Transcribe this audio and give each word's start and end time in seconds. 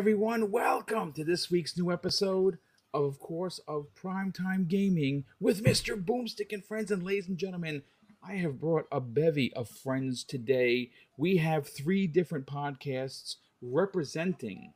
everyone. 0.00 0.50
Welcome 0.50 1.12
to 1.12 1.24
this 1.24 1.50
week's 1.50 1.76
new 1.76 1.92
episode, 1.92 2.56
of, 2.94 3.04
of 3.04 3.18
course, 3.20 3.60
of 3.68 3.88
Primetime 3.94 4.66
Gaming 4.66 5.26
with 5.38 5.62
Mr. 5.62 6.02
Boomstick 6.02 6.54
and 6.54 6.64
friends. 6.64 6.90
And 6.90 7.02
ladies 7.02 7.28
and 7.28 7.36
gentlemen, 7.36 7.82
I 8.26 8.36
have 8.36 8.58
brought 8.58 8.86
a 8.90 8.98
bevy 8.98 9.52
of 9.52 9.68
friends 9.68 10.24
today. 10.24 10.88
We 11.18 11.36
have 11.36 11.68
three 11.68 12.06
different 12.06 12.46
podcasts 12.46 13.36
representing 13.60 14.72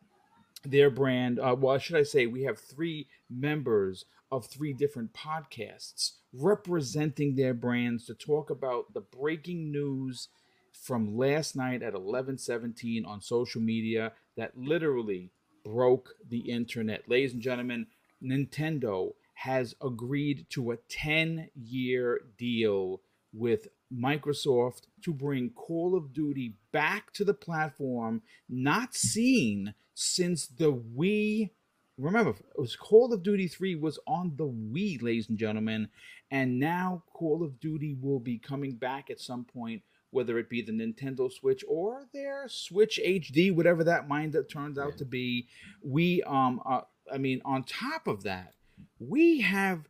their 0.62 0.90
brand. 0.90 1.38
Uh, 1.38 1.56
well, 1.58 1.78
should 1.78 1.96
I 1.96 2.02
say, 2.02 2.27
we 2.27 2.42
have 2.42 2.58
three 2.58 3.08
members 3.30 4.04
of 4.30 4.44
three 4.44 4.74
different 4.74 5.14
podcasts 5.14 6.16
representing 6.34 7.34
their 7.34 7.54
brands 7.54 8.04
to 8.08 8.14
talk 8.14 8.50
about 8.50 8.92
the 8.92 9.00
breaking 9.00 9.72
news 9.72 10.28
from 10.74 11.16
last 11.16 11.56
night 11.56 11.83
at 11.83 11.95
11:17 11.95 13.06
on 13.06 13.20
social 13.20 13.60
media 13.60 14.12
that 14.37 14.56
literally 14.56 15.30
broke 15.64 16.14
the 16.28 16.50
internet. 16.50 17.09
Ladies 17.09 17.33
and 17.33 17.42
gentlemen, 17.42 17.87
Nintendo 18.23 19.14
has 19.34 19.74
agreed 19.83 20.47
to 20.50 20.73
a 20.73 20.77
10-year 20.77 22.20
deal 22.38 23.00
with 23.33 23.69
Microsoft 23.92 24.83
to 25.02 25.12
bring 25.12 25.50
Call 25.50 25.97
of 25.97 26.12
Duty 26.12 26.56
back 26.73 27.12
to 27.12 27.25
the 27.25 27.34
platform 27.34 28.22
not 28.48 28.95
seen 28.95 29.75
since 29.94 30.47
the 30.47 30.72
Wii 30.72 31.50
remember 31.97 32.31
it 32.31 32.59
was 32.59 32.75
Call 32.75 33.12
of 33.12 33.22
Duty 33.22 33.47
3 33.47 33.77
was 33.77 33.98
on 34.06 34.34
the 34.36 34.47
Wii 34.47 35.00
ladies 35.00 35.28
and 35.28 35.38
gentlemen 35.38 35.88
and 36.31 36.59
now 36.59 37.05
Call 37.12 37.44
of 37.44 37.61
Duty 37.61 37.97
will 38.00 38.19
be 38.19 38.38
coming 38.38 38.72
back 38.72 39.11
at 39.11 39.20
some 39.20 39.44
point 39.44 39.83
whether 40.14 40.38
it 40.38 40.48
be 40.48 40.62
the 40.62 40.72
Nintendo 40.72 41.30
Switch 41.30 41.64
or 41.68 42.06
their 42.12 42.46
Switch 42.48 43.00
HD, 43.04 43.54
whatever 43.54 43.82
that 43.84 44.08
mind 44.08 44.32
that 44.32 44.48
turns 44.48 44.78
out 44.78 44.96
to 44.98 45.04
be. 45.04 45.48
We, 45.82 46.22
um, 46.22 46.62
uh, 46.64 46.82
I 47.12 47.18
mean, 47.18 47.42
on 47.44 47.64
top 47.64 48.06
of 48.06 48.22
that, 48.22 48.54
we 48.98 49.40
have 49.40 49.88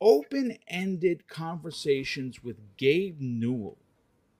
open-ended 0.00 1.28
conversations 1.28 2.42
with 2.42 2.76
Gabe 2.76 3.20
Newell. 3.20 3.78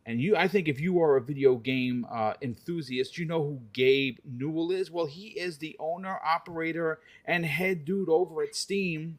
And 0.07 0.21
you, 0.21 0.37
I 0.37 0.49
think, 0.49 0.69
if 0.69 0.81
you 0.81 1.01
are 1.03 1.17
a 1.17 1.21
video 1.21 1.57
game 1.57 2.07
uh, 2.11 2.35
enthusiast, 2.41 3.19
you 3.19 3.27
know 3.27 3.43
who 3.43 3.61
Gabe 3.73 4.19
Newell 4.25 4.71
is. 4.71 4.91
Well, 4.91 5.07
he 5.07 5.29
is 5.29 5.59
the 5.59 5.77
owner, 5.79 6.19
operator, 6.25 7.01
and 7.25 7.45
head 7.45 7.85
dude 7.85 8.09
over 8.09 8.43
at 8.43 8.55
Steam, 8.55 9.19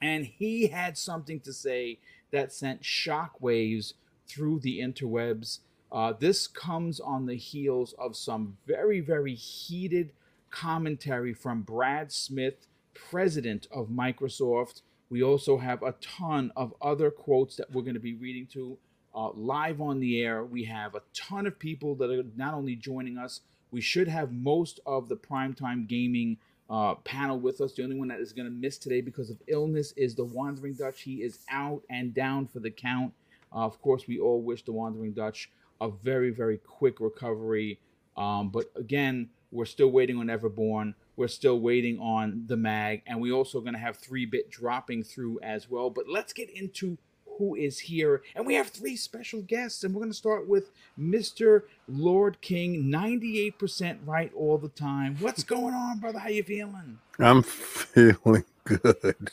and 0.00 0.24
he 0.24 0.68
had 0.68 0.96
something 0.96 1.40
to 1.40 1.52
say 1.52 1.98
that 2.30 2.52
sent 2.52 2.82
shockwaves 2.82 3.94
through 4.32 4.60
the 4.60 4.80
interwebs. 4.80 5.58
Uh, 5.90 6.12
this 6.18 6.46
comes 6.46 7.00
on 7.00 7.26
the 7.26 7.36
heels 7.36 7.94
of 7.98 8.16
some 8.16 8.56
very, 8.66 9.00
very 9.00 9.34
heated 9.34 10.12
commentary 10.50 11.34
from 11.34 11.62
Brad 11.62 12.10
Smith, 12.10 12.66
president 12.94 13.66
of 13.70 13.88
Microsoft. 13.88 14.80
We 15.10 15.22
also 15.22 15.58
have 15.58 15.82
a 15.82 15.94
ton 16.00 16.52
of 16.56 16.74
other 16.80 17.10
quotes 17.10 17.56
that 17.56 17.70
we're 17.70 17.82
going 17.82 17.94
to 17.94 18.00
be 18.00 18.14
reading 18.14 18.46
to 18.54 18.78
uh, 19.14 19.30
live 19.32 19.80
on 19.80 20.00
the 20.00 20.22
air. 20.22 20.44
We 20.44 20.64
have 20.64 20.94
a 20.94 21.02
ton 21.12 21.46
of 21.46 21.58
people 21.58 21.94
that 21.96 22.10
are 22.10 22.24
not 22.36 22.54
only 22.54 22.76
joining 22.76 23.18
us, 23.18 23.42
we 23.70 23.82
should 23.82 24.08
have 24.08 24.32
most 24.32 24.80
of 24.86 25.08
the 25.08 25.16
primetime 25.16 25.86
gaming 25.86 26.38
uh, 26.70 26.94
panel 26.96 27.38
with 27.38 27.60
us. 27.60 27.74
The 27.74 27.84
only 27.84 27.96
one 27.96 28.08
that 28.08 28.20
is 28.20 28.32
going 28.32 28.46
to 28.46 28.54
miss 28.54 28.78
today 28.78 29.02
because 29.02 29.28
of 29.28 29.36
illness 29.46 29.92
is 29.96 30.14
the 30.14 30.24
Wandering 30.24 30.74
Dutch. 30.74 31.02
He 31.02 31.16
is 31.16 31.40
out 31.50 31.82
and 31.90 32.14
down 32.14 32.46
for 32.46 32.60
the 32.60 32.70
count. 32.70 33.12
Uh, 33.54 33.64
of 33.64 33.80
course, 33.80 34.06
we 34.06 34.18
all 34.18 34.42
wish 34.42 34.64
the 34.64 34.72
Wandering 34.72 35.12
Dutch 35.12 35.50
a 35.80 35.90
very, 35.90 36.30
very 36.30 36.58
quick 36.58 37.00
recovery. 37.00 37.80
Um, 38.16 38.50
but 38.50 38.70
again, 38.76 39.30
we're 39.50 39.64
still 39.66 39.90
waiting 39.90 40.18
on 40.18 40.26
Everborn. 40.26 40.94
We're 41.16 41.28
still 41.28 41.60
waiting 41.60 41.98
on 41.98 42.44
the 42.46 42.56
mag, 42.56 43.02
and 43.06 43.20
we 43.20 43.30
also 43.30 43.60
going 43.60 43.74
to 43.74 43.78
have 43.78 43.96
three 43.98 44.24
bit 44.26 44.50
dropping 44.50 45.04
through 45.04 45.40
as 45.42 45.68
well. 45.68 45.90
But 45.90 46.06
let's 46.08 46.32
get 46.32 46.48
into 46.50 46.96
who 47.38 47.54
is 47.54 47.80
here, 47.80 48.22
and 48.34 48.46
we 48.46 48.54
have 48.54 48.68
three 48.68 48.96
special 48.96 49.42
guests, 49.42 49.84
and 49.84 49.94
we're 49.94 50.00
going 50.00 50.10
to 50.12 50.16
start 50.16 50.48
with 50.48 50.70
Mr. 50.98 51.62
Lord 51.86 52.40
King, 52.40 52.88
ninety-eight 52.90 53.58
percent 53.58 54.00
right 54.06 54.32
all 54.34 54.56
the 54.58 54.68
time. 54.68 55.16
What's 55.20 55.44
going 55.44 55.74
on, 55.74 55.98
brother? 55.98 56.18
How 56.18 56.28
you 56.28 56.42
feeling? 56.42 56.98
I'm 57.18 57.42
feeling 57.42 58.44
good. 58.64 59.30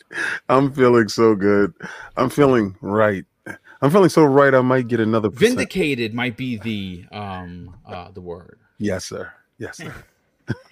I'm 0.49 0.73
feeling 0.73 1.07
so 1.07 1.35
good. 1.35 1.73
I'm 2.17 2.29
feeling 2.29 2.75
right. 2.81 3.25
I'm 3.81 3.91
feeling 3.91 4.09
so 4.09 4.23
right. 4.25 4.53
I 4.53 4.61
might 4.61 4.87
get 4.87 4.99
another 4.99 5.29
percent. 5.29 5.57
vindicated. 5.57 6.13
Might 6.13 6.37
be 6.37 6.57
the 6.57 7.05
um 7.15 7.77
uh 7.85 8.11
the 8.11 8.21
word. 8.21 8.59
Yes, 8.77 9.05
sir. 9.05 9.33
Yes, 9.57 9.77
sir. 9.77 9.93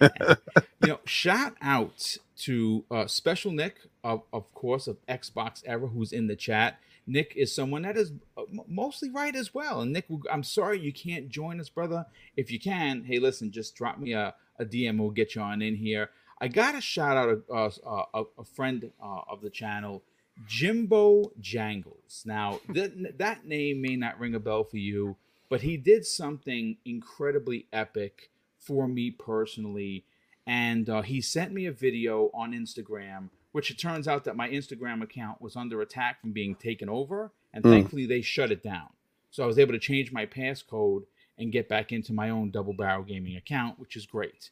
you 0.00 0.88
know, 0.88 1.00
shout 1.04 1.54
out 1.62 2.18
to 2.38 2.84
uh, 2.90 3.06
Special 3.06 3.52
Nick 3.52 3.76
of 4.04 4.22
of 4.32 4.52
course 4.54 4.86
of 4.86 4.98
Xbox 5.08 5.62
Era 5.66 5.88
who's 5.88 6.12
in 6.12 6.26
the 6.26 6.36
chat. 6.36 6.78
Nick 7.06 7.34
is 7.36 7.54
someone 7.54 7.82
that 7.82 7.96
is 7.96 8.12
uh, 8.36 8.42
mostly 8.68 9.10
right 9.10 9.34
as 9.34 9.54
well. 9.54 9.80
And 9.80 9.92
Nick, 9.92 10.06
I'm 10.30 10.42
sorry 10.44 10.78
you 10.80 10.92
can't 10.92 11.28
join 11.30 11.58
us, 11.60 11.70
brother. 11.70 12.06
If 12.36 12.50
you 12.50 12.60
can, 12.60 13.04
hey, 13.04 13.18
listen, 13.18 13.50
just 13.50 13.74
drop 13.74 13.98
me 13.98 14.12
a, 14.12 14.34
a 14.58 14.64
DM. 14.66 14.98
We'll 14.98 15.10
get 15.10 15.34
you 15.34 15.40
on 15.42 15.62
in 15.62 15.76
here. 15.76 16.10
I 16.40 16.48
got 16.48 16.72
to 16.72 16.80
shout 16.80 17.16
out 17.16 17.30
a, 17.50 17.54
a, 17.54 18.04
a, 18.14 18.24
a 18.40 18.44
friend 18.44 18.90
uh, 19.02 19.20
of 19.30 19.40
the 19.40 19.50
channel, 19.50 20.02
Jimbo 20.46 21.32
Jangles. 21.40 22.22
Now, 22.24 22.60
that, 22.68 23.18
that 23.18 23.46
name 23.46 23.80
may 23.82 23.96
not 23.96 24.18
ring 24.18 24.34
a 24.34 24.40
bell 24.40 24.64
for 24.64 24.76
you, 24.76 25.16
but 25.48 25.62
he 25.62 25.76
did 25.76 26.06
something 26.06 26.76
incredibly 26.84 27.66
epic 27.72 28.30
for 28.58 28.86
me 28.86 29.10
personally. 29.10 30.04
And 30.46 30.88
uh, 30.88 31.02
he 31.02 31.20
sent 31.20 31.52
me 31.52 31.66
a 31.66 31.72
video 31.72 32.30
on 32.34 32.52
Instagram, 32.52 33.28
which 33.52 33.70
it 33.70 33.78
turns 33.78 34.08
out 34.08 34.24
that 34.24 34.36
my 34.36 34.48
Instagram 34.48 35.02
account 35.02 35.40
was 35.40 35.56
under 35.56 35.80
attack 35.82 36.20
from 36.20 36.32
being 36.32 36.54
taken 36.54 36.88
over. 36.88 37.32
And 37.52 37.64
mm. 37.64 37.70
thankfully, 37.70 38.06
they 38.06 38.22
shut 38.22 38.50
it 38.50 38.62
down. 38.62 38.88
So 39.30 39.42
I 39.42 39.46
was 39.46 39.58
able 39.58 39.72
to 39.72 39.78
change 39.78 40.12
my 40.12 40.26
passcode 40.26 41.04
and 41.38 41.52
get 41.52 41.68
back 41.68 41.92
into 41.92 42.12
my 42.12 42.30
own 42.30 42.50
double 42.50 42.72
barrel 42.72 43.04
gaming 43.04 43.36
account, 43.36 43.78
which 43.78 43.96
is 43.96 44.06
great. 44.06 44.50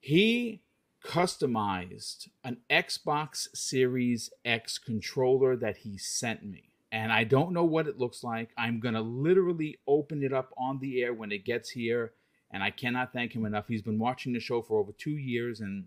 He 0.00 0.60
customized 1.04 2.28
an 2.42 2.58
Xbox 2.70 3.48
Series 3.54 4.30
X 4.44 4.78
controller 4.78 5.54
that 5.56 5.78
he 5.78 5.98
sent 5.98 6.44
me. 6.44 6.70
And 6.90 7.12
I 7.12 7.24
don't 7.24 7.52
know 7.52 7.64
what 7.64 7.86
it 7.86 7.98
looks 7.98 8.24
like. 8.24 8.50
I'm 8.56 8.80
going 8.80 8.94
to 8.94 9.00
literally 9.00 9.78
open 9.86 10.22
it 10.22 10.32
up 10.32 10.52
on 10.56 10.78
the 10.78 11.02
air 11.02 11.12
when 11.12 11.32
it 11.32 11.44
gets 11.44 11.70
here. 11.70 12.12
And 12.50 12.62
I 12.62 12.70
cannot 12.70 13.12
thank 13.12 13.34
him 13.34 13.44
enough. 13.44 13.66
He's 13.68 13.82
been 13.82 13.98
watching 13.98 14.32
the 14.32 14.40
show 14.40 14.62
for 14.62 14.78
over 14.78 14.92
two 14.92 15.16
years. 15.16 15.60
And, 15.60 15.86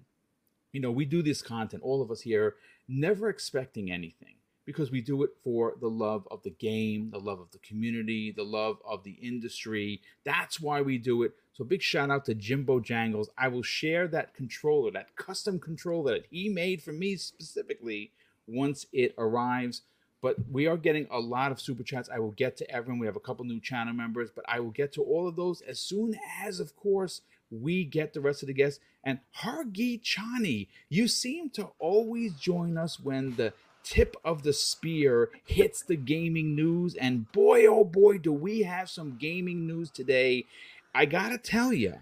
you 0.74 0.82
know, 0.82 0.92
we 0.92 1.06
do 1.06 1.22
this 1.22 1.42
content, 1.42 1.84
all 1.84 2.02
of 2.02 2.12
us 2.12 2.22
here, 2.22 2.56
never 2.88 3.30
expecting 3.30 3.90
anything 3.90 4.37
because 4.68 4.92
we 4.92 5.00
do 5.00 5.24
it 5.24 5.30
for 5.46 5.76
the 5.80 5.90
love 5.90 6.28
of 6.30 6.44
the 6.44 6.50
game, 6.52 7.10
the 7.10 7.18
love 7.18 7.40
of 7.40 7.50
the 7.52 7.58
community, 7.60 8.32
the 8.32 8.44
love 8.44 8.78
of 8.86 9.02
the 9.06 9.18
industry. 9.22 10.02
That's 10.26 10.60
why 10.60 10.82
we 10.82 10.98
do 10.98 11.24
it. 11.24 11.32
So 11.54 11.64
big 11.64 11.82
shout 11.82 12.12
out 12.12 12.26
to 12.26 12.36
Jimbo 12.36 12.82
Jangles. 12.82 13.30
I 13.38 13.48
will 13.48 13.64
share 13.64 14.10
that 14.10 14.34
controller, 14.34 14.92
that 14.92 15.16
custom 15.16 15.58
controller 15.58 16.16
that 16.16 16.28
he 16.30 16.50
made 16.50 16.84
for 16.84 16.92
me 16.92 17.16
specifically 17.16 18.12
once 18.46 18.86
it 18.92 19.16
arrives. 19.18 19.84
But 20.22 20.36
we 20.52 20.68
are 20.68 20.78
getting 20.78 21.08
a 21.10 21.20
lot 21.20 21.54
of 21.54 21.62
super 21.62 21.84
chats. 21.84 22.10
I 22.14 22.20
will 22.20 22.32
get 22.32 22.58
to 22.58 22.70
everyone. 22.70 23.00
We 23.00 23.06
have 23.06 23.16
a 23.16 23.22
couple 23.22 23.46
new 23.46 23.62
channel 23.62 23.94
members, 23.94 24.32
but 24.36 24.44
I 24.50 24.60
will 24.60 24.72
get 24.72 24.92
to 24.94 25.02
all 25.02 25.30
of 25.30 25.38
those 25.38 25.62
as 25.62 25.80
soon 25.80 26.20
as, 26.44 26.60
of 26.60 26.76
course, 26.76 27.22
we 27.50 27.86
get 27.86 28.14
the 28.14 28.20
rest 28.20 28.44
of 28.44 28.48
the 28.48 28.54
guests. 28.54 28.82
And 29.04 29.20
Hargi 29.42 30.02
Chani, 30.02 30.68
you 30.90 31.08
seem 31.08 31.50
to 31.52 31.70
always 31.80 32.34
join 32.34 32.78
us 32.78 33.00
when 33.00 33.36
the 33.38 33.54
tip 33.90 34.18
of 34.26 34.44
the 34.44 34.54
spear 34.54 35.30
hits 35.46 35.82
the 35.82 35.96
gaming 35.96 36.56
news. 36.56 36.96
And 36.96 37.32
boy, 37.32 37.66
oh 37.66 37.84
boy, 37.86 38.18
do 38.18 38.34
we 38.34 38.64
have 38.64 38.90
some 38.90 39.18
gaming 39.18 39.66
news 39.66 39.90
today. 39.90 40.46
I 40.94 41.06
gotta 41.06 41.38
tell 41.38 41.72
you, 41.72 41.96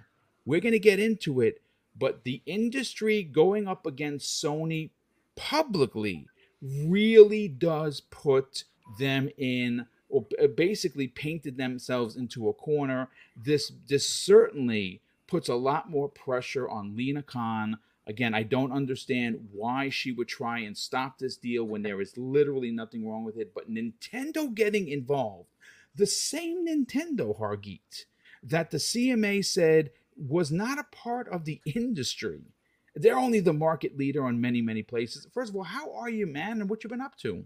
we're 0.46 0.62
gonna 0.62 0.80
get 0.80 1.00
into 1.00 1.42
it, 1.42 1.62
but 1.98 2.24
the 2.24 2.42
industry 2.46 3.24
going 3.24 3.68
up 3.68 3.86
against 3.86 4.44
Sony 4.44 4.90
publicly 5.36 6.26
really 6.62 7.48
does 7.48 8.02
put 8.10 8.64
them 8.98 9.30
in 9.38 9.86
or 10.10 10.26
basically 10.56 11.08
painted 11.08 11.58
themselves 11.58 12.16
into 12.16 12.48
a 12.50 12.54
corner. 12.54 13.10
This 13.36 13.72
this 13.88 14.08
certainly 14.08 15.02
puts 15.28 15.50
a 15.50 15.56
lot 15.56 15.90
more 15.90 16.08
pressure 16.08 16.68
on 16.70 16.96
Lina 16.96 17.24
Khan. 17.24 17.78
Again, 18.08 18.36
I 18.36 18.44
don't 18.44 18.72
understand 18.72 19.48
why 19.52 19.90
she 19.90 20.12
would 20.12 20.28
try 20.28 20.60
and 20.60 20.78
stop 20.78 21.18
this 21.18 21.38
deal 21.38 21.64
when 21.64 21.82
there 21.82 22.02
is 22.02 22.18
literally 22.18 22.72
nothing 22.72 23.08
wrong 23.08 23.24
with 23.24 23.38
it. 23.38 23.54
But 23.54 23.72
Nintendo 23.72 24.54
getting 24.54 24.88
involved, 24.88 25.50
the 25.96 26.06
same 26.06 26.68
Nintendo, 26.68 27.38
Hargeet, 27.40 28.06
that 28.44 28.70
the 28.70 28.78
CMA 28.78 29.44
said 29.44 29.90
was 30.16 30.52
not 30.52 30.78
a 30.78 30.86
part 30.96 31.28
of 31.30 31.46
the 31.46 31.62
industry. 31.66 32.42
They're 32.96 33.18
only 33.18 33.40
the 33.40 33.54
market 33.54 33.98
leader 33.98 34.24
on 34.24 34.40
many, 34.40 34.62
many 34.62 34.84
places. 34.84 35.28
First 35.34 35.50
of 35.50 35.56
all, 35.56 35.64
how 35.64 35.94
are 35.94 36.10
you, 36.10 36.28
man, 36.28 36.62
and 36.62 36.70
what 36.70 36.84
you 36.84 36.90
been 36.90 37.02
up 37.02 37.18
to? 37.18 37.44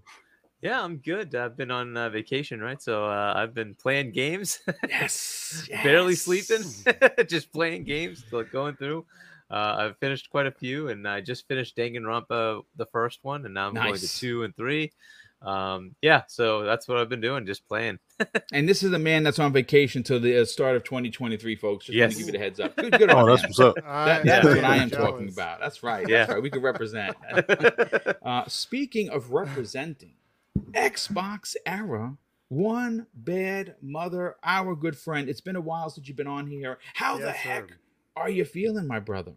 Yeah, 0.61 0.83
I'm 0.83 0.97
good. 0.97 1.33
I've 1.35 1.55
been 1.55 1.71
on 1.71 1.95
uh, 1.95 2.09
vacation, 2.09 2.59
right? 2.59 2.81
So 2.81 3.05
uh, 3.05 3.33
I've 3.35 3.53
been 3.53 3.75
playing 3.75 4.11
games. 4.11 4.59
Yes, 4.89 5.67
Barely 5.83 6.15
sleeping, 6.15 6.63
just 7.27 7.51
playing 7.53 7.85
games, 7.85 8.25
like 8.31 8.51
going 8.51 8.75
through. 8.75 9.05
Uh, 9.51 9.75
I've 9.79 9.97
finished 9.97 10.29
quite 10.29 10.45
a 10.45 10.51
few, 10.51 10.89
and 10.89 11.07
I 11.07 11.21
just 11.21 11.47
finished 11.47 11.75
Danganronpa, 11.75 12.63
the 12.75 12.85
first 12.87 13.19
one, 13.23 13.45
and 13.45 13.53
now 13.53 13.67
I'm 13.67 13.73
going 13.73 13.95
to 13.95 14.07
two 14.07 14.43
and 14.43 14.55
three. 14.55 14.91
Um, 15.41 15.95
yeah, 16.01 16.23
so 16.27 16.63
that's 16.63 16.87
what 16.87 16.97
I've 16.97 17.07
been 17.07 17.21
doing, 17.21 17.45
just 17.45 17.65
playing. 17.67 17.99
And 18.51 18.67
this 18.67 18.83
is 18.83 18.91
a 18.91 18.99
man 18.99 19.23
that's 19.23 19.39
on 19.39 19.53
vacation 19.53 20.03
till 20.03 20.19
the 20.19 20.41
uh, 20.41 20.45
start 20.45 20.75
of 20.75 20.83
2023, 20.83 21.55
folks. 21.55 21.85
Just 21.85 21.95
Yes. 21.95 22.11
to 22.13 22.17
give 22.17 22.25
you 22.27 22.31
the 22.33 22.39
heads 22.39 22.59
up. 22.59 22.75
Good, 22.75 22.91
good 22.97 23.09
Oh, 23.09 23.19
on 23.19 23.29
that's 23.29 23.43
him. 23.43 23.49
what's 23.49 23.59
up. 23.61 23.75
That- 23.75 24.25
that's 24.25 24.45
Yeah. 24.45 24.55
what 24.55 24.63
I 24.65 24.75
am 24.77 24.89
jealous. 24.89 25.05
talking 25.11 25.29
about. 25.29 25.59
That's 25.61 25.81
right. 25.81 26.05
Yeah. 26.09 26.17
That's 26.25 26.33
right. 26.33 26.43
We 26.43 26.49
can 26.49 26.61
represent. 26.61 27.15
uh, 28.23 28.43
speaking 28.47 29.09
of 29.09 29.31
representing, 29.31 30.15
Xbox 30.73 31.55
era, 31.65 32.17
one 32.49 33.07
bad 33.13 33.75
mother, 33.81 34.35
our 34.43 34.75
good 34.75 34.97
friend. 34.97 35.29
It's 35.29 35.41
been 35.41 35.55
a 35.55 35.61
while 35.61 35.89
since 35.89 36.07
you've 36.07 36.17
been 36.17 36.27
on 36.27 36.47
here. 36.47 36.79
How 36.95 37.17
the 37.17 37.31
heck 37.31 37.69
sir. 37.69 37.75
Are 38.15 38.29
you 38.29 38.45
feeling, 38.45 38.87
my 38.87 38.99
brother? 38.99 39.33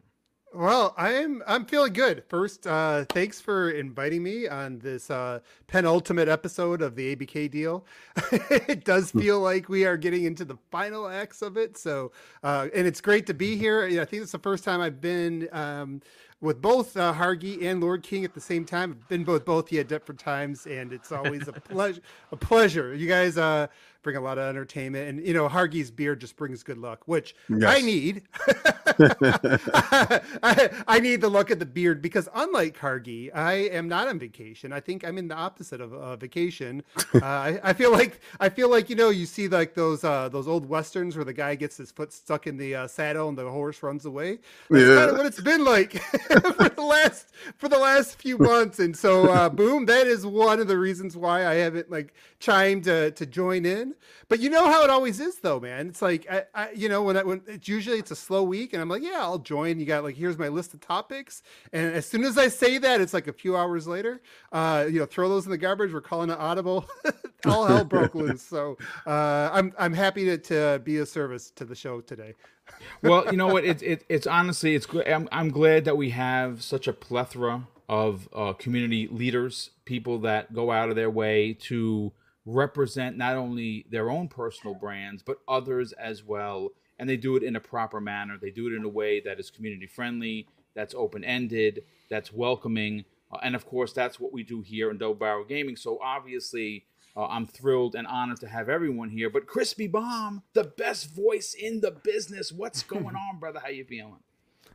Well, 0.55 0.95
I'm 0.99 1.43
I'm 1.47 1.65
feeling 1.65 1.95
good. 1.95 2.25
First, 2.29 2.67
uh, 2.67 3.07
thanks 3.09 3.41
for 3.41 3.71
inviting 3.71 4.23
me 4.23 4.49
on 4.49 4.81
this 4.81 5.11
uh, 5.11 5.41
penultimate 5.67 6.29
episode 6.29 6.83
of 6.83 6.95
the 6.95 7.17
ABK 7.17 7.51
deal. 7.51 7.87
it 8.33 8.85
does 8.85 9.13
feel 9.13 9.41
like 9.41 9.71
we 9.71 9.87
are 9.87 9.97
getting 9.97 10.25
into 10.25 10.45
the 10.45 10.59
final 10.71 11.09
acts 11.09 11.41
of 11.41 11.57
it. 11.57 11.79
So, 11.79 12.13
uh, 12.43 12.69
and 12.75 12.87
it's 12.87 13.01
great 13.01 13.27
to 13.29 13.35
be 13.35 13.57
here. 13.57 13.85
I 13.85 14.05
think 14.05 14.23
it's 14.23 14.33
the 14.33 14.39
first 14.39 14.63
time 14.63 14.83
I've 14.83 15.01
been 15.01 15.49
um, 15.53 16.03
with 16.43 16.61
both 16.61 16.99
uh, 16.99 17.15
Hargy 17.15 17.65
and 17.65 17.81
Lord 17.81 18.03
King 18.03 18.25
at 18.25 18.35
the 18.35 18.41
same 18.41 18.67
time. 18.67 18.99
I've 19.01 19.09
been 19.09 19.25
both 19.25 19.73
you 19.73 19.81
at 19.81 19.89
different 19.89 20.21
times, 20.21 20.67
and 20.67 20.93
it's 20.93 21.13
always 21.13 21.49
a 21.49 21.53
pleasure. 21.71 22.03
A 22.31 22.37
pleasure. 22.37 22.95
You 22.95 23.09
guys 23.09 23.39
uh, 23.39 23.69
bring 24.03 24.17
a 24.17 24.21
lot 24.21 24.39
of 24.39 24.45
entertainment, 24.49 25.09
and 25.09 25.27
you 25.27 25.35
know, 25.35 25.49
Hargy's 25.49 25.91
beard 25.91 26.21
just 26.21 26.37
brings 26.37 26.63
good 26.63 26.79
luck, 26.79 27.03
which 27.07 27.35
I 27.63 27.81
need. 27.81 28.23
I, 28.99 30.71
I 30.87 31.01
need 31.01 31.21
the 31.21 31.29
look 31.29 31.51
of 31.51 31.59
the 31.59 31.67
beard 31.67 32.03
because 32.03 32.29
unlike 32.35 32.79
Hargy, 32.79 33.31
I 33.35 33.53
am 33.55 33.89
not 33.89 34.09
on 34.09 34.19
vacation. 34.19 34.73
I 34.73 34.81
think 34.81 35.05
I'm 35.05 35.19
in 35.19 35.29
the 35.29 35.35
opposite 35.35 35.81
of 35.81 35.93
uh, 35.95 36.17
vacation. 36.17 36.83
Uh, 37.21 37.25
I, 37.25 37.61
I 37.63 37.73
feel 37.73 37.93
like 37.93 38.21
I 38.41 38.49
feel 38.49 38.69
like 38.69 38.91
you 38.91 38.97
know 38.97 39.11
you 39.11 39.27
see 39.27 39.49
like 39.49 39.75
those 39.75 40.05
uh, 40.05 40.29
those 40.29 40.49
old 40.49 40.67
westerns 40.69 41.17
where 41.17 41.25
the 41.25 41.33
guy 41.33 41.55
gets 41.55 41.77
his 41.77 41.91
foot 41.91 42.13
stuck 42.13 42.47
in 42.47 42.57
the 42.57 42.75
uh, 42.75 42.87
saddle 42.87 43.29
and 43.29 43.39
the 43.39 43.49
horse 43.49 43.83
runs 43.83 44.05
away. 44.05 44.39
That's 44.73 44.89
Yeah. 44.89 44.95
kind 44.95 45.11
of 45.11 45.17
what 45.17 45.27
it's 45.27 45.41
been 45.41 45.65
like 45.65 45.93
for 46.57 46.69
the 46.69 46.83
last 46.83 47.33
for 47.59 47.69
the 47.69 47.79
last 47.79 48.21
few 48.21 48.39
months. 48.39 48.79
And 48.79 48.97
so, 48.97 49.31
uh, 49.31 49.49
boom, 49.49 49.87
that 49.87 50.07
is 50.07 50.27
one 50.27 50.61
of 50.61 50.69
the 50.69 50.79
reasons 50.79 51.17
why 51.17 51.47
I 51.47 51.55
haven't 51.55 51.91
like 51.91 52.15
chimed 52.41 52.85
to 52.85 53.11
to 53.13 53.27
join 53.27 53.65
in. 53.67 53.92
But 54.29 54.41
you 54.41 54.51
know 54.51 54.67
how 54.67 54.85
it 54.85 54.91
always 54.91 55.21
is, 55.21 55.37
though, 55.37 55.61
man. 55.61 55.89
It's 55.89 56.03
like 56.03 56.27
I, 56.31 56.45
I 56.55 56.71
you 56.73 56.89
know, 56.89 57.03
when 57.03 57.17
I, 57.17 57.23
when 57.23 57.43
it's 57.47 57.69
usually 57.69 57.99
it's 57.99 58.11
a 58.11 58.17
slow 58.17 58.43
week, 58.43 58.73
and 58.73 58.83
I'm 58.83 58.89
like, 58.89 59.03
yeah, 59.03 59.19
I'll 59.21 59.39
join. 59.39 59.79
You 59.79 59.87
got 59.87 60.05
like 60.05 60.17
here's 60.17 60.39
my 60.39 60.49
list 60.49 60.75
of 60.75 60.81
topics, 60.81 61.43
and 61.73 61.93
as 61.95 62.07
soon 62.07 62.25
as 62.25 62.39
I 62.39 62.49
say 62.49 62.79
that, 62.79 63.01
it's 63.01 63.15
like 63.15 63.29
a 63.29 63.33
few 63.33 63.57
hours 63.57 63.87
later. 63.87 64.21
Uh, 64.51 64.87
you 64.89 64.99
know, 64.99 65.07
throw 65.07 65.29
those 65.29 65.45
in 65.45 65.51
the 65.51 65.59
garbage. 65.59 65.93
We're 65.93 66.01
calling 66.01 66.31
it 66.31 66.39
audible. 66.39 66.87
All 67.47 67.67
hell 67.67 67.85
broke 67.85 68.15
loose. 68.15 68.43
So 68.43 68.79
uh, 69.07 69.51
I'm 69.53 69.73
I'm 69.79 69.93
happy 69.93 70.25
to 70.27 70.39
to 70.39 70.81
be 70.85 70.99
of 70.99 71.09
service 71.09 71.51
to 71.53 71.65
the 71.65 71.75
show 71.75 72.01
today. 72.01 72.35
well, 73.03 73.27
you 73.27 73.37
know 73.37 73.49
what? 73.49 73.65
It's 73.65 73.83
it, 73.83 74.05
it's 74.09 74.27
honestly 74.27 74.75
it's. 74.75 74.87
I'm 75.07 75.29
I'm 75.33 75.51
glad 75.51 75.85
that 75.85 75.97
we 75.97 76.11
have 76.11 76.63
such 76.63 76.87
a 76.87 76.93
plethora 76.93 77.67
of 77.89 78.29
uh, 78.35 78.53
community 78.55 79.09
leaders, 79.09 79.71
people 79.85 80.19
that 80.21 80.55
go 80.55 80.71
out 80.71 80.89
of 80.89 80.97
their 80.97 81.11
way 81.11 81.53
to 81.53 82.13
represent 82.45 83.17
not 83.17 83.37
only 83.37 83.87
their 83.91 84.11
own 84.11 84.29
personal 84.29 84.75
brands 84.75 85.23
but 85.23 85.39
others 85.49 85.93
as 85.93 86.25
well, 86.25 86.71
and 86.99 87.09
they 87.09 87.17
do 87.17 87.37
it 87.37 87.43
in 87.43 87.57
a 87.57 87.61
proper 87.61 88.01
manner. 88.01 88.37
They 88.41 88.51
do 88.51 88.69
it 88.69 88.75
in 88.75 88.85
a 88.85 88.89
way 88.89 89.21
that 89.21 89.41
is 89.41 89.51
community 89.51 89.87
friendly, 89.87 90.49
that's 90.75 90.95
open 90.95 91.25
ended, 91.25 91.85
that's 92.11 92.33
welcoming, 92.33 93.05
uh, 93.33 93.39
and 93.43 93.55
of 93.55 93.67
course 93.67 93.93
that's 93.93 94.21
what 94.21 94.33
we 94.33 94.43
do 94.43 94.61
here 94.61 94.91
in 94.91 94.99
Double 94.99 95.15
Barrel 95.15 95.45
Gaming. 95.45 95.77
So 95.77 95.99
obviously. 96.03 96.87
Uh, 97.15 97.27
I'm 97.27 97.47
thrilled 97.47 97.95
and 97.95 98.07
honored 98.07 98.41
to 98.41 98.49
have 98.49 98.71
everyone 98.71 99.11
here. 99.11 99.29
But 99.29 99.47
Crispy 99.47 99.87
Bomb, 99.87 100.45
the 100.55 100.65
best 100.65 101.15
voice 101.15 101.53
in 101.53 101.83
the 101.83 101.91
business. 101.91 102.51
What's 102.51 102.83
going 102.85 103.15
on, 103.15 103.39
brother? 103.39 103.61
How 103.63 103.69
you 103.69 103.85
feeling? 103.85 104.21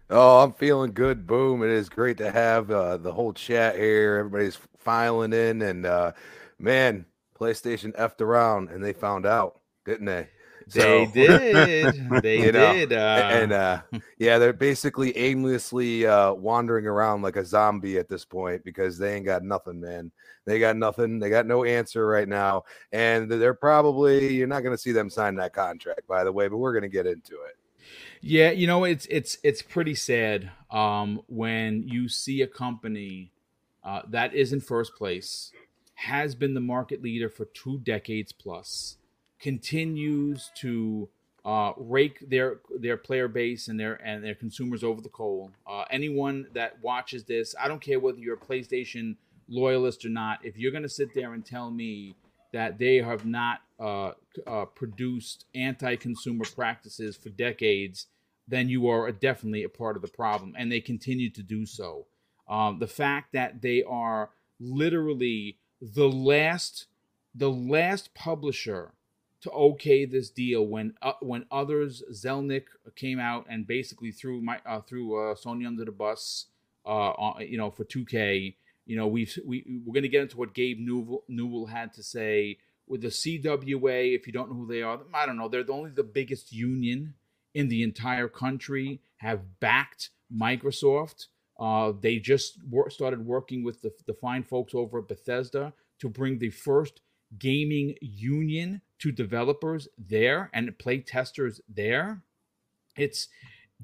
Oh, 0.10 0.40
I'm 0.40 0.54
feeling 0.54 0.94
good. 0.94 1.28
Boom. 1.28 1.64
It 1.64 1.69
is 1.69 1.90
great 1.90 2.18
to 2.19 2.31
have 2.31 2.72
uh, 2.72 2.98
the 2.98 3.12
whole 3.12 3.34
chat 3.34 3.75
here. 3.75 4.18
Everybody's 4.19 4.58
filing 4.78 5.34
in, 5.34 5.62
and 5.62 5.86
uh, 5.86 6.14
man, 6.60 7.06
PlayStation 7.38 7.95
effed 7.98 8.22
around 8.22 8.69
and 8.69 8.84
they 8.84 8.94
found 8.94 9.25
out, 9.25 9.60
didn't 9.86 10.06
they? 10.06 10.28
They 10.69 10.81
So- 11.06 11.12
did. 11.13 12.12
They 12.22 12.39
You 12.45 12.51
know, 12.51 12.74
did. 12.74 12.92
Uh, 12.92 13.30
and 13.31 13.54
uh, 13.54 13.81
yeah, 14.18 14.38
they're 14.38 14.51
basically 14.51 15.18
aimlessly 15.18 16.06
uh, 16.06 16.34
wandering 16.34 16.86
around 16.86 17.22
like 17.22 17.38
a 17.38 17.45
zombie 17.45 17.98
at 17.98 18.10
this 18.10 18.25
point 18.25 18.66
because 18.66 18.98
they 18.98 19.16
ain't 19.16 19.25
got 19.25 19.44
nothing, 19.44 19.80
man. 19.80 20.12
They 20.45 20.60
got 20.60 20.75
nothing. 20.75 21.19
They 21.19 21.30
got 21.30 21.45
no 21.45 21.63
answer 21.63 22.06
right 22.06 22.28
now, 22.28 22.63
and 22.92 23.31
they're 23.31 23.54
probably 23.54 24.33
you're 24.33 24.48
not 24.48 24.62
going 24.62 24.75
to 24.75 24.81
see 24.81 24.92
them 24.92 25.10
sign 25.10 25.36
that 25.36 25.54
contract, 25.54 26.06
by 26.06 26.25
the 26.25 26.33
way. 26.33 26.50
But 26.50 26.57
we're 26.57 26.74
going 26.74 26.81
to 26.83 26.90
get 26.90 27.06
into 27.07 27.36
it. 27.36 27.56
Yeah, 28.19 28.51
you 28.51 28.68
know 28.68 28.83
it's 28.83 29.06
it's 29.10 29.38
it's 29.44 29.62
pretty 29.62 29.95
sad 29.95 30.51
um, 30.69 31.22
when 31.28 31.83
you 31.88 32.10
see 32.10 32.42
a 32.42 32.48
company 32.48 33.31
uh, 33.86 34.01
that 34.10 34.33
is 34.33 34.51
in 34.51 34.60
first 34.60 34.95
place, 34.95 35.51
has 35.97 36.35
been 36.35 36.53
the 36.53 36.61
market 36.61 37.01
leader 37.01 37.27
for 37.27 37.45
two 37.45 37.79
decades 37.79 38.31
plus, 38.31 38.97
continues 39.39 40.51
to 40.55 41.09
uh, 41.44 41.71
rake 41.77 42.29
their 42.29 42.59
their 42.79 42.97
player 42.97 43.27
base 43.27 43.67
and 43.67 43.79
their 43.79 43.95
and 44.05 44.23
their 44.23 44.35
consumers 44.35 44.83
over 44.83 45.01
the 45.01 45.09
coal. 45.09 45.51
Uh, 45.65 45.85
anyone 45.89 46.47
that 46.53 46.81
watches 46.81 47.23
this, 47.23 47.55
I 47.59 47.67
don't 47.67 47.81
care 47.81 47.99
whether 47.99 48.19
you're 48.19 48.35
a 48.35 48.38
PlayStation 48.38 49.15
loyalist 49.47 50.05
or 50.05 50.09
not. 50.09 50.39
If 50.44 50.57
you're 50.57 50.71
going 50.71 50.83
to 50.83 50.89
sit 50.89 51.13
there 51.15 51.33
and 51.33 51.45
tell 51.45 51.71
me 51.71 52.15
that 52.53 52.77
they 52.77 52.97
have 52.97 53.25
not 53.25 53.61
uh, 53.79 54.11
uh, 54.45 54.65
produced 54.65 55.45
anti-consumer 55.55 56.45
practices 56.55 57.17
for 57.17 57.29
decades, 57.29 58.07
then 58.47 58.69
you 58.69 58.87
are 58.87 59.11
definitely 59.11 59.63
a 59.63 59.69
part 59.69 59.95
of 59.95 60.01
the 60.01 60.07
problem, 60.09 60.54
and 60.57 60.71
they 60.71 60.81
continue 60.81 61.30
to 61.31 61.44
do 61.44 61.66
so. 61.66 62.06
Um, 62.47 62.80
the 62.80 62.87
fact 62.87 63.33
that 63.33 63.61
they 63.61 63.83
are 63.83 64.30
literally 64.59 65.57
the 65.81 66.10
last, 66.10 66.88
the 67.34 67.50
last 67.50 68.14
publisher 68.14 68.94
to 69.42 69.52
okay 69.52 70.06
this 70.06 70.30
deal 70.30 70.66
when 70.66 70.94
uh, 71.02 71.14
when 71.22 71.46
others 71.52 72.04
Zelnick 72.12 72.66
came 72.96 73.19
out 73.19 73.46
and 73.50 73.68
basically 73.68 74.12
threw 74.12 74.42
my 74.42 74.60
uh, 74.66 74.81
threw 74.81 75.16
uh, 75.16 75.36
Sony 75.36 75.68
under 75.68 75.86
the 75.86 75.92
bus, 75.92 76.48
uh, 76.86 77.14
you 77.40 77.57
know, 77.57 77.69
for 77.72 77.86
2K. 77.86 78.56
You 78.86 78.96
know, 78.96 79.07
we've 79.07 79.38
we 79.46 79.81
we're 79.86 79.94
gonna 79.94 80.07
get 80.07 80.24
into 80.24 80.38
what 80.38 80.54
Gabe 80.54 80.80
Newell, 80.80 81.24
Newell 81.28 81.68
had 81.68 81.94
to 81.94 82.04
say 82.04 82.57
with 82.88 83.02
the 83.02 83.10
CWA. 83.10 84.16
If 84.16 84.26
you 84.28 84.34
don't 84.34 84.50
know 84.50 84.56
who 84.56 84.68
they 84.68 84.81
are, 84.81 85.00
I 85.14 85.26
don't 85.26 85.38
know. 85.38 85.50
They're 85.50 85.64
the 85.64 85.74
only 85.74 85.92
the 85.92 86.04
biggest 86.04 86.52
union 86.52 87.14
in 87.54 87.68
the 87.68 87.84
entire 87.84 88.28
country. 88.28 89.02
Have 89.18 89.60
backed 89.60 90.10
Microsoft. 90.34 91.28
Uh, 91.59 91.92
they 91.99 92.19
just 92.19 92.59
wor- 92.69 92.90
started 92.90 93.26
working 93.26 93.64
with 93.64 93.81
the, 93.81 93.92
the 94.06 94.14
fine 94.14 94.44
folks 94.44 94.76
over 94.76 94.99
at 94.99 95.07
Bethesda 95.07 95.73
to 95.99 96.09
bring 96.09 96.37
the 96.37 96.49
first 96.52 97.02
gaming 97.40 97.95
union 98.02 98.81
to 98.99 99.11
developers 99.11 99.87
there 99.97 100.49
and 100.54 100.78
play 100.78 100.99
testers 100.99 101.59
there. 101.68 102.21
It's 102.95 103.28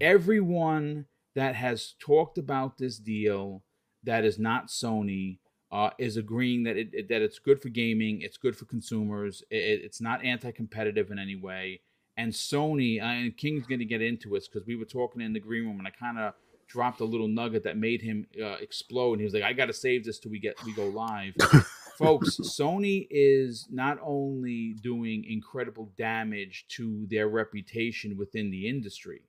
everyone 0.01 1.05
that 1.35 1.55
has 1.55 1.95
talked 1.99 2.37
about 2.37 2.77
this 2.77 2.97
deal 2.97 3.63
that 4.03 4.25
is 4.25 4.37
not 4.37 4.67
Sony 4.67 5.39
uh, 5.71 5.89
is 5.97 6.17
agreeing 6.17 6.63
that 6.63 6.77
it, 6.77 6.89
it- 6.93 7.09
that 7.09 7.21
it's 7.21 7.39
good 7.39 7.61
for 7.61 7.69
gaming, 7.69 8.21
it's 8.21 8.37
good 8.37 8.55
for 8.55 8.65
consumers, 8.65 9.43
it, 9.49 9.81
it's 9.83 10.01
not 10.01 10.23
anti-competitive 10.23 11.09
in 11.11 11.17
any 11.19 11.35
way. 11.35 11.81
And 12.17 12.31
Sony 12.31 13.01
uh, 13.01 13.05
and 13.05 13.35
King's 13.35 13.65
going 13.65 13.79
to 13.79 13.85
get 13.85 14.01
into 14.01 14.35
it 14.35 14.47
because 14.51 14.67
we 14.67 14.75
were 14.75 14.85
talking 14.85 15.21
in 15.21 15.33
the 15.33 15.39
green 15.39 15.65
room 15.65 15.79
and 15.79 15.87
I 15.87 15.91
kind 15.91 16.19
of 16.19 16.33
dropped 16.67 17.01
a 17.01 17.05
little 17.05 17.27
nugget 17.27 17.63
that 17.63 17.77
made 17.77 18.01
him 18.01 18.27
uh, 18.41 18.57
explode. 18.61 19.13
And 19.13 19.21
he 19.21 19.25
was 19.25 19.33
like, 19.33 19.43
"I 19.43 19.53
got 19.53 19.67
to 19.67 19.73
save 19.73 20.05
this 20.05 20.19
till 20.19 20.31
we 20.31 20.39
get 20.39 20.55
we 20.65 20.73
go 20.73 20.87
live." 20.87 21.33
Folks, 21.97 22.37
Sony 22.37 23.07
is 23.11 23.67
not 23.71 23.99
only 24.01 24.73
doing 24.81 25.25
incredible 25.25 25.91
damage 25.95 26.65
to 26.69 27.05
their 27.09 27.27
reputation 27.27 28.17
within 28.17 28.49
the 28.49 28.67
industry, 28.67 29.21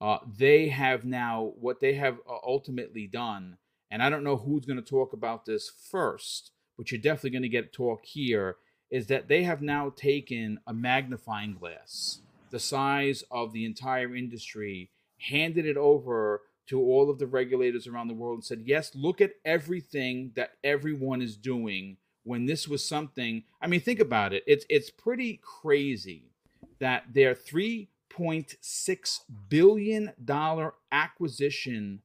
uh, 0.00 0.18
they 0.36 0.68
have 0.68 1.04
now 1.04 1.52
what 1.60 1.80
they 1.80 1.94
have 1.94 2.18
uh, 2.28 2.36
ultimately 2.46 3.06
done. 3.06 3.58
And 3.90 4.02
I 4.02 4.10
don't 4.10 4.24
know 4.24 4.36
who's 4.36 4.64
going 4.64 4.82
to 4.82 4.90
talk 4.90 5.12
about 5.12 5.44
this 5.44 5.70
first, 5.90 6.52
but 6.76 6.90
you're 6.90 7.00
definitely 7.00 7.30
going 7.30 7.42
to 7.42 7.48
get 7.48 7.72
talk 7.72 8.04
here. 8.04 8.56
Is 8.90 9.08
that 9.08 9.28
they 9.28 9.42
have 9.42 9.60
now 9.60 9.92
taken 9.94 10.60
a 10.66 10.72
magnifying 10.72 11.54
glass, 11.54 12.20
the 12.50 12.58
size 12.58 13.22
of 13.30 13.52
the 13.52 13.66
entire 13.66 14.16
industry, 14.16 14.90
handed 15.18 15.66
it 15.66 15.76
over 15.76 16.42
to 16.68 16.80
all 16.80 17.10
of 17.10 17.18
the 17.18 17.26
regulators 17.26 17.86
around 17.86 18.08
the 18.08 18.14
world 18.14 18.36
and 18.36 18.44
said, 18.44 18.62
yes, 18.64 18.94
look 18.94 19.20
at 19.20 19.32
everything 19.44 20.32
that 20.36 20.50
everyone 20.62 21.22
is 21.22 21.36
doing 21.36 21.96
when 22.24 22.46
this 22.46 22.68
was 22.68 22.86
something. 22.86 23.42
I 23.60 23.66
mean, 23.66 23.80
think 23.80 24.00
about 24.00 24.32
it. 24.32 24.44
It's 24.46 24.66
it's 24.68 24.90
pretty 24.90 25.40
crazy 25.42 26.30
that 26.78 27.04
their 27.14 27.34
three 27.34 27.88
point 28.10 28.56
six 28.60 29.24
billion 29.48 30.12
dollar 30.22 30.74
acquisition 30.92 32.02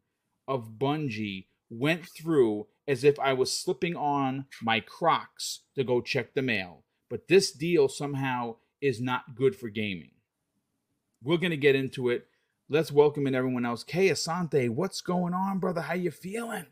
of 0.48 0.74
Bungie 0.78 1.46
went 1.70 2.06
through 2.06 2.68
as 2.88 3.04
if 3.04 3.20
I 3.20 3.34
was 3.34 3.58
slipping 3.58 3.96
on 3.96 4.46
my 4.62 4.80
Crocs 4.80 5.62
to 5.76 5.84
go 5.84 6.02
check 6.02 6.34
the 6.34 6.42
mail. 6.42 6.84
But 7.10 7.28
this 7.28 7.52
deal 7.52 7.90
somehow 7.90 8.56
is 8.82 9.02
not 9.02 9.36
good 9.36 9.56
for 9.56 9.70
gaming. 9.70 10.12
We're 11.22 11.38
gonna 11.38 11.58
get 11.58 11.76
into 11.76 12.10
it. 12.10 12.28
Let's 12.70 12.92
welcome 12.92 13.28
in 13.28 13.36
everyone 13.36 13.66
else. 13.66 13.84
Kay 13.84 14.10
Asante, 14.10 14.70
what's 14.70 15.02
going 15.02 15.34
on, 15.34 15.60
brother? 15.60 15.82
How 15.82 15.96
you 15.96 16.12
feeling? 16.12 16.66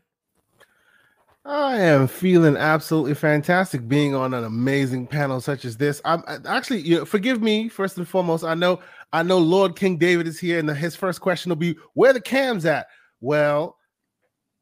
I 1.44 1.80
am 1.80 2.06
feeling 2.06 2.56
absolutely 2.56 3.14
fantastic 3.14 3.88
being 3.88 4.14
on 4.14 4.32
an 4.32 4.44
amazing 4.44 5.08
panel 5.08 5.40
such 5.40 5.64
as 5.64 5.76
this. 5.76 6.00
I'm 6.04 6.22
actually, 6.46 6.80
you 6.80 6.98
know, 6.98 7.04
forgive 7.04 7.42
me 7.42 7.68
first 7.68 7.98
and 7.98 8.06
foremost. 8.06 8.44
I 8.44 8.54
know, 8.54 8.80
I 9.12 9.22
know, 9.22 9.38
Lord 9.38 9.74
King 9.74 9.96
David 9.96 10.28
is 10.28 10.38
here, 10.38 10.60
and 10.60 10.68
the, 10.68 10.74
his 10.74 10.94
first 10.94 11.20
question 11.20 11.50
will 11.50 11.56
be, 11.56 11.76
"Where 11.94 12.12
the 12.12 12.20
cams 12.20 12.64
at?" 12.64 12.86
Well, 13.20 13.76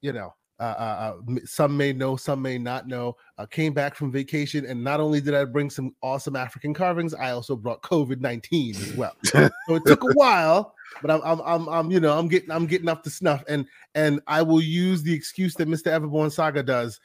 you 0.00 0.12
know, 0.12 0.34
uh, 0.60 0.62
uh, 0.62 1.14
uh, 1.26 1.34
some 1.46 1.74
may 1.76 1.92
know, 1.92 2.16
some 2.16 2.42
may 2.42 2.58
not 2.58 2.86
know. 2.86 3.16
I 3.38 3.46
came 3.46 3.72
back 3.72 3.94
from 3.94 4.12
vacation, 4.12 4.66
and 4.66 4.84
not 4.84 5.00
only 5.00 5.20
did 5.20 5.34
I 5.34 5.44
bring 5.46 5.70
some 5.70 5.94
awesome 6.02 6.36
African 6.36 6.74
carvings, 6.74 7.14
I 7.14 7.30
also 7.30 7.56
brought 7.56 7.80
COVID 7.82 8.20
nineteen 8.20 8.76
as 8.76 8.94
well. 8.94 9.16
so 9.24 9.48
it 9.74 9.82
took 9.86 10.04
a 10.04 10.08
while, 10.14 10.74
but 11.00 11.10
I'm, 11.10 11.22
I'm, 11.22 11.40
I'm, 11.40 11.68
I'm, 11.68 11.90
you 11.90 11.98
know, 11.98 12.16
I'm 12.18 12.28
getting, 12.28 12.50
I'm 12.50 12.66
getting 12.66 12.88
up 12.88 13.02
to 13.04 13.10
snuff, 13.10 13.42
and 13.48 13.66
and 13.94 14.20
I 14.26 14.42
will 14.42 14.60
use 14.60 15.02
the 15.02 15.12
excuse 15.14 15.54
that 15.54 15.66
Mr. 15.68 15.86
Everborn 15.86 16.30
Saga 16.30 16.62
does. 16.62 17.00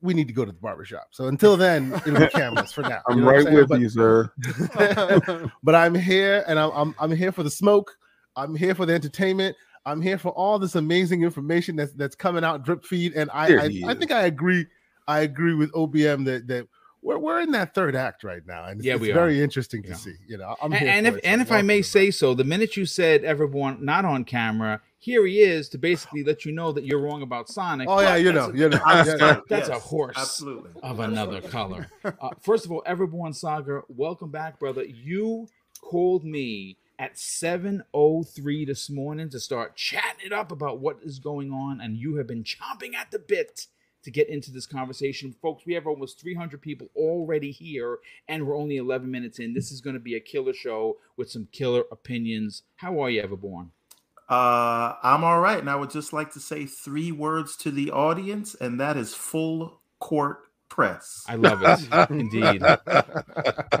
We 0.00 0.12
need 0.12 0.28
to 0.28 0.34
go 0.34 0.44
to 0.44 0.52
the 0.52 0.58
barbershop. 0.58 1.08
So 1.12 1.26
until 1.28 1.56
then, 1.56 1.92
it'll 2.06 2.20
be 2.20 2.26
cameras 2.28 2.72
for 2.72 2.82
now. 2.82 3.00
I'm 3.08 3.16
You 3.18 3.20
know 3.22 3.26
what 3.28 3.34
right 3.36 3.44
saying? 3.44 3.56
with 3.56 3.68
But- 3.68 3.80
you, 3.80 3.88
sir. 3.88 4.30
but 5.62 5.74
I'm 5.74 5.94
here 5.94 6.44
and 6.46 6.58
I'm, 6.58 6.70
I'm 6.72 6.94
I'm 6.98 7.12
here 7.12 7.32
for 7.32 7.42
the 7.42 7.50
smoke. 7.50 7.90
I'm 8.36 8.54
here 8.54 8.74
for 8.74 8.84
the 8.86 8.92
entertainment. 8.94 9.56
I'm 9.86 10.00
here 10.00 10.18
for 10.18 10.30
all 10.30 10.58
this 10.58 10.74
amazing 10.76 11.22
information 11.22 11.76
that's 11.76 11.92
that's 11.92 12.14
coming 12.16 12.44
out 12.44 12.64
drip 12.64 12.84
feed. 12.84 13.14
And 13.14 13.30
I 13.32 13.54
I, 13.56 13.82
I 13.88 13.94
think 13.94 14.10
I 14.12 14.22
agree. 14.22 14.66
I 15.06 15.20
agree 15.20 15.54
with 15.54 15.70
OBM 15.72 16.24
that 16.24 16.46
that 16.48 16.68
we're, 17.02 17.18
we're 17.18 17.40
in 17.42 17.50
that 17.50 17.74
third 17.74 17.94
act 17.94 18.24
right 18.24 18.40
now, 18.46 18.64
and 18.64 18.78
it's, 18.80 18.86
Yeah, 18.86 18.94
it's 18.94 19.02
we 19.02 19.10
are. 19.10 19.14
very 19.14 19.42
interesting 19.42 19.82
to 19.82 19.90
Yeah. 19.90 19.94
see. 19.96 20.14
You 20.26 20.38
know, 20.38 20.56
I'm 20.62 20.72
and, 20.72 20.80
here 20.80 20.90
and 20.90 21.06
if 21.06 21.16
it, 21.16 21.24
so 21.24 21.28
and 21.30 21.42
if 21.42 21.52
I 21.52 21.60
may 21.60 21.82
say 21.82 22.10
so, 22.10 22.32
the 22.32 22.44
minute 22.44 22.76
you 22.78 22.86
said 22.86 23.24
everyone 23.24 23.84
not 23.84 24.06
on 24.06 24.24
camera, 24.24 24.80
here 24.98 25.26
he 25.26 25.40
is 25.40 25.68
to 25.68 25.78
basically 25.78 26.24
let 26.24 26.46
you 26.46 26.52
know 26.52 26.72
that 26.72 26.84
you're 26.86 27.00
wrong 27.00 27.20
about 27.20 27.50
Sonic. 27.50 27.86
Oh 27.90 28.00
yeah, 28.00 28.16
you 28.16 28.32
know, 28.32 28.48
a- 28.48 28.56
you 28.56 28.70
know. 28.70 28.80
I'm 28.86 29.06
yeah, 29.06 29.16
stunned. 29.16 29.42
That's 29.50 29.68
a 29.68 29.78
horse 29.78 30.16
Absolutely. 30.16 30.70
of 30.82 31.00
another 31.00 31.42
color. 31.42 31.88
Uh, 32.04 32.30
first 32.40 32.64
of 32.64 32.72
all, 32.72 32.82
Everborn 32.86 33.34
Saga, 33.34 33.82
welcome 33.88 34.30
back, 34.30 34.58
brother. 34.58 34.82
You 34.84 35.46
called 35.82 36.24
me 36.24 36.78
at 36.98 37.14
7.03 37.14 38.66
this 38.66 38.88
morning 38.88 39.28
to 39.30 39.40
start 39.40 39.76
chatting 39.76 40.26
it 40.26 40.32
up 40.32 40.52
about 40.52 40.80
what 40.80 40.98
is 41.02 41.18
going 41.18 41.50
on, 41.50 41.80
and 41.80 41.96
you 41.96 42.16
have 42.16 42.26
been 42.26 42.44
chomping 42.44 42.94
at 42.94 43.10
the 43.10 43.18
bit 43.18 43.66
to 44.04 44.10
get 44.10 44.28
into 44.28 44.50
this 44.50 44.66
conversation. 44.66 45.34
Folks, 45.42 45.64
we 45.66 45.74
have 45.74 45.86
almost 45.86 46.20
300 46.20 46.60
people 46.60 46.88
already 46.94 47.50
here, 47.50 47.98
and 48.28 48.46
we're 48.46 48.56
only 48.56 48.76
11 48.76 49.10
minutes 49.10 49.38
in. 49.38 49.54
This 49.54 49.72
is 49.72 49.80
going 49.80 49.94
to 49.94 50.00
be 50.00 50.14
a 50.14 50.20
killer 50.20 50.52
show 50.52 50.98
with 51.16 51.30
some 51.30 51.48
killer 51.52 51.84
opinions. 51.90 52.62
How 52.76 53.02
are 53.02 53.10
you, 53.10 53.22
Everborn? 53.22 53.70
Uh, 54.28 54.94
I'm 55.02 55.24
all 55.24 55.40
right. 55.40 55.58
And 55.58 55.68
I 55.68 55.76
would 55.76 55.90
just 55.90 56.12
like 56.12 56.32
to 56.32 56.40
say 56.40 56.66
three 56.66 57.12
words 57.12 57.56
to 57.58 57.70
the 57.70 57.90
audience, 57.90 58.54
and 58.54 58.78
that 58.80 58.96
is 58.96 59.14
full 59.14 59.80
court 59.98 60.38
press. 60.68 61.24
I 61.28 61.36
love 61.36 61.62
it. 61.62 62.10
Indeed. 62.10 62.62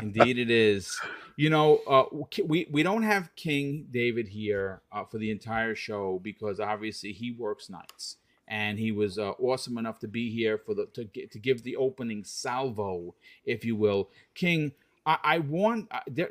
Indeed, 0.00 0.38
it 0.38 0.50
is. 0.50 0.98
You 1.36 1.50
know, 1.50 1.78
uh, 1.88 2.04
we 2.44 2.68
we 2.70 2.82
don't 2.82 3.02
have 3.02 3.34
King 3.34 3.88
David 3.90 4.28
here 4.28 4.82
uh, 4.92 5.04
for 5.04 5.18
the 5.18 5.30
entire 5.30 5.74
show 5.74 6.20
because 6.22 6.60
obviously 6.60 7.12
he 7.12 7.32
works 7.32 7.68
nights, 7.68 8.16
and 8.46 8.78
he 8.78 8.92
was 8.92 9.18
uh, 9.18 9.32
awesome 9.32 9.76
enough 9.76 9.98
to 10.00 10.08
be 10.08 10.30
here 10.30 10.58
for 10.58 10.74
the 10.74 10.86
to 10.94 11.04
to 11.26 11.38
give 11.38 11.64
the 11.64 11.74
opening 11.74 12.22
salvo, 12.22 13.14
if 13.44 13.64
you 13.64 13.74
will. 13.74 14.10
King, 14.34 14.72
I, 15.04 15.18
I 15.24 15.38
want 15.40 15.88
uh, 15.90 16.00
there, 16.06 16.30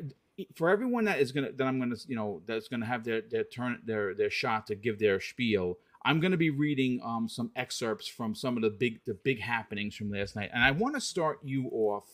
for 0.56 0.70
everyone 0.70 1.04
that 1.06 1.20
is 1.20 1.34
gonna 1.34 1.52
that 1.52 1.68
I'm 1.68 1.80
gonna 1.80 1.98
you 2.08 2.16
know 2.16 2.42
that's 2.46 2.70
gonna 2.70 2.86
have 2.86 3.04
their 3.04 3.22
their 3.22 3.44
turn 3.44 3.82
their 3.86 4.14
their 4.14 4.30
shot 4.30 4.68
to 4.68 4.76
give 4.76 5.00
their 5.00 5.20
spiel. 5.20 5.78
I'm 6.06 6.20
going 6.20 6.32
to 6.32 6.38
be 6.38 6.50
reading 6.50 7.00
um, 7.02 7.30
some 7.30 7.52
excerpts 7.56 8.08
from 8.08 8.36
some 8.36 8.58
of 8.58 8.64
the 8.64 8.70
big 8.70 9.00
the 9.06 9.14
big 9.14 9.40
happenings 9.40 9.96
from 9.96 10.12
last 10.12 10.36
night, 10.36 10.50
and 10.54 10.64
I 10.64 10.72
want 10.72 10.96
to 10.96 11.02
start 11.02 11.40
you 11.44 11.68
off, 11.68 12.08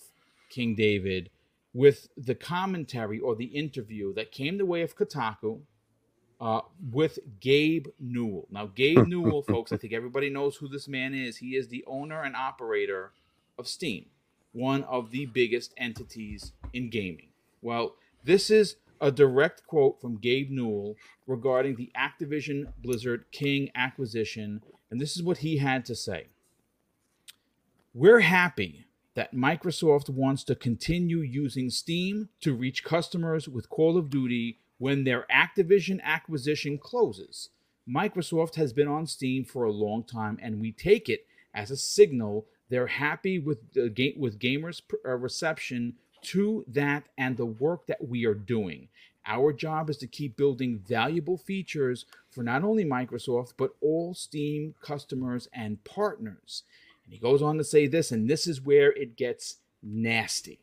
King 0.50 0.76
David, 0.76 1.30
with 1.74 2.10
the 2.18 2.36
commentary 2.36 3.20
or 3.20 3.36
the 3.36 3.46
interview 3.46 4.14
that 4.14 4.32
came 4.32 4.58
the 4.58 4.66
way 4.66 4.82
of 4.82 4.96
Kotaku 4.96 5.62
uh, 6.42 6.62
with 6.92 7.20
Gabe 7.40 7.88
Newell. 8.00 8.48
Now, 8.50 8.68
Gabe 8.68 9.08
Newell, 9.08 9.44
folks, 9.44 9.72
I 9.72 9.78
think 9.78 9.94
everybody 9.94 10.30
knows 10.30 10.56
who 10.56 10.68
this 10.68 10.88
man 10.88 11.14
is. 11.14 11.38
He 11.38 11.56
is 11.56 11.68
the 11.68 11.84
owner 11.86 12.24
and 12.24 12.36
operator 12.36 13.12
of 13.58 13.68
Steam, 13.68 14.06
one 14.52 14.84
of 14.84 15.12
the 15.12 15.26
biggest 15.26 15.74
entities 15.78 16.54
in 16.74 16.90
gaming. 16.90 17.30
Well, 17.62 17.96
this 18.24 18.50
is 18.50 18.78
a 19.02 19.12
direct 19.12 19.66
quote 19.68 20.02
from 20.02 20.18
Gabe 20.18 20.50
Newell 20.50 20.96
regarding 21.28 21.76
the 21.76 21.92
Activision 21.96 22.74
Blizzard 22.82 23.26
King 23.32 23.70
acquisition, 23.76 24.62
and 24.90 25.00
this 25.00 25.16
is 25.16 25.24
what 25.24 25.38
he 25.40 25.58
had 25.58 25.86
to 25.86 25.96
say. 25.96 26.28
We're 27.94 28.22
happy 28.22 28.86
that 29.20 29.36
Microsoft 29.36 30.08
wants 30.08 30.46
to 30.46 30.56
continue 30.56 31.18
using 31.20 31.70
Steam 31.70 32.30
to 32.40 32.54
reach 32.54 32.86
customers 32.86 33.50
with 33.50 33.70
Call 33.70 33.98
of 33.98 34.10
Duty 34.10 34.60
when 34.78 35.04
their 35.04 35.28
Activision 35.30 36.02
acquisition 36.02 36.78
closes. 36.78 37.50
Microsoft 37.86 38.56
has 38.56 38.72
been 38.72 38.88
on 38.88 39.06
Steam 39.06 39.44
for 39.44 39.66
a 39.66 39.74
long 39.74 40.06
time, 40.06 40.40
and 40.42 40.62
we 40.62 40.72
take 40.72 41.10
it 41.10 41.28
as 41.54 41.70
a 41.70 41.76
signal 41.76 42.46
they're 42.70 42.88
happy 42.88 43.40
with 43.40 43.74
the 43.74 44.14
with 44.16 44.40
gamers' 44.40 44.82
uh, 45.06 45.10
reception 45.10 45.96
to 46.22 46.64
that 46.70 47.10
and 47.18 47.36
the 47.36 47.46
work 47.46 47.88
that 47.88 48.08
we 48.08 48.26
are 48.26 48.34
doing. 48.34 48.88
Our 49.26 49.52
job 49.52 49.90
is 49.90 49.98
to 49.98 50.08
keep 50.08 50.38
building 50.38 50.80
valuable 50.88 51.38
features 51.38 52.06
for 52.32 52.42
not 52.42 52.64
only 52.64 52.86
Microsoft 52.86 53.56
but 53.58 53.72
all 53.82 54.14
Steam 54.14 54.76
customers 54.82 55.50
and 55.52 55.84
partners. 55.84 56.64
And 57.10 57.16
he 57.16 57.20
goes 57.20 57.42
on 57.42 57.58
to 57.58 57.64
say 57.64 57.88
this, 57.88 58.12
and 58.12 58.30
this 58.30 58.46
is 58.46 58.62
where 58.62 58.92
it 58.92 59.18
gets 59.18 59.56
nasty. 59.82 60.60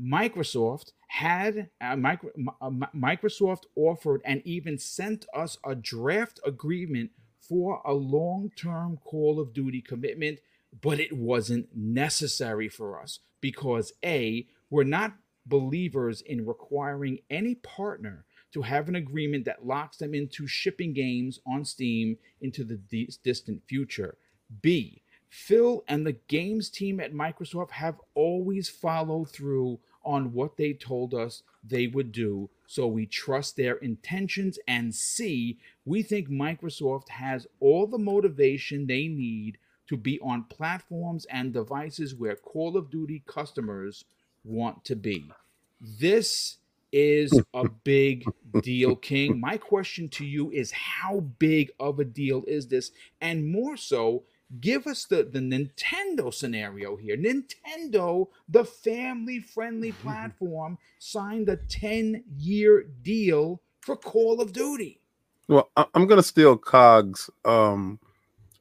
Microsoft 0.00 0.90
had 1.06 1.70
uh, 1.80 1.94
micro, 1.94 2.30
uh, 2.60 2.70
Microsoft 2.92 3.66
offered 3.76 4.20
and 4.24 4.42
even 4.44 4.76
sent 4.76 5.24
us 5.32 5.56
a 5.64 5.76
draft 5.76 6.40
agreement 6.44 7.12
for 7.38 7.80
a 7.84 7.92
long-term 7.92 8.98
Call 9.04 9.38
of 9.38 9.52
Duty 9.52 9.80
commitment, 9.80 10.40
but 10.80 10.98
it 10.98 11.12
wasn't 11.12 11.68
necessary 11.76 12.68
for 12.68 13.00
us 13.00 13.20
because 13.40 13.92
a 14.04 14.48
we're 14.70 14.82
not 14.82 15.14
believers 15.46 16.22
in 16.22 16.44
requiring 16.44 17.20
any 17.30 17.54
partner 17.54 18.24
to 18.52 18.62
have 18.62 18.88
an 18.88 18.96
agreement 18.96 19.44
that 19.44 19.64
locks 19.64 19.98
them 19.98 20.12
into 20.12 20.48
shipping 20.48 20.92
games 20.92 21.38
on 21.46 21.64
Steam 21.64 22.16
into 22.40 22.64
the 22.64 22.78
di- 22.78 23.10
distant 23.22 23.62
future. 23.68 24.16
B 24.60 25.03
Phil 25.34 25.82
and 25.88 26.06
the 26.06 26.16
games 26.28 26.70
team 26.70 27.00
at 27.00 27.12
Microsoft 27.12 27.72
have 27.72 28.00
always 28.14 28.68
followed 28.68 29.28
through 29.28 29.80
on 30.04 30.32
what 30.32 30.56
they 30.56 30.72
told 30.72 31.12
us 31.12 31.42
they 31.64 31.88
would 31.88 32.12
do, 32.12 32.48
so 32.68 32.86
we 32.86 33.04
trust 33.04 33.56
their 33.56 33.74
intentions. 33.74 34.60
And 34.68 34.94
see. 34.94 35.58
we 35.84 36.04
think 36.04 36.28
Microsoft 36.30 37.08
has 37.08 37.48
all 37.58 37.88
the 37.88 37.98
motivation 37.98 38.86
they 38.86 39.08
need 39.08 39.58
to 39.88 39.96
be 39.96 40.20
on 40.20 40.44
platforms 40.44 41.26
and 41.26 41.52
devices 41.52 42.14
where 42.14 42.36
Call 42.36 42.76
of 42.76 42.88
Duty 42.88 43.24
customers 43.26 44.04
want 44.44 44.84
to 44.84 44.94
be. 44.94 45.32
This 45.80 46.58
is 46.92 47.38
a 47.52 47.68
big 47.84 48.24
deal, 48.62 48.94
King. 48.94 49.40
My 49.40 49.56
question 49.56 50.08
to 50.10 50.24
you 50.24 50.52
is 50.52 50.70
how 50.70 51.20
big 51.40 51.72
of 51.80 51.98
a 51.98 52.04
deal 52.04 52.44
is 52.46 52.68
this? 52.68 52.92
And 53.20 53.50
more 53.50 53.76
so, 53.76 54.22
give 54.60 54.86
us 54.86 55.04
the, 55.04 55.24
the 55.24 55.38
Nintendo 55.40 56.32
scenario 56.32 56.96
here. 56.96 57.16
Nintendo, 57.16 58.28
the 58.48 58.64
family 58.64 59.40
friendly 59.40 59.92
platform, 60.02 60.78
signed 60.98 61.48
a 61.48 61.56
10 61.56 62.24
year 62.38 62.86
deal 63.02 63.60
for 63.80 63.96
Call 63.96 64.40
of 64.40 64.52
Duty. 64.52 65.00
Well, 65.48 65.70
I- 65.76 65.86
I'm 65.94 66.06
gonna 66.06 66.22
steal 66.22 66.56
Cog's 66.56 67.28
um 67.44 67.98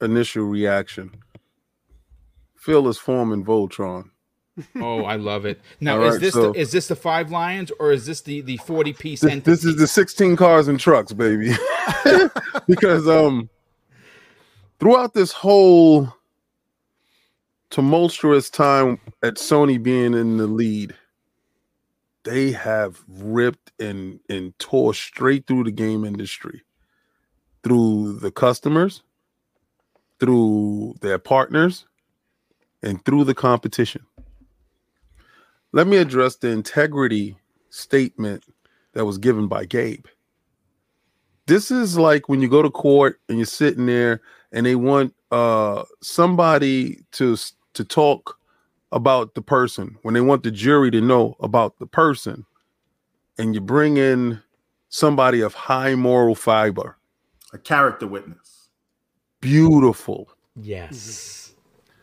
initial 0.01 0.43
reaction. 0.43 1.11
Phil 2.55 2.87
is 2.87 2.97
forming 2.97 3.45
Voltron. 3.45 4.09
Oh, 4.75 5.03
I 5.03 5.15
love 5.15 5.45
it. 5.45 5.59
Now, 5.79 5.97
All 5.99 6.09
is 6.09 6.19
this 6.19 6.33
so- 6.35 6.51
the, 6.51 6.59
is 6.59 6.71
this 6.71 6.87
the 6.87 6.95
five 6.95 7.31
lions 7.31 7.71
or 7.79 7.91
is 7.91 8.05
this 8.05 8.21
the 8.21 8.41
the 8.41 8.57
40 8.57 8.93
piece 8.93 9.21
This, 9.21 9.41
this 9.43 9.65
is 9.65 9.77
the 9.77 9.87
16 9.87 10.35
cars 10.35 10.67
and 10.67 10.79
trucks, 10.79 11.11
baby. 11.11 11.53
because 12.67 13.07
um 13.07 13.49
throughout 14.83 15.13
this 15.13 15.31
whole 15.31 16.13
tumultuous 17.69 18.49
time 18.49 18.99
at 19.23 19.35
Sony 19.35 19.81
being 19.81 20.13
in 20.13 20.35
the 20.35 20.45
lead, 20.45 20.93
they 22.23 22.51
have 22.51 23.01
ripped 23.07 23.71
and 23.79 24.19
and 24.27 24.59
tore 24.59 24.93
straight 24.93 25.47
through 25.47 25.63
the 25.63 25.71
game 25.71 26.03
industry, 26.03 26.63
through 27.63 28.19
the 28.19 28.29
customers, 28.29 29.03
through 30.19 30.95
their 30.99 31.17
partners, 31.17 31.85
and 32.81 33.05
through 33.05 33.23
the 33.23 33.33
competition. 33.33 34.05
Let 35.71 35.87
me 35.87 35.95
address 35.95 36.35
the 36.35 36.49
integrity 36.49 37.37
statement 37.69 38.43
that 38.91 39.05
was 39.05 39.17
given 39.17 39.47
by 39.47 39.63
Gabe. 39.63 40.07
This 41.47 41.71
is 41.71 41.97
like 41.97 42.27
when 42.27 42.41
you 42.41 42.49
go 42.49 42.61
to 42.61 42.69
court 42.69 43.21
and 43.29 43.37
you're 43.37 43.45
sitting 43.45 43.85
there 43.85 44.19
and 44.53 44.65
they 44.65 44.75
want 44.75 45.13
uh 45.31 45.83
somebody 46.01 47.03
to 47.11 47.35
to 47.73 47.83
talk 47.83 48.39
about 48.91 49.33
the 49.33 49.41
person 49.41 49.97
when 50.03 50.13
they 50.13 50.21
want 50.21 50.43
the 50.43 50.51
jury 50.51 50.91
to 50.91 51.01
know 51.01 51.35
about 51.39 51.79
the 51.79 51.87
person 51.87 52.45
and 53.39 53.55
you 53.55 53.59
bring 53.59 53.97
in 53.97 54.39
somebody 54.89 55.41
of 55.41 55.55
high 55.55 55.95
moral 55.95 56.35
fiber. 56.35 56.97
A 57.51 57.57
character 57.57 58.05
witness. 58.07 58.69
beautiful. 59.41 60.29
Yes. 60.55 61.55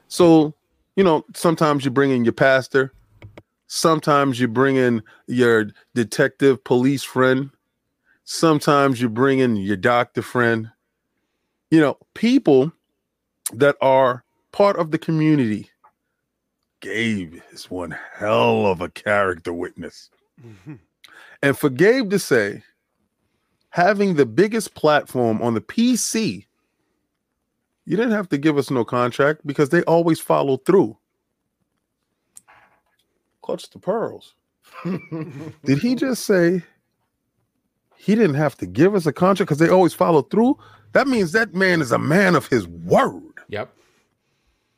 so 0.09 0.55
you 0.97 1.05
know 1.05 1.25
sometimes 1.35 1.85
you 1.85 1.91
bring 1.91 2.11
in 2.11 2.25
your 2.25 2.33
pastor. 2.33 2.93
Sometimes 3.69 4.41
you 4.41 4.49
bring 4.49 4.75
in 4.75 5.01
your 5.29 5.71
detective 5.95 6.65
police 6.65 7.05
friend. 7.05 7.51
Sometimes 8.25 9.01
you 9.01 9.09
bring 9.09 9.39
in 9.39 9.55
your 9.55 9.77
doctor 9.77 10.23
friend 10.23 10.71
you 11.71 11.81
know 11.81 11.97
people 12.15 12.73
that 13.53 13.77
are 13.81 14.25
part 14.53 14.77
of 14.77 14.91
the 14.91 14.99
community 14.99 15.71
gabe 16.81 17.37
is 17.53 17.71
one 17.71 17.97
hell 18.15 18.67
of 18.67 18.81
a 18.81 18.89
character 18.89 19.53
witness. 19.53 20.11
Mm-hmm. 20.45 20.75
And 21.43 21.59
for 21.59 21.71
gabe 21.71 22.11
to 22.11 22.19
say 22.19 22.63
having 23.71 24.15
the 24.15 24.27
biggest 24.27 24.75
platform 24.75 25.43
on 25.43 25.55
the 25.55 25.61
pc 25.61 26.47
you 27.85 27.97
didn't 27.97 28.13
have 28.13 28.29
to 28.29 28.39
give 28.39 28.57
us 28.57 28.71
no 28.71 28.85
contract 28.85 29.45
because 29.45 29.71
they 29.71 29.83
always 29.83 30.21
follow 30.21 30.59
through. 30.59 30.97
Clutch 33.43 33.69
the 33.71 33.81
pearls. 33.81 34.35
Did 34.85 35.79
he 35.79 35.97
just 35.97 36.25
say 36.25 36.63
he 37.97 38.15
didn't 38.15 38.37
have 38.37 38.57
to 38.59 38.67
give 38.67 38.95
us 38.95 39.07
a 39.07 39.13
contract 39.13 39.49
because 39.49 39.59
they 39.59 39.69
always 39.69 39.93
follow 39.93 40.23
through? 40.23 40.57
That 40.93 41.07
means 41.07 41.33
that 41.33 41.55
man 41.55 41.81
is 41.81 41.93
a 41.93 41.99
man 41.99 42.35
of 42.35 42.49
his 42.49 42.67
word. 42.67 43.23
Yep. 43.49 43.73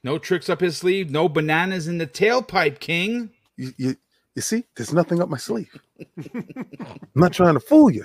No 0.05 0.19
tricks 0.19 0.49
up 0.49 0.61
his 0.61 0.77
sleeve. 0.77 1.11
No 1.11 1.29
bananas 1.29 1.89
in 1.89 1.99
the 1.99 2.07
tailpipe, 2.07 2.81
King. 2.81 3.31
You, 3.57 3.73
you, 3.77 3.97
you 4.35 4.43
see, 4.43 4.65
there's 4.77 4.93
nothing 4.93 5.23
up 5.23 5.29
my 5.29 5.37
sleeve. 5.37 5.81
I'm 6.35 7.07
not 7.15 7.33
trying 7.33 7.55
to 7.55 7.61
fool 7.61 7.91
you. 7.91 8.05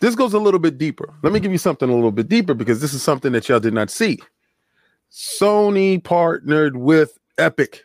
This 0.00 0.14
goes 0.14 0.34
a 0.34 0.38
little 0.38 0.60
bit 0.60 0.78
deeper. 0.78 1.14
Let 1.22 1.32
me 1.32 1.40
give 1.40 1.52
you 1.52 1.58
something 1.58 1.88
a 1.88 1.94
little 1.94 2.12
bit 2.12 2.28
deeper 2.28 2.54
because 2.54 2.80
this 2.80 2.92
is 2.92 3.02
something 3.02 3.32
that 3.32 3.48
y'all 3.48 3.60
did 3.60 3.74
not 3.74 3.90
see. 3.90 4.18
Sony 5.10 6.02
partnered 6.02 6.76
with 6.76 7.18
Epic. 7.38 7.84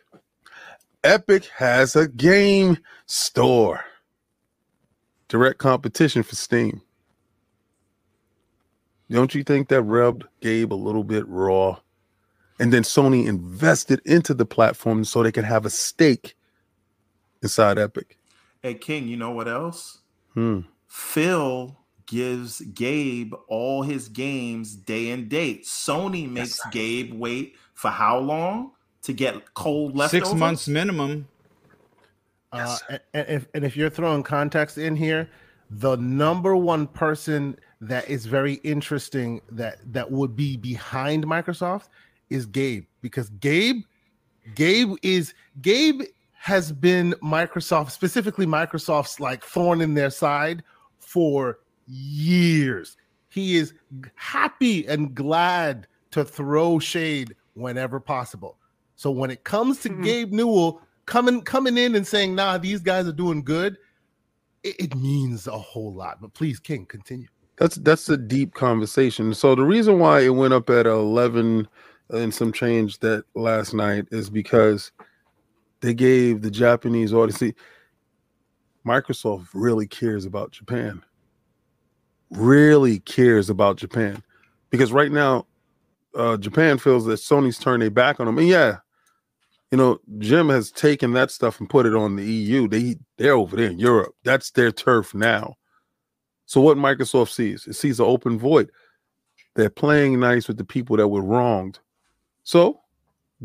Epic 1.02 1.46
has 1.56 1.96
a 1.96 2.08
game 2.08 2.76
store. 3.06 3.84
Direct 5.28 5.58
competition 5.58 6.22
for 6.22 6.34
Steam. 6.36 6.82
Don't 9.10 9.34
you 9.34 9.42
think 9.42 9.68
that 9.68 9.82
rubbed 9.82 10.24
Gabe 10.40 10.72
a 10.72 10.74
little 10.74 11.04
bit 11.04 11.26
raw? 11.26 11.78
And 12.60 12.72
then 12.72 12.82
Sony 12.82 13.26
invested 13.26 14.00
into 14.04 14.34
the 14.34 14.46
platform 14.46 15.04
so 15.04 15.22
they 15.22 15.32
could 15.32 15.44
have 15.44 15.66
a 15.66 15.70
stake 15.70 16.36
inside 17.42 17.78
Epic. 17.78 18.18
Hey 18.62 18.74
King, 18.74 19.08
you 19.08 19.16
know 19.16 19.30
what 19.30 19.48
else? 19.48 19.98
Hmm. 20.34 20.60
Phil 20.86 21.76
gives 22.06 22.60
Gabe 22.60 23.32
all 23.48 23.82
his 23.82 24.08
games 24.08 24.74
day 24.74 25.10
and 25.10 25.28
date. 25.28 25.64
Sony 25.64 26.28
makes 26.28 26.60
Gabe 26.70 27.14
wait 27.14 27.56
for 27.72 27.88
how 27.88 28.18
long 28.18 28.72
to 29.02 29.12
get 29.12 29.54
cold 29.54 29.96
leftovers? 29.96 30.28
Six 30.28 30.38
months 30.38 30.68
minimum. 30.68 31.26
Uh, 32.52 32.76
and, 32.88 33.00
and 33.14 33.28
if 33.28 33.46
and 33.54 33.64
if 33.64 33.76
you're 33.76 33.90
throwing 33.90 34.22
context 34.22 34.76
in 34.76 34.96
here, 34.96 35.30
the 35.70 35.96
number 35.96 36.56
one 36.56 36.86
person 36.86 37.56
that 37.80 38.08
is 38.08 38.26
very 38.26 38.54
interesting 38.54 39.40
that 39.50 39.78
that 39.92 40.10
would 40.10 40.36
be 40.36 40.56
behind 40.56 41.26
Microsoft 41.26 41.88
is 42.28 42.46
Gabe 42.46 42.84
because 43.00 43.30
Gabe 43.40 43.82
Gabe 44.54 44.94
is 45.02 45.34
Gabe 45.62 46.02
has 46.34 46.72
been 46.72 47.14
Microsoft 47.22 47.90
specifically 47.90 48.46
Microsoft's 48.46 49.20
like 49.20 49.44
thorn 49.44 49.80
in 49.80 49.94
their 49.94 50.10
side 50.10 50.62
for 50.98 51.58
years. 51.86 52.96
He 53.28 53.56
is 53.56 53.74
happy 54.14 54.86
and 54.86 55.14
glad 55.14 55.86
to 56.10 56.24
throw 56.24 56.78
shade 56.78 57.34
whenever 57.54 58.00
possible. 58.00 58.58
So 58.96 59.10
when 59.10 59.30
it 59.30 59.44
comes 59.44 59.80
to 59.82 59.88
Mhm. 59.88 60.04
Gabe 60.04 60.32
Newell 60.32 60.82
coming 61.06 61.42
coming 61.42 61.78
in 61.78 61.94
and 61.94 62.06
saying, 62.06 62.34
"Nah, 62.34 62.58
these 62.58 62.80
guys 62.80 63.06
are 63.06 63.12
doing 63.12 63.42
good," 63.42 63.78
it, 64.62 64.76
it 64.78 64.94
means 64.94 65.46
a 65.46 65.58
whole 65.58 65.92
lot. 65.94 66.20
But 66.20 66.34
please, 66.34 66.58
King, 66.58 66.86
continue. 66.86 67.28
That's 67.60 67.76
that's 67.76 68.08
a 68.08 68.16
deep 68.16 68.54
conversation. 68.54 69.34
So 69.34 69.54
the 69.54 69.64
reason 69.64 69.98
why 69.98 70.20
it 70.20 70.30
went 70.30 70.54
up 70.54 70.70
at 70.70 70.86
eleven 70.86 71.68
and 72.08 72.32
some 72.32 72.52
change 72.52 72.98
that 73.00 73.24
last 73.34 73.74
night 73.74 74.06
is 74.10 74.30
because 74.30 74.90
they 75.82 75.92
gave 75.92 76.40
the 76.40 76.50
Japanese 76.50 77.12
audience. 77.12 77.54
Microsoft 78.86 79.48
really 79.52 79.86
cares 79.86 80.24
about 80.24 80.52
Japan. 80.52 81.02
Really 82.30 83.00
cares 83.00 83.50
about 83.50 83.76
Japan 83.76 84.22
because 84.70 84.90
right 84.90 85.12
now, 85.12 85.46
uh, 86.14 86.38
Japan 86.38 86.78
feels 86.78 87.04
that 87.04 87.20
Sony's 87.20 87.58
turned 87.58 87.82
their 87.82 87.90
back 87.90 88.20
on 88.20 88.26
them. 88.26 88.38
And 88.38 88.48
yeah, 88.48 88.78
you 89.70 89.76
know, 89.76 90.00
Jim 90.18 90.48
has 90.48 90.70
taken 90.70 91.12
that 91.12 91.30
stuff 91.30 91.60
and 91.60 91.68
put 91.68 91.84
it 91.84 91.94
on 91.94 92.16
the 92.16 92.24
EU. 92.24 92.68
They 92.68 92.96
they're 93.18 93.34
over 93.34 93.54
there 93.54 93.68
in 93.68 93.78
Europe. 93.78 94.14
That's 94.24 94.50
their 94.50 94.72
turf 94.72 95.14
now. 95.14 95.56
So 96.50 96.60
what 96.60 96.76
Microsoft 96.76 97.28
sees, 97.28 97.68
it 97.68 97.74
sees 97.74 98.00
an 98.00 98.06
open 98.06 98.36
void. 98.36 98.72
They're 99.54 99.70
playing 99.70 100.18
nice 100.18 100.48
with 100.48 100.56
the 100.56 100.64
people 100.64 100.96
that 100.96 101.06
were 101.06 101.22
wronged. 101.22 101.78
So 102.42 102.80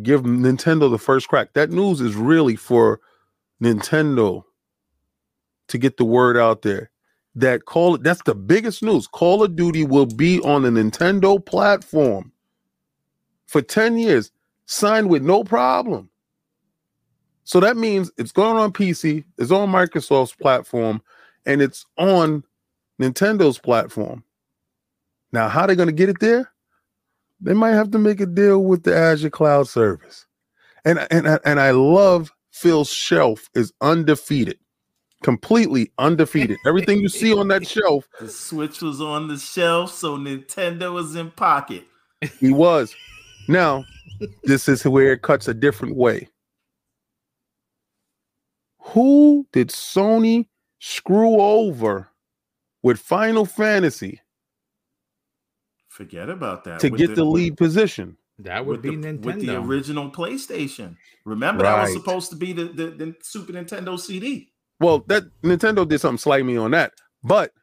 give 0.02 0.24
Nintendo 0.24 0.90
the 0.90 0.98
first 0.98 1.28
crack. 1.28 1.54
That 1.54 1.70
news 1.70 2.02
is 2.02 2.16
really 2.16 2.56
for 2.56 3.00
Nintendo 3.62 4.44
to 5.68 5.78
get 5.78 5.98
the 5.98 6.04
word 6.04 6.36
out 6.36 6.64
there. 6.64 6.90
That 7.36 7.66
call 7.66 7.94
it—that's 7.94 8.24
the 8.24 8.34
biggest 8.34 8.82
news. 8.82 9.06
Call 9.06 9.44
of 9.44 9.56
Duty 9.56 9.84
will 9.84 10.08
be 10.08 10.42
on 10.42 10.64
the 10.64 10.72
Nintendo 10.72 11.46
platform 11.46 12.32
for 13.46 13.62
10 13.62 14.00
years, 14.00 14.32
signed 14.66 15.12
with 15.12 15.22
no 15.22 15.44
problem. 15.44 16.10
So 17.44 17.60
that 17.60 17.78
means 17.78 18.10
it's 18.18 18.32
going 18.32 18.58
on 18.58 18.74
PC, 18.74 19.26
it's 19.38 19.52
on 19.52 19.70
Microsoft's 19.70 20.34
platform, 20.34 21.04
and 21.46 21.62
it's 21.62 21.86
on 22.00 22.44
Nintendo's 23.02 23.58
platform. 23.60 24.24
Now, 25.32 25.50
how 25.50 25.66
they 25.66 25.76
going 25.76 25.88
to 25.90 25.94
get 25.94 26.10
it 26.10 26.20
there? 26.20 26.52
They 27.42 27.54
might 27.54 27.72
have 27.74 27.92
to 27.92 28.00
make 28.00 28.22
a 28.22 28.26
deal 28.26 28.64
with 28.64 28.84
the 28.84 28.96
Azure 28.96 29.30
Cloud 29.30 29.68
Service. 29.68 30.26
And 30.86 31.06
and 31.12 31.40
and 31.44 31.60
I 31.60 31.72
love 31.72 32.32
Phil's 32.52 32.92
shelf 32.92 33.50
is 33.56 33.74
undefeated. 33.82 34.58
Completely 35.24 35.92
undefeated. 35.98 36.58
Everything 36.66 37.00
you 37.00 37.10
see 37.10 37.34
on 37.34 37.48
that 37.50 37.68
shelf, 37.76 38.08
The 38.20 38.30
Switch 38.30 38.82
was 38.82 39.02
on 39.02 39.28
the 39.28 39.38
shelf, 39.38 39.92
so 39.92 40.18
Nintendo 40.18 40.94
was 40.94 41.16
in 41.16 41.32
pocket. 41.32 41.84
he 42.40 42.52
was. 42.52 42.96
Now, 43.48 43.84
this 44.44 44.70
is 44.70 44.86
where 44.86 45.14
it 45.14 45.22
cuts 45.24 45.48
a 45.48 45.54
different 45.54 45.96
way. 45.96 46.30
Who 48.80 49.48
did 49.52 49.70
Sony 49.70 50.48
screw 50.80 51.40
over 51.42 52.08
with 52.86 53.00
Final 53.00 53.46
Fantasy 53.46 54.22
Forget 55.88 56.30
about 56.30 56.66
that. 56.66 56.82
to 56.82 56.90
With 56.90 57.00
get 57.00 57.16
the, 57.16 57.24
lead 57.24 57.58
position? 57.58 58.16
That 58.38 58.64
would 58.64 58.84
be 58.84 58.96
the, 58.96 59.08
Nintendo. 59.08 59.26
with 59.26 59.42
the 59.44 59.58
original 59.58 60.12
PlayStation. 60.12 60.96
Remember 61.26 61.64
that 61.64 61.82
was 61.82 61.94
supposed 61.94 62.30
to 62.30 62.36
be 62.36 62.54
the, 62.54 62.66
the, 62.66 62.86
the 62.92 63.16
Super 63.24 63.54
Nintendo 63.54 64.00
CD. 64.00 64.52
Well, 64.80 65.00
that 65.08 65.24
Nintendo 65.42 65.88
did 65.88 66.00
something 66.00 66.20
slightly 66.20 66.58
on 66.58 66.72
that, 66.72 66.94
but 67.24 67.54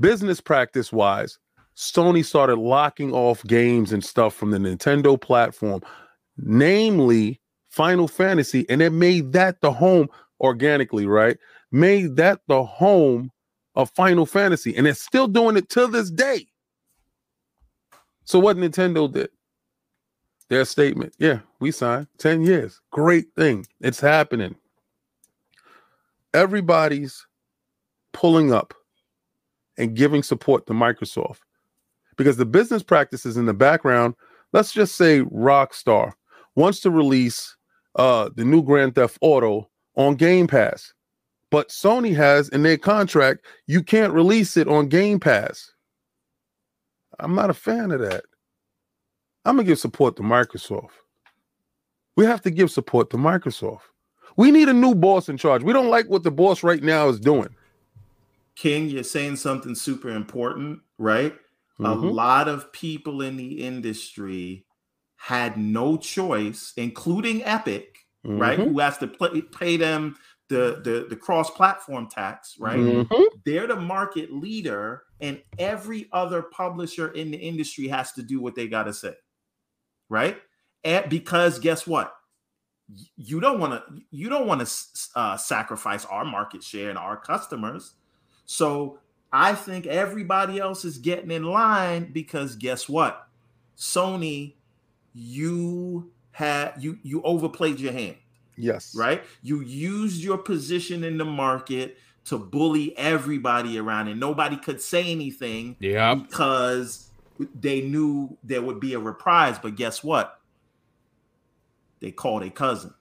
business 0.00 0.38
practice 0.38 0.92
wise, 0.92 1.38
Sony 1.74 2.22
started 2.22 2.56
locking 2.58 3.14
off 3.14 3.42
games 3.44 3.90
and 3.90 4.04
stuff 4.04 4.34
from 4.34 4.50
the 4.50 4.58
Nintendo 4.58 5.18
platform, 5.18 5.80
namely 6.36 7.40
Final 7.70 8.06
Fantasy, 8.06 8.68
and 8.68 8.82
it 8.82 8.90
made 8.90 9.32
that 9.32 9.62
the 9.62 9.72
home 9.72 10.08
organically, 10.42 11.06
right? 11.06 11.38
Made 11.72 12.16
that 12.16 12.40
the 12.48 12.64
home 12.64 13.30
of 13.74 13.90
Final 13.90 14.26
Fantasy, 14.26 14.76
and 14.76 14.86
it's 14.86 15.00
still 15.00 15.28
doing 15.28 15.56
it 15.56 15.68
to 15.70 15.86
this 15.86 16.10
day. 16.10 16.46
So 18.24 18.38
what 18.38 18.56
Nintendo 18.56 19.10
did? 19.10 19.30
their 20.50 20.64
statement. 20.64 21.14
Yeah, 21.18 21.40
we 21.60 21.70
signed 21.70 22.08
10 22.18 22.42
years. 22.42 22.80
Great 22.90 23.26
thing. 23.36 23.66
It's 23.80 24.00
happening. 24.00 24.56
Everybody's 26.34 27.26
pulling 28.12 28.52
up 28.52 28.74
and 29.78 29.96
giving 29.96 30.22
support 30.22 30.66
to 30.66 30.72
Microsoft 30.72 31.38
because 32.16 32.36
the 32.36 32.44
business 32.44 32.82
practices 32.82 33.36
in 33.36 33.46
the 33.46 33.54
background, 33.54 34.14
let's 34.52 34.72
just 34.72 34.96
say 34.96 35.20
Rockstar 35.22 36.12
wants 36.56 36.80
to 36.80 36.90
release 36.90 37.56
uh, 37.94 38.28
the 38.34 38.44
new 38.44 38.62
Grand 38.62 38.96
Theft 38.96 39.18
Auto 39.20 39.70
on 39.96 40.16
Game 40.16 40.48
Pass. 40.48 40.92
But 41.50 41.68
Sony 41.68 42.14
has 42.14 42.48
in 42.50 42.62
their 42.62 42.78
contract, 42.78 43.44
you 43.66 43.82
can't 43.82 44.12
release 44.12 44.56
it 44.56 44.68
on 44.68 44.88
Game 44.88 45.18
Pass. 45.18 45.72
I'm 47.18 47.34
not 47.34 47.50
a 47.50 47.54
fan 47.54 47.90
of 47.90 48.00
that. 48.00 48.24
I'm 49.44 49.56
gonna 49.56 49.66
give 49.66 49.78
support 49.78 50.16
to 50.16 50.22
Microsoft. 50.22 50.90
We 52.16 52.24
have 52.24 52.42
to 52.42 52.50
give 52.50 52.70
support 52.70 53.10
to 53.10 53.16
Microsoft. 53.16 53.82
We 54.36 54.50
need 54.50 54.68
a 54.68 54.72
new 54.72 54.94
boss 54.94 55.28
in 55.28 55.36
charge. 55.36 55.62
We 55.62 55.72
don't 55.72 55.88
like 55.88 56.08
what 56.08 56.22
the 56.22 56.30
boss 56.30 56.62
right 56.62 56.82
now 56.82 57.08
is 57.08 57.18
doing. 57.18 57.48
King, 58.54 58.88
you're 58.88 59.02
saying 59.02 59.36
something 59.36 59.74
super 59.74 60.10
important, 60.10 60.80
right? 60.98 61.34
A 61.78 61.82
Mhm. 61.82 62.12
lot 62.12 62.46
of 62.46 62.70
people 62.72 63.22
in 63.22 63.36
the 63.36 63.64
industry 63.64 64.66
had 65.16 65.56
no 65.56 65.96
choice, 65.96 66.74
including 66.76 67.42
Epic, 67.44 68.06
right? 68.22 68.58
Mhm. 68.58 68.72
Who 68.72 68.78
has 68.80 68.98
to 68.98 69.06
play, 69.06 69.40
pay 69.40 69.76
them 69.78 70.16
the, 70.50 70.80
the, 70.82 71.06
the 71.08 71.16
cross 71.16 71.48
platform 71.48 72.08
tax, 72.08 72.56
right? 72.58 72.78
Mhm. 72.80 73.24
They're 73.46 73.68
the 73.68 73.76
market 73.76 74.32
leader, 74.32 75.04
and 75.20 75.40
every 75.58 76.08
other 76.12 76.42
publisher 76.42 77.12
in 77.12 77.30
the 77.30 77.38
industry 77.38 77.86
has 77.86 78.10
to 78.12 78.22
do 78.22 78.40
what 78.40 78.56
they 78.56 78.66
got 78.66 78.84
to 78.84 78.92
say, 78.92 79.14
right? 80.08 80.36
And 80.82 81.08
because 81.08 81.60
guess 81.60 81.86
what? 81.86 82.14
You 83.16 83.38
don't 83.38 83.60
want 83.60 83.74
to 83.74 84.02
you 84.10 84.28
don't 84.28 84.48
want 84.48 84.66
to 84.66 84.72
uh, 85.14 85.36
sacrifice 85.36 86.04
our 86.06 86.24
market 86.24 86.64
share 86.64 86.90
and 86.90 86.98
our 86.98 87.16
customers. 87.16 87.92
So 88.46 88.98
I 89.32 89.54
think 89.54 89.86
everybody 89.86 90.58
else 90.58 90.84
is 90.84 90.98
getting 90.98 91.30
in 91.30 91.44
line 91.44 92.10
because 92.12 92.56
guess 92.56 92.88
what? 92.88 93.28
Sony, 93.78 94.54
you 95.14 96.10
had 96.32 96.74
you 96.80 96.98
you 97.04 97.22
overplayed 97.22 97.78
your 97.78 97.92
hand 97.92 98.16
Yes. 98.60 98.94
right? 98.96 99.22
You 99.42 99.60
used 99.60 100.22
your 100.22 100.38
position 100.38 101.02
in 101.04 101.18
the 101.18 101.24
market 101.24 101.98
to 102.26 102.38
bully 102.38 102.96
everybody 102.98 103.78
around, 103.78 104.08
and 104.08 104.20
nobody 104.20 104.56
could 104.56 104.80
say 104.80 105.10
anything 105.10 105.76
Yeah. 105.80 106.14
because 106.14 107.10
they 107.54 107.80
knew 107.80 108.36
there 108.44 108.60
would 108.62 108.78
be 108.80 108.92
a 108.94 108.98
reprise. 108.98 109.58
But 109.58 109.76
guess 109.76 110.04
what? 110.04 110.40
They 112.00 112.10
called 112.12 112.42
a 112.42 112.50
cousin, 112.50 112.92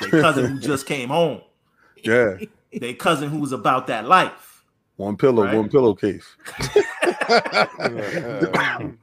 their 0.00 0.10
cousin 0.22 0.46
who 0.46 0.58
just 0.60 0.86
came 0.86 1.08
home, 1.10 1.42
Yeah. 2.02 2.36
their 2.72 2.94
cousin 2.94 3.28
who 3.30 3.38
was 3.38 3.52
about 3.52 3.86
that 3.88 4.06
life. 4.06 4.64
One 4.96 5.16
pillow, 5.16 5.44
Right. 5.44 5.56
one 5.56 5.68
pillowcase. 5.68 6.24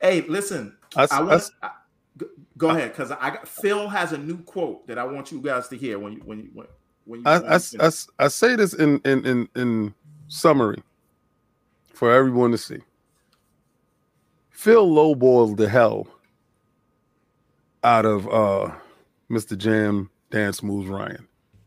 Hey, 0.00 0.20
listen, 0.28 0.76
I 0.94 1.04
s- 1.04 1.12
I 1.12 1.18
I 1.18 1.20
want 1.22 1.32
s- 1.34 1.50
I- 1.62 1.70
go- 2.56 2.68
go 2.68 2.76
ahead 2.76 2.90
because 2.92 3.10
I 3.10 3.30
got 3.30 3.48
Phil 3.48 3.88
has 3.88 4.12
a 4.12 4.18
new 4.18 4.38
quote 4.42 4.86
that 4.86 4.98
I 4.98 5.04
want 5.04 5.30
you 5.32 5.40
guys 5.40 5.68
to 5.68 5.76
hear 5.76 5.98
when 5.98 6.12
you 6.14 6.20
when 6.24 6.38
you 6.38 6.50
when, 6.52 6.66
when 7.04 7.20
you. 7.20 7.26
I, 7.26 7.38
when 7.38 7.44
I, 7.46 7.50
you 7.50 7.54
s- 7.56 7.74
I 7.74 7.78
finish. 7.78 7.86
s- 7.86 8.08
I 8.18 8.28
say 8.28 8.56
this 8.56 8.74
in, 8.74 9.00
in 9.04 9.24
in 9.26 9.48
in 9.56 9.94
summary 10.28 10.82
for 11.92 12.12
everyone 12.12 12.50
to 12.52 12.58
see. 12.58 12.78
Phil 14.50 14.88
lowballed 14.88 15.56
the 15.56 15.68
hell 15.68 16.06
out 17.84 18.04
of 18.06 18.26
uh 18.28 18.72
Mr. 19.30 19.56
Jam 19.56 20.10
Dance 20.30 20.62
Moves 20.62 20.88
Ryan. 20.88 21.26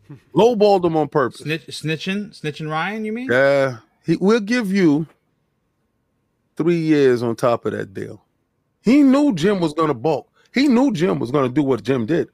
Lowballed 0.34 0.84
him 0.84 0.97
on 0.97 1.08
purpose. 1.08 1.41
Snitch, 1.41 1.67
snitching, 1.67 2.30
snitching 2.39 2.69
Ryan. 2.69 3.06
You 3.06 3.13
mean? 3.13 3.28
Yeah, 3.32 3.78
he 4.06 4.15
will 4.15 4.39
give 4.39 4.71
you 4.73 5.06
three 6.58 6.78
years 6.80 7.21
on 7.21 7.36
top 7.36 7.65
of 7.65 7.73
that 7.73 7.93
deal. 7.93 8.23
He 8.82 9.04
knew 9.04 9.34
Jim 9.34 9.60
was 9.60 9.73
gonna 9.73 9.93
bulk. 9.93 10.29
He 10.54 10.68
knew 10.68 10.92
Jim 10.92 11.20
was 11.20 11.32
gonna 11.32 11.50
do 11.50 11.64
what 11.64 11.84
Jim 11.84 12.06
did. 12.06 12.30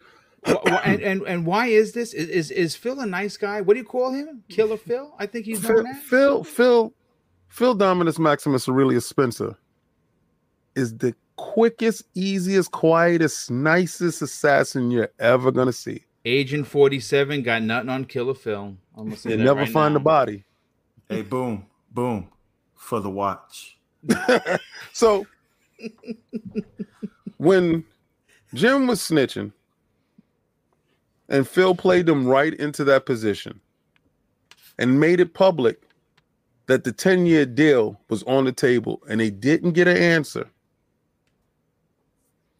Wh- 0.47 0.53
wh- 0.67 0.87
and, 0.87 1.01
and 1.09 1.21
and 1.23 1.45
why 1.45 1.67
is 1.67 1.91
this? 1.93 2.13
Is, 2.13 2.29
is 2.29 2.51
is 2.51 2.75
Phil 2.75 2.99
a 2.99 3.05
nice 3.05 3.37
guy? 3.37 3.61
What 3.61 3.73
do 3.73 3.79
you 3.79 3.85
call 3.85 4.11
him? 4.11 4.43
Killer 4.49 4.77
Phil? 4.77 5.13
I 5.19 5.25
think 5.25 5.45
he's 5.45 5.59
Phil, 5.65 5.75
known 5.83 5.87
as. 5.87 6.03
Phil, 6.03 6.43
Phil, 6.43 6.93
Phil 7.49 7.73
Dominus 7.75 8.17
Maximus 8.19 8.67
Aurelius 8.69 9.05
Spencer 9.05 9.55
is 10.75 10.95
the 10.97 11.15
quickest, 11.37 12.03
easiest, 12.15 12.71
quietest, 12.71 13.51
nicest 13.51 14.21
assassin 14.21 14.91
you're 14.91 15.11
ever 15.19 15.51
gonna 15.51 15.73
see. 15.73 16.03
Agent 16.25 16.65
Forty 16.67 16.99
Seven 16.99 17.41
got 17.43 17.61
nothing 17.61 17.89
on 17.89 18.05
Killer 18.05 18.33
Phil. 18.33 18.75
I'm 18.97 19.03
gonna 19.05 19.17
say 19.17 19.31
You 19.31 19.37
never 19.37 19.61
right 19.61 19.69
find 19.69 19.93
now. 19.93 19.99
the 19.99 20.03
body. 20.03 20.43
Hey, 21.09 21.21
boom, 21.21 21.65
boom, 21.91 22.29
for 22.75 22.99
the 22.99 23.09
watch. 23.09 23.77
So 24.93 25.25
when 27.37 27.83
Jim 28.55 28.87
was 28.87 29.01
snitching 29.01 29.51
and 31.29 31.47
Phil 31.47 31.75
played 31.75 32.05
them 32.05 32.25
right 32.25 32.53
into 32.53 32.83
that 32.85 33.05
position 33.05 33.59
and 34.79 34.99
made 34.99 35.19
it 35.19 35.33
public 35.33 35.81
that 36.67 36.83
the 36.83 36.91
10 36.91 37.25
year 37.25 37.45
deal 37.45 37.99
was 38.09 38.23
on 38.23 38.45
the 38.45 38.51
table 38.51 39.01
and 39.09 39.19
they 39.19 39.29
didn't 39.29 39.73
get 39.73 39.87
an 39.87 39.97
answer, 39.97 40.49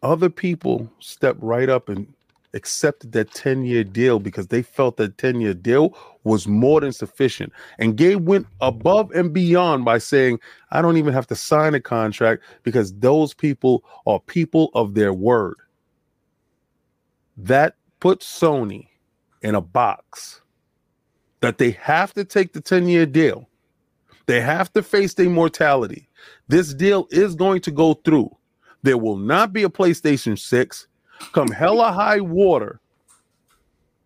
other 0.02 0.28
people 0.28 0.90
stepped 1.00 1.42
right 1.42 1.68
up 1.68 1.88
and 1.88 2.06
accepted 2.54 3.12
that 3.12 3.32
10 3.32 3.64
year 3.64 3.82
deal 3.82 4.18
because 4.18 4.48
they 4.48 4.62
felt 4.62 4.96
that 4.98 5.18
10 5.18 5.40
year 5.40 5.54
deal 5.54 5.96
was 6.24 6.46
more 6.46 6.80
than 6.80 6.92
sufficient. 6.92 7.52
And 7.78 7.96
Gabe 7.96 8.26
went 8.26 8.46
above 8.60 9.10
and 9.12 9.32
beyond 9.32 9.84
by 9.84 9.98
saying, 9.98 10.40
I 10.72 10.82
don't 10.82 10.96
even 10.96 11.14
have 11.14 11.26
to 11.28 11.36
sign 11.36 11.74
a 11.74 11.80
contract 11.80 12.42
because 12.62 12.92
those 12.94 13.32
people 13.34 13.84
are 14.06 14.20
people 14.20 14.70
of 14.74 14.94
their 14.94 15.12
word. 15.12 15.56
That 17.36 17.76
puts 18.00 18.26
Sony 18.26 18.88
in 19.42 19.54
a 19.54 19.60
box 19.60 20.40
that 21.40 21.58
they 21.58 21.72
have 21.72 22.12
to 22.14 22.24
take 22.24 22.52
the 22.52 22.60
10 22.60 22.88
year 22.88 23.06
deal. 23.06 23.48
They 24.26 24.40
have 24.40 24.72
to 24.72 24.82
face 24.82 25.14
their 25.14 25.30
mortality. 25.30 26.08
This 26.48 26.74
deal 26.74 27.06
is 27.10 27.34
going 27.34 27.60
to 27.62 27.70
go 27.70 27.94
through. 27.94 28.36
There 28.82 28.98
will 28.98 29.16
not 29.16 29.52
be 29.52 29.62
a 29.62 29.68
PlayStation 29.68 30.38
6. 30.38 30.86
Come 31.32 31.48
hella 31.48 31.92
high 31.92 32.20
water. 32.20 32.80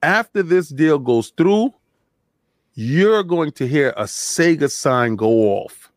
After 0.03 0.43
this 0.43 0.69
deal 0.69 0.99
goes 0.99 1.31
through, 1.37 1.75
you're 2.75 3.23
going 3.23 3.53
to 3.53 3.67
hear 3.67 3.93
a 3.97 4.05
Sega 4.05 4.71
sign 4.71 5.17
go 5.17 5.29
off 5.29 5.91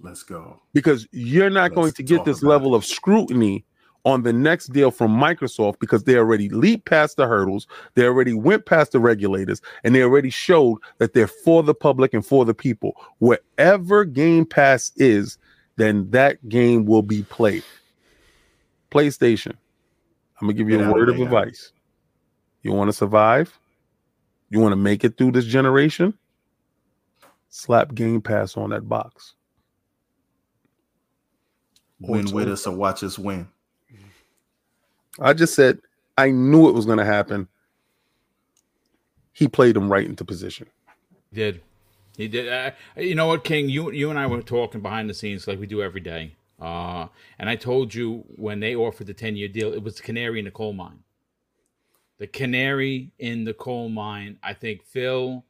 Let's 0.00 0.22
go. 0.22 0.60
because 0.72 1.08
you're 1.12 1.50
not 1.50 1.70
Let's 1.70 1.74
going 1.74 1.92
to 1.92 2.02
get 2.02 2.24
this 2.24 2.42
level 2.42 2.74
of 2.74 2.84
scrutiny 2.84 3.64
on 4.04 4.22
the 4.22 4.32
next 4.32 4.68
deal 4.68 4.90
from 4.90 5.14
Microsoft 5.16 5.78
because 5.78 6.04
they 6.04 6.16
already 6.16 6.48
leaped 6.48 6.86
past 6.86 7.16
the 7.16 7.26
hurdles, 7.26 7.66
they 7.94 8.04
already 8.04 8.32
went 8.32 8.66
past 8.66 8.92
the 8.92 9.00
regulators, 9.00 9.60
and 9.84 9.94
they 9.94 10.02
already 10.02 10.30
showed 10.30 10.78
that 10.98 11.12
they're 11.12 11.26
for 11.26 11.62
the 11.62 11.74
public 11.74 12.14
and 12.14 12.24
for 12.24 12.44
the 12.44 12.54
people. 12.54 12.92
Wherever 13.18 14.04
Game 14.04 14.46
Pass 14.46 14.92
is, 14.96 15.38
then 15.76 16.10
that 16.10 16.48
game 16.48 16.86
will 16.86 17.02
be 17.02 17.22
played. 17.24 17.64
PlayStation, 18.90 19.52
I'm 20.40 20.46
gonna 20.46 20.54
give 20.54 20.68
you 20.68 20.82
a 20.82 20.92
word 20.92 21.08
of 21.08 21.20
advice. 21.20 21.72
You 22.62 22.72
want 22.72 22.88
to 22.88 22.92
survive? 22.92 23.58
You 24.50 24.60
want 24.60 24.72
to 24.72 24.76
make 24.76 25.04
it 25.04 25.16
through 25.16 25.32
this 25.32 25.44
generation? 25.44 26.14
Slap 27.50 27.94
Game 27.94 28.20
Pass 28.20 28.56
on 28.56 28.70
that 28.70 28.88
box. 28.88 29.34
Win 32.00 32.30
with 32.32 32.48
us 32.48 32.66
or 32.66 32.74
watch 32.74 33.02
us 33.02 33.18
win. 33.18 33.46
I 35.18 35.32
just 35.32 35.54
said 35.54 35.80
I 36.16 36.30
knew 36.30 36.68
it 36.68 36.74
was 36.74 36.86
going 36.86 36.98
to 36.98 37.04
happen. 37.04 37.48
He 39.32 39.48
played 39.48 39.76
him 39.76 39.90
right 39.90 40.06
into 40.06 40.24
position. 40.24 40.66
He 41.30 41.36
did. 41.36 41.62
He 42.16 42.28
did. 42.28 42.48
Uh, 42.52 42.72
you 42.96 43.14
know 43.14 43.26
what, 43.26 43.44
King? 43.44 43.68
You 43.68 43.90
you 43.90 44.10
and 44.10 44.18
I 44.18 44.26
were 44.26 44.42
talking 44.42 44.82
behind 44.82 45.08
the 45.08 45.14
scenes 45.14 45.48
like 45.48 45.58
we 45.58 45.66
do 45.66 45.82
every 45.82 46.00
day. 46.00 46.36
Uh, 46.60 47.06
and 47.38 47.48
I 47.48 47.56
told 47.56 47.94
you 47.94 48.24
when 48.36 48.60
they 48.60 48.76
offered 48.76 49.06
the 49.06 49.14
ten 49.14 49.36
year 49.36 49.48
deal, 49.48 49.72
it 49.72 49.82
was 49.82 49.96
the 49.96 50.02
canary 50.02 50.38
in 50.38 50.44
the 50.44 50.50
coal 50.50 50.74
mine. 50.74 51.00
The 52.18 52.26
canary 52.26 53.12
in 53.18 53.44
the 53.44 53.54
coal 53.54 53.88
mine. 53.88 54.38
I 54.42 54.52
think 54.52 54.84
Phil, 54.84 55.42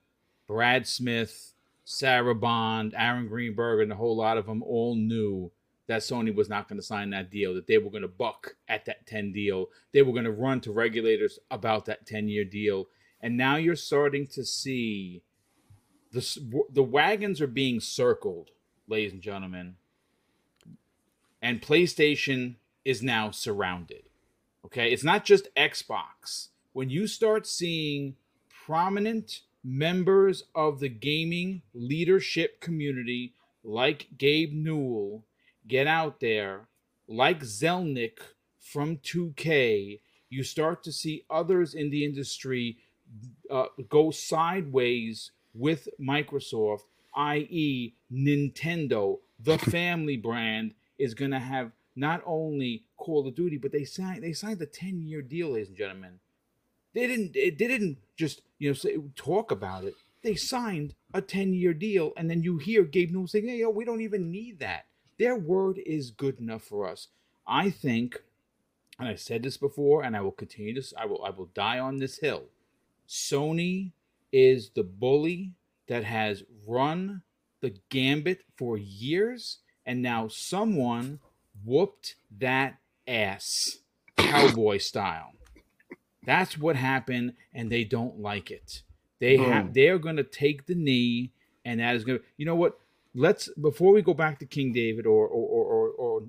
Brad 0.46 0.86
Smith, 0.86 1.54
Sarah 1.84 2.36
Bond, 2.36 2.94
Aaron 2.96 3.26
Greenberg, 3.26 3.80
and 3.80 3.90
a 3.90 3.96
whole 3.96 4.16
lot 4.16 4.38
of 4.38 4.46
them 4.46 4.62
all 4.62 4.94
knew 4.94 5.50
that 5.90 6.02
Sony 6.02 6.32
was 6.32 6.48
not 6.48 6.68
going 6.68 6.78
to 6.78 6.86
sign 6.86 7.10
that 7.10 7.32
deal. 7.32 7.52
That 7.52 7.66
they 7.66 7.76
were 7.76 7.90
going 7.90 8.02
to 8.02 8.08
buck 8.08 8.54
at 8.68 8.84
that 8.84 9.08
ten 9.08 9.32
deal. 9.32 9.66
They 9.92 10.02
were 10.02 10.12
going 10.12 10.24
to 10.24 10.30
run 10.30 10.60
to 10.60 10.70
regulators 10.70 11.40
about 11.50 11.86
that 11.86 12.06
ten 12.06 12.28
year 12.28 12.44
deal. 12.44 12.86
And 13.20 13.36
now 13.36 13.56
you're 13.56 13.74
starting 13.74 14.28
to 14.28 14.44
see 14.44 15.24
the 16.12 16.64
the 16.72 16.84
wagons 16.84 17.40
are 17.40 17.48
being 17.48 17.80
circled, 17.80 18.50
ladies 18.86 19.12
and 19.12 19.20
gentlemen, 19.20 19.74
and 21.42 21.60
PlayStation 21.60 22.54
is 22.84 23.02
now 23.02 23.32
surrounded. 23.32 24.04
Okay, 24.64 24.92
it's 24.92 25.04
not 25.04 25.24
just 25.24 25.52
Xbox. 25.56 26.50
When 26.72 26.88
you 26.88 27.08
start 27.08 27.48
seeing 27.48 28.14
prominent 28.64 29.40
members 29.64 30.44
of 30.54 30.78
the 30.78 30.88
gaming 30.88 31.62
leadership 31.74 32.60
community 32.60 33.34
like 33.64 34.06
Gabe 34.16 34.52
Newell 34.52 35.24
get 35.66 35.86
out 35.86 36.20
there, 36.20 36.68
like 37.08 37.40
Zelnick 37.40 38.18
from 38.58 38.98
2K, 38.98 40.00
you 40.28 40.44
start 40.44 40.84
to 40.84 40.92
see 40.92 41.24
others 41.28 41.74
in 41.74 41.90
the 41.90 42.04
industry 42.04 42.78
uh, 43.50 43.66
go 43.88 44.10
sideways 44.10 45.32
with 45.54 45.88
Microsoft, 46.00 46.82
i.e., 47.16 47.94
Nintendo, 48.12 49.18
the 49.40 49.58
family 49.76 50.16
brand, 50.16 50.74
is 50.98 51.14
going 51.14 51.32
to 51.32 51.40
have 51.40 51.72
not 51.96 52.22
only 52.24 52.84
Call 52.96 53.26
of 53.26 53.34
Duty, 53.34 53.56
but 53.56 53.72
they 53.72 53.84
signed 53.84 54.22
they 54.22 54.32
signed 54.32 54.60
a 54.62 54.66
10 54.66 55.02
year 55.02 55.22
deal, 55.22 55.50
ladies 55.50 55.68
and 55.68 55.76
gentlemen. 55.76 56.20
They 56.94 57.06
didn't 57.06 57.32
they 57.34 57.50
didn't 57.50 57.98
just 58.16 58.42
you 58.58 58.70
know 58.70 58.74
say, 58.74 58.96
talk 59.16 59.50
about 59.50 59.84
it. 59.84 59.94
They 60.22 60.34
signed 60.34 60.94
a 61.14 61.22
10 61.22 61.54
year 61.54 61.74
deal, 61.74 62.12
and 62.16 62.30
then 62.30 62.42
you 62.42 62.58
hear 62.58 62.84
Gabe 62.84 63.10
Newell 63.10 63.26
saying, 63.26 63.48
"Hey, 63.48 63.58
yo, 63.58 63.70
we 63.70 63.84
don't 63.84 64.02
even 64.02 64.30
need 64.30 64.60
that." 64.60 64.86
Their 65.20 65.36
word 65.36 65.78
is 65.84 66.10
good 66.10 66.40
enough 66.40 66.62
for 66.62 66.88
us. 66.88 67.08
I 67.46 67.68
think, 67.68 68.22
and 68.98 69.06
I 69.06 69.16
said 69.16 69.42
this 69.42 69.58
before, 69.58 70.02
and 70.02 70.16
I 70.16 70.22
will 70.22 70.30
continue 70.32 70.72
this. 70.72 70.94
I 70.96 71.04
will 71.04 71.22
I 71.22 71.28
will 71.28 71.50
die 71.52 71.78
on 71.78 71.98
this 71.98 72.16
hill. 72.16 72.44
Sony 73.06 73.92
is 74.32 74.70
the 74.70 74.82
bully 74.82 75.52
that 75.88 76.04
has 76.04 76.42
run 76.66 77.20
the 77.60 77.74
gambit 77.90 78.44
for 78.56 78.78
years, 78.78 79.58
and 79.84 80.00
now 80.00 80.26
someone 80.28 81.20
whooped 81.66 82.14
that 82.38 82.78
ass, 83.06 83.80
cowboy 84.16 84.78
style. 84.78 85.32
That's 86.24 86.56
what 86.56 86.76
happened, 86.76 87.34
and 87.52 87.70
they 87.70 87.84
don't 87.84 88.20
like 88.20 88.50
it. 88.50 88.84
They 89.18 89.36
have 89.36 89.66
hmm. 89.66 89.72
they 89.72 89.88
are 89.88 89.98
going 89.98 90.16
to 90.16 90.24
take 90.24 90.64
the 90.64 90.74
knee, 90.74 91.32
and 91.62 91.78
that 91.78 91.94
is 91.94 92.04
going 92.04 92.20
to. 92.20 92.24
You 92.38 92.46
know 92.46 92.56
what? 92.56 92.78
Let's 93.14 93.48
before 93.60 93.92
we 93.92 94.02
go 94.02 94.14
back 94.14 94.38
to 94.38 94.46
King 94.46 94.72
David 94.72 95.06
or 95.06 95.26
or 95.26 95.64
or, 95.64 95.88
or, 95.90 96.22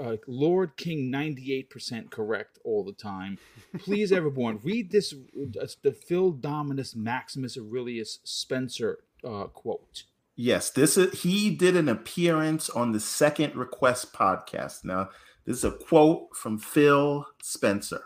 uh, 0.00 0.16
Lord 0.26 0.76
King 0.76 1.10
ninety 1.10 1.54
eight 1.54 1.70
percent 1.70 2.10
correct 2.10 2.58
all 2.64 2.82
the 2.84 2.92
time. 2.92 3.38
Please, 3.78 4.10
everyone, 4.10 4.58
read 4.64 4.90
this 4.90 5.14
uh, 5.14 5.66
the 5.82 5.92
Phil 5.92 6.32
Dominus 6.32 6.96
Maximus 6.96 7.56
Aurelius 7.56 8.18
Spencer 8.24 8.98
uh, 9.24 9.44
quote. 9.44 10.04
Yes, 10.36 10.70
this 10.70 10.96
is 10.96 11.22
he 11.22 11.50
did 11.50 11.76
an 11.76 11.88
appearance 11.88 12.68
on 12.68 12.90
the 12.90 13.00
Second 13.00 13.54
Request 13.54 14.12
podcast. 14.12 14.84
Now, 14.84 15.10
this 15.44 15.58
is 15.58 15.64
a 15.64 15.70
quote 15.70 16.34
from 16.34 16.58
Phil 16.58 17.26
Spencer. 17.40 18.02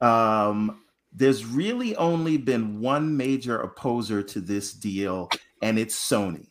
Um, 0.00 0.82
there's 1.12 1.46
really 1.46 1.94
only 1.94 2.36
been 2.36 2.80
one 2.80 3.16
major 3.16 3.60
opposer 3.60 4.22
to 4.24 4.40
this 4.40 4.72
deal, 4.72 5.30
and 5.62 5.78
it's 5.78 5.96
Sony. 5.96 6.48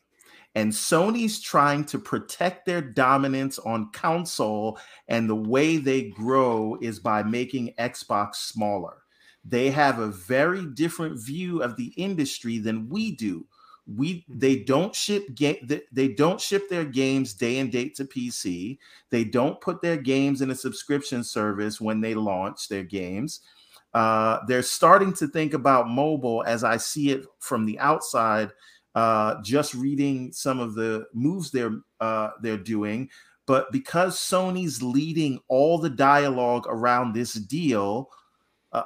And 0.56 0.72
Sony's 0.72 1.42
trying 1.42 1.84
to 1.86 1.98
protect 1.98 2.66
their 2.66 2.82
dominance 2.82 3.58
on 3.60 3.92
console, 3.92 4.78
and 5.08 5.28
the 5.28 5.36
way 5.36 5.78
they 5.78 6.10
grow 6.10 6.78
is 6.80 7.00
by 7.00 7.24
making 7.24 7.74
Xbox 7.80 8.36
smaller. 8.36 8.98
They 9.44 9.72
have 9.72 10.00
a 10.00 10.08
very 10.08 10.66
different 10.66 11.20
view 11.20 11.62
of 11.62 11.76
the 11.76 11.88
industry 11.98 12.60
than 12.60 12.88
we 12.88 13.16
do. 13.16 13.46
We 13.86 14.26
they 14.30 14.60
don't 14.60 14.96
ship 14.96 15.24
they 15.38 16.08
don't 16.08 16.40
ship 16.40 16.70
their 16.70 16.86
games 16.86 17.34
day 17.34 17.60
and 17.60 17.70
date 17.70 17.96
to 17.96 18.06
PC. 18.06 18.78
They 19.10 19.26
don't 19.26 19.60
put 19.60 19.82
their 19.82 19.98
games 19.98 20.42
in 20.42 20.52
a 20.52 20.56
subscription 20.56 21.22
service 21.22 21.82
when 21.82 22.00
they 22.00 22.14
launch 22.14 22.70
their 22.70 22.84
games. 22.84 23.42
Uh, 23.94 24.40
they're 24.48 24.64
starting 24.64 25.14
to 25.14 25.28
think 25.28 25.54
about 25.54 25.90
mobile 25.90 26.44
as 26.48 26.64
I 26.64 26.78
see 26.78 27.12
it 27.12 27.26
from 27.40 27.66
the 27.66 27.78
outside 27.80 28.52
uh, 28.96 29.42
just 29.42 29.74
reading 29.74 30.32
some 30.32 30.60
of 30.60 30.76
the 30.76 31.06
moves 31.14 31.52
they're 31.52 31.80
uh, 32.00 32.30
they're 32.42 32.58
doing. 32.58 33.10
But 33.46 33.72
because 33.72 34.18
Sony's 34.18 34.82
leading 34.82 35.40
all 35.48 35.78
the 35.78 35.90
dialogue 35.90 36.66
around 36.68 37.14
this 37.14 37.34
deal, 37.34 38.10
uh, 38.72 38.84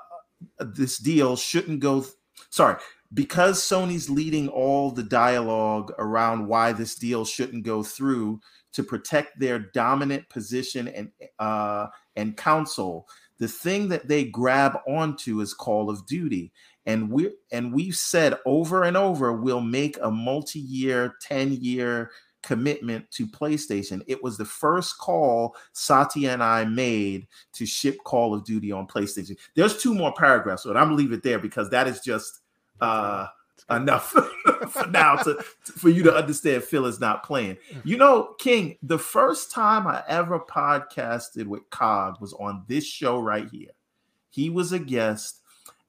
this 0.59 0.97
deal 0.97 1.35
shouldn't 1.35 1.79
go. 1.79 2.01
Th- 2.01 2.13
sorry, 2.49 2.77
because 3.13 3.61
Sony's 3.61 4.09
leading 4.09 4.49
all 4.49 4.91
the 4.91 5.03
dialogue 5.03 5.93
around 5.99 6.47
why 6.47 6.73
this 6.73 6.95
deal 6.95 7.25
shouldn't 7.25 7.63
go 7.63 7.83
through 7.83 8.39
to 8.73 8.83
protect 8.83 9.39
their 9.39 9.59
dominant 9.59 10.27
position 10.29 10.87
and 10.89 11.11
uh, 11.39 11.87
and 12.15 12.37
console. 12.37 13.07
The 13.39 13.47
thing 13.47 13.87
that 13.89 14.07
they 14.07 14.25
grab 14.25 14.79
onto 14.87 15.41
is 15.41 15.53
Call 15.53 15.89
of 15.89 16.05
Duty, 16.07 16.51
and 16.87 17.11
we 17.11 17.29
and 17.51 17.71
we've 17.71 17.95
said 17.95 18.39
over 18.45 18.83
and 18.83 18.97
over 18.97 19.33
we'll 19.33 19.61
make 19.61 19.97
a 20.01 20.09
multi-year 20.09 21.15
10-year 21.23 22.09
commitment 22.41 23.11
to 23.11 23.27
PlayStation. 23.27 24.01
It 24.07 24.23
was 24.23 24.37
the 24.37 24.45
first 24.45 24.97
call 24.97 25.55
Satya 25.73 26.31
and 26.31 26.41
I 26.41 26.63
made 26.63 27.27
to 27.53 27.65
ship 27.65 27.97
Call 28.05 28.33
of 28.33 28.45
Duty 28.45 28.71
on 28.71 28.87
PlayStation. 28.87 29.37
There's 29.53 29.81
two 29.81 29.93
more 29.93 30.13
paragraphs, 30.13 30.63
but 30.63 30.77
I'm 30.77 30.85
gonna 30.85 30.95
leave 30.95 31.11
it 31.11 31.23
there 31.23 31.39
because 31.39 31.69
that 31.71 31.87
is 31.87 31.99
just 31.99 32.39
uh 32.79 33.27
enough 33.69 34.15
for 34.69 34.87
now 34.87 35.17
to, 35.17 35.35
to, 35.65 35.71
for 35.73 35.89
you 35.89 36.03
to 36.03 36.15
understand 36.15 36.63
Phil 36.63 36.85
is 36.85 37.01
not 37.01 37.23
playing. 37.23 37.57
You 37.83 37.97
know, 37.97 38.35
King, 38.39 38.77
the 38.81 38.99
first 38.99 39.51
time 39.51 39.87
I 39.87 40.03
ever 40.07 40.39
podcasted 40.39 41.47
with 41.47 41.69
Cog 41.69 42.21
was 42.21 42.31
on 42.33 42.63
this 42.67 42.85
show 42.85 43.19
right 43.19 43.49
here. 43.51 43.71
He 44.29 44.49
was 44.49 44.71
a 44.71 44.79
guest 44.79 45.41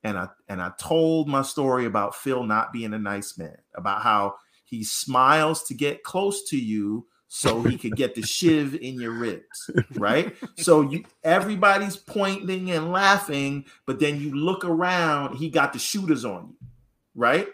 and 0.04 0.18
I 0.18 0.28
and 0.48 0.62
I 0.62 0.72
told 0.78 1.28
my 1.28 1.42
story 1.42 1.86
about 1.86 2.14
Phil 2.14 2.44
not 2.44 2.72
being 2.72 2.94
a 2.94 2.98
nice 2.98 3.36
man, 3.36 3.56
about 3.74 4.02
how 4.02 4.36
he 4.64 4.84
smiles 4.84 5.64
to 5.64 5.74
get 5.74 6.02
close 6.02 6.48
to 6.50 6.58
you 6.58 7.06
so 7.28 7.62
he 7.62 7.76
could 7.76 7.94
get 7.94 8.14
the 8.14 8.22
shiv 8.22 8.74
in 8.74 8.98
your 8.98 9.12
ribs, 9.12 9.70
right? 9.94 10.34
So 10.56 10.82
you 10.82 11.04
everybody's 11.22 11.96
pointing 11.96 12.70
and 12.70 12.90
laughing, 12.90 13.66
but 13.86 14.00
then 14.00 14.20
you 14.20 14.34
look 14.34 14.64
around, 14.64 15.36
he 15.36 15.50
got 15.50 15.72
the 15.72 15.78
shooters 15.78 16.24
on 16.24 16.48
you, 16.48 16.66
right? 17.14 17.48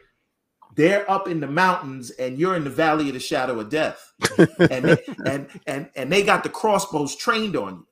They're 0.77 1.09
up 1.11 1.29
in 1.29 1.41
the 1.41 1.47
mountains 1.47 2.11
and 2.11 2.39
you're 2.39 2.57
in 2.57 2.65
the 2.65 2.71
valley 2.71 3.09
of 3.09 3.15
the 3.15 3.21
shadow 3.21 3.61
of 3.61 3.69
death. 3.69 4.13
and, 4.59 4.85
they, 4.85 5.05
and 5.25 5.49
and 5.67 5.89
and 5.95 6.11
they 6.11 6.23
got 6.23 6.43
the 6.43 6.49
crossbows 6.49 7.17
trained 7.17 7.57
on 7.57 7.75
you. 7.75 7.87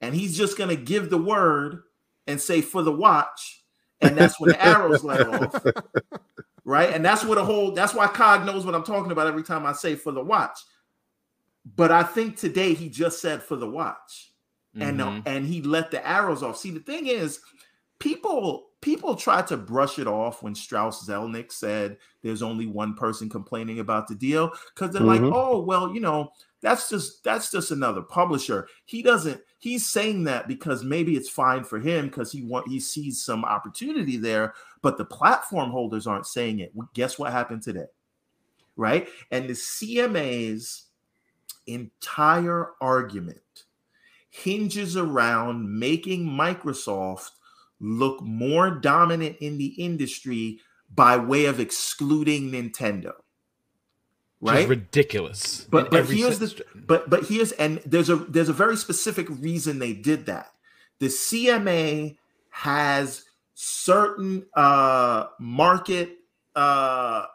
And 0.00 0.14
he's 0.14 0.36
just 0.36 0.56
gonna 0.56 0.76
give 0.76 1.10
the 1.10 1.18
word 1.18 1.82
and 2.26 2.40
say 2.40 2.60
for 2.60 2.82
the 2.82 2.92
watch, 2.92 3.62
and 4.00 4.16
that's 4.16 4.40
when 4.40 4.50
the 4.50 4.64
arrows 4.64 5.04
let 5.04 5.26
off. 5.28 5.64
Right. 6.70 6.92
And 6.92 7.04
that's 7.04 7.24
what 7.24 7.36
a 7.36 7.44
whole 7.44 7.72
that's 7.72 7.94
why 7.94 8.06
Cog 8.06 8.46
knows 8.46 8.64
what 8.64 8.76
I'm 8.76 8.84
talking 8.84 9.10
about 9.10 9.26
every 9.26 9.42
time 9.42 9.66
I 9.66 9.72
say 9.72 9.96
for 9.96 10.12
the 10.12 10.22
watch. 10.22 10.56
But 11.76 11.90
I 11.90 12.04
think 12.04 12.36
today 12.36 12.74
he 12.74 12.88
just 12.88 13.20
said 13.20 13.42
for 13.42 13.56
the 13.56 13.68
watch. 13.68 14.30
Mm-hmm. 14.76 15.00
And 15.00 15.22
and 15.26 15.46
he 15.46 15.62
let 15.62 15.90
the 15.90 16.06
arrows 16.06 16.44
off. 16.44 16.56
See, 16.56 16.70
the 16.70 16.78
thing 16.78 17.08
is, 17.08 17.40
people 17.98 18.68
people 18.80 19.16
try 19.16 19.42
to 19.42 19.56
brush 19.56 19.98
it 19.98 20.06
off 20.06 20.44
when 20.44 20.54
Strauss 20.54 21.06
Zelnick 21.08 21.50
said 21.50 21.98
there's 22.22 22.40
only 22.40 22.66
one 22.66 22.94
person 22.94 23.28
complaining 23.28 23.80
about 23.80 24.06
the 24.06 24.14
deal 24.14 24.52
because 24.72 24.92
they're 24.92 25.02
mm-hmm. 25.02 25.24
like, 25.24 25.34
oh 25.34 25.60
well, 25.60 25.92
you 25.92 26.00
know, 26.00 26.30
that's 26.60 26.88
just 26.88 27.24
that's 27.24 27.50
just 27.50 27.72
another 27.72 28.02
publisher. 28.02 28.68
He 28.84 29.02
doesn't. 29.02 29.40
He's 29.60 29.86
saying 29.86 30.24
that 30.24 30.48
because 30.48 30.82
maybe 30.82 31.16
it's 31.16 31.28
fine 31.28 31.64
for 31.64 31.78
him 31.78 32.06
because 32.06 32.32
he 32.32 32.42
want 32.42 32.66
he 32.68 32.80
sees 32.80 33.22
some 33.22 33.44
opportunity 33.44 34.16
there. 34.16 34.54
But 34.80 34.96
the 34.96 35.04
platform 35.04 35.70
holders 35.70 36.06
aren't 36.06 36.26
saying 36.26 36.60
it. 36.60 36.72
Guess 36.94 37.18
what 37.18 37.30
happened 37.30 37.62
today, 37.62 37.86
right? 38.76 39.06
And 39.30 39.48
the 39.48 39.52
CMA's 39.52 40.86
entire 41.66 42.70
argument 42.80 43.38
hinges 44.30 44.96
around 44.96 45.78
making 45.78 46.24
Microsoft 46.24 47.30
look 47.80 48.22
more 48.22 48.70
dominant 48.70 49.36
in 49.40 49.58
the 49.58 49.74
industry 49.76 50.60
by 50.94 51.18
way 51.18 51.44
of 51.44 51.60
excluding 51.60 52.50
Nintendo 52.50 53.12
right? 54.40 54.68
ridiculous. 54.68 55.66
But 55.70 55.90
but 55.90 56.06
here's 56.06 56.38
this. 56.38 56.54
but 56.74 57.10
but 57.10 57.26
here's 57.26 57.52
and 57.52 57.80
there's 57.84 58.08
a 58.08 58.16
there's 58.16 58.48
a 58.48 58.54
very 58.54 58.76
specific 58.76 59.28
reason 59.28 59.78
they 59.78 59.92
did 59.92 60.26
that. 60.26 60.50
The 60.98 61.06
CMA 61.06 62.16
has 62.50 63.24
certain 63.54 64.46
uh 64.54 65.26
market 65.38 66.16
uh 66.56 67.26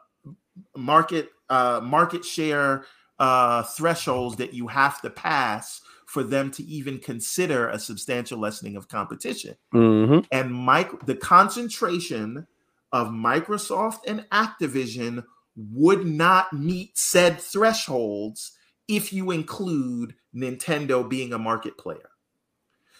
market 0.76 1.30
uh 1.50 1.80
market 1.84 2.26
share 2.26 2.86
uh 3.20 3.64
thresholds 3.64 4.38
that 4.38 4.54
you 4.54 4.68
have 4.68 5.02
to 5.02 5.10
pass 5.10 5.82
for 6.08 6.24
them 6.24 6.50
to 6.50 6.64
even 6.64 7.00
consider 7.00 7.68
a 7.70 7.80
substantial 7.80 8.40
lessening 8.40 8.76
of 8.76 8.88
competition. 8.88 9.56
Mm-hmm. 9.74 10.20
And 10.32 10.54
Mike 10.54 11.06
the 11.06 11.16
concentration 11.16 12.48
of 12.92 13.10
Microsoft 13.10 14.00
and 14.08 14.26
Activision 14.32 15.26
would 15.56 16.06
not 16.06 16.52
meet 16.54 16.98
said 16.98 17.40
thresholds 17.40 18.54
if 18.88 19.12
you 19.14 19.32
include 19.32 20.16
Nintendo 20.36 21.08
being 21.08 21.34
a 21.34 21.40
market 21.40 21.78
player. 21.78 22.10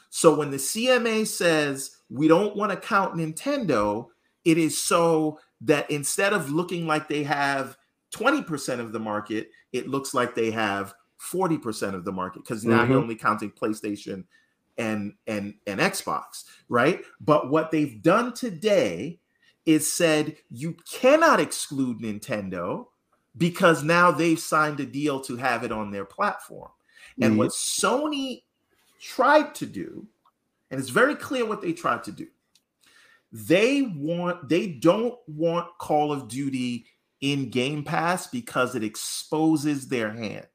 So 0.10 0.34
when 0.34 0.50
the 0.52 0.58
CMA 0.58 1.28
says 1.28 1.98
we 2.10 2.28
don't 2.28 2.56
want 2.56 2.72
to 2.72 2.78
count 2.78 3.16
Nintendo, 3.16 4.08
it 4.46 4.58
is 4.58 4.82
so 4.82 5.40
that 5.62 5.90
instead 5.92 6.34
of 6.34 6.52
looking 6.52 6.88
like 6.88 7.08
they 7.08 7.24
have 7.24 7.76
20% 8.14 8.80
of 8.80 8.94
the 8.94 9.00
market, 9.00 9.50
it 9.74 9.90
looks 9.90 10.14
like 10.14 10.34
they 10.34 10.52
have 10.52 10.94
40% 11.20 11.96
of 11.96 12.06
the 12.06 12.12
market 12.12 12.44
because 12.44 12.64
now 12.64 12.84
Mhm. 12.84 12.90
you're 12.90 13.00
only 13.02 13.16
counting 13.16 13.52
PlayStation 13.52 14.26
and 14.78 15.14
and 15.28 15.56
and 15.68 15.80
Xbox, 15.80 16.44
right? 16.70 17.04
But 17.20 17.50
what 17.50 17.72
they've 17.72 18.02
done 18.02 18.34
today 18.34 19.20
is 19.66 19.92
said 19.92 20.38
you 20.50 20.76
cannot 20.92 21.40
exclude 21.40 22.00
Nintendo 22.00 22.88
because 23.38 23.84
now 23.84 24.12
they've 24.12 24.40
signed 24.40 24.80
a 24.80 24.86
deal 24.86 25.20
to 25.22 25.36
have 25.38 25.64
it 25.64 25.72
on 25.72 25.92
their 25.92 26.06
platform. 26.06 26.70
And 27.22 27.38
what 27.38 27.52
Sony 27.52 28.44
tried 29.02 29.56
to 29.56 29.66
do, 29.66 30.08
and 30.70 30.80
it's 30.80 30.90
very 30.90 31.16
clear 31.16 31.46
what 31.46 31.62
they 31.62 31.74
tried 31.74 32.04
to 32.06 32.12
do. 32.12 32.28
They 33.32 33.82
want 33.82 34.50
they 34.50 34.68
don't 34.68 35.16
want 35.28 35.78
Call 35.78 36.12
of 36.12 36.28
Duty 36.28 36.86
in 37.22 37.50
Game 37.50 37.84
Pass 37.84 38.28
because 38.28 38.76
it 38.76 38.84
exposes 38.84 39.88
their 39.88 40.12
hand, 40.12 40.48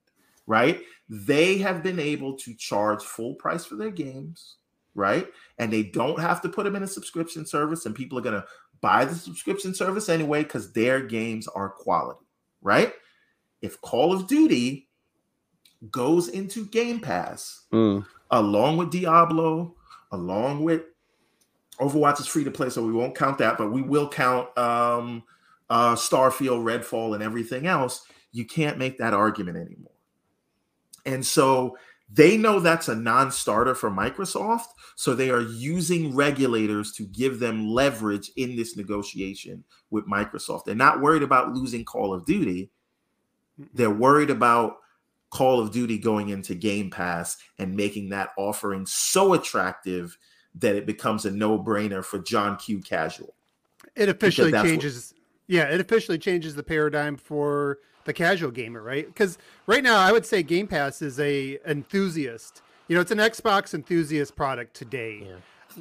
right? 0.46 0.80
They 1.08 1.58
have 1.58 1.82
been 1.82 1.98
able 1.98 2.36
to 2.38 2.54
charge 2.54 3.02
full 3.02 3.34
price 3.34 3.64
for 3.64 3.76
their 3.76 3.90
games, 3.90 4.56
right? 4.94 5.28
And 5.58 5.72
they 5.72 5.82
don't 5.82 6.20
have 6.20 6.40
to 6.42 6.48
put 6.48 6.64
them 6.64 6.76
in 6.76 6.82
a 6.82 6.86
subscription 6.86 7.44
service, 7.46 7.86
and 7.86 7.94
people 7.94 8.18
are 8.18 8.22
going 8.22 8.40
to 8.40 8.46
buy 8.80 9.04
the 9.04 9.14
subscription 9.14 9.74
service 9.74 10.08
anyway 10.08 10.42
because 10.42 10.72
their 10.72 11.00
games 11.00 11.46
are 11.48 11.68
quality, 11.68 12.24
right? 12.62 12.92
If 13.62 13.80
Call 13.80 14.12
of 14.12 14.26
Duty 14.26 14.88
goes 15.90 16.28
into 16.28 16.66
Game 16.66 17.00
Pass 17.00 17.66
Mm. 17.72 18.06
along 18.30 18.76
with 18.76 18.90
Diablo, 18.90 19.74
along 20.12 20.62
with 20.64 20.82
Overwatch 21.78 22.20
is 22.20 22.26
free 22.26 22.44
to 22.44 22.50
play, 22.50 22.68
so 22.68 22.84
we 22.84 22.92
won't 22.92 23.14
count 23.14 23.38
that, 23.38 23.56
but 23.56 23.72
we 23.72 23.80
will 23.80 24.08
count 24.08 24.56
um, 24.58 25.22
uh, 25.70 25.94
Starfield, 25.94 26.62
Redfall, 26.62 27.14
and 27.14 27.22
everything 27.22 27.66
else. 27.66 28.06
You 28.32 28.44
can't 28.44 28.76
make 28.76 28.98
that 28.98 29.14
argument 29.14 29.56
anymore. 29.56 29.92
And 31.06 31.24
so 31.24 31.78
they 32.12 32.36
know 32.36 32.58
that's 32.58 32.88
a 32.88 32.94
non 32.94 33.30
starter 33.30 33.74
for 33.74 33.90
Microsoft. 33.90 34.66
So 34.96 35.14
they 35.14 35.30
are 35.30 35.42
using 35.42 36.14
regulators 36.14 36.92
to 36.92 37.04
give 37.06 37.38
them 37.38 37.68
leverage 37.68 38.30
in 38.36 38.56
this 38.56 38.76
negotiation 38.76 39.64
with 39.90 40.06
Microsoft. 40.06 40.64
They're 40.64 40.74
not 40.74 41.00
worried 41.00 41.22
about 41.22 41.52
losing 41.52 41.84
Call 41.84 42.12
of 42.12 42.26
Duty. 42.26 42.70
They're 43.74 43.90
worried 43.90 44.30
about 44.30 44.78
Call 45.30 45.60
of 45.60 45.70
Duty 45.70 45.98
going 45.98 46.30
into 46.30 46.54
Game 46.54 46.90
Pass 46.90 47.36
and 47.58 47.76
making 47.76 48.08
that 48.08 48.30
offering 48.36 48.86
so 48.86 49.34
attractive 49.34 50.16
that 50.56 50.74
it 50.74 50.86
becomes 50.86 51.24
a 51.24 51.30
no 51.30 51.58
brainer 51.62 52.04
for 52.04 52.18
John 52.18 52.56
Q. 52.56 52.80
Casual. 52.80 53.34
It 53.94 54.08
officially 54.08 54.52
changes. 54.52 55.14
Yeah, 55.50 55.64
it 55.64 55.80
officially 55.80 56.16
changes 56.16 56.54
the 56.54 56.62
paradigm 56.62 57.16
for 57.16 57.78
the 58.04 58.12
casual 58.12 58.50
gamer, 58.52 58.80
right? 58.82 59.06
Because 59.06 59.36
right 59.66 59.82
now, 59.82 59.98
I 59.98 60.12
would 60.12 60.24
say 60.24 60.42
Game 60.44 60.66
Pass 60.68 61.02
is 61.02 61.18
a 61.18 61.58
enthusiast. 61.66 62.62
You 62.88 62.94
know, 62.94 63.00
it's 63.02 63.10
an 63.10 63.18
Xbox 63.18 63.74
enthusiast 63.74 64.36
product 64.36 64.74
today. 64.74 65.26
Yeah. 65.26 65.34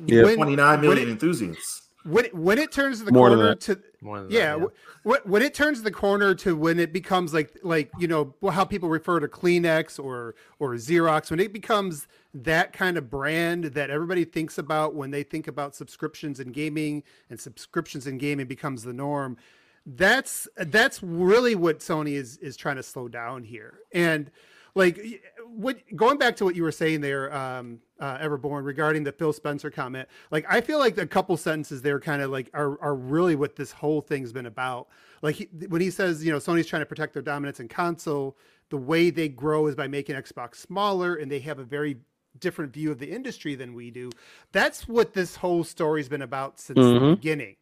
Yeah. 0.05 0.23
When- 0.23 0.35
29 0.37 0.81
when 0.87 0.97
it- 0.97 1.07
enthusiasts. 1.09 1.87
when 2.03 2.25
it, 2.25 2.33
when 2.33 2.57
it 2.57 2.71
turns 2.71 3.03
the 3.03 3.11
More 3.11 3.29
than 3.29 3.37
corner 3.39 3.49
that. 3.49 3.61
to 3.61 3.79
More 4.01 4.19
than 4.21 4.31
yeah, 4.31 4.57
that, 4.57 4.69
wh- 5.05 5.09
wh- 5.23 5.25
when 5.27 5.41
it 5.41 5.53
turns 5.53 5.81
the 5.83 5.91
corner 5.91 6.33
to 6.35 6.55
when 6.55 6.79
it 6.79 6.91
becomes 6.93 7.33
like 7.33 7.57
like 7.63 7.89
you 7.99 8.07
know 8.07 8.33
how 8.51 8.63
people 8.65 8.89
refer 8.89 9.19
to 9.19 9.27
Kleenex 9.27 10.01
or 10.03 10.35
or 10.59 10.73
Xerox 10.75 11.29
when 11.31 11.39
it 11.39 11.51
becomes 11.53 12.07
that 12.33 12.71
kind 12.73 12.97
of 12.97 13.09
brand 13.09 13.65
that 13.65 13.89
everybody 13.89 14.23
thinks 14.25 14.57
about 14.57 14.93
when 14.95 15.11
they 15.11 15.23
think 15.23 15.47
about 15.47 15.75
subscriptions 15.75 16.39
and 16.39 16.53
gaming 16.53 17.03
and 17.29 17.39
subscriptions 17.39 18.05
and 18.07 18.19
gaming 18.19 18.45
becomes 18.45 18.83
the 18.83 18.93
norm 18.93 19.35
that's 19.85 20.47
that's 20.55 21.01
really 21.01 21.55
what 21.55 21.79
Sony 21.79 22.13
is 22.13 22.37
is 22.37 22.55
trying 22.55 22.75
to 22.77 22.83
slow 22.83 23.07
down 23.07 23.43
here. 23.43 23.79
And 23.91 24.31
like 24.75 25.23
what 25.45 25.77
going 25.95 26.17
back 26.17 26.35
to 26.37 26.45
what 26.45 26.55
you 26.55 26.61
were 26.61 26.71
saying 26.71 27.01
there 27.01 27.33
um 27.35 27.79
uh 27.99 28.17
everborn 28.19 28.63
regarding 28.63 29.03
the 29.03 29.11
phil 29.11 29.33
spencer 29.33 29.71
comment 29.71 30.07
like 30.29 30.45
i 30.47 30.61
feel 30.61 30.77
like 30.77 30.95
a 30.99 31.07
couple 31.07 31.35
sentences 31.35 31.81
there 31.81 31.99
kind 31.99 32.21
of 32.21 32.29
like 32.29 32.51
are, 32.53 32.79
are 32.79 32.93
really 32.93 33.35
what 33.35 33.55
this 33.55 33.71
whole 33.71 33.99
thing's 33.99 34.31
been 34.31 34.45
about. 34.45 34.87
Like 35.23 35.35
he, 35.35 35.49
when 35.67 35.81
he 35.81 35.89
says 35.89 36.23
you 36.23 36.31
know 36.31 36.37
sony's 36.37 36.67
trying 36.67 36.83
to 36.83 36.85
protect 36.85 37.13
their 37.13 37.23
dominance 37.23 37.59
in 37.59 37.67
console 37.67 38.37
the 38.69 38.77
way 38.77 39.09
they 39.09 39.27
grow 39.27 39.65
is 39.67 39.75
by 39.75 39.87
making 39.87 40.15
xbox 40.15 40.57
smaller 40.57 41.15
and 41.15 41.31
they 41.31 41.39
have 41.39 41.57
a 41.57 41.63
very 41.63 41.97
different 42.39 42.71
view 42.71 42.91
of 42.91 42.99
the 42.99 43.11
industry 43.11 43.55
than 43.55 43.73
we 43.73 43.89
do. 43.91 44.09
That's 44.51 44.87
what 44.87 45.13
this 45.13 45.35
whole 45.37 45.63
story's 45.63 46.07
been 46.07 46.21
about 46.21 46.59
since 46.59 46.77
the 46.77 46.81
Mhm. 46.99 47.15
beginning 47.15 47.55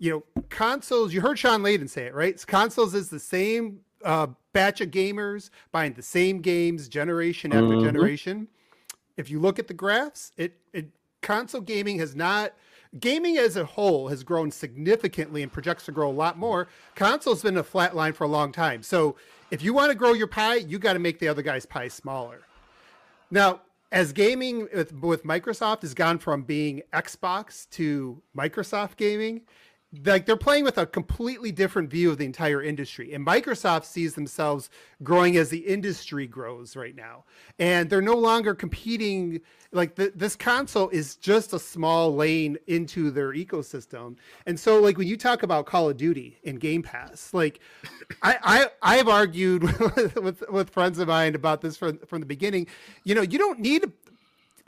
you 0.00 0.10
know 0.10 0.42
consoles 0.48 1.14
you 1.14 1.20
heard 1.20 1.38
shawn 1.38 1.62
layden 1.62 1.88
say 1.88 2.06
it 2.06 2.14
right 2.14 2.44
consoles 2.46 2.94
is 2.94 3.10
the 3.10 3.20
same 3.20 3.80
uh, 4.04 4.26
batch 4.52 4.80
of 4.80 4.90
gamers 4.90 5.50
buying 5.70 5.92
the 5.92 6.02
same 6.02 6.40
games 6.40 6.88
generation 6.88 7.52
after 7.52 7.74
Mhm. 7.76 7.82
generation. 7.82 8.48
If 9.18 9.30
you 9.30 9.38
look 9.38 9.58
at 9.58 9.68
the 9.68 9.74
graphs, 9.74 10.32
it, 10.38 10.54
it 10.72 10.88
console 11.20 11.60
gaming 11.60 11.98
has 11.98 12.16
not 12.16 12.54
gaming 12.98 13.36
as 13.36 13.56
a 13.56 13.64
whole 13.66 14.08
has 14.08 14.24
grown 14.24 14.50
significantly 14.50 15.42
and 15.42 15.52
projects 15.52 15.84
to 15.84 15.92
grow 15.92 16.08
a 16.10 16.12
lot 16.12 16.38
more. 16.38 16.66
Console's 16.94 17.42
been 17.42 17.58
a 17.58 17.62
flat 17.62 17.94
line 17.94 18.14
for 18.14 18.24
a 18.24 18.28
long 18.28 18.52
time. 18.52 18.82
So 18.82 19.16
if 19.50 19.62
you 19.62 19.74
want 19.74 19.90
to 19.90 19.94
grow 19.94 20.14
your 20.14 20.26
pie, 20.26 20.56
you 20.56 20.78
got 20.78 20.94
to 20.94 20.98
make 20.98 21.18
the 21.18 21.28
other 21.28 21.42
guy's 21.42 21.66
pie 21.66 21.88
smaller. 21.88 22.40
Now, 23.30 23.60
as 23.92 24.12
gaming 24.14 24.66
with, 24.72 24.94
with 24.94 25.24
Microsoft 25.24 25.82
has 25.82 25.92
gone 25.92 26.18
from 26.18 26.42
being 26.42 26.80
Xbox 26.94 27.68
to 27.72 28.22
Microsoft 28.34 28.96
gaming, 28.96 29.42
like 30.04 30.24
they're 30.24 30.36
playing 30.36 30.64
with 30.64 30.78
a 30.78 30.86
completely 30.86 31.50
different 31.50 31.90
view 31.90 32.10
of 32.10 32.18
the 32.18 32.24
entire 32.24 32.62
industry. 32.62 33.12
And 33.12 33.26
Microsoft 33.26 33.84
sees 33.84 34.14
themselves 34.14 34.70
growing 35.02 35.36
as 35.36 35.48
the 35.48 35.58
industry 35.58 36.26
grows 36.28 36.76
right 36.76 36.94
now. 36.94 37.24
And 37.58 37.90
they're 37.90 38.00
no 38.00 38.14
longer 38.14 38.54
competing 38.54 39.40
like 39.72 39.94
the, 39.94 40.12
this 40.14 40.34
console 40.34 40.88
is 40.88 41.14
just 41.16 41.52
a 41.52 41.58
small 41.58 42.14
lane 42.14 42.58
into 42.66 43.10
their 43.10 43.32
ecosystem. 43.32 44.16
And 44.46 44.58
so 44.58 44.80
like 44.80 44.98
when 44.98 45.06
you 45.06 45.16
talk 45.16 45.42
about 45.42 45.66
Call 45.66 45.88
of 45.88 45.96
Duty 45.96 46.38
and 46.44 46.60
Game 46.60 46.82
Pass, 46.82 47.32
like 47.32 47.60
I 48.22 48.36
I 48.82 48.98
I've 48.98 49.08
argued 49.08 49.62
with 50.16 50.44
with 50.48 50.70
friends 50.70 50.98
of 50.98 51.08
mine 51.08 51.34
about 51.34 51.60
this 51.60 51.76
from 51.76 51.98
from 51.98 52.20
the 52.20 52.26
beginning. 52.26 52.66
You 53.04 53.14
know, 53.14 53.22
you 53.22 53.38
don't 53.38 53.60
need 53.60 53.92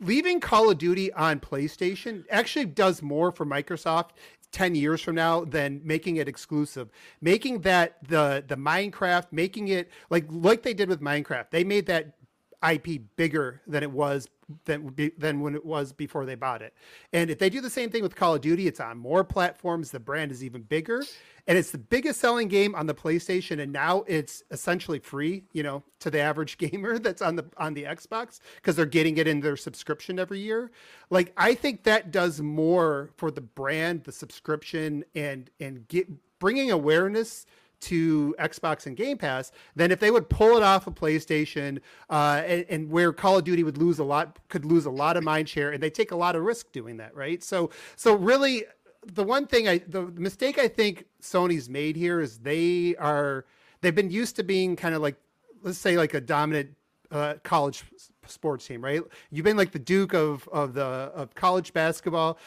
leaving 0.02 0.40
Call 0.40 0.70
of 0.70 0.78
Duty 0.78 1.12
on 1.12 1.40
PlayStation 1.40 2.24
actually 2.30 2.66
does 2.66 3.02
more 3.02 3.32
for 3.32 3.46
Microsoft 3.46 4.10
10 4.52 4.74
years 4.74 5.00
from 5.00 5.14
now 5.14 5.44
than 5.44 5.80
making 5.82 6.16
it 6.16 6.28
exclusive. 6.28 6.90
Making 7.20 7.60
that 7.62 7.96
the 8.06 8.44
the 8.46 8.56
Minecraft, 8.56 9.26
making 9.32 9.68
it 9.68 9.90
like 10.10 10.26
like 10.28 10.62
they 10.62 10.74
did 10.74 10.88
with 10.88 11.00
Minecraft. 11.00 11.50
They 11.50 11.64
made 11.64 11.86
that 11.86 12.14
IP 12.68 13.02
bigger 13.16 13.60
than 13.66 13.82
it 13.82 13.90
was 13.90 14.28
than 14.64 14.94
than 15.18 15.40
when 15.40 15.54
it 15.54 15.64
was 15.64 15.92
before 15.92 16.26
they 16.26 16.34
bought 16.34 16.62
it. 16.62 16.74
And 17.12 17.30
if 17.30 17.38
they 17.38 17.50
do 17.50 17.60
the 17.60 17.70
same 17.70 17.90
thing 17.90 18.02
with 18.02 18.14
Call 18.14 18.34
of 18.34 18.40
Duty, 18.40 18.66
it's 18.66 18.80
on 18.80 18.98
more 18.98 19.24
platforms. 19.24 19.90
The 19.90 20.00
brand 20.00 20.30
is 20.32 20.44
even 20.44 20.62
bigger, 20.62 21.02
and 21.46 21.58
it's 21.58 21.70
the 21.70 21.78
biggest 21.78 22.20
selling 22.20 22.48
game 22.48 22.74
on 22.74 22.86
the 22.86 22.94
PlayStation. 22.94 23.60
And 23.60 23.72
now 23.72 24.04
it's 24.06 24.42
essentially 24.50 24.98
free, 24.98 25.44
you 25.52 25.62
know, 25.62 25.82
to 26.00 26.10
the 26.10 26.20
average 26.20 26.58
gamer 26.70 26.98
that's 26.98 27.22
on 27.22 27.36
the 27.36 27.46
on 27.56 27.74
the 27.74 27.84
Xbox 27.84 28.40
because 28.56 28.76
they're 28.76 28.86
getting 28.86 29.16
it 29.18 29.26
in 29.26 29.40
their 29.40 29.56
subscription 29.56 30.18
every 30.18 30.40
year. 30.40 30.70
Like 31.10 31.32
I 31.36 31.54
think 31.54 31.84
that 31.84 32.10
does 32.10 32.40
more 32.40 33.10
for 33.16 33.30
the 33.30 33.40
brand, 33.40 34.04
the 34.04 34.12
subscription, 34.12 35.04
and 35.14 35.50
and 35.60 35.86
get 35.88 36.08
bringing 36.38 36.70
awareness 36.70 37.46
to 37.82 38.34
Xbox 38.38 38.86
and 38.86 38.96
Game 38.96 39.18
Pass 39.18 39.52
than 39.76 39.90
if 39.90 40.00
they 40.00 40.10
would 40.10 40.28
pull 40.28 40.56
it 40.56 40.62
off 40.62 40.86
of 40.86 40.94
PlayStation 40.94 41.80
uh, 42.10 42.42
and, 42.46 42.64
and 42.68 42.90
where 42.90 43.12
Call 43.12 43.38
of 43.38 43.44
Duty 43.44 43.62
would 43.62 43.78
lose 43.78 43.98
a 43.98 44.04
lot, 44.04 44.38
could 44.48 44.64
lose 44.64 44.86
a 44.86 44.90
lot 44.90 45.16
of 45.16 45.24
mind 45.24 45.48
share, 45.48 45.70
and 45.72 45.82
they 45.82 45.90
take 45.90 46.10
a 46.10 46.16
lot 46.16 46.36
of 46.36 46.42
risk 46.42 46.72
doing 46.72 46.96
that, 46.98 47.14
right? 47.14 47.42
So, 47.42 47.70
so 47.96 48.14
really, 48.14 48.64
the 49.04 49.24
one 49.24 49.46
thing 49.46 49.68
I, 49.68 49.78
the 49.78 50.02
mistake 50.02 50.58
I 50.58 50.68
think 50.68 51.06
Sony's 51.20 51.68
made 51.68 51.96
here 51.96 52.20
is 52.20 52.38
they 52.38 52.94
are, 52.96 53.44
they've 53.80 53.94
been 53.94 54.10
used 54.10 54.36
to 54.36 54.44
being 54.44 54.76
kind 54.76 54.94
of 54.94 55.02
like, 55.02 55.16
let's 55.62 55.78
say, 55.78 55.96
like 55.96 56.14
a 56.14 56.20
dominant 56.20 56.70
uh, 57.10 57.34
college 57.42 57.84
sports 58.26 58.66
team, 58.66 58.82
right? 58.82 59.02
You've 59.30 59.44
been 59.44 59.56
like 59.56 59.72
the 59.72 59.78
Duke 59.78 60.14
of 60.14 60.48
of 60.48 60.74
the 60.74 60.82
of 60.82 61.34
college 61.34 61.72
basketball 61.72 62.38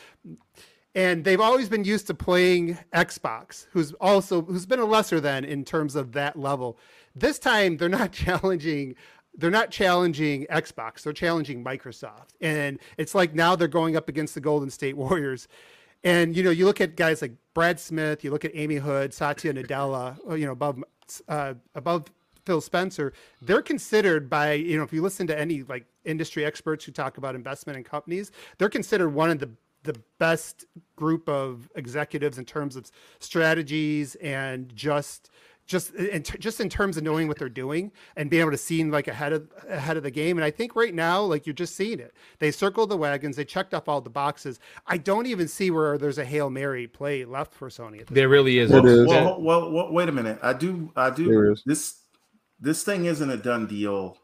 and 0.96 1.26
they've 1.26 1.42
always 1.42 1.68
been 1.68 1.84
used 1.84 2.08
to 2.08 2.14
playing 2.14 2.78
Xbox, 2.94 3.68
who's 3.72 3.94
also 3.94 4.42
who's 4.42 4.66
been 4.66 4.80
a 4.80 4.86
lesser 4.86 5.20
than 5.20 5.44
in 5.44 5.66
terms 5.66 5.96
of 5.96 6.14
that 6.14 6.40
level. 6.40 6.80
This 7.14 7.38
time 7.38 7.78
they're 7.78 7.90
not 7.90 8.12
challenging 8.14 8.96
they're 9.38 9.52
not 9.52 9.70
challenging 9.70 10.46
Xbox, 10.50 11.04
they're 11.04 11.12
challenging 11.12 11.62
Microsoft. 11.62 12.30
And 12.40 12.80
it's 12.98 13.14
like 13.14 13.36
now 13.36 13.58
they're 13.58 13.68
going 13.68 13.98
up 13.98 14.08
against 14.08 14.34
the 14.34 14.40
Golden 14.40 14.70
State 14.70 14.96
Warriors. 14.98 15.50
And 16.04 16.36
you 16.36 16.44
know, 16.44 16.52
you 16.52 16.66
look 16.66 16.80
at 16.80 16.96
guys 16.96 17.22
like 17.22 17.34
Brad 17.54 17.80
Smith, 17.80 18.24
you 18.24 18.32
look 18.32 18.46
at 18.46 18.52
Amy 18.54 18.76
Hood, 18.76 19.14
Satya 19.14 19.54
Nadella, 19.54 20.18
uh, 20.30 20.36
you 20.36 20.46
know, 20.46 20.54
above 20.54 20.82
uh, 21.28 21.56
above 21.76 22.06
Phil 22.46 22.62
Spencer, 22.62 23.12
they're 23.42 23.62
considered 23.62 24.30
by 24.30 24.54
you 24.54 24.78
know 24.78 24.84
if 24.84 24.94
you 24.94 25.02
listen 25.02 25.28
to 25.28 25.38
any 25.38 25.64
like 25.64 25.86
industry 26.06 26.46
experts 26.46 26.86
who 26.86 26.92
talk 26.92 27.18
about 27.18 27.36
investment 27.36 27.76
in 27.78 27.84
companies, 27.84 28.32
they're 28.58 28.70
considered 28.70 29.10
one 29.10 29.30
of 29.30 29.40
the 29.40 29.50
the 29.86 30.00
best 30.20 30.66
group 30.96 31.28
of 31.30 31.70
executives 31.76 32.38
in 32.38 32.46
terms 32.46 32.76
of 32.76 32.90
strategies 33.20 34.16
and 34.16 34.74
just 34.76 35.30
just 35.66 35.96
in 35.96 36.22
t- 36.22 36.38
just 36.38 36.60
in 36.60 36.70
terms 36.70 36.96
of 36.96 37.04
knowing 37.04 37.28
what 37.28 37.40
they're 37.40 37.50
doing 37.50 37.92
and 38.16 38.30
being 38.30 38.42
able 38.42 38.52
to 38.52 38.58
see 38.58 38.84
like 38.84 39.08
ahead 39.08 39.34
of 39.34 39.50
ahead 39.68 39.98
of 39.98 40.04
the 40.04 40.12
game. 40.12 40.38
And 40.38 40.46
I 40.46 40.52
think 40.52 40.76
right 40.76 40.94
now, 40.94 41.22
like 41.22 41.46
you're 41.46 41.54
just 41.54 41.76
seeing 41.76 42.00
it. 42.00 42.14
They 42.40 42.52
circled 42.52 42.90
the 42.90 42.98
wagons. 42.98 43.36
They 43.36 43.46
checked 43.46 43.74
off 43.74 43.88
all 43.88 44.02
the 44.02 44.10
boxes. 44.10 44.60
I 44.86 44.98
don't 44.98 45.26
even 45.26 45.48
see 45.48 45.72
where 45.72 45.98
there's 45.98 46.18
a 46.18 46.26
hail 46.26 46.50
mary 46.50 46.88
play 46.88 47.26
left 47.26 47.54
for 47.54 47.70
Sony. 47.70 48.02
At 48.02 48.08
this 48.08 48.16
There 48.16 48.30
really 48.30 48.60
is. 48.60 48.72
It 48.72 48.86
is. 48.86 49.08
Well, 49.08 49.42
well, 49.42 49.72
well, 49.72 49.92
wait 49.92 50.08
a 50.08 50.12
minute. 50.12 50.40
I 50.44 50.54
do, 50.54 50.92
I 50.96 51.10
do. 51.10 51.52
is. 51.52 51.64
This, 51.66 52.00
this 52.60 52.84
thing 52.84 53.06
isn't 53.06 53.30
a 53.30 53.38
done 53.38 53.66
deal, 53.66 54.18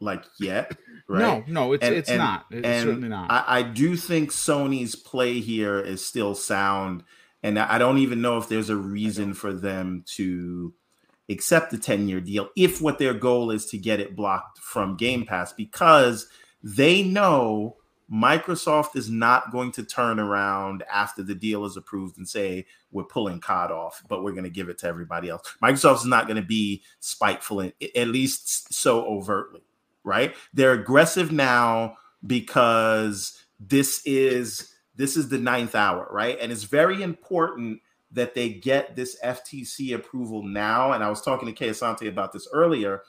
like 0.00 0.24
yet, 0.38 0.76
right? 1.08 1.46
No, 1.48 1.66
no, 1.66 1.72
it's 1.72 1.84
And- 1.84 1.94
it's 1.94 2.08
and- 2.08 2.18
not. 2.18 2.46
It's 2.50 2.66
and 2.66 2.84
certainly 2.88 3.08
not. 3.08 3.30
I, 3.30 3.58
I 3.58 3.62
do 3.62 3.96
think 3.96 4.30
Sony's 4.30 4.96
play 4.96 5.40
here 5.40 5.78
is 5.78 6.04
still 6.04 6.34
sound, 6.34 7.04
and 7.42 7.58
I 7.58 7.78
don't 7.78 7.98
even 7.98 8.20
know 8.22 8.38
if 8.38 8.48
there's 8.48 8.70
a 8.70 8.76
reason 8.76 9.34
for 9.34 9.52
them 9.52 10.04
to 10.16 10.74
accept 11.28 11.70
the 11.70 11.78
10 11.78 12.08
year 12.08 12.20
deal 12.20 12.48
if 12.56 12.80
what 12.82 12.98
their 12.98 13.14
goal 13.14 13.52
is 13.52 13.66
to 13.66 13.78
get 13.78 14.00
it 14.00 14.16
blocked 14.16 14.58
from 14.58 14.96
Game 14.96 15.24
Pass 15.24 15.52
because 15.52 16.26
they 16.62 17.02
know 17.02 17.76
Microsoft 18.12 18.96
is 18.96 19.08
not 19.08 19.52
going 19.52 19.70
to 19.72 19.84
turn 19.84 20.18
around 20.18 20.82
after 20.92 21.22
the 21.22 21.34
deal 21.34 21.64
is 21.64 21.76
approved 21.76 22.18
and 22.18 22.28
say 22.28 22.66
we're 22.90 23.04
pulling 23.04 23.38
COD 23.40 23.70
off, 23.70 24.02
but 24.08 24.24
we're 24.24 24.32
going 24.32 24.42
to 24.42 24.50
give 24.50 24.68
it 24.68 24.78
to 24.78 24.88
everybody 24.88 25.28
else. 25.28 25.54
Microsoft 25.62 25.98
is 25.98 26.04
not 26.06 26.26
going 26.26 26.36
to 26.36 26.42
be 26.42 26.82
spiteful, 26.98 27.60
in, 27.60 27.72
at 27.94 28.08
least 28.08 28.74
so 28.74 29.04
overtly, 29.06 29.60
right? 30.04 30.34
They're 30.52 30.72
aggressive 30.72 31.32
now 31.32 31.96
because 32.26 33.44
this 33.58 34.02
is 34.04 34.74
this 34.96 35.16
is 35.16 35.28
the 35.28 35.38
ninth 35.38 35.74
hour, 35.74 36.08
right? 36.10 36.38
And 36.40 36.52
it's 36.52 36.64
very 36.64 37.02
important 37.02 37.80
that 38.12 38.34
they 38.34 38.50
get 38.50 38.96
this 38.96 39.16
FTC 39.24 39.94
approval 39.94 40.42
now. 40.42 40.92
And 40.92 41.02
I 41.02 41.08
was 41.08 41.22
talking 41.22 41.46
to 41.46 41.54
Kay 41.54 41.70
Asante 41.70 42.08
about 42.08 42.32
this 42.32 42.48
earlier. 42.52 43.02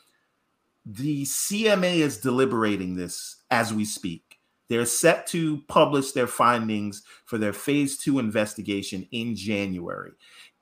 The 0.86 1.24
CMA 1.24 1.98
is 1.98 2.18
deliberating 2.18 2.96
this 2.96 3.38
as 3.50 3.74
we 3.74 3.84
speak. 3.84 4.40
They're 4.70 4.86
set 4.86 5.28
to 5.28 5.62
publish 5.68 6.14
their 6.14 6.28
findings 6.28 7.04
for 7.26 7.38
their 7.38 7.52
phase 7.52 7.98
two 7.98 8.20
investigation 8.20 9.06
in 9.12 9.36
January. 9.36 10.12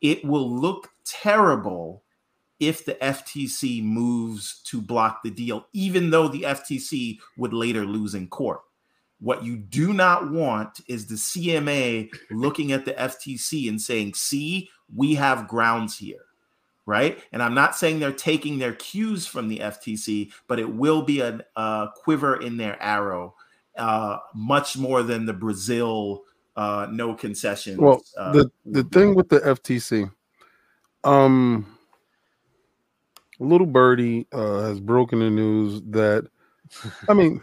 It 0.01 0.25
will 0.25 0.49
look 0.49 0.89
terrible 1.05 2.03
if 2.59 2.85
the 2.85 2.95
FTC 2.95 3.83
moves 3.83 4.61
to 4.65 4.81
block 4.81 5.23
the 5.23 5.31
deal, 5.31 5.67
even 5.73 6.09
though 6.09 6.27
the 6.27 6.41
FTC 6.41 7.19
would 7.37 7.53
later 7.53 7.85
lose 7.85 8.15
in 8.15 8.27
court. 8.27 8.61
What 9.21 9.43
you 9.43 9.57
do 9.57 9.93
not 9.93 10.31
want 10.31 10.79
is 10.87 11.07
the 11.07 11.15
CMA 11.15 12.09
looking 12.31 12.71
at 12.71 12.85
the 12.85 12.93
FTC 12.93 13.67
and 13.67 13.81
saying, 13.81 14.13
see, 14.13 14.69
we 14.95 15.15
have 15.15 15.47
grounds 15.47 15.97
here, 15.97 16.25
right? 16.85 17.19
And 17.33 17.43
I'm 17.43 17.53
not 17.53 17.75
saying 17.75 17.99
they're 17.99 18.13
taking 18.13 18.59
their 18.59 18.73
cues 18.73 19.27
from 19.27 19.49
the 19.49 19.59
FTC, 19.59 20.31
but 20.47 20.59
it 20.59 20.73
will 20.73 21.01
be 21.01 21.19
a, 21.19 21.41
a 21.57 21.89
quiver 21.95 22.39
in 22.41 22.55
their 22.55 22.81
arrow, 22.81 23.35
uh, 23.77 24.19
much 24.33 24.77
more 24.77 25.03
than 25.03 25.25
the 25.25 25.33
Brazil 25.33 26.23
uh, 26.59 26.87
no 26.91 27.13
concessions. 27.13 27.77
Well, 27.77 28.03
uh, 28.17 28.33
the 28.33 28.51
the 28.65 28.83
thing 28.83 29.15
with 29.15 29.29
the 29.29 29.39
FTC, 29.39 30.11
um, 31.05 31.65
little 33.39 33.67
birdie 33.67 34.27
uh, 34.31 34.61
has 34.63 34.79
broken 34.79 35.19
the 35.19 35.29
news 35.29 35.81
that, 35.89 36.27
I 37.07 37.13
mean, 37.13 37.41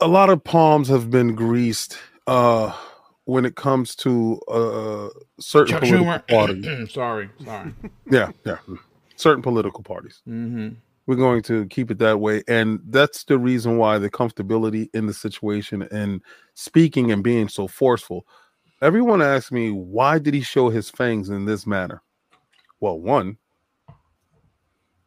a 0.00 0.08
lot 0.08 0.30
of 0.30 0.42
palms 0.42 0.88
have 0.88 1.10
been 1.10 1.34
greased 1.34 1.98
uh, 2.26 2.76
when 3.24 3.44
it 3.44 3.56
comes 3.56 3.94
to 3.96 4.40
uh, 4.48 5.08
certain 5.38 5.72
Chuck 5.74 5.82
political 5.82 6.20
parties. 6.28 6.90
Sorry, 6.92 7.30
sorry. 7.44 7.72
Yeah, 8.10 8.30
yeah, 8.44 8.58
certain 9.16 9.42
political 9.42 9.82
parties. 9.82 10.20
hmm 10.26 10.70
We're 11.06 11.16
going 11.16 11.42
to 11.44 11.66
keep 11.66 11.90
it 11.90 11.98
that 11.98 12.20
way, 12.20 12.42
and 12.48 12.80
that's 12.88 13.24
the 13.24 13.38
reason 13.38 13.78
why 13.78 13.98
the 13.98 14.10
comfortability 14.10 14.90
in 14.92 15.06
the 15.06 15.14
situation 15.14 15.88
and 15.90 16.20
speaking 16.52 17.12
and 17.12 17.24
being 17.24 17.48
so 17.48 17.66
forceful. 17.66 18.26
Everyone 18.82 19.22
asks 19.22 19.50
me 19.50 19.70
why 19.70 20.18
did 20.18 20.34
he 20.34 20.42
show 20.42 20.68
his 20.68 20.90
fangs 20.90 21.30
in 21.30 21.46
this 21.46 21.66
manner? 21.66 22.02
Well, 22.80 23.00
one, 23.00 23.38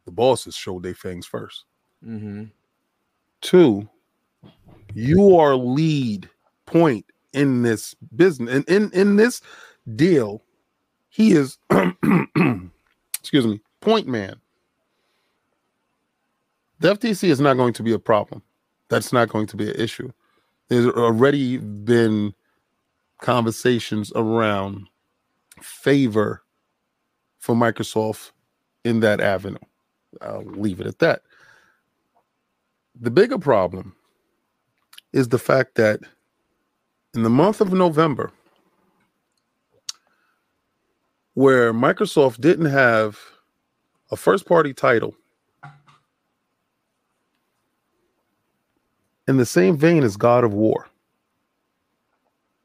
the 0.08 0.12
bosses 0.12 0.54
showed 0.54 0.82
their 0.82 0.94
fangs 0.94 1.26
first. 1.26 1.66
hmm 2.02 2.44
Two, 3.42 3.86
you 4.94 5.36
are 5.36 5.54
lead 5.54 6.30
point 6.64 7.04
in 7.34 7.62
this 7.62 7.94
business 8.16 8.52
and 8.52 8.68
in, 8.70 8.90
in 8.92 9.16
this 9.16 9.42
deal. 9.96 10.42
He 11.10 11.32
is, 11.32 11.58
excuse 13.20 13.46
me, 13.46 13.60
point 13.80 14.08
man. 14.08 14.36
The 16.80 16.94
FTC 16.94 17.28
is 17.28 17.40
not 17.40 17.58
going 17.58 17.74
to 17.74 17.82
be 17.82 17.92
a 17.92 17.98
problem. 17.98 18.42
That's 18.88 19.12
not 19.12 19.28
going 19.28 19.46
to 19.48 19.56
be 19.58 19.68
an 19.68 19.76
issue. 19.76 20.10
There's 20.68 20.86
already 20.86 21.58
been 21.58 22.32
conversations 23.20 24.10
around 24.16 24.88
favor 25.60 26.42
for 27.38 27.54
Microsoft 27.54 28.30
in 28.84 29.00
that 29.00 29.20
avenue. 29.20 29.58
I'll 30.20 30.44
leave 30.44 30.80
it 30.80 30.86
at 30.86 30.98
that. 31.00 31.22
The 33.00 33.10
bigger 33.10 33.38
problem 33.38 33.94
is 35.12 35.28
the 35.28 35.38
fact 35.38 35.76
that 35.76 36.00
in 37.14 37.22
the 37.22 37.30
month 37.30 37.60
of 37.60 37.72
November, 37.72 38.32
where 41.34 41.72
Microsoft 41.72 42.40
didn't 42.40 42.66
have 42.66 43.18
a 44.10 44.16
first 44.16 44.46
party 44.46 44.74
title 44.74 45.14
in 49.28 49.36
the 49.36 49.46
same 49.46 49.76
vein 49.76 50.02
as 50.02 50.16
God 50.16 50.42
of 50.42 50.52
War, 50.52 50.88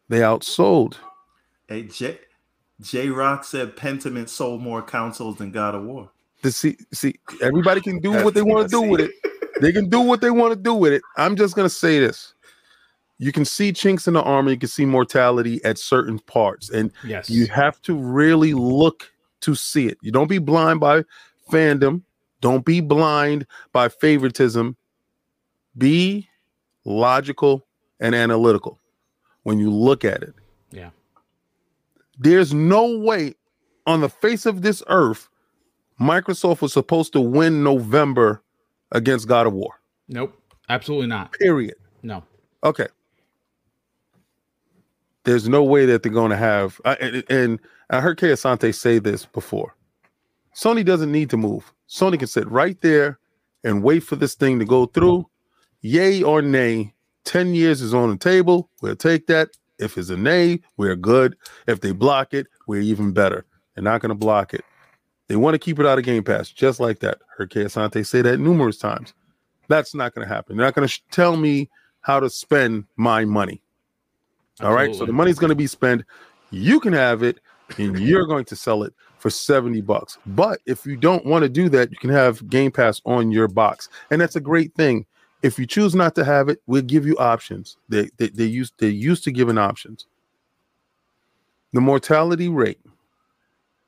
they 0.09 0.19
outsold. 0.19 0.95
Hey, 1.67 1.83
J 2.81 3.09
Rock 3.09 3.43
said 3.43 3.75
Pentiment 3.75 4.29
sold 4.29 4.61
more 4.61 4.81
consoles 4.81 5.37
than 5.37 5.51
God 5.51 5.75
of 5.75 5.83
War. 5.83 6.09
The 6.43 6.51
see, 6.51 6.75
see, 6.91 7.15
everybody 7.41 7.79
can 7.81 7.99
do 7.99 8.11
what 8.11 8.33
they 8.33 8.41
want 8.41 8.69
to 8.69 8.71
do 8.71 8.81
with 8.81 8.99
it. 8.99 9.11
They 9.61 9.71
can 9.71 9.89
do 9.89 10.01
what 10.01 10.19
they 10.19 10.29
want 10.29 10.53
to 10.53 10.59
do 10.59 10.73
with 10.73 10.91
it. 10.91 11.01
I'm 11.17 11.35
just 11.37 11.55
gonna 11.55 11.69
say 11.69 11.99
this. 11.99 12.33
You 13.17 13.31
can 13.31 13.45
see 13.45 13.71
chinks 13.71 14.07
in 14.07 14.13
the 14.13 14.21
armor, 14.21 14.51
you 14.51 14.57
can 14.57 14.67
see 14.67 14.85
mortality 14.85 15.63
at 15.63 15.77
certain 15.77 16.19
parts, 16.19 16.69
and 16.69 16.91
Yes. 17.05 17.29
you 17.29 17.47
have 17.47 17.81
to 17.83 17.95
really 17.95 18.53
look 18.53 19.09
to 19.41 19.55
see 19.55 19.87
it. 19.87 19.97
You 20.01 20.11
don't 20.11 20.27
be 20.27 20.37
blind 20.37 20.81
by 20.81 21.05
fandom, 21.49 22.01
don't 22.41 22.65
be 22.65 22.81
blind 22.81 23.47
by 23.71 23.87
favoritism. 23.87 24.75
Be 25.77 26.27
logical 26.83 27.65
and 28.01 28.13
analytical 28.13 28.79
when 29.43 29.59
you 29.59 29.71
look 29.71 30.03
at 30.03 30.21
it. 30.21 30.33
Yeah. 30.71 30.89
There's 32.19 32.53
no 32.53 32.97
way 32.99 33.35
on 33.87 34.01
the 34.01 34.09
face 34.09 34.45
of 34.45 34.61
this 34.61 34.83
earth 34.87 35.29
Microsoft 35.99 36.61
was 36.61 36.73
supposed 36.73 37.13
to 37.13 37.21
win 37.21 37.63
November 37.63 38.41
against 38.91 39.27
God 39.27 39.47
of 39.47 39.53
War. 39.53 39.79
Nope. 40.07 40.39
Absolutely 40.69 41.07
not. 41.07 41.31
Period. 41.33 41.75
No. 42.01 42.23
Okay. 42.63 42.87
There's 45.23 45.47
no 45.47 45.63
way 45.63 45.85
that 45.85 46.03
they're 46.03 46.11
going 46.11 46.31
to 46.31 46.37
have. 46.37 46.79
I, 46.85 46.93
and, 46.95 47.23
and 47.29 47.59
I 47.89 48.01
heard 48.01 48.17
Kay 48.17 48.29
Asante 48.29 48.73
say 48.73 48.99
this 48.99 49.25
before. 49.25 49.75
Sony 50.55 50.85
doesn't 50.85 51.11
need 51.11 51.29
to 51.29 51.37
move. 51.37 51.73
Sony 51.89 52.17
can 52.17 52.27
sit 52.27 52.49
right 52.49 52.79
there 52.81 53.19
and 53.63 53.83
wait 53.83 54.01
for 54.01 54.15
this 54.15 54.35
thing 54.35 54.59
to 54.59 54.65
go 54.65 54.85
through. 54.85 55.27
Yay 55.81 56.23
or 56.23 56.41
nay, 56.41 56.93
10 57.25 57.55
years 57.55 57.81
is 57.81 57.93
on 57.93 58.09
the 58.09 58.17
table. 58.17 58.69
We'll 58.81 58.95
take 58.95 59.27
that. 59.27 59.49
If 59.79 59.97
it's 59.97 60.09
a 60.09 60.17
nay, 60.17 60.61
we're 60.77 60.95
good. 60.95 61.35
If 61.67 61.81
they 61.81 61.91
block 61.91 62.33
it, 62.33 62.47
we're 62.67 62.81
even 62.81 63.11
better. 63.11 63.45
They're 63.75 63.83
not 63.83 64.01
going 64.01 64.09
to 64.09 64.15
block 64.15 64.53
it. 64.53 64.63
They 65.33 65.37
want 65.37 65.55
to 65.55 65.59
keep 65.59 65.79
it 65.79 65.87
out 65.87 65.97
of 65.97 66.05
Game 66.05 66.23
Pass, 66.23 66.51
just 66.51 66.79
like 66.79 66.99
that. 66.99 67.17
Heard 67.35 67.49
Kay 67.49 67.63
Asante 67.63 68.05
say 68.05 68.21
that 68.21 68.37
numerous 68.37 68.77
times. 68.77 69.15
That's 69.67 69.95
not 69.95 70.13
going 70.13 70.27
to 70.27 70.31
happen. 70.31 70.55
They're 70.55 70.63
not 70.67 70.75
going 70.75 70.87
to 70.87 70.93
sh- 70.93 71.01
tell 71.09 71.37
me 71.37 71.71
how 72.01 72.19
to 72.19 72.29
spend 72.29 72.85
my 72.97 73.25
money. 73.25 73.59
All 74.61 74.73
right. 74.73 74.93
So 74.93 75.07
the 75.07 75.11
money's 75.11 75.39
going 75.39 75.49
to 75.49 75.55
be 75.55 75.65
spent. 75.65 76.03
You 76.51 76.79
can 76.79 76.93
have 76.93 77.23
it 77.23 77.39
and 77.79 77.97
you're 77.97 78.27
going 78.27 78.45
to 78.45 78.55
sell 78.55 78.83
it 78.83 78.93
for 79.17 79.31
70 79.31 79.81
bucks. 79.81 80.19
But 80.27 80.59
if 80.67 80.85
you 80.85 80.95
don't 80.95 81.25
want 81.25 81.41
to 81.41 81.49
do 81.49 81.67
that, 81.69 81.89
you 81.89 81.97
can 81.97 82.11
have 82.11 82.47
Game 82.47 82.71
Pass 82.71 83.01
on 83.03 83.31
your 83.31 83.47
box. 83.47 83.89
And 84.11 84.21
that's 84.21 84.35
a 84.35 84.39
great 84.39 84.75
thing. 84.75 85.03
If 85.41 85.57
you 85.57 85.65
choose 85.65 85.95
not 85.95 86.13
to 86.13 86.23
have 86.23 86.47
it, 86.47 86.61
we'll 86.67 86.83
give 86.83 87.07
you 87.07 87.17
options. 87.17 87.77
They 87.89 88.11
they, 88.17 88.29
they 88.29 88.45
used 88.45 88.75
they 88.77 88.89
used 88.89 89.23
to 89.23 89.31
giving 89.31 89.57
options. 89.57 90.05
The 91.71 91.81
mortality 91.81 92.49
rate 92.49 92.81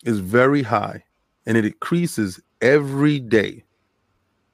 is 0.05 0.17
very 0.17 0.63
high 0.63 1.03
and 1.45 1.57
it 1.57 1.65
increases 1.65 2.39
every 2.61 3.19
day 3.19 3.63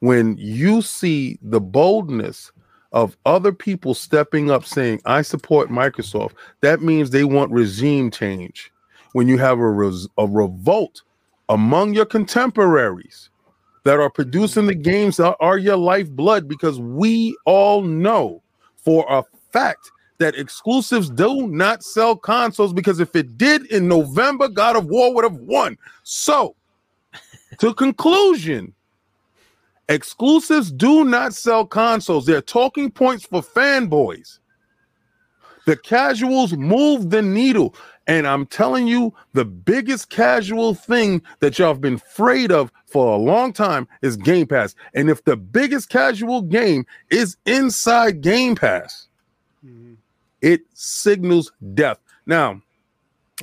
when 0.01 0.35
you 0.37 0.81
see 0.81 1.37
the 1.41 1.61
boldness 1.61 2.51
of 2.91 3.15
other 3.25 3.51
people 3.51 3.93
stepping 3.93 4.51
up 4.51 4.65
saying, 4.65 4.99
I 5.05 5.21
support 5.21 5.69
Microsoft, 5.69 6.33
that 6.61 6.81
means 6.81 7.09
they 7.09 7.23
want 7.23 7.51
regime 7.51 8.11
change. 8.11 8.71
When 9.13 9.27
you 9.27 9.37
have 9.37 9.59
a, 9.59 9.69
res- 9.69 10.07
a 10.17 10.27
revolt 10.27 11.01
among 11.49 11.93
your 11.93 12.05
contemporaries 12.05 13.29
that 13.83 13.99
are 13.99 14.09
producing 14.09 14.67
the 14.67 14.75
games 14.75 15.17
that 15.17 15.35
are 15.39 15.57
your 15.57 15.77
lifeblood, 15.77 16.47
because 16.47 16.79
we 16.79 17.35
all 17.45 17.81
know 17.81 18.41
for 18.75 19.05
a 19.09 19.23
fact 19.51 19.91
that 20.17 20.35
exclusives 20.35 21.09
do 21.09 21.47
not 21.47 21.83
sell 21.83 22.15
consoles 22.15 22.73
because 22.73 22.99
if 22.99 23.15
it 23.15 23.37
did 23.37 23.65
in 23.67 23.87
November, 23.87 24.47
God 24.47 24.75
of 24.75 24.85
War 24.85 25.13
would 25.13 25.23
have 25.23 25.37
won. 25.37 25.77
So, 26.03 26.55
to 27.59 27.73
conclusion, 27.73 28.73
exclusives 29.89 30.71
do 30.71 31.03
not 31.03 31.33
sell 31.33 31.65
consoles. 31.65 32.25
They're 32.25 32.41
talking 32.41 32.91
points 32.91 33.25
for 33.25 33.41
fanboys. 33.41 34.39
The 35.65 35.77
casuals 35.77 36.53
move 36.53 37.09
the 37.09 37.21
needle. 37.21 37.75
And 38.07 38.25
I'm 38.25 38.47
telling 38.47 38.87
you, 38.87 39.13
the 39.33 39.45
biggest 39.45 40.09
casual 40.09 40.73
thing 40.73 41.21
that 41.39 41.59
y'all 41.59 41.67
have 41.67 41.81
been 41.81 41.95
afraid 41.95 42.51
of 42.51 42.71
for 42.87 43.13
a 43.13 43.17
long 43.17 43.53
time 43.53 43.87
is 44.01 44.17
Game 44.17 44.47
Pass. 44.47 44.75
And 44.95 45.09
if 45.09 45.23
the 45.23 45.37
biggest 45.37 45.89
casual 45.89 46.41
game 46.41 46.85
is 47.11 47.37
inside 47.45 48.21
Game 48.21 48.55
Pass, 48.55 49.07
Mhm. 49.65 49.97
it 50.41 50.61
signals 50.73 51.51
death. 51.75 51.99
Now, 52.25 52.61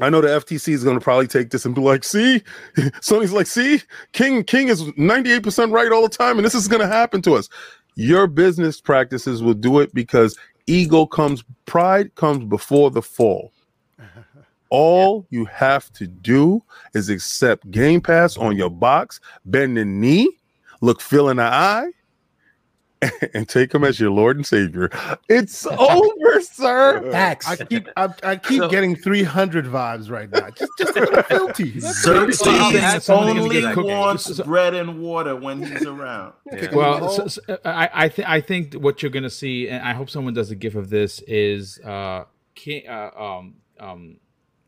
I 0.01 0.11
know 0.11 0.21
the 0.21 0.29
FTC 0.29 0.73
is 0.73 0.85
going 0.85 0.99
to 0.99 1.03
probably 1.03 1.27
take 1.27 1.51
this 1.51 1.65
and 1.65 1.75
be 1.75 1.81
like, 1.81 2.05
"See, 2.05 2.43
Sony's 2.77 3.33
like, 3.33 3.47
see, 3.47 3.83
King 4.13 4.45
King 4.45 4.69
is 4.69 4.83
98% 4.83 5.73
right 5.73 5.91
all 5.91 6.03
the 6.03 6.09
time, 6.09 6.39
and 6.39 6.45
this 6.45 6.55
is 6.55 6.69
going 6.69 6.83
to 6.83 6.89
happen 6.89 7.23
to 7.23 7.35
us." 7.35 7.49
Your 7.97 8.29
business 8.29 8.81
practices 8.81 9.43
will 9.43 9.55
do 9.55 9.81
it 9.81 9.93
because 9.93 10.39
ego 10.69 11.05
comes, 11.05 11.43
pride 11.67 12.15
comes 12.15 12.45
before 12.45 12.93
the 12.93 13.03
fall. 13.03 13.53
All 14.71 15.27
you 15.31 15.47
have 15.47 15.93
to 15.95 16.07
do 16.07 16.63
is 16.95 17.09
accept 17.09 17.69
Game 17.73 18.01
Pass 18.01 18.37
on 18.37 18.57
your 18.57 18.71
box, 18.71 19.19
bend 19.47 19.77
the 19.77 19.85
knee, 19.85 20.31
look 20.81 21.01
Phil 21.01 21.29
in 21.29 21.39
the 21.39 21.43
eye, 21.43 21.91
and 23.35 23.49
take 23.49 23.73
him 23.73 23.85
as 23.85 24.01
your 24.01 24.11
Lord 24.11 24.37
and 24.37 24.47
Savior. 24.47 24.91
It's 25.29 25.65
over, 25.67 26.41
sir. 26.43 27.09
Facts. 27.13 27.47
I 27.49 27.57
keep 27.57 27.89
I, 27.97 28.09
I 28.23 28.37
keep 28.37 28.59
So- 28.61 28.69
getting 28.69 28.97
300 28.97 29.67
vibes 29.67 30.11
right 30.11 30.31
now. 30.31 30.51
Just 30.51 30.73
just 30.79 30.97
a 30.97 31.01
little 31.01 31.23
filthy. 31.23 31.79
Xerxes 31.81 32.43
Well, 32.47 32.73
that's 32.73 33.07
something 33.07 33.39
only 33.39 33.61
get 33.61 33.75
cooked. 33.75 33.89
wants 33.89 34.37
So- 34.37 34.45
bread 34.45 34.75
and 34.75 35.01
water 35.01 35.37
when 35.37 35.63
he's 35.63 35.87
around. 35.87 36.33
Yeah. 36.53 36.75
Well, 36.75 37.09
so, 37.11 37.27
so, 37.29 37.41
I 37.65 37.89
I, 37.93 38.09
th- 38.09 38.27
I 38.27 38.41
think 38.41 38.75
what 38.75 39.03
you're 39.03 39.11
gonna 39.13 39.31
see, 39.31 39.69
and 39.69 39.87
I 39.87 39.93
hope 39.93 40.11
someone 40.11 40.35
does 40.35 40.51
a 40.51 40.57
gif 40.57 40.75
of 40.75 40.89
this, 40.91 41.21
is 41.29 41.79
uh, 41.81 42.25
King, 42.55 42.89
uh 42.89 43.11
um 43.17 43.55
um 43.79 44.17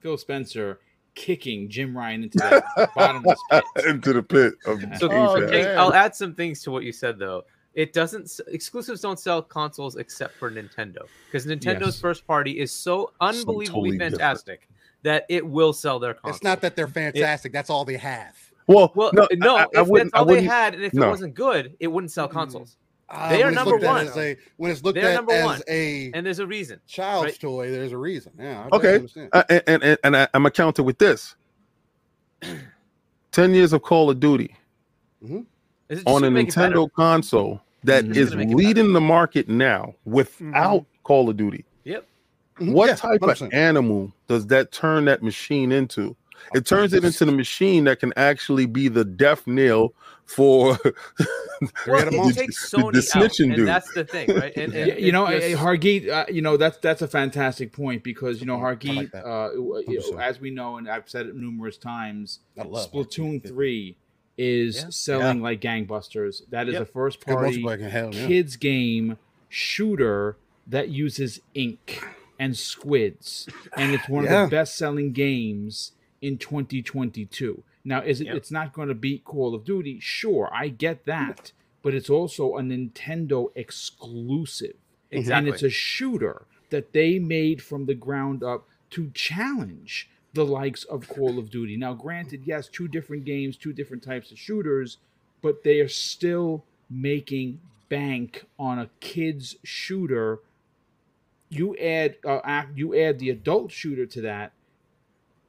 Phil 0.01 0.17
Spencer 0.19 0.79
kicking 1.17 1.69
Jim 1.69 1.97
Ryan 1.97 2.23
into 2.25 2.39
that 2.39 2.63
bottomless 2.95 3.41
pit. 3.51 3.65
Into 3.87 4.13
the 4.13 4.23
pit 4.23 4.55
of 4.67 4.81
So 4.99 5.09
Oh, 5.11 5.47
Jake. 5.49 5.67
I'll 5.67 5.93
add 5.93 6.15
some 6.15 6.35
things 6.35 6.63
to 6.63 6.71
what 6.71 6.85
you 6.85 6.93
said 6.93 7.19
though. 7.19 7.43
It 7.75 7.93
doesn't 7.93 8.41
exclusives 8.49 9.01
don't 9.01 9.19
sell 9.19 9.41
consoles 9.43 9.97
except 9.97 10.35
for 10.35 10.51
Nintendo 10.51 11.03
because 11.27 11.47
Nintendo's 11.47 11.81
Yes. 11.95 12.01
first 12.01 12.27
party 12.27 12.59
is 12.59 12.73
so 12.73 13.13
unbelievably 13.21 13.67
totally 13.67 13.91
different. 13.93 14.15
fantastic 14.17 14.69
that 15.03 15.25
it 15.29 15.47
will 15.47 15.73
sell 15.73 15.99
their 15.99 16.15
console. 16.15 16.35
It's 16.35 16.43
not 16.43 16.61
that 16.63 16.75
they're 16.77 16.89
fantastic. 16.89 17.53
That's 17.53 17.71
all 17.71 17.85
they 17.85 17.97
have. 17.97 18.37
Well, 18.67 18.93
well, 18.95 19.11
no, 19.15 19.27
no, 19.35 19.57
I, 19.57 19.63
I 19.63 19.81
if 19.83 19.89
wouldn't. 19.89 20.13
that's 20.13 20.19
I 20.19 20.19
all 20.21 20.25
they 20.27 20.35
wouldn't. 20.35 20.51
had, 20.53 20.75
and 20.75 20.83
if 20.85 20.93
no. 20.95 21.07
it 21.07 21.11
wasn't 21.11 21.35
good, 21.35 21.75
it 21.81 21.87
wouldn't 21.89 22.11
sell 22.11 22.29
consoles. 22.29 22.77
Uh, 23.09 23.29
They 23.31 23.43
are 23.43 23.47
when 23.47 23.49
it's 23.49 23.57
number 23.57 23.71
looked 23.73 23.85
at 23.85 23.89
one. 23.93 24.07
As 24.09 24.17
a, 24.17 24.37
when 24.57 24.71
it's 24.71 24.83
looked 24.85 24.95
They're 25.01 25.11
at 25.11 25.15
number 25.15 25.33
as 25.33 25.45
one. 25.45 25.61
a 25.69 26.11
And 26.15 26.25
there's 26.27 26.39
a 26.39 26.47
reason. 26.47 26.81
child's 26.87 27.25
right. 27.33 27.41
toy, 27.41 27.71
there's 27.71 27.91
a 27.93 27.99
reason. 27.99 28.33
Yeah. 28.39 28.69
I 28.71 28.77
Okay. 28.77 29.07
Uh, 29.33 29.43
and 29.49 29.63
and, 29.67 29.83
and, 29.83 29.99
and 30.05 30.17
I, 30.17 30.23
I'm 30.35 30.43
gonna 30.43 30.51
counter 30.51 30.83
with 30.83 30.99
this. 30.99 31.35
Ten 33.33 33.55
years 33.55 33.73
of 33.73 33.83
Call 33.83 34.11
of 34.11 34.19
Duty 34.21 34.55
Is 35.23 35.31
it 35.31 35.33
just 35.33 35.47
on 36.07 36.23
a 36.23 36.27
to 36.27 36.31
make 36.31 36.49
it 36.49 36.55
better? 36.55 36.75
Nintendo 36.77 36.93
console 36.93 37.61
that 37.85 38.05
Mhm. 38.05 38.17
is 38.17 38.31
Gonna 38.31 38.45
make 38.45 38.51
it 38.53 38.57
leading 38.57 38.93
the 38.93 39.01
market 39.01 39.49
now 39.49 39.95
without 40.05 40.85
Call 41.05 41.29
of 41.31 41.37
Duty. 41.37 41.65
Yep. 41.85 42.07
Mhm. 42.59 42.73
What 42.73 42.89
Yeah, 42.89 42.95
type 42.97 43.23
of 43.23 43.29
100%. 43.29 43.55
animal 43.55 44.13
does 44.29 44.47
that 44.49 44.71
turn 44.73 45.07
that 45.07 45.23
machine 45.23 45.73
into? 45.73 46.15
It 46.55 46.65
turns 46.65 46.95
it 46.95 47.05
into 47.05 47.27
the 47.27 47.33
machine 47.33 47.85
that 47.85 48.01
can 48.01 48.15
actually 48.17 48.65
be 48.65 48.89
the 48.89 49.05
death 49.05 49.47
nail 49.47 49.93
for 50.25 50.79
Well, 51.87 52.01
at 52.01 52.05
a 52.05 52.09
it 52.09 52.17
moment. 52.17 52.37
takes 52.39 52.71
The- 52.71 52.79
the 52.79 52.83
Sony 52.83 53.17
out, 53.17 53.23
snitching 53.31 53.45
and 53.45 53.57
dude. 53.57 53.69
that's 53.69 53.93
the 53.93 54.05
thing, 54.05 54.29
right? 54.35 54.53
And, 54.57 54.73
and 54.75 54.89
Yeah, 54.89 54.97
you 54.97 55.13
know, 55.13 55.27
it's 55.27 55.61
Hargeet, 55.61 56.09
uh, 56.09 56.25
you 56.31 56.41
know 56.41 56.57
that's 56.57 56.79
that's 56.79 57.03
a 57.03 57.09
fantastic 57.09 57.73
point 57.75 58.03
because 58.03 58.41
you 58.41 58.47
know 58.47 58.57
I 58.57 58.75
Hargeet, 58.75 58.97
like 58.97 59.15
uh, 59.15 59.51
you 59.55 60.01
know, 60.13 60.19
as 60.19 60.41
we 60.41 60.51
know, 60.51 60.79
and 60.79 60.89
I've 60.89 61.11
said 61.11 61.27
it 61.27 61.37
numerous 61.37 61.77
times, 61.77 62.39
Splatoon 62.59 63.43
Hargeet. 63.43 63.49
three 63.49 63.97
is 64.43 64.77
Yeah. 64.77 64.89
selling 64.89 65.43
like 65.43 65.61
gangbusters. 65.61 66.43
That 66.49 66.67
is 66.69 66.75
Yep. 66.75 66.83
a 66.83 66.87
first 66.87 67.21
party 67.21 67.61
hell, 67.63 68.15
yeah. 68.15 68.27
kids 68.27 68.57
game 68.57 69.19
shooter 69.51 70.37
that 70.67 70.89
uses 70.89 71.41
ink 71.55 72.03
and 72.39 72.57
squids, 72.57 73.47
and 73.77 73.93
it's 73.93 74.09
one 74.09 74.25
of 74.25 74.31
the 74.31 74.49
best 74.51 74.77
selling 74.77 75.13
games 75.13 75.93
in 76.23 76.39
2022. 76.39 77.63
Now, 77.85 78.01
is 78.03 78.21
it? 78.23 78.29
Yep. 78.29 78.37
It's 78.37 78.51
not 78.51 78.73
going 78.73 78.89
to 78.89 78.95
beat 78.95 79.25
Call 79.25 79.55
of 79.55 79.65
Duty. 79.65 79.99
Sure, 80.01 80.49
I 80.53 80.69
get 80.69 81.05
that, 81.05 81.53
but 81.83 81.93
it's 81.95 82.09
also 82.11 82.57
a 82.57 82.63
Nintendo 82.63 83.51
exclusive, 83.55 84.77
exactly. 85.11 85.39
and 85.39 85.49
it's 85.55 85.63
a 85.63 85.71
shooter 85.71 86.47
that 86.71 86.93
they 86.93 87.19
made 87.19 87.61
from 87.63 87.87
the 87.87 87.95
ground 87.95 88.43
up 88.43 88.67
to 88.91 89.11
challenge 89.13 90.09
the 90.33 90.45
likes 90.45 90.85
of 90.85 91.09
Call 91.09 91.39
of 91.39 91.51
Duty. 91.51 91.77
Now, 91.77 91.95
granted, 91.95 92.43
yes, 92.45 92.69
two 92.69 92.89
different 92.89 93.25
games, 93.25 93.57
two 93.57 93.73
different 93.73 94.03
types 94.03 94.31
of 94.31 94.39
shooters, 94.39 94.99
but 95.43 95.65
they 95.65 95.81
are 95.81 95.89
still 95.89 96.65
making 96.89 97.61
bank 97.89 98.47
on 98.59 98.79
a 98.79 98.91
kids 99.01 99.57
shooter. 99.65 100.41
You 101.49 101.77
add 101.79 102.17
uh, 102.25 102.63
you 102.75 102.97
add 102.97 103.19
the 103.19 103.31
adult 103.31 103.73
shooter 103.73 104.07
to 104.07 104.21
that. 104.23 104.53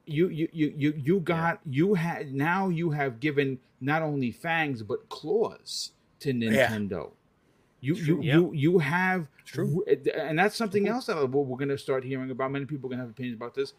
You 0.04 0.28
you 0.28 0.48
you 0.52 0.74
you 0.76 0.94
you 0.96 1.20
got 1.20 1.60
you 1.64 1.94
had 1.94 2.34
now 2.34 2.68
you 2.68 2.90
have 2.90 3.20
given 3.20 3.60
not 3.80 4.02
only 4.02 4.32
fangs 4.32 4.82
but 4.82 5.08
claws 5.08 5.92
to 6.20 6.32
Nintendo. 6.32 6.90
Yeah. 6.90 7.06
You 7.80 7.94
you, 7.94 8.22
Yep. 8.22 8.34
you 8.34 8.52
you 8.52 8.78
have 8.78 9.26
true. 9.44 9.84
and 10.16 10.38
that's 10.38 10.56
something 10.56 10.88
else 10.88 11.06
that 11.06 11.16
we're 11.16 11.56
going 11.56 11.68
to 11.68 11.78
start 11.78 12.04
hearing 12.04 12.30
about. 12.30 12.50
Many 12.50 12.64
people 12.64 12.86
are 12.88 12.90
going 12.90 12.98
to 12.98 13.04
have 13.04 13.10
opinions 13.10 13.36
about 13.36 13.54
this. 13.54 13.74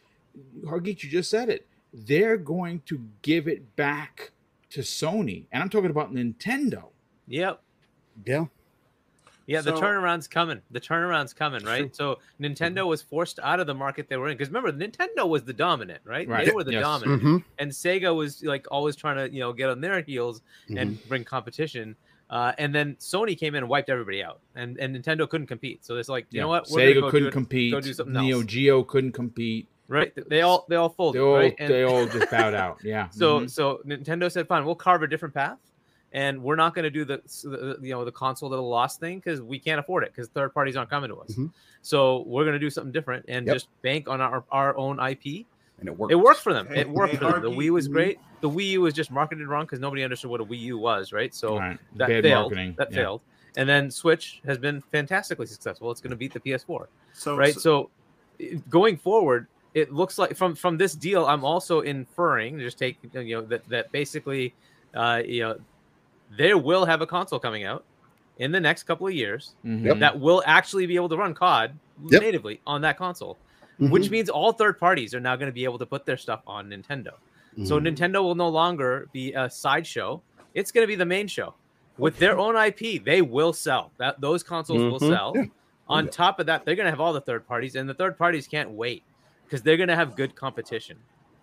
Hargeet, 0.65 1.03
you 1.03 1.09
just 1.09 1.29
said 1.29 1.49
it. 1.49 1.67
They're 1.93 2.37
going 2.37 2.81
to 2.87 2.99
give 3.21 3.47
it 3.47 3.75
back 3.75 4.31
to 4.71 4.81
Sony, 4.81 5.45
and 5.51 5.61
I'm 5.61 5.69
talking 5.69 5.91
about 5.91 6.13
Nintendo. 6.13 6.85
Yep. 7.27 7.61
Yeah. 8.25 8.45
Yeah, 9.45 9.59
the 9.59 9.73
turnaround's 9.73 10.27
coming. 10.27 10.61
The 10.71 10.79
turnaround's 10.79 11.33
coming, 11.33 11.65
right? 11.65 11.93
So 11.93 12.19
Nintendo 12.39 12.87
was 12.87 13.01
forced 13.01 13.39
out 13.43 13.59
of 13.59 13.67
the 13.67 13.73
market 13.73 14.07
they 14.07 14.15
were 14.15 14.29
in 14.29 14.37
because 14.37 14.49
remember, 14.51 14.71
Nintendo 14.71 15.27
was 15.27 15.43
the 15.43 15.51
dominant, 15.51 15.99
right? 16.05 16.27
Right. 16.27 16.45
They 16.45 16.53
were 16.53 16.63
the 16.63 16.71
Yes. 16.71 16.81
dominant, 16.83 17.21
Mhm. 17.21 17.43
and 17.59 17.69
Sega 17.71 18.15
was 18.15 18.41
like 18.43 18.65
always 18.71 18.95
trying 18.95 19.17
to 19.17 19.33
you 19.33 19.41
know 19.41 19.51
get 19.51 19.69
on 19.69 19.81
their 19.81 20.01
heels 20.01 20.41
and 20.69 20.97
bring 21.09 21.25
competition. 21.25 21.95
Uh, 22.29 22.53
and 22.57 22.73
then 22.73 22.95
Sony 22.95 23.37
came 23.37 23.53
in 23.53 23.63
and 23.63 23.69
wiped 23.69 23.89
everybody 23.89 24.23
out, 24.23 24.39
and, 24.55 24.77
and 24.79 24.95
Nintendo 24.95 25.29
couldn't 25.29 25.45
compete. 25.47 25.85
So 25.85 25.97
it's 25.97 26.09
like, 26.09 26.25
you 26.31 26.39
know 26.39 26.47
what? 26.47 26.67
We're 26.71 26.93
Sega 26.95 27.01
go 27.01 27.11
couldn't 27.11 27.27
do 27.27 27.31
compete. 27.31 27.71
Go 27.73 27.81
do 27.81 27.93
something 27.93 28.13
Neo 28.13 28.37
else, 28.37 28.45
Geo 28.45 28.81
couldn't 28.83 29.11
compete. 29.11 29.67
Right? 29.87 30.11
They 30.29 30.41
all 30.41 30.65
they 30.69 30.75
all 30.75 30.89
They 30.89 30.95
folded, 30.95 31.21
all 31.21 31.35
right? 31.35 31.55
And- 31.59 31.69
they 31.73 31.83
all 31.83 32.05
just 32.17 32.29
bowed 32.31 32.53
out. 32.53 32.79
Yeah. 32.83 33.09
So 33.09 33.41
Mhm. 33.41 33.49
so 33.49 33.81
Nintendo 33.85 34.31
said, 34.31 34.47
"Fine, 34.47 34.65
we'll 34.65 34.75
carve 34.75 35.03
a 35.03 35.07
different 35.07 35.33
path, 35.33 35.57
and 36.13 36.41
we're 36.43 36.55
not 36.55 36.73
going 36.75 36.83
to 36.83 36.89
do 36.91 37.05
the, 37.05 37.21
the 37.43 37.77
you 37.81 37.93
know 37.93 38.05
the 38.05 38.11
console 38.11 38.49
that 38.49 38.57
lost 38.61 38.99
thing 38.99 39.19
because 39.19 39.41
we 39.41 39.59
can't 39.59 39.79
afford 39.79 40.03
it 40.03 40.11
because 40.15 40.29
third 40.29 40.53
parties 40.53 40.75
aren't 40.75 40.89
coming 40.89 41.09
to 41.09 41.17
us. 41.17 41.31
Mhm. 41.35 41.51
So 41.81 42.23
we're 42.27 42.43
going 42.43 42.53
to 42.53 42.59
do 42.59 42.69
something 42.69 42.91
different 42.91 43.25
and 43.27 43.45
Yep. 43.47 43.55
just 43.55 43.67
bank 43.81 44.07
on 44.07 44.21
our 44.21 44.43
our 44.51 44.75
own 44.77 44.99
IP. 44.99 45.45
And 45.79 45.89
it 45.89 45.97
works. 45.97 46.11
It 46.11 46.15
worked 46.15 46.39
for 46.39 46.53
them. 46.53 46.67
It 46.73 46.87
worked 46.87 47.15
for 47.15 47.31
them. 47.31 47.41
The 47.41 47.49
Wii 47.51 47.71
was 47.71 47.87
great. 47.89 48.17
The 48.41 48.49
Wii 48.49 48.67
U 48.69 48.81
was 48.81 48.93
just 48.93 49.11
marketed 49.11 49.47
wrong 49.47 49.65
because 49.65 49.79
nobody 49.79 50.03
understood 50.03 50.29
what 50.29 50.39
a 50.39 50.45
Wii 50.45 50.59
U 50.59 50.77
was, 50.77 51.11
right? 51.11 51.33
So 51.33 51.57
Right. 51.57 51.77
that 51.95 52.07
Bad 52.07 52.23
failed. 52.23 52.43
marketing. 52.51 52.75
That 52.77 52.91
Yeah. 52.91 52.97
failed. 52.97 53.21
And 53.57 53.67
then 53.67 53.91
Switch 53.91 54.39
has 54.45 54.57
been 54.57 54.79
fantastically 54.81 55.45
successful. 55.47 55.91
It's 55.91 55.99
going 55.99 56.11
to 56.11 56.15
beat 56.15 56.31
the 56.31 56.39
PS4 56.39 56.87
So, 57.13 57.35
right 57.35 57.53
so- 57.53 57.89
so 58.39 58.47
going 58.69 58.97
forward 58.97 59.47
it 59.73 59.91
looks 59.91 60.17
like 60.17 60.35
from 60.35 60.53
from 60.55 60.77
this 60.77 60.93
deal 60.95 61.25
i'm 61.25 61.43
also 61.43 61.81
inferring 61.81 62.59
just 62.59 62.77
take 62.77 62.97
you 63.13 63.35
know 63.35 63.41
that 63.41 63.67
that 63.69 63.91
basically 63.91 64.53
uh 64.95 65.21
you 65.25 65.41
know 65.41 65.57
they 66.37 66.53
will 66.53 66.85
have 66.85 67.01
a 67.01 67.07
console 67.07 67.39
coming 67.39 67.63
out 67.63 67.83
in 68.39 68.51
the 68.51 68.59
next 68.59 68.83
couple 68.83 69.07
of 69.07 69.13
years 69.13 69.55
Mhm. 69.65 69.99
that 69.99 70.19
will 70.19 70.41
actually 70.45 70.85
be 70.85 70.95
able 70.95 71.09
to 71.09 71.17
run 71.17 71.33
cod 71.33 71.73
Yep. 72.09 72.21
natively 72.21 72.59
on 72.65 72.81
that 72.81 72.97
console 72.97 73.37
Mhm. 73.79 73.91
which 73.91 74.09
means 74.09 74.29
all 74.29 74.51
third 74.51 74.79
parties 74.79 75.13
are 75.13 75.19
now 75.19 75.35
going 75.35 75.47
to 75.49 75.53
be 75.53 75.63
able 75.63 75.77
to 75.79 75.85
put 75.85 76.05
their 76.05 76.17
stuff 76.17 76.41
on 76.47 76.69
nintendo 76.69 77.11
so 77.63 77.79
Mhm. 77.79 77.87
nintendo 77.95 78.21
will 78.23 78.35
no 78.35 78.49
longer 78.49 79.07
be 79.13 79.33
a 79.33 79.49
sideshow 79.49 80.21
It's 80.55 80.71
going 80.71 80.83
to 80.83 80.87
be 80.87 80.95
the 80.95 81.05
main 81.05 81.27
show 81.27 81.55
with 81.97 82.15
their 82.19 82.37
own 82.37 82.55
IP. 82.55 82.99
They 83.03 83.23
will 83.23 83.53
sell 83.53 83.91
that; 83.97 84.21
those 84.21 84.43
consoles 84.43 84.83
will 84.83 84.99
Mhm. 84.99 85.09
sell. 85.09 85.33
Yeah. 85.35 85.45
On 85.87 86.07
top 86.07 86.39
of 86.39 86.45
that, 86.45 86.63
they're 86.63 86.75
going 86.75 86.85
to 86.85 86.91
have 86.91 86.99
all 87.01 87.11
the 87.11 87.21
third 87.21 87.47
parties, 87.47 87.75
and 87.75 87.89
the 87.89 87.93
third 87.95 88.19
parties 88.19 88.47
can't 88.47 88.69
wait 88.69 89.01
because 89.53 89.61
they're 89.61 89.77
going 89.77 89.87
to 89.89 89.95
have 89.95 90.15
good 90.15 90.35
competition. 90.35 90.97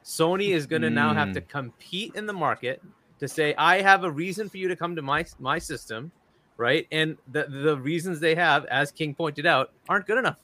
Sony 0.04 0.48
is 0.48 0.66
going 0.66 0.82
to 0.82 0.90
now 0.90 1.14
have 1.14 1.32
to 1.32 1.40
compete 1.40 2.16
in 2.16 2.26
the 2.26 2.32
market 2.32 2.82
to 3.20 3.28
say, 3.28 3.54
"I 3.56 3.82
have 3.82 4.02
a 4.02 4.11
reason 4.11 4.48
for 4.48 4.56
you 4.56 4.66
to 4.66 4.74
come 4.74 4.96
to 4.96 5.02
my 5.02 5.24
my 5.38 5.61
system." 5.61 6.11
Right, 6.56 6.88
and 6.90 7.16
the 7.30 7.44
the 7.44 7.78
reasons 7.78 8.18
they 8.18 8.34
have, 8.34 8.64
as 8.64 8.90
King 8.90 9.14
pointed 9.14 9.46
out, 9.46 9.70
aren't 9.88 10.08
good 10.08 10.18
enough. 10.18 10.38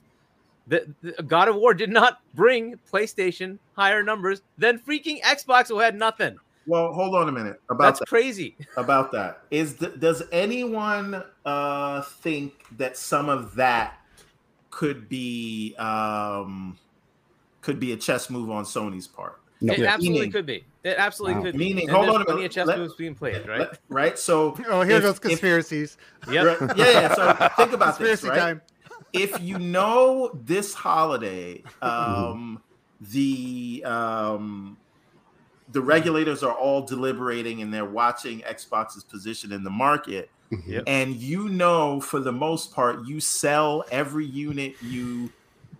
The, 0.69 0.87
the 1.03 1.25
God 1.25 1.49
of 1.49 1.57
War 1.57 1.75
did 1.75 1.91
not 1.91 2.21
bring 2.35 2.79
PlayStation 2.93 3.59
higher 3.75 4.05
numbers 4.05 4.43
than 4.59 4.79
freaking 4.79 5.21
Xbox, 5.23 5.67
who 5.67 5.81
had 5.81 5.97
nothing. 5.97 6.39
Well, 6.69 6.93
hold 6.93 7.17
on 7.17 7.29
a 7.29 7.33
minute 7.33 7.61
about 7.69 7.83
That's 7.83 7.99
that. 8.01 8.09
crazy. 8.09 8.57
About 8.77 9.11
that 9.13 9.43
is 9.51 9.75
th- 9.75 9.99
does 9.99 10.23
anyone 10.33 11.23
uh, 11.45 12.03
think 12.03 12.65
that 12.77 12.97
some 12.97 13.29
of 13.29 13.55
that 13.57 14.01
could 14.71 15.09
be 15.09 15.75
um, 15.77 16.77
could 17.67 17.81
be 17.81 17.93
a 17.93 17.97
chess 17.97 18.31
move 18.31 18.49
on 18.49 18.65
Sony's 18.65 19.07
part? 19.09 19.41
No. 19.61 19.73
It 19.73 19.81
Yeah. 19.81 19.87
absolutely 19.95 20.19
Meaning- 20.21 20.33
could 20.33 20.47
be. 20.47 20.65
It 20.85 20.97
absolutely 20.99 21.35
Wow. 21.39 21.43
could 21.43 21.53
be. 21.55 21.59
Meaning- 21.59 21.89
And 21.89 21.97
hold 21.97 22.09
on 22.11 22.21
a 22.21 22.25
plenty 22.25 22.39
minute. 22.43 22.51
of 22.53 22.55
chess 22.55 22.67
Let- 22.69 22.79
moves 22.79 22.95
being 22.95 23.15
played, 23.15 23.47
right? 23.49 23.61
Let- 23.61 23.81
Right. 23.89 24.19
So 24.19 24.57
Oh, 24.69 24.83
here 24.83 24.97
if- 24.99 25.03
goes 25.03 25.15
if- 25.17 25.21
conspiracies. 25.21 25.97
Yep. 26.31 26.61
Right, 26.61 26.77
yeah, 26.79 26.91
yeah. 26.91 27.15
So 27.15 27.33
think 27.57 27.73
about 27.73 27.99
this, 27.99 28.21
Conspiracy 28.21 28.29
right? 28.29 28.39
time. 28.39 28.63
if 29.13 29.41
you 29.41 29.59
know 29.59 30.31
this 30.45 30.75
holiday, 30.75 31.63
um, 31.83 32.63
the 33.01 33.83
um, 33.85 34.77
the 35.73 35.81
regulators 35.81 36.43
are 36.43 36.53
all 36.55 36.83
deliberating 36.83 37.61
and 37.63 37.73
they're 37.75 37.85
watching 37.85 38.41
Xbox's 38.43 39.03
position 39.05 39.53
in 39.53 39.65
the 39.65 39.71
market, 39.71 40.31
Yep. 40.67 40.85
and 40.87 41.17
you 41.17 41.49
know 41.49 42.01
for 42.01 42.21
the 42.21 42.31
most 42.33 42.73
part 42.75 43.05
you 43.07 43.19
sell 43.21 43.85
every 43.91 44.25
unit 44.27 44.75
you 44.83 45.31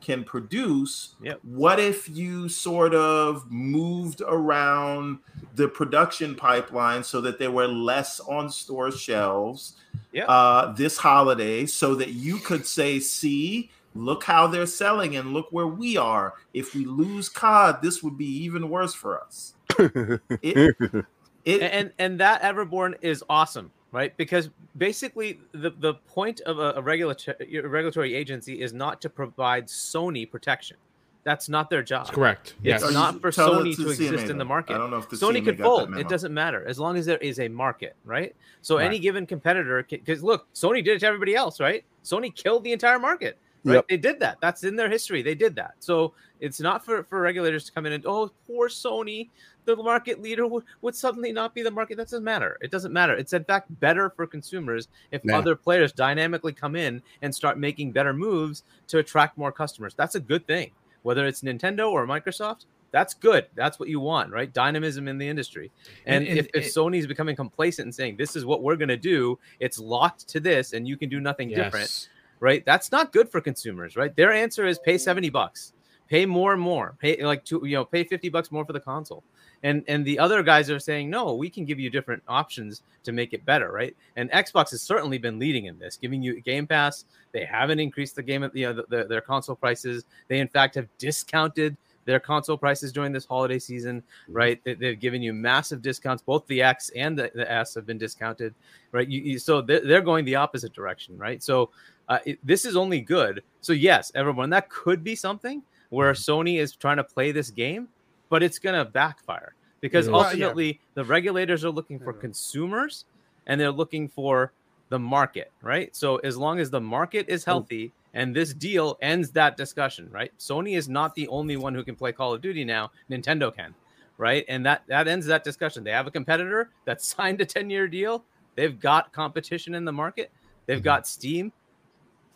can 0.01 0.25
produce. 0.25 1.15
Yep. 1.23 1.41
What 1.43 1.81
if 1.81 2.09
you 2.09 2.49
sort 2.49 2.95
of 2.95 3.51
moved 3.51 4.23
around 4.27 5.19
the 5.55 5.69
production 5.69 6.35
pipeline 6.35 7.03
so 7.05 7.21
that 7.21 7.39
there 7.39 7.51
were 7.51 7.69
less 7.69 8.21
on 8.21 8.51
store 8.51 8.91
shelves? 8.91 9.77
Yep. 10.13 10.27
uh, 10.29 10.73
this 10.73 10.97
holiday 10.97 11.67
so 11.67 11.95
that 11.97 12.11
you 12.11 12.39
could 12.39 12.67
say, 12.67 13.01
see, 13.01 13.71
look 13.95 14.25
how 14.25 14.47
they're 14.47 14.65
selling 14.67 15.17
and 15.17 15.35
look 15.35 15.49
where 15.51 15.67
we 15.67 15.97
are. 15.99 16.35
If 16.55 16.75
we 16.75 16.87
lose 16.87 17.29
COD, 17.29 17.83
this 17.83 18.03
would 18.03 18.17
be 18.17 18.45
even 18.45 18.71
worse 18.71 18.95
for 18.95 19.21
us. 19.21 19.55
It, 20.43 20.77
it, 21.45 21.63
and 21.63 21.93
and 21.99 22.19
that 22.21 22.43
Everborn 22.43 22.95
is 23.03 23.23
awesome, 23.29 23.71
right? 23.97 24.15
Because 24.19 24.51
basically 24.77 25.41
the 25.53 25.71
the 25.71 25.95
point 25.95 26.43
of 26.43 26.59
a, 26.59 26.75
a 26.77 26.83
regulatory 26.83 27.61
regulatory 27.65 28.15
agency 28.15 28.61
is 28.61 28.75
not 28.75 29.01
to 29.01 29.09
provide 29.09 29.67
Sony 29.69 30.31
protection. 30.31 30.77
That's 31.25 31.49
not 31.49 31.71
their 31.71 31.83
job. 31.83 32.05
That's 32.05 32.15
correct. 32.15 32.55
It's 32.63 32.83
Yes. 32.85 32.93
not 32.93 33.21
for 33.21 33.33
Tell 33.33 33.55
Sony 33.55 33.75
to, 33.75 33.83
CMA 33.83 34.13
exist 34.13 34.31
in 34.31 34.39
the 34.39 34.45
market. 34.45 34.75
I 34.75 34.79
don't 34.79 34.91
know 34.91 34.99
if 34.99 35.09
the 35.09 35.17
Sony 35.17 35.39
CMA 35.41 35.45
could 35.47 35.59
got 35.59 35.65
fold. 35.65 35.99
It 35.99 36.09
doesn't 36.09 36.33
matter 36.33 36.65
as 36.69 36.79
long 36.79 36.97
as 36.99 37.07
there 37.07 37.17
is 37.19 37.41
a 37.41 37.49
market, 37.49 37.97
right? 38.05 38.37
So 38.61 38.77
any 38.77 38.99
given 38.99 39.27
competitor, 39.27 39.85
because 39.89 40.23
look, 40.23 40.47
Sony 40.53 40.85
did 40.85 40.97
it 40.97 40.99
to 41.01 41.07
everybody 41.07 41.35
else, 41.35 41.59
right? 41.59 41.83
Sony 42.05 42.33
killed 42.33 42.63
the 42.65 42.73
entire 42.73 42.99
market, 42.99 43.39
right? 43.65 43.77
Yep. 43.77 43.89
They 43.89 43.97
did 43.97 44.21
that. 44.21 44.37
That's 44.43 44.63
in 44.63 44.77
their 44.77 44.91
history. 44.91 45.23
They 45.23 45.35
did 45.35 45.57
that. 45.57 45.75
So 45.81 46.13
it's 46.39 46.61
not 46.61 46.85
for 46.85 47.03
for 47.05 47.21
regulators 47.23 47.65
to 47.65 47.73
come 47.73 47.87
in 47.87 47.95
and 47.95 48.05
oh, 48.07 48.31
poor 48.47 48.69
Sony, 48.69 49.31
the 49.67 49.77
market 49.77 50.23
leader 50.23 50.47
would, 50.47 50.65
would 50.81 50.95
suddenly 50.95 51.33
not 51.33 51.55
be 51.55 51.63
the 51.63 51.71
market. 51.71 51.97
That 51.97 52.05
doesn't 52.07 52.25
matter. 52.25 52.57
It 52.63 52.71
doesn't 52.71 52.93
matter. 52.93 53.15
It's 53.15 53.33
in 53.33 53.45
fact 53.45 53.79
better 53.81 54.11
for 54.11 54.27
consumers 54.27 54.89
if 55.11 55.23
Yeah. 55.25 55.37
other 55.39 55.57
players 55.57 55.93
dynamically 55.93 56.53
come 56.53 56.77
in 56.77 57.03
and 57.23 57.35
start 57.35 57.59
making 57.59 57.93
better 57.93 58.13
moves 58.13 58.63
to 58.89 58.99
attract 58.99 59.37
more 59.37 59.53
customers. 59.53 59.95
That's 59.95 60.15
a 60.15 60.21
good 60.21 60.47
thing. 60.47 60.71
Whether 61.03 61.27
it's 61.27 61.43
Nintendo 61.43 61.91
or 61.91 62.07
Microsoft, 62.07 62.65
that's 62.93 63.15
good. 63.15 63.47
That's 63.55 63.79
what 63.79 63.89
you 63.89 64.01
want, 64.01 64.33
right? 64.33 64.53
Dynamism 64.53 65.07
in 65.09 65.19
the 65.19 65.29
industry. 65.29 65.71
And, 66.07 66.23
And- 66.23 66.29
and 66.29 66.39
if, 66.39 66.47
if 66.55 66.67
it- 66.67 66.73
Sony's 66.73 67.07
becoming 67.07 67.37
complacent 67.37 67.87
and 67.87 67.95
saying 67.95 68.17
this 68.17 68.37
is 68.37 68.45
what 68.47 68.63
we're 68.63 68.77
going 68.77 68.89
to 68.89 68.97
do, 68.97 69.39
it's 69.61 69.79
locked 69.79 70.29
to 70.29 70.41
this, 70.41 70.73
and 70.73 70.87
you 70.89 70.97
can 70.97 71.09
do 71.09 71.21
nothing 71.21 71.49
different, 71.49 72.09
right? 72.41 72.65
That's 72.65 72.91
not 72.93 73.13
good 73.13 73.29
for 73.29 73.41
consumers, 73.41 73.97
right? 73.97 74.15
Their 74.17 74.33
answer 74.33 74.67
is 74.67 74.79
pay 74.79 74.99
seventy 74.99 75.29
bucks, 75.31 75.75
pay 76.09 76.25
more 76.27 76.53
and 76.53 76.63
more, 76.63 76.97
pay 77.01 77.23
like 77.25 77.45
two, 77.45 77.61
you 77.65 77.77
know, 77.77 77.85
pay 77.85 78.05
fifty 78.05 78.29
bucks 78.29 78.51
more 78.51 78.65
for 78.65 78.73
the 78.73 78.81
console. 78.81 79.23
And 79.63 79.83
and 79.89 80.05
the 80.05 80.19
other 80.19 80.43
guys 80.43 80.71
are 80.71 80.79
saying 80.79 81.11
no, 81.11 81.35
we 81.35 81.51
can 81.51 81.65
give 81.65 81.81
you 81.81 81.91
different 81.91 82.23
options 82.29 82.83
to 83.05 83.13
make 83.13 83.33
it 83.33 83.45
better, 83.45 83.73
right? 83.73 83.97
And 84.17 84.31
Xbox 84.31 84.71
has 84.71 84.83
certainly 84.83 85.19
been 85.19 85.39
leading 85.39 85.67
in 85.67 85.79
this, 85.79 85.97
giving 85.97 86.23
you 86.23 86.41
Game 86.41 86.67
Pass. 86.67 87.05
They 87.33 87.45
haven't 87.45 87.81
increased 87.81 88.17
the 88.17 88.23
game, 88.23 88.49
you 88.55 88.67
know, 88.67 88.73
the, 88.73 88.85
the, 88.89 89.05
their 89.05 89.21
console 89.21 89.57
prices. 89.57 90.05
They 90.29 90.41
in 90.41 90.49
fact 90.49 90.75
have 90.75 90.89
discounted 90.99 91.77
their 92.07 92.21
console 92.21 92.57
prices 92.57 92.93
during 92.93 93.13
this 93.13 93.25
holiday 93.25 93.59
season, 93.59 94.03
right? 94.29 94.63
They, 94.65 94.75
they've 94.75 94.99
given 94.99 95.23
you 95.23 95.33
massive 95.33 95.83
discounts. 95.83 96.23
Both 96.23 96.47
the 96.47 96.63
X 96.63 96.91
and 96.97 97.19
the, 97.19 97.31
the 97.35 97.51
S 97.51 97.75
have 97.75 97.85
been 97.85 97.99
discounted, 97.99 98.55
right? 98.93 99.09
You, 99.09 99.21
you, 99.21 99.39
so 99.39 99.61
they're, 99.61 99.81
they're 99.81 100.01
going 100.01 100.25
the 100.25 100.37
opposite 100.37 100.73
direction, 100.73 101.19
right? 101.19 101.43
So 101.43 101.71
uh, 102.09 102.21
it, 102.25 102.39
this 102.45 102.65
is 102.65 102.77
only 102.77 103.01
good. 103.01 103.43
So 103.61 103.73
yes, 103.73 104.13
everyone, 104.15 104.51
that 104.51 104.71
could 104.71 105.03
be 105.03 105.17
something 105.17 105.63
where 105.91 106.13
Sony 106.13 106.59
is 106.59 106.75
trying 106.75 106.97
to 106.97 107.05
play 107.05 107.33
this 107.33 107.51
game, 107.51 107.89
but 108.29 108.43
it's 108.43 108.59
going 108.59 108.75
to 108.77 108.85
backfire 108.91 109.55
because 109.81 110.07
Yeah. 110.07 110.13
Well, 110.13 110.21
yeah. 110.23 110.27
ultimately 110.29 110.81
the 110.95 111.05
regulators 111.05 111.65
are 111.65 111.71
looking 111.71 111.99
for 111.99 112.15
Yeah. 112.15 112.21
consumers 112.21 113.05
and 113.47 113.61
they're 113.61 113.71
looking 113.73 114.09
for 114.09 114.53
the 114.89 114.99
market, 114.99 115.51
right? 115.63 115.95
So 115.95 116.17
as 116.19 116.37
long 116.37 116.61
as 116.61 116.71
the 116.71 116.81
market 116.81 117.29
is 117.29 117.45
healthy 117.45 117.93
and 118.15 118.35
this 118.35 118.55
deal 118.55 118.97
ends 119.03 119.31
that 119.33 119.57
discussion, 119.57 120.09
right? 120.11 120.33
Sony 120.39 120.77
is 120.77 120.89
not 120.89 121.15
the 121.15 121.27
only 121.29 121.57
one 121.57 121.75
who 121.75 121.83
can 121.85 121.97
play 121.97 122.13
Call 122.13 122.33
of 122.35 122.41
Duty 122.41 122.65
now. 122.65 122.91
Nintendo 123.11 123.55
can, 123.55 123.75
right? 124.17 124.45
And 124.49 124.65
that 124.65 124.83
that 124.87 125.09
ends 125.09 125.27
that 125.27 125.43
discussion. 125.45 125.83
They 125.85 125.91
have 125.91 126.07
a 126.07 126.11
competitor 126.11 126.71
that 126.85 127.03
signed 127.13 127.41
a 127.41 127.47
10-year 127.47 127.89
deal. 127.89 128.25
They've 128.55 128.79
got 128.79 129.13
competition 129.13 129.75
in 129.75 129.85
the 129.85 129.93
market. 129.93 130.31
They've 130.67 130.83
got 130.83 131.07
Steam. 131.07 131.53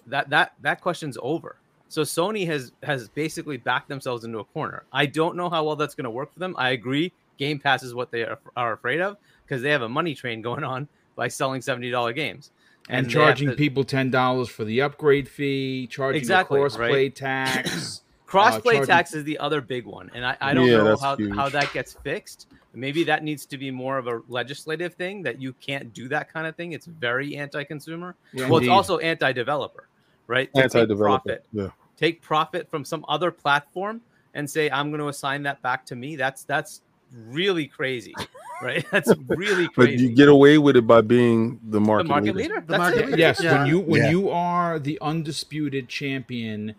That 0.07 0.29
that 0.31 0.55
that 0.61 0.81
question's 0.81 1.17
over. 1.23 1.57
So 1.91 2.03
Sony 2.03 2.47
has 2.47 2.73
has 2.83 3.09
basically 3.09 3.57
backed 3.57 3.89
themselves 3.89 4.25
into 4.25 4.39
a 4.39 4.45
corner. 4.45 4.85
I 4.93 5.07
don't 5.07 5.37
know 5.37 5.51
how 5.51 5.65
well 5.65 5.77
that's 5.77 5.95
going 5.95 6.05
to 6.05 6.11
work 6.11 6.33
for 6.33 6.39
them. 6.39 6.55
I 6.57 6.71
agree. 6.71 7.13
Game 7.37 7.59
Pass 7.59 7.83
is 7.83 7.95
what 7.95 8.11
they 8.11 8.23
are, 8.23 8.39
are 8.57 8.73
afraid 8.73 9.01
of 9.01 9.17
because 9.45 9.61
they 9.61 9.71
have 9.71 9.83
a 9.83 9.89
money 9.89 10.15
train 10.15 10.41
going 10.49 10.65
on 10.65 10.89
by 11.17 11.29
selling 11.29 11.61
seventy 11.61 11.91
dollar 11.91 12.13
games 12.13 12.53
and, 12.89 13.07
they 13.07 13.11
have 13.13 13.27
charging 13.27 13.51
to- 13.51 13.57
people 13.57 13.83
ten 13.85 14.11
dollars 14.11 14.49
for 14.49 14.65
the 14.65 14.81
upgrade 14.83 15.29
fee, 15.29 15.87
charging 15.91 16.19
Exactly, 16.21 16.61
the 16.61 16.67
crossplay 16.69 16.91
right? 16.93 17.15
tax. 17.17 18.03
Crossplay 18.29 18.55
uh, 18.59 18.63
charging- 18.63 18.87
tax 18.87 19.15
is 19.15 19.25
the 19.25 19.39
other 19.39 19.61
big 19.61 19.85
one, 19.87 20.09
and 20.15 20.25
I, 20.25 20.37
I 20.41 20.55
don't 20.55 20.69
Yeah, 20.69 20.77
know 20.85 20.97
how, 20.97 21.17
huge. 21.17 21.35
how 21.35 21.49
that 21.49 21.73
gets 21.73 21.95
fixed. 21.95 22.47
Maybe 22.73 23.03
that 23.03 23.25
needs 23.25 23.45
to 23.47 23.59
be 23.59 23.73
more 23.73 23.99
of 23.99 24.07
a 24.07 24.23
legislative 24.29 24.95
thing 24.95 25.25
that 25.25 25.43
you 25.43 25.53
can't 25.55 25.93
do 25.93 26.07
that 26.11 26.33
kind 26.33 26.47
of 26.47 26.55
thing. 26.55 26.71
It's 26.71 26.87
very 26.87 27.35
anti-consumer. 27.37 28.15
Yeah, 28.33 28.49
well, 28.49 28.61
it's 28.61 28.69
also 28.69 28.99
anti-developer, 28.99 29.89
right? 30.29 30.49
Anti-developer. 30.55 31.03
profit, 31.25 31.45
Yeah. 31.53 31.71
Take 32.01 32.23
profit 32.23 32.69
from 32.71 32.85
some 32.85 33.05
other 33.09 33.31
platform 33.31 34.01
and 34.35 34.49
say 34.49 34.71
I'm 34.71 34.91
going 34.91 35.01
to 35.01 35.09
assign 35.09 35.43
that 35.45 35.61
back 35.63 35.85
to 35.87 35.97
me. 35.97 36.17
That's 36.17 36.45
that's 36.45 36.81
really 37.13 37.67
crazy, 37.67 38.15
right? 38.63 38.85
That's 38.93 39.13
really 39.29 39.67
crazy. 39.69 39.97
But 39.97 39.99
you 39.99 40.15
get 40.15 40.29
away 40.29 40.59
with 40.59 40.77
it 40.77 40.87
by 40.87 41.01
being 41.01 41.59
the 41.69 41.81
market, 41.81 42.05
the 42.05 42.09
market, 42.09 42.09
market 42.09 42.37
leader. 42.37 42.55
leader. 42.55 42.67
The 42.67 42.79
market 42.79 43.07
leader. 43.07 43.19
yes, 43.19 43.43
Yeah. 43.43 43.59
when 43.59 43.67
you 43.67 43.81
when 43.81 44.03
Yeah. 44.03 44.11
you 44.11 44.31
are 44.31 44.79
the 44.79 44.99
undisputed 45.03 45.89
champion, 45.89 46.75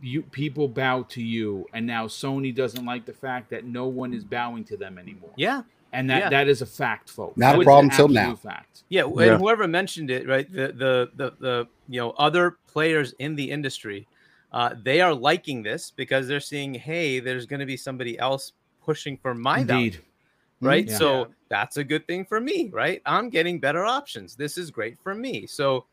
you 0.00 0.22
people 0.22 0.68
bow 0.68 1.02
to 1.10 1.22
you, 1.22 1.66
and 1.74 1.86
now 1.86 2.06
Sony 2.06 2.54
doesn't 2.54 2.84
like 2.84 3.04
the 3.06 3.12
fact 3.12 3.50
that 3.50 3.64
no 3.64 3.86
one 3.86 4.12
is 4.14 4.24
bowing 4.24 4.64
to 4.64 4.76
them 4.76 4.96
anymore. 4.98 5.30
Yeah, 5.36 5.62
and 5.92 6.08
that 6.10 6.22
Yeah. 6.24 6.28
that 6.30 6.48
is 6.48 6.62
a 6.62 6.66
fact, 6.66 7.10
folks. 7.10 7.36
Not 7.36 7.60
a 7.60 7.62
problem 7.64 7.90
till 7.90 8.06
absolute 8.06 8.14
now. 8.14 8.34
Fact. 8.36 8.84
Yeah, 8.88 9.04
and 9.04 9.20
Yeah. 9.20 9.38
whoever 9.38 9.68
mentioned 9.68 10.10
it, 10.10 10.26
right? 10.26 10.50
The 10.50 10.68
the 10.68 11.10
the 11.14 11.32
the 11.38 11.68
you 11.88 12.00
know 12.00 12.10
other 12.12 12.56
players 12.72 13.12
in 13.18 13.36
the 13.36 13.50
industry, 13.50 14.06
uh, 14.54 14.72
they 14.84 15.00
are 15.00 15.12
liking 15.12 15.64
this 15.64 15.90
because 15.90 16.28
they're 16.28 16.38
seeing, 16.38 16.72
hey, 16.72 17.18
there's 17.18 17.44
going 17.44 17.58
to 17.58 17.66
be 17.66 17.76
somebody 17.76 18.16
else 18.20 18.52
pushing 18.84 19.16
for 19.16 19.34
my 19.34 19.64
value, 19.64 19.86
Indeed. 19.86 20.00
right? 20.60 20.88
Yeah. 20.88 20.96
So 20.96 21.26
that's 21.48 21.76
a 21.76 21.82
good 21.82 22.06
thing 22.06 22.24
for 22.24 22.40
me, 22.40 22.70
right? 22.72 23.02
I'm 23.04 23.30
getting 23.30 23.58
better 23.58 23.84
options. 23.84 24.36
This 24.36 24.56
is 24.56 24.70
great 24.70 24.96
for 25.02 25.12
me. 25.12 25.48
So 25.48 25.86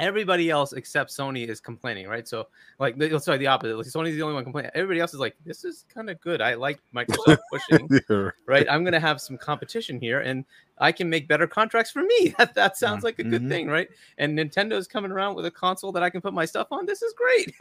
everybody 0.00 0.50
else 0.50 0.72
except 0.72 1.10
Sony 1.10 1.46
is 1.46 1.60
complaining, 1.60 2.08
right? 2.08 2.26
So 2.26 2.48
like, 2.78 2.98
the- 2.98 3.18
sorry, 3.20 3.38
the 3.38 3.46
opposite. 3.46 3.76
Like, 3.76 3.86
Sony's 3.86 4.14
the 4.16 4.22
only 4.22 4.34
one 4.34 4.44
complaining. 4.44 4.70
Everybody 4.74 5.00
else 5.00 5.14
is 5.14 5.20
like, 5.20 5.36
this 5.44 5.64
is 5.64 5.84
kind 5.92 6.08
of 6.10 6.20
good. 6.20 6.40
I 6.40 6.54
like 6.54 6.80
Microsoft 6.94 7.38
pushing 7.52 7.88
Yeah. 8.10 8.30
right? 8.46 8.66
I'm 8.70 8.82
going 8.84 8.92
to 8.94 9.00
have 9.00 9.20
some 9.20 9.36
competition 9.38 10.00
here, 10.00 10.20
and 10.20 10.44
I 10.78 10.92
can 10.92 11.08
make 11.10 11.28
better 11.28 11.46
contracts 11.46 11.90
for 11.90 12.02
me. 12.02 12.34
That 12.38 12.54
that 12.54 12.76
sounds 12.76 13.04
like 13.04 13.18
a 13.18 13.24
good 13.24 13.42
Mhm. 13.42 13.48
thing, 13.48 13.68
right? 13.68 13.88
And 14.18 14.38
Nintendo's 14.38 14.86
coming 14.86 15.10
around 15.12 15.34
with 15.36 15.44
a 15.46 15.50
console 15.50 15.92
that 15.92 16.02
I 16.02 16.10
can 16.10 16.20
put 16.20 16.32
my 16.32 16.44
stuff 16.46 16.68
on. 16.70 16.86
This 16.86 17.02
is 17.02 17.12
great. 17.12 17.54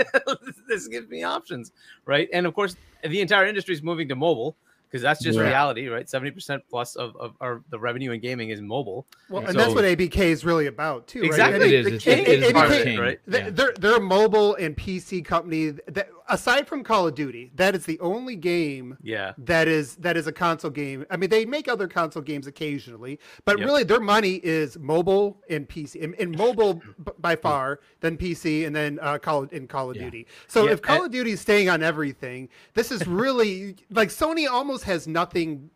this 0.68 0.88
gives 0.88 1.10
me 1.10 1.24
options, 1.24 1.72
right? 2.06 2.30
And 2.34 2.46
of 2.46 2.54
course, 2.54 2.76
the 3.04 3.20
entire 3.22 3.46
industry 3.46 3.74
is 3.74 3.84
moving 3.84 4.08
to 4.10 4.16
mobile. 4.16 4.56
Because 4.90 5.02
that's 5.04 5.22
just 5.24 5.38
Right. 5.38 5.48
reality, 5.48 5.88
right? 5.88 6.10
Seventy 6.10 6.32
percent 6.32 6.64
plus 6.70 6.96
of, 6.96 7.16
of 7.18 7.36
our 7.42 7.62
the 7.70 7.80
revenue 7.80 8.12
in 8.12 8.20
gaming 8.20 8.50
is 8.50 8.62
mobile. 8.62 9.06
Well, 9.30 9.44
and 9.44 9.52
So- 9.54 9.58
that's 9.58 9.74
what 9.76 9.84
ABK 9.86 10.18
is 10.18 10.44
really 10.44 10.66
about 10.68 11.08
too. 11.08 11.22
Exactly. 11.24 11.60
Right? 11.60 11.74
It 11.74 11.76
mean, 11.76 11.84
the 11.86 11.96
It's, 11.96 12.04
king 12.04 12.20
it 12.24 12.28
is 12.28 12.44
is 12.48 12.52
part 12.54 12.66
of 12.66 12.72
the 12.72 12.80
it, 12.82 12.84
king. 12.84 13.00
right? 13.00 13.20
Th- 13.32 13.44
Yeah. 13.46 13.50
They're 13.52 13.74
they're 13.80 13.96
a 13.98 14.02
mobile 14.02 14.56
and 14.56 14.76
PC 14.76 15.24
company 15.24 15.72
that 15.88 16.10
aside 16.28 16.68
from 16.68 16.84
Call 16.84 17.08
of 17.08 17.16
Duty, 17.16 17.52
that 17.56 17.74
is 17.76 17.86
the 17.86 18.00
only 18.00 18.36
game 18.36 18.98
Yeah, 19.02 19.34
that 19.40 19.68
is 19.68 19.96
that 19.98 20.18
is 20.18 20.28
a 20.28 20.32
console 20.32 20.72
game. 20.72 21.06
I 21.10 21.18
mean, 21.18 21.30
they 21.30 21.46
make 21.46 21.68
other 21.68 21.88
console 21.88 22.22
games 22.24 22.48
occasionally, 22.48 23.20
but 23.46 23.58
Yep. 23.60 23.68
really 23.68 23.84
their 23.84 24.00
money 24.00 24.36
is 24.44 24.78
mobile 24.80 25.42
and 25.50 25.68
PC. 25.68 26.04
And, 26.04 26.16
and 26.20 26.36
mobile 26.38 26.82
by 27.20 27.36
far, 27.36 27.80
then 28.02 28.18
PC, 28.18 28.66
and 28.66 28.76
then 28.76 29.00
uh, 29.02 29.18
Call 29.20 29.44
in 29.44 29.68
Call 29.68 29.90
of 29.92 29.96
Yeah. 29.98 30.04
Duty. 30.06 30.28
So 30.48 30.66
Yeah, 30.66 30.72
if 30.74 30.82
Call 30.82 30.98
and- 30.98 31.06
of 31.06 31.12
Duty 31.12 31.32
is 31.32 31.42
staying 31.42 31.70
on 31.70 31.82
everything, 31.84 32.50
this 32.74 32.92
is 32.92 33.06
really 33.08 33.76
like 33.92 34.10
Sony 34.10 34.48
almost 34.50 34.79
has 34.84 35.08
nothing. 35.08 35.70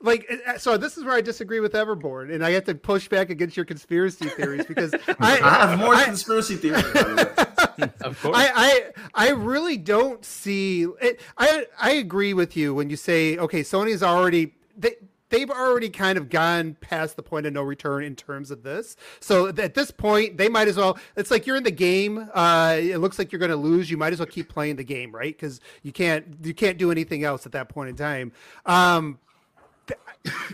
Like 0.00 0.26
uh, 0.46 0.56
so, 0.58 0.76
this 0.78 0.96
is 0.96 1.04
where 1.04 1.14
I 1.14 1.20
disagree 1.20 1.60
with 1.60 1.72
Everborn, 1.74 2.32
and 2.34 2.44
I 2.44 2.52
have 2.52 2.64
to 2.64 2.74
push 2.74 3.08
back 3.08 3.28
against 3.30 3.56
your 3.56 3.66
conspiracy 3.66 4.28
theories 4.28 4.64
because 4.66 4.94
I, 5.20 5.38
I 5.40 5.66
have 5.66 5.78
more 5.78 5.94
I- 5.94 6.04
conspiracy 6.04 6.56
theories. 6.56 6.82
by 6.92 7.90
of 8.00 8.20
course. 8.22 8.36
I, 8.36 8.50
I 8.54 8.90
I 9.14 9.30
really 9.30 9.76
don't 9.76 10.24
see 10.24 10.84
it. 11.00 11.20
I 11.36 11.66
I 11.78 11.90
agree 11.92 12.32
with 12.32 12.56
you 12.56 12.74
when 12.74 12.88
you 12.90 12.96
say 12.96 13.36
okay, 13.36 13.60
Sony's 13.60 14.02
already 14.02 14.54
they 14.76 14.96
they've 15.28 15.50
already 15.50 15.90
kind 15.90 16.18
of 16.18 16.28
gone 16.28 16.76
past 16.80 17.16
the 17.16 17.22
point 17.22 17.46
of 17.46 17.52
no 17.52 17.62
return 17.62 18.04
in 18.04 18.16
terms 18.16 18.50
of 18.50 18.62
this. 18.62 18.96
So 19.20 19.48
at 19.48 19.74
this 19.74 19.90
point, 19.90 20.36
they 20.36 20.48
might 20.48 20.68
as 20.68 20.76
well. 20.76 20.98
It's 21.16 21.30
like 21.30 21.46
you're 21.46 21.56
in 21.56 21.64
the 21.64 21.70
game. 21.70 22.28
Uh, 22.32 22.76
it 22.78 22.98
looks 22.98 23.18
like 23.18 23.32
you're 23.32 23.40
going 23.40 23.50
to 23.50 23.56
lose. 23.56 23.90
You 23.90 23.96
might 23.96 24.12
as 24.12 24.18
well 24.18 24.26
keep 24.26 24.48
playing 24.48 24.76
the 24.76 24.84
game, 24.84 25.14
right? 25.14 25.34
Because 25.34 25.60
you 25.82 25.92
can't 25.92 26.26
you 26.42 26.54
can't 26.54 26.78
do 26.78 26.90
anything 26.90 27.24
else 27.24 27.46
at 27.46 27.52
that 27.52 27.68
point 27.68 27.90
in 27.90 27.96
time. 27.96 28.32
Um, 28.64 29.18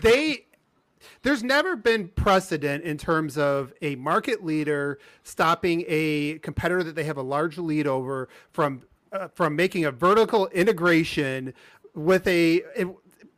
they 0.01 0.45
there's 1.21 1.43
never 1.43 1.75
been 1.75 2.09
precedent 2.09 2.83
in 2.83 2.97
terms 2.97 3.37
of 3.37 3.73
a 3.81 3.95
market 3.95 4.43
leader 4.43 4.99
stopping 5.23 5.83
a 5.87 6.39
competitor 6.39 6.83
that 6.83 6.95
they 6.95 7.03
have 7.05 7.17
a 7.17 7.21
large 7.21 7.57
lead 7.57 7.87
over 7.87 8.29
from 8.51 8.83
uh, 9.11 9.27
from 9.29 9.55
making 9.55 9.85
a 9.85 9.91
vertical 9.91 10.47
integration 10.47 11.53
with 11.95 12.25
a, 12.27 12.63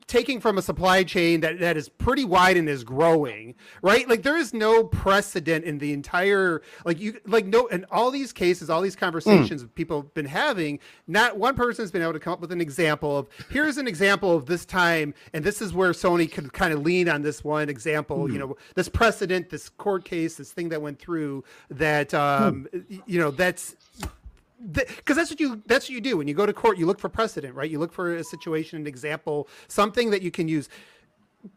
taking 0.07 0.39
from 0.39 0.57
a 0.57 0.61
supply 0.61 1.03
chain 1.03 1.41
that, 1.41 1.59
that 1.59 1.77
is 1.77 1.89
pretty 1.89 2.25
wide 2.25 2.57
and 2.57 2.69
is 2.69 2.83
growing 2.83 3.55
right? 3.81 4.07
Like 4.07 4.23
there 4.23 4.37
is 4.37 4.53
no 4.53 4.83
precedent 4.83 5.65
in 5.65 5.77
the 5.77 5.93
entire 5.93 6.61
like 6.85 6.99
you 6.99 7.19
like 7.25 7.45
no 7.45 7.67
in 7.67 7.85
all 7.91 8.11
these 8.11 8.33
cases 8.33 8.69
all 8.69 8.81
these 8.81 8.95
conversations 8.95 9.63
mm. 9.63 9.75
people 9.75 10.01
have 10.01 10.13
been 10.13 10.25
having 10.25 10.79
not 11.07 11.37
one 11.37 11.55
person 11.55 11.83
has 11.83 11.91
been 11.91 12.01
able 12.01 12.13
to 12.13 12.19
come 12.19 12.33
up 12.33 12.41
with 12.41 12.51
an 12.51 12.61
example 12.61 13.17
of 13.17 13.27
here's 13.49 13.77
an 13.77 13.87
example 13.87 14.35
of 14.35 14.45
this 14.45 14.65
time 14.65 15.13
and 15.33 15.43
this 15.43 15.61
is 15.61 15.73
where 15.73 15.91
sony 15.91 16.31
could 16.31 16.51
kind 16.53 16.73
of 16.73 16.81
lean 16.81 17.09
on 17.09 17.21
this 17.21 17.43
one 17.43 17.69
example 17.69 18.29
you 18.29 18.37
mm. 18.37 18.39
know 18.39 18.57
this 18.75 18.89
precedent 18.89 19.49
this 19.49 19.69
court 19.69 20.05
case 20.05 20.35
this 20.35 20.51
thing 20.51 20.69
that 20.69 20.81
went 20.81 20.99
through 20.99 21.43
that 21.69 22.13
um 22.13 22.67
hmm. 22.71 22.79
y- 22.89 23.01
you 23.05 23.19
know 23.19 23.31
that's 23.31 23.75
because 24.71 25.17
that's 25.17 25.29
what 25.29 25.39
you 25.39 25.61
that's 25.65 25.85
what 25.85 25.91
you 25.91 26.01
do. 26.01 26.17
When 26.17 26.27
you 26.27 26.33
go 26.33 26.45
to 26.45 26.53
court 26.53 26.77
you 26.77 26.85
look 26.85 26.99
for 26.99 27.09
precedent 27.09 27.55
right? 27.55 27.69
You 27.69 27.79
look 27.79 27.93
for 27.93 28.15
a 28.15 28.23
situation 28.23 28.79
an 28.79 28.87
example 28.87 29.47
something 29.67 30.11
that 30.11 30.21
you 30.21 30.31
can 30.31 30.47
use. 30.47 30.69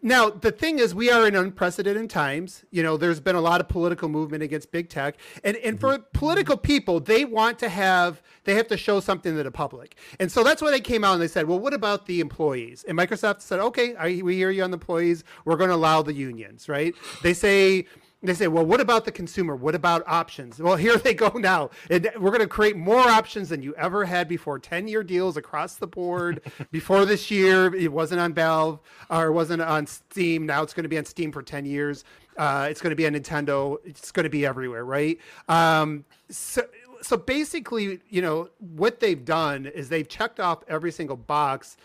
Now 0.02 0.28
the 0.28 0.52
thing 0.52 0.80
is 0.80 0.94
we 0.94 1.10
are 1.10 1.26
in 1.26 1.34
unprecedented 1.34 2.10
times. 2.10 2.64
You 2.70 2.82
know 2.82 2.96
there's 2.96 3.20
been 3.20 3.36
a 3.36 3.40
lot 3.40 3.60
of 3.60 3.68
political 3.68 4.08
movement 4.08 4.42
against 4.42 4.72
big 4.72 4.88
tech. 4.88 5.16
And 5.44 5.56
and 5.58 5.80
for 5.80 5.94
mm-hmm. 5.94 6.02
political 6.12 6.56
people 6.56 7.00
they 7.00 7.24
want 7.24 7.58
to 7.60 7.68
have 7.68 8.20
they 8.44 8.54
have 8.54 8.68
to 8.68 8.76
show 8.76 9.00
something 9.00 9.34
to 9.34 9.42
the 9.42 9.50
public. 9.50 9.96
And 10.18 10.30
so 10.30 10.42
that's 10.42 10.60
why 10.60 10.70
they 10.70 10.80
came 10.80 11.04
out 11.04 11.14
and 11.14 11.22
they 11.22 11.28
said 11.28 11.46
well 11.46 11.58
what 11.58 11.72
about 11.72 12.06
the 12.06 12.20
employees? 12.20 12.84
And 12.88 12.98
microsoft 12.98 13.40
said 13.42 13.60
okay 13.60 13.94
I, 13.96 14.20
we 14.22 14.34
hear 14.34 14.50
you 14.50 14.64
on 14.64 14.70
the 14.70 14.76
employees. 14.76 15.24
We're 15.44 15.56
going 15.56 15.70
to 15.70 15.76
allow 15.76 16.02
the 16.02 16.14
unions 16.14 16.68
right? 16.68 16.94
They 17.22 17.32
say 17.32 17.86
they 18.20 18.34
say, 18.34 18.48
well, 18.48 18.66
what 18.66 18.80
about 18.80 19.04
the 19.04 19.12
consumer? 19.12 19.54
What 19.54 19.76
about 19.76 20.02
options? 20.06 20.58
Well, 20.58 20.74
here 20.74 20.96
they 20.96 21.14
go 21.14 21.28
now. 21.36 21.70
And 21.88 22.10
we're 22.18 22.30
going 22.30 22.40
to 22.40 22.48
create 22.48 22.76
more 22.76 22.98
options 22.98 23.50
than 23.50 23.62
you 23.62 23.74
ever 23.76 24.04
had 24.04 24.26
before. 24.26 24.58
10 24.58 24.88
year 24.88 25.04
deals 25.04 25.36
across 25.36 25.76
the 25.76 25.86
board. 25.86 26.40
before 26.72 27.04
this 27.04 27.30
year, 27.30 27.72
it 27.74 27.92
wasn't 27.92 28.20
on 28.20 28.34
Valve 28.34 28.80
or 29.08 29.26
it 29.26 29.32
wasn't 29.32 29.62
on 29.62 29.86
Steam. 29.86 30.46
Now 30.46 30.62
it's 30.62 30.74
going 30.74 30.82
to 30.82 30.88
be 30.88 30.98
on 30.98 31.04
Steam 31.04 31.30
for 31.30 31.42
10 31.42 31.64
years. 31.64 32.04
Uh, 32.36 32.66
it's 32.68 32.80
going 32.80 32.90
to 32.90 32.96
be 32.96 33.06
on 33.06 33.12
Nintendo. 33.12 33.76
It's 33.84 34.10
going 34.10 34.24
to 34.24 34.30
be 34.30 34.44
everywhere, 34.44 34.84
right? 34.84 35.18
Um, 35.48 36.04
so, 36.28 36.62
so 37.02 37.16
basically, 37.16 38.00
you 38.08 38.20
know, 38.20 38.48
what 38.58 38.98
they've 38.98 39.24
done 39.24 39.66
is 39.66 39.88
they've 39.88 40.08
checked 40.08 40.40
off 40.40 40.64
every 40.66 40.90
single 40.90 41.16
box 41.16 41.76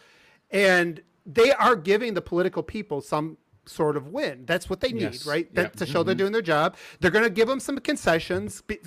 and 0.49 1.01
they 1.25 1.51
are 1.51 1.75
giving 1.75 2.15
the 2.15 2.21
political 2.21 2.63
people 2.63 3.01
some 3.01 3.37
sort 3.65 3.97
of 3.97 4.07
win. 4.07 4.45
That's 4.45 4.69
what 4.69 4.81
they 4.81 4.91
need, 4.91 5.01
Yes. 5.01 5.25
right? 5.25 5.53
That, 5.55 5.77
to 5.77 5.85
show 5.85 6.03
they're 6.03 6.13
mm-hmm. 6.13 6.19
doing 6.19 6.31
their 6.33 6.41
job. 6.41 6.75
They're 6.99 7.11
going 7.11 7.23
to 7.23 7.29
give 7.29 7.47
them 7.47 7.59
some 7.59 7.77
concessions, 7.79 8.63
and 8.69 8.79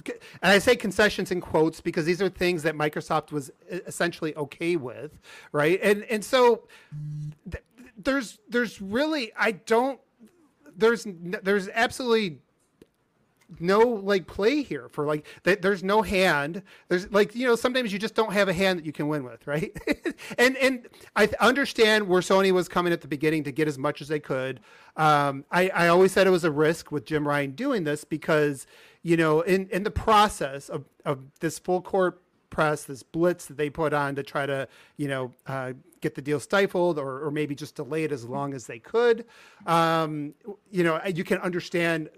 I 0.42 0.58
say 0.58 0.76
concessions 0.76 1.30
in 1.30 1.40
quotes 1.40 1.80
because 1.80 2.04
these 2.04 2.20
are 2.20 2.28
things 2.28 2.62
that 2.64 2.74
Microsoft 2.74 3.32
was 3.32 3.50
essentially 3.68 4.34
okay 4.36 4.76
with, 4.76 5.18
right? 5.52 5.80
And 5.82 6.04
and 6.04 6.24
so 6.24 6.64
th- 7.50 7.64
there's 7.96 8.38
there's 8.48 8.80
really 8.80 9.32
I 9.38 9.52
don't 9.52 10.00
there's 10.76 11.06
there's 11.06 11.68
absolutely 11.70 12.40
no 13.60 13.80
like 13.80 14.26
play 14.26 14.62
here 14.62 14.88
for 14.88 15.06
like 15.06 15.26
th- 15.44 15.60
there's 15.60 15.82
no 15.84 16.02
hand. 16.02 16.62
There's 16.88 17.10
like 17.12 17.34
you 17.34 17.46
know 17.46 17.56
sometimes 17.56 17.92
you 17.92 17.98
just 17.98 18.14
don't 18.14 18.32
have 18.32 18.48
a 18.48 18.52
hand 18.52 18.78
that 18.78 18.86
you 18.86 18.92
can 18.92 19.08
win 19.08 19.24
with 19.24 19.46
right? 19.46 19.76
And 20.38 20.56
and 20.56 20.88
i 21.14 21.28
understand 21.40 22.08
where 22.08 22.20
sony 22.20 22.50
was 22.50 22.68
coming 22.68 22.92
at 22.92 23.00
the 23.00 23.08
beginning 23.08 23.44
to 23.44 23.52
get 23.52 23.68
as 23.68 23.78
much 23.78 24.00
as 24.00 24.08
they 24.08 24.20
could. 24.20 24.60
Um 24.96 25.44
i 25.50 25.68
i 25.70 25.88
always 25.88 26.12
said 26.12 26.26
it 26.26 26.30
was 26.30 26.44
a 26.44 26.50
risk 26.50 26.90
with 26.90 27.04
jim 27.04 27.26
ryan 27.26 27.52
doing 27.52 27.84
this 27.84 28.04
because 28.04 28.66
you 29.02 29.16
know 29.16 29.40
in 29.42 29.68
in 29.68 29.82
the 29.82 29.90
process 29.90 30.68
of 30.68 30.84
of 31.04 31.20
this 31.40 31.58
full 31.58 31.80
court 31.82 32.22
press 32.50 32.84
this 32.84 33.02
blitz 33.02 33.46
that 33.46 33.56
they 33.56 33.68
put 33.68 33.92
on 33.92 34.14
to 34.14 34.22
try 34.22 34.46
to 34.46 34.66
you 34.96 35.08
know 35.08 35.32
uh, 35.46 35.72
get 36.00 36.14
the 36.14 36.22
deal 36.22 36.40
stifled 36.40 36.98
or, 36.98 37.24
or 37.24 37.30
maybe 37.30 37.54
just 37.54 37.74
delay 37.74 38.04
it 38.04 38.12
as 38.12 38.24
long 38.24 38.54
as 38.54 38.66
they 38.66 38.78
could 38.78 39.24
um, 39.66 40.34
you 40.70 40.82
know 40.82 41.00
you 41.14 41.24
can 41.24 41.38
understand 41.38 42.08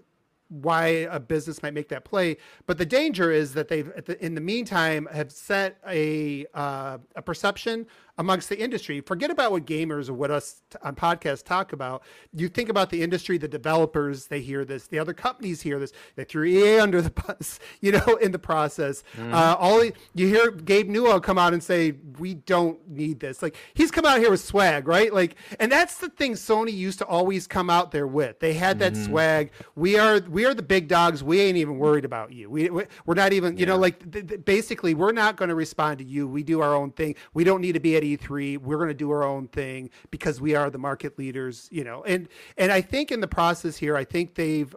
why 0.49 0.87
a 0.87 1.19
business 1.19 1.63
might 1.63 1.73
make 1.73 1.89
that 1.89 2.03
play. 2.03 2.37
But 2.65 2.77
the 2.77 2.85
danger 2.85 3.31
is 3.31 3.53
that 3.53 3.67
they've, 3.67 3.91
the, 4.05 4.23
in 4.23 4.35
the 4.35 4.41
meantime, 4.41 5.07
have 5.11 5.31
set 5.31 5.77
a 5.87 6.45
uh, 6.53 6.97
a 7.15 7.21
perception 7.21 7.87
amongst 8.19 8.49
the 8.49 8.59
industry. 8.59 8.99
Forget 8.99 9.31
about 9.31 9.53
what 9.53 9.65
gamers 9.65 10.09
or 10.09 10.13
what 10.13 10.29
us 10.29 10.61
t- 10.69 10.77
on 10.83 10.93
podcasts 10.93 11.41
talk 11.41 11.71
about. 11.71 12.03
You 12.33 12.49
think 12.49 12.67
about 12.67 12.89
the 12.89 13.01
industry, 13.01 13.37
the 13.37 13.47
developers, 13.47 14.27
they 14.27 14.41
hear 14.41 14.65
this. 14.65 14.87
The 14.87 14.99
other 14.99 15.13
companies 15.13 15.61
hear 15.61 15.79
this. 15.79 15.93
They 16.17 16.25
threw 16.25 16.43
EA 16.43 16.79
under 16.79 17.01
the 17.01 17.09
bus, 17.27 17.59
you 17.79 17.93
know, 17.93 18.17
in 18.21 18.33
the 18.33 18.39
process. 18.39 19.03
Mm-hmm. 19.17 19.33
Uh, 19.33 19.55
all 19.57 19.83
you 20.13 20.27
hear 20.27 20.51
Gabe 20.51 20.89
Newell 20.89 21.21
come 21.21 21.37
out 21.37 21.53
and 21.53 21.63
say, 21.63 21.93
"We 22.19 22.33
don't 22.33 22.85
need 22.89 23.21
this." 23.21 23.41
Like 23.41 23.55
he's 23.73 23.89
come 23.89 24.05
out 24.05 24.19
here 24.19 24.29
with 24.29 24.41
swag, 24.41 24.85
right? 24.85 25.13
Like, 25.13 25.35
and 25.57 25.71
that's 25.71 25.97
the 25.97 26.09
thing 26.09 26.33
Sony 26.33 26.73
used 26.73 26.99
to 26.99 27.05
always 27.05 27.47
come 27.47 27.69
out 27.69 27.91
there 27.91 28.05
with. 28.05 28.41
They 28.41 28.53
had 28.53 28.79
that 28.79 28.93
mm-hmm. 28.93 29.05
swag. 29.05 29.51
We 29.75 29.97
are 29.97 30.19
we 30.19 30.45
are 30.45 30.53
the 30.53 30.61
big 30.61 30.89
dogs. 30.89 31.23
We 31.23 31.39
ain't 31.39 31.55
even 31.55 31.77
worried 31.77 32.03
about 32.03 32.33
you. 32.33 32.49
We 32.49 32.69
we- 32.69 32.85
we're 33.05 33.15
not 33.15 33.31
even 33.31 33.57
you 33.57 33.65
know 33.65 33.77
like 33.77 34.11
th- 34.11 34.27
th- 34.27 34.43
basically 34.43 34.93
we're 34.93 35.13
not 35.13 35.37
going 35.37 35.49
to 35.49 35.55
respond 35.55 35.99
to 35.99 36.03
you. 36.03 36.27
We 36.27 36.43
do 36.43 36.59
our 36.59 36.75
own 36.75 36.91
thing. 36.91 37.15
We 37.33 37.45
don't 37.45 37.61
need 37.61 37.73
to 37.73 37.79
be 37.79 37.95
at 37.95 38.03
E3. 38.17 38.57
We're 38.57 38.77
going 38.77 38.89
to 38.89 38.93
do 38.93 39.11
our 39.11 39.23
own 39.23 39.47
thing 39.47 39.89
because 40.11 40.39
we 40.39 40.55
are 40.55 40.69
the 40.69 40.77
market 40.77 41.17
leaders. 41.17 41.67
You 41.71 41.83
know, 41.83 42.03
and 42.03 42.27
and 42.57 42.71
I 42.71 42.81
think 42.81 43.11
in 43.11 43.19
the 43.19 43.27
process 43.27 43.77
here, 43.77 43.95
I 43.95 44.03
think 44.03 44.35
they've 44.35 44.75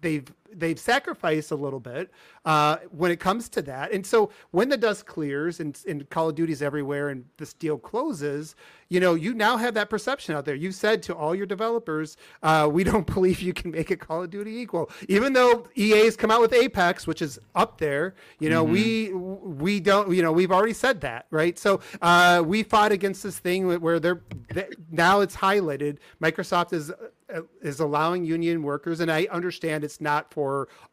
they've 0.00 0.32
they've 0.54 0.78
sacrificed 0.78 1.50
a 1.50 1.56
little 1.56 1.80
bit 1.80 2.10
uh, 2.44 2.78
when 2.90 3.10
it 3.10 3.20
comes 3.20 3.48
to 3.50 3.62
that. 3.62 3.92
And 3.92 4.06
so 4.06 4.30
when 4.50 4.68
the 4.68 4.76
dust 4.76 5.06
clears 5.06 5.60
and, 5.60 5.78
and 5.86 6.08
Call 6.10 6.28
of 6.30 6.34
Duty's 6.34 6.62
everywhere 6.62 7.10
and 7.10 7.24
this 7.36 7.52
deal 7.52 7.78
closes, 7.78 8.54
you 8.88 8.98
know, 8.98 9.14
you 9.14 9.34
now 9.34 9.56
have 9.56 9.74
that 9.74 9.88
perception 9.88 10.34
out 10.34 10.44
there. 10.44 10.56
You 10.56 10.72
said 10.72 11.02
to 11.04 11.14
all 11.14 11.34
your 11.34 11.46
developers, 11.46 12.16
uh, 12.42 12.68
we 12.70 12.82
don't 12.82 13.06
believe 13.14 13.40
you 13.40 13.52
can 13.52 13.70
make 13.70 13.90
a 13.90 13.96
Call 13.96 14.24
of 14.24 14.30
Duty 14.30 14.56
equal, 14.56 14.90
even 15.08 15.32
though 15.32 15.66
EA's 15.76 16.16
come 16.16 16.30
out 16.30 16.40
with 16.40 16.52
Apex, 16.52 17.06
which 17.06 17.22
is 17.22 17.38
up 17.54 17.78
there. 17.78 18.14
You 18.40 18.50
know, 18.50 18.64
we 18.64 19.12
we 19.12 19.78
don't. 19.78 20.12
You 20.12 20.22
know, 20.22 20.32
we've 20.32 20.50
already 20.50 20.72
said 20.72 21.00
that, 21.02 21.26
right? 21.30 21.56
So 21.58 21.80
uh, 22.02 22.42
we 22.44 22.64
fought 22.64 22.90
against 22.90 23.22
this 23.22 23.38
thing 23.38 23.80
where 23.80 24.00
they're 24.00 24.22
they, 24.52 24.68
now 24.90 25.20
it's 25.20 25.36
highlighted. 25.36 25.98
Microsoft 26.20 26.72
is 26.72 26.90
uh, 27.32 27.42
is 27.62 27.78
allowing 27.78 28.24
union 28.24 28.62
workers, 28.62 28.98
and 29.00 29.10
I 29.10 29.28
understand 29.30 29.84
it's 29.84 30.00
not 30.00 30.32
for 30.32 30.39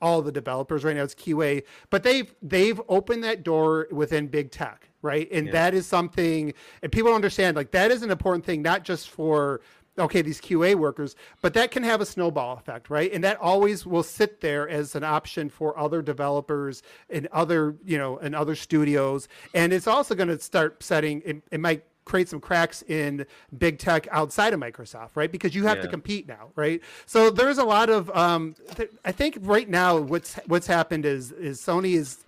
all 0.02 0.22
the 0.22 0.32
developers 0.32 0.84
right 0.84 0.96
now. 0.96 1.04
It's 1.04 1.16
QA, 1.16 1.64
but 1.90 2.04
they've 2.04 2.34
they've 2.42 2.80
opened 2.88 3.24
that 3.24 3.44
door 3.44 3.88
within 3.92 4.28
big 4.28 4.52
tech, 4.52 4.90
right? 5.02 5.28
And 5.32 5.52
that 5.52 5.74
is 5.74 5.86
something, 5.86 6.54
and 6.82 6.92
people 6.92 7.14
understand. 7.14 7.56
Like 7.56 7.72
that 7.72 7.92
is 7.92 8.04
an 8.04 8.12
important 8.12 8.46
thing, 8.46 8.62
not 8.62 8.84
just 8.84 9.10
for 9.10 9.62
okay 10.00 10.22
these 10.22 10.40
QA 10.40 10.76
workers, 10.76 11.16
but 11.42 11.54
that 11.56 11.72
can 11.72 11.84
have 11.84 12.02
a 12.02 12.06
snowball 12.06 12.58
effect, 12.58 12.90
right? 12.90 13.12
And 13.12 13.24
that 13.24 13.38
always 13.38 13.86
will 13.86 14.04
sit 14.04 14.42
there 14.42 14.70
as 14.70 14.96
an 14.96 15.04
option 15.04 15.50
for 15.50 15.78
other 15.78 16.02
developers 16.02 16.84
and 17.10 17.28
other 17.28 17.76
you 17.84 17.98
know 17.98 18.18
and 18.18 18.36
other 18.36 18.56
studios, 18.56 19.28
and 19.54 19.74
it's 19.74 19.88
also 19.88 20.16
going 20.16 20.30
to 20.30 20.40
start 20.40 20.84
setting. 20.84 21.22
It, 21.26 21.44
it 21.52 21.60
might 21.60 21.84
create 22.08 22.30
some 22.30 22.40
cracks 22.40 22.82
in 22.84 23.26
big 23.58 23.78
tech 23.80 24.08
outside 24.12 24.54
of 24.54 24.60
Microsoft, 24.60 25.12
right? 25.16 25.32
Because 25.32 25.54
you 25.54 25.66
have 25.66 25.82
to 25.82 25.88
compete 25.88 26.28
now, 26.28 26.50
right? 26.56 26.82
So 27.06 27.30
there's 27.30 27.58
a 27.58 27.64
lot 27.66 27.90
of 27.90 28.10
um, 28.16 28.56
th- 28.76 28.90
I 29.06 29.12
think 29.12 29.38
right 29.42 29.70
now 29.70 29.98
what's 29.98 30.36
what's 30.48 30.68
happened 30.68 31.06
is 31.06 31.32
is 31.32 31.60
Sony 31.62 31.94
is 31.96 32.24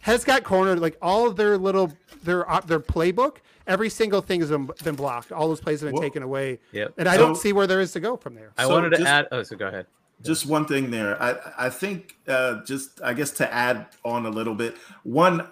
has 0.00 0.24
got 0.24 0.44
cornered 0.44 0.78
like 0.78 0.96
all 1.02 1.26
of 1.26 1.36
their 1.36 1.58
little 1.58 1.92
their 2.22 2.48
uh, 2.50 2.60
their 2.60 2.80
playbook. 2.80 3.38
Every 3.66 3.90
single 3.90 4.20
thing 4.20 4.38
has 4.40 4.50
been, 4.50 4.70
been 4.84 4.94
blocked. 4.94 5.32
All 5.32 5.48
those 5.48 5.60
plays 5.60 5.80
have 5.80 5.88
been 5.88 5.94
Well, 5.94 6.02
taken 6.02 6.22
away, 6.22 6.60
Yep. 6.70 6.94
and 6.98 7.08
I 7.08 7.16
don't 7.16 7.34
see 7.36 7.52
where 7.52 7.66
there 7.66 7.80
is 7.80 7.90
to 7.94 8.00
go 8.00 8.16
from 8.16 8.36
there. 8.36 8.52
I 8.56 8.62
So 8.62 8.68
wanted 8.70 8.90
to 8.90 8.96
just- 8.98 9.08
add. 9.08 9.26
Oh, 9.32 9.42
so 9.42 9.56
go 9.56 9.66
ahead. 9.66 9.86
just 10.22 10.46
one 10.46 10.66
thing 10.66 10.90
there. 10.92 11.20
I 11.20 11.34
I 11.66 11.68
think 11.70 12.16
uh, 12.28 12.62
just 12.64 13.02
I 13.02 13.12
guess 13.12 13.32
to 13.32 13.52
add 13.52 13.86
on 14.04 14.24
a 14.24 14.30
little 14.30 14.54
bit. 14.54 14.76
One, 15.02 15.48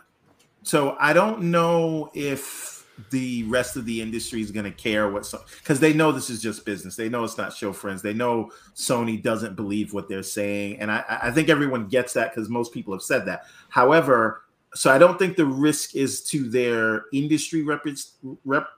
so 0.62 0.96
I 1.00 1.12
don't 1.12 1.42
know 1.50 2.10
if 2.14 2.83
the 3.10 3.42
rest 3.44 3.76
of 3.76 3.84
the 3.84 4.00
industry 4.00 4.40
is 4.40 4.50
going 4.50 4.64
to 4.64 4.70
care 4.70 5.10
what 5.10 5.32
because 5.58 5.80
they 5.80 5.92
know 5.92 6.12
this 6.12 6.30
is 6.30 6.40
just 6.40 6.64
business. 6.64 6.96
They 6.96 7.08
know 7.08 7.24
it's 7.24 7.38
not 7.38 7.52
show 7.52 7.72
friends. 7.72 8.02
They 8.02 8.14
know 8.14 8.50
Sony 8.74 9.22
doesn't 9.22 9.56
believe 9.56 9.92
what 9.92 10.08
they're 10.08 10.22
saying, 10.22 10.78
and 10.80 10.90
I 10.90 11.04
I 11.22 11.30
think 11.30 11.48
everyone 11.48 11.88
gets 11.88 12.12
that 12.14 12.34
because 12.34 12.48
most 12.48 12.72
people 12.72 12.94
have 12.94 13.02
said 13.02 13.26
that. 13.26 13.46
However, 13.68 14.42
so 14.74 14.90
I 14.90 14.98
don't 14.98 15.18
think 15.18 15.36
the 15.36 15.46
risk 15.46 15.94
is 15.96 16.22
to 16.24 16.48
their 16.48 17.04
industry 17.12 17.62
rep, 17.62 17.84
rep 18.44 18.68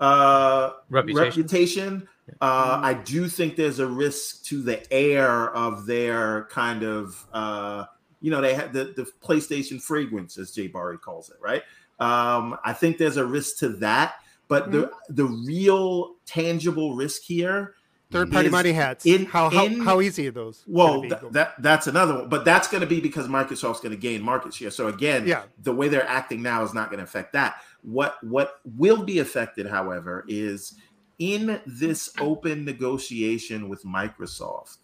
uh 0.00 0.70
Reputation. 0.90 1.22
reputation. 1.24 2.08
Uh, 2.40 2.80
I 2.82 2.94
do 2.94 3.28
think 3.28 3.54
there's 3.54 3.78
a 3.78 3.86
risk 3.86 4.44
to 4.46 4.60
the 4.60 4.92
air 4.92 5.54
of 5.54 5.86
their 5.86 6.46
kind 6.50 6.82
of, 6.82 7.24
uh, 7.32 7.84
you 8.20 8.32
know, 8.32 8.40
they 8.40 8.52
had 8.52 8.72
the, 8.72 8.92
the 8.96 9.06
PlayStation 9.22 9.80
fragrance, 9.80 10.36
as 10.36 10.50
Jay 10.50 10.66
Barry 10.66 10.98
calls 10.98 11.30
it, 11.30 11.36
right? 11.40 11.62
Um, 11.98 12.56
I 12.64 12.72
think 12.72 12.98
there's 12.98 13.16
a 13.16 13.24
risk 13.24 13.58
to 13.58 13.68
that, 13.80 14.14
but 14.48 14.70
the 14.70 14.90
the 15.08 15.24
real 15.24 16.16
tangible 16.26 16.94
risk 16.94 17.22
here, 17.22 17.74
Third 18.10 18.30
party 18.30 18.48
money 18.48 18.72
hats. 18.72 19.04
in- 19.06 19.24
how, 19.24 19.48
how 19.50 19.64
in- 19.64 19.80
how 19.80 20.00
easy 20.00 20.28
are 20.28 20.30
those? 20.30 20.62
well, 20.66 21.00
th- 21.02 21.14
that 21.32 21.54
that's 21.60 21.86
another 21.86 22.14
one, 22.18 22.28
but 22.28 22.44
that's 22.44 22.68
going 22.68 22.82
to 22.82 22.86
be 22.86 23.00
because 23.00 23.26
Microsoft's 23.28 23.80
going 23.80 23.90
to 23.94 24.00
gain 24.00 24.22
market 24.22 24.52
share. 24.54 24.70
So 24.70 24.88
again, 24.88 25.26
Yeah. 25.26 25.44
the 25.62 25.72
way 25.72 25.88
they're 25.88 26.06
acting 26.06 26.42
now 26.42 26.62
is 26.62 26.74
not 26.74 26.90
going 26.90 26.98
to 26.98 27.04
affect 27.04 27.32
that. 27.32 27.56
What 27.82 28.22
what 28.22 28.60
will 28.64 29.02
be 29.02 29.18
affected, 29.20 29.66
however, 29.66 30.24
is 30.28 30.74
in 31.18 31.60
this 31.66 32.10
open 32.20 32.64
negotiation 32.66 33.68
with 33.70 33.82
Microsoft, 33.84 34.76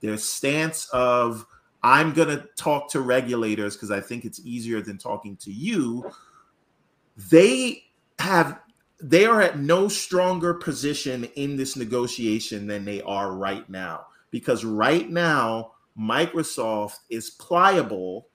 their 0.00 0.16
stance 0.16 0.88
of 0.92 1.44
I'm 1.82 2.12
going 2.12 2.28
to 2.28 2.46
talk 2.56 2.90
to 2.92 3.00
regulators 3.00 3.74
because 3.74 3.90
I 3.90 4.00
think 4.00 4.24
it's 4.24 4.40
easier 4.44 4.80
than 4.82 4.98
talking 4.98 5.36
to 5.38 5.50
you. 5.50 6.10
They 7.28 7.84
have 8.18 8.60
they 9.02 9.24
are 9.24 9.40
at 9.40 9.58
no 9.58 9.88
stronger 9.88 10.54
position 10.54 11.24
in 11.34 11.56
this 11.56 11.74
negotiation 11.74 12.66
than 12.66 12.84
they 12.84 13.00
are 13.02 13.32
right 13.34 13.68
now 13.70 14.06
because 14.30 14.64
right 14.64 15.08
now 15.08 15.72
Microsoft 15.98 16.98
is 17.08 17.30
pliable 17.30 18.28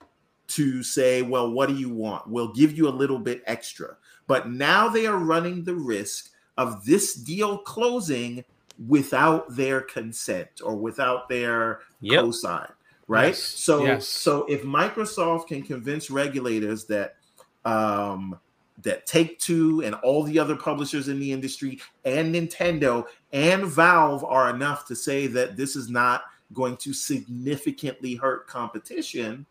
to 0.48 0.82
say, 0.82 1.22
well, 1.22 1.50
what 1.50 1.68
do 1.68 1.74
you 1.74 1.88
want? 1.88 2.28
We'll 2.28 2.52
give 2.52 2.76
you 2.76 2.88
a 2.88 2.90
little 2.90 3.18
bit 3.18 3.42
extra. 3.46 3.96
But 4.26 4.50
now 4.50 4.88
they 4.88 5.06
are 5.06 5.18
running 5.18 5.64
the 5.64 5.74
risk 5.74 6.30
of 6.56 6.84
this 6.84 7.14
deal 7.14 7.58
closing 7.58 8.44
without 8.88 9.54
their 9.54 9.80
consent 9.80 10.48
or 10.62 10.76
without 10.76 11.28
their 11.28 11.80
Yep. 12.00 12.24
cosign, 12.24 12.72
right? 13.08 13.28
Yes, 13.28 13.42
So, 13.42 13.84
yes. 13.84 14.06
so 14.08 14.44
if 14.46 14.62
Microsoft 14.62 15.48
can 15.48 15.62
convince 15.62 16.10
regulators 16.10 16.84
that 16.86 17.16
um, 17.64 18.38
that 18.82 19.06
Take 19.06 19.38
Two 19.38 19.82
and 19.82 19.94
all 19.96 20.22
the 20.22 20.38
other 20.38 20.56
publishers 20.56 21.08
in 21.08 21.18
the 21.18 21.32
industry 21.32 21.80
and 22.04 22.34
Nintendo 22.34 23.04
and 23.32 23.64
Valve 23.64 24.24
are 24.24 24.50
enough 24.50 24.86
to 24.86 24.96
say 24.96 25.26
that 25.28 25.56
this 25.56 25.76
is 25.76 25.88
not 25.88 26.24
going 26.52 26.76
to 26.78 26.92
significantly 26.92 28.14
hurt 28.14 28.46
competition. 28.46 29.46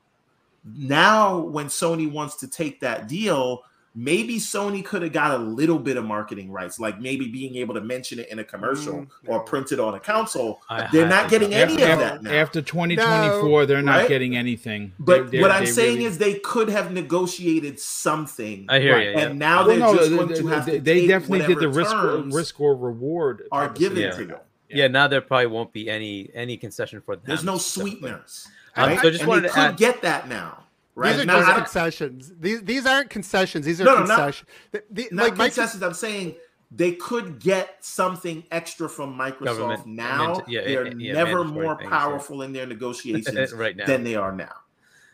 Now, 0.64 1.38
when 1.38 1.68
Sony 1.68 2.12
wants 2.12 2.36
to 2.38 2.48
take 2.48 2.80
that 2.80 3.08
deal, 3.08 3.64
maybe 3.96 4.36
Sony 4.38 4.84
could 4.84 5.02
have 5.02 5.14
got 5.14 5.32
a 5.32 5.38
little 5.38 5.80
bit 5.80 5.96
of 5.96 6.04
marketing 6.04 6.52
rights, 6.52 6.80
like 6.80 7.00
maybe 7.00 7.28
being 7.30 7.56
able 7.56 7.74
to 7.76 7.82
mention 7.82 8.20
it 8.20 8.28
in 8.30 8.40
a 8.40 8.44
commercial 8.44 8.94
Mm, 8.96 9.08
or 9.28 9.40
print 9.42 9.72
it 9.72 9.80
on 9.80 9.96
a 9.96 10.00
console. 10.00 10.62
I 10.70 10.88
They're 10.92 11.08
not 11.08 11.26
highly 11.26 11.30
getting 11.30 11.50
doubt 11.52 11.62
any 11.62 11.76
that. 11.78 11.84
of 11.84 11.90
after, 12.02 12.04
that 12.18 12.24
now. 12.24 12.32
after 12.32 12.62
2024, 12.62 13.66
they're 13.66 13.82
not 13.82 14.00
Right? 14.00 14.08
getting 14.10 14.36
anything. 14.36 14.92
But 15.00 15.32
They're- 15.32 15.42
what 15.42 15.48
they're- 15.48 15.58
I'm 15.58 15.66
saying 15.66 15.94
really- 15.96 16.06
is 16.06 16.18
they 16.18 16.36
could 16.40 16.70
have 16.70 16.92
negotiated 16.92 17.80
something. 17.80 18.66
I 18.70 18.80
hear 18.80 18.94
Right. 18.96 19.06
you. 19.08 19.12
yeah. 19.14 19.20
And 19.20 19.40
now 19.40 19.58
Well, 19.60 19.68
they're 19.68 19.80
no, 19.80 19.96
just 19.96 20.10
they- 20.10 20.16
going 20.18 20.28
to 20.34 20.48
have 20.48 20.66
they, 20.66 20.72
to 20.74 20.80
they 20.84 21.00
take 21.02 21.08
definitely 21.10 21.40
did 21.40 21.48
the 21.60 21.70
whatever 21.70 21.80
risk 21.80 21.96
or, 21.96 22.02
terms 22.18 22.36
risk 22.36 22.60
or 22.62 22.76
reward 22.76 23.44
are 23.52 23.70
given 23.70 23.98
scenario. 23.98 24.18
to 24.18 24.26
them. 24.26 24.40
yeah. 24.70 24.88
Now 24.88 25.08
there 25.08 25.22
probably 25.22 25.48
won't 25.48 25.72
be 25.74 25.90
any 25.90 26.30
any 26.34 26.58
concession 26.58 27.02
for 27.06 27.16
them. 27.16 27.24
There's 27.28 27.44
no 27.44 27.58
specifically. 27.58 27.92
sweeteners. 28.02 28.48
Um, 28.76 28.90
right? 28.90 29.00
so 29.02 29.08
I 29.08 29.12
just 29.12 29.22
and 29.22 29.30
wanted 29.30 29.44
they 29.44 29.48
to 29.48 29.54
could 29.54 29.62
add- 29.62 29.78
get 29.78 30.02
that 30.02 30.28
now. 30.28 30.65
Right? 30.96 31.12
These 31.14 31.24
are 31.24 31.26
Now, 31.26 31.36
just 31.40 31.48
I 31.48 31.52
don't- 31.52 31.60
concessions. 31.64 32.32
These 32.40 32.62
these 32.64 32.86
aren't 32.86 33.10
concessions. 33.10 33.66
These 33.66 33.82
are 33.82 33.84
No, 33.84 33.96
no, 33.96 34.06
not- 34.06 34.08
concessions. 34.18 34.50
The- 34.72 34.84
the- 34.92 35.10
not 35.12 35.24
like 35.24 35.38
Mike- 35.38 35.54
concessions. 35.54 35.84
I'm 35.84 35.94
saying 35.94 36.36
they 36.72 36.94
could 36.94 37.40
get 37.40 37.78
something 37.84 38.44
extra 38.52 38.88
from 38.90 39.18
Microsoft 39.18 39.44
Government- 39.46 39.86
now. 39.88 40.42
yeah, 40.48 40.62
They're 40.64 40.88
yeah, 40.98 41.14
never 41.14 41.44
more 41.44 41.76
things, 41.78 41.90
yeah. 41.92 41.98
powerful 41.98 42.42
in 42.42 42.54
their 42.54 42.66
negotiations 42.76 43.54
right 43.54 43.76
now. 43.76 43.86
than 43.86 44.04
they 44.06 44.16
are 44.16 44.32
now. 44.32 44.54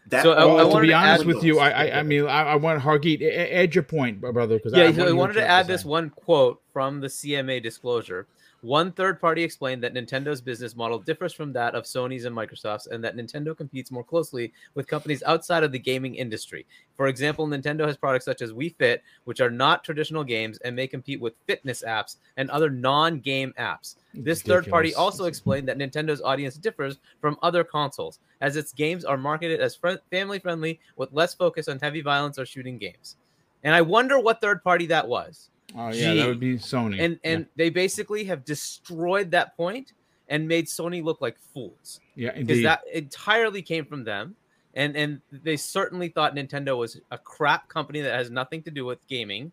That 0.08 0.24
So 0.24 0.34
I- 0.34 0.46
Well, 0.46 0.68
I 0.70 0.74
to 0.76 0.82
be 0.82 0.88
to 0.88 0.94
honest 0.94 1.22
add- 1.22 1.28
with 1.28 1.44
you, 1.44 1.60
I, 1.60 1.70
I, 1.70 2.00
I 2.00 2.04
mean, 2.04 2.26
I, 2.26 2.44
I 2.44 2.56
want 2.56 2.82
Hargeet, 2.82 3.22
a- 3.22 3.26
a- 3.26 3.64
add 3.64 3.74
your 3.76 3.84
point, 3.84 4.22
brother. 4.22 4.58
Because 4.58 4.74
yeah, 4.74 4.86
I, 4.86 4.94
so 4.94 5.08
I 5.08 5.12
wanted 5.12 5.34
to 5.34 5.48
add 5.48 5.68
this 5.68 5.84
one 5.86 6.10
quote 6.12 6.62
from 6.74 7.02
the 7.02 7.08
CMA 7.08 7.62
disclosure. 7.62 8.28
One 8.62 8.92
third 8.92 9.20
party 9.20 9.44
explained 9.44 9.82
that 9.84 9.96
Nintendo's 9.96 10.40
business 10.40 10.76
model 10.76 11.00
differs 11.00 11.34
from 11.34 11.52
that 11.54 11.74
of 11.74 11.86
Sony's 11.86 12.26
and 12.26 12.36
Microsoft's, 12.36 12.86
and 12.86 13.04
that 13.04 13.16
Nintendo 13.16 13.58
competes 13.58 13.90
more 13.90 14.04
closely 14.04 14.54
with 14.76 14.88
companies 14.88 15.24
outside 15.24 15.64
of 15.64 15.72
the 15.72 15.80
gaming 15.80 16.14
industry. 16.14 16.68
For 16.96 17.08
example, 17.08 17.48
Nintendo 17.48 17.88
has 17.88 17.98
products 17.98 18.26
such 18.26 18.44
as 18.44 18.54
Wii 18.54 18.76
Fit, 18.78 19.02
which 19.24 19.42
are 19.42 19.50
not 19.50 19.84
traditional 19.84 20.24
games 20.24 20.60
and 20.60 20.76
may 20.76 20.86
compete 20.86 21.20
with 21.20 21.34
fitness 21.48 21.84
apps 21.88 22.18
and 22.38 22.52
other 22.52 22.70
non 22.70 23.20
game 23.20 23.52
apps. 23.58 23.96
This 24.14 24.44
third 24.44 24.70
party 24.70 24.94
also 24.94 25.26
explained 25.26 25.68
that 25.68 25.80
Nintendo's 25.80 26.22
audience 26.22 26.56
differs 26.56 27.00
from 27.20 27.40
other 27.42 27.64
consoles, 27.64 28.20
as 28.42 28.58
its 28.58 28.74
games 28.74 29.06
are 29.06 29.18
marketed 29.18 29.60
as 29.60 29.76
fri 29.76 29.98
family 30.12 30.38
friendly 30.38 30.80
with 30.98 31.12
less 31.14 31.34
focus 31.34 31.68
on 31.68 31.80
heavy 31.80 32.02
violence 32.02 32.38
or 32.38 32.46
shooting 32.46 32.78
games. 32.78 33.16
And 33.64 33.74
I 33.74 33.82
wonder 33.82 34.20
what 34.20 34.40
third 34.42 34.64
party 34.64 34.86
that 34.88 35.08
was 35.08 35.51
Oh 35.76 35.88
yeah, 35.88 36.14
Gee. 36.14 36.20
that 36.20 36.28
would 36.28 36.40
be 36.40 36.58
Sony. 36.58 37.00
and 37.00 37.20
Yeah. 37.24 37.32
and 37.32 37.46
they 37.56 37.70
basically 37.70 38.24
have 38.26 38.44
destroyed 38.46 39.32
that 39.32 39.56
point 39.56 39.94
and 40.28 40.48
made 40.48 40.66
Sony 40.68 41.04
look 41.04 41.20
like 41.22 41.38
fools 41.54 42.00
yeah, 42.16 42.32
because 42.38 42.62
that 42.64 42.82
entirely 42.94 43.62
came 43.62 43.86
from 43.86 44.04
them. 44.04 44.36
And 44.74 44.96
and 44.96 45.22
they 45.32 45.58
certainly 45.58 46.08
thought 46.08 46.34
Nintendo 46.36 46.78
was 46.78 47.00
a 47.12 47.18
crap 47.18 47.68
company 47.68 48.00
that 48.02 48.14
has 48.16 48.30
nothing 48.32 48.64
to 48.64 48.72
do 48.72 48.86
with 48.86 49.06
gaming, 49.08 49.52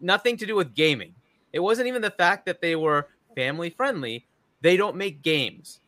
nothing 0.00 0.36
to 0.36 0.46
do 0.46 0.54
with 0.54 0.74
gaming. 0.74 1.14
It 1.52 1.58
wasn't 1.58 1.88
even 1.88 2.02
the 2.02 2.12
fact 2.12 2.46
that 2.46 2.60
they 2.60 2.76
were 2.76 3.08
family 3.34 3.70
friendly. 3.70 4.26
They 4.60 4.76
don't 4.76 4.94
make 4.96 5.22
games. 5.22 5.80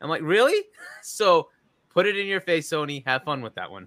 I'm 0.00 0.10
like, 0.10 0.22
really? 0.22 0.62
So 1.02 1.48
put 1.88 2.04
it 2.06 2.16
in 2.18 2.26
your 2.26 2.40
face, 2.42 2.68
Sony. 2.68 3.02
Have 3.06 3.22
fun 3.22 3.40
with 3.40 3.54
that 3.54 3.70
one. 3.70 3.86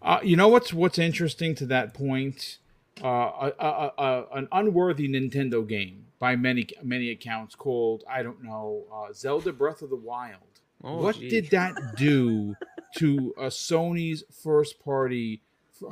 Uh, 0.00 0.20
you 0.22 0.36
know 0.36 0.48
what's 0.48 0.72
what's 0.72 0.98
interesting 0.98 1.54
to 1.56 1.66
that 1.66 1.92
point? 1.92 2.58
Uh, 3.02 3.50
a, 3.58 3.64
a, 3.64 3.92
a, 3.98 4.26
an 4.36 4.48
unworthy 4.52 5.06
Nintendo 5.08 5.66
game 5.66 6.06
by 6.18 6.34
many 6.34 6.66
many 6.82 7.10
accounts 7.10 7.54
called 7.54 8.02
I 8.10 8.22
don't 8.22 8.42
know 8.42 8.84
uh, 8.92 9.12
Zelda 9.12 9.52
Breath 9.52 9.82
of 9.82 9.90
the 9.90 9.96
Wild. 9.96 10.40
Oh, 10.82 10.96
what 11.02 11.16
gee. 11.16 11.28
did 11.28 11.50
that 11.50 11.74
do 11.96 12.56
to 12.96 13.34
uh, 13.36 13.42
Sony's 13.44 14.24
first 14.42 14.82
party 14.82 15.42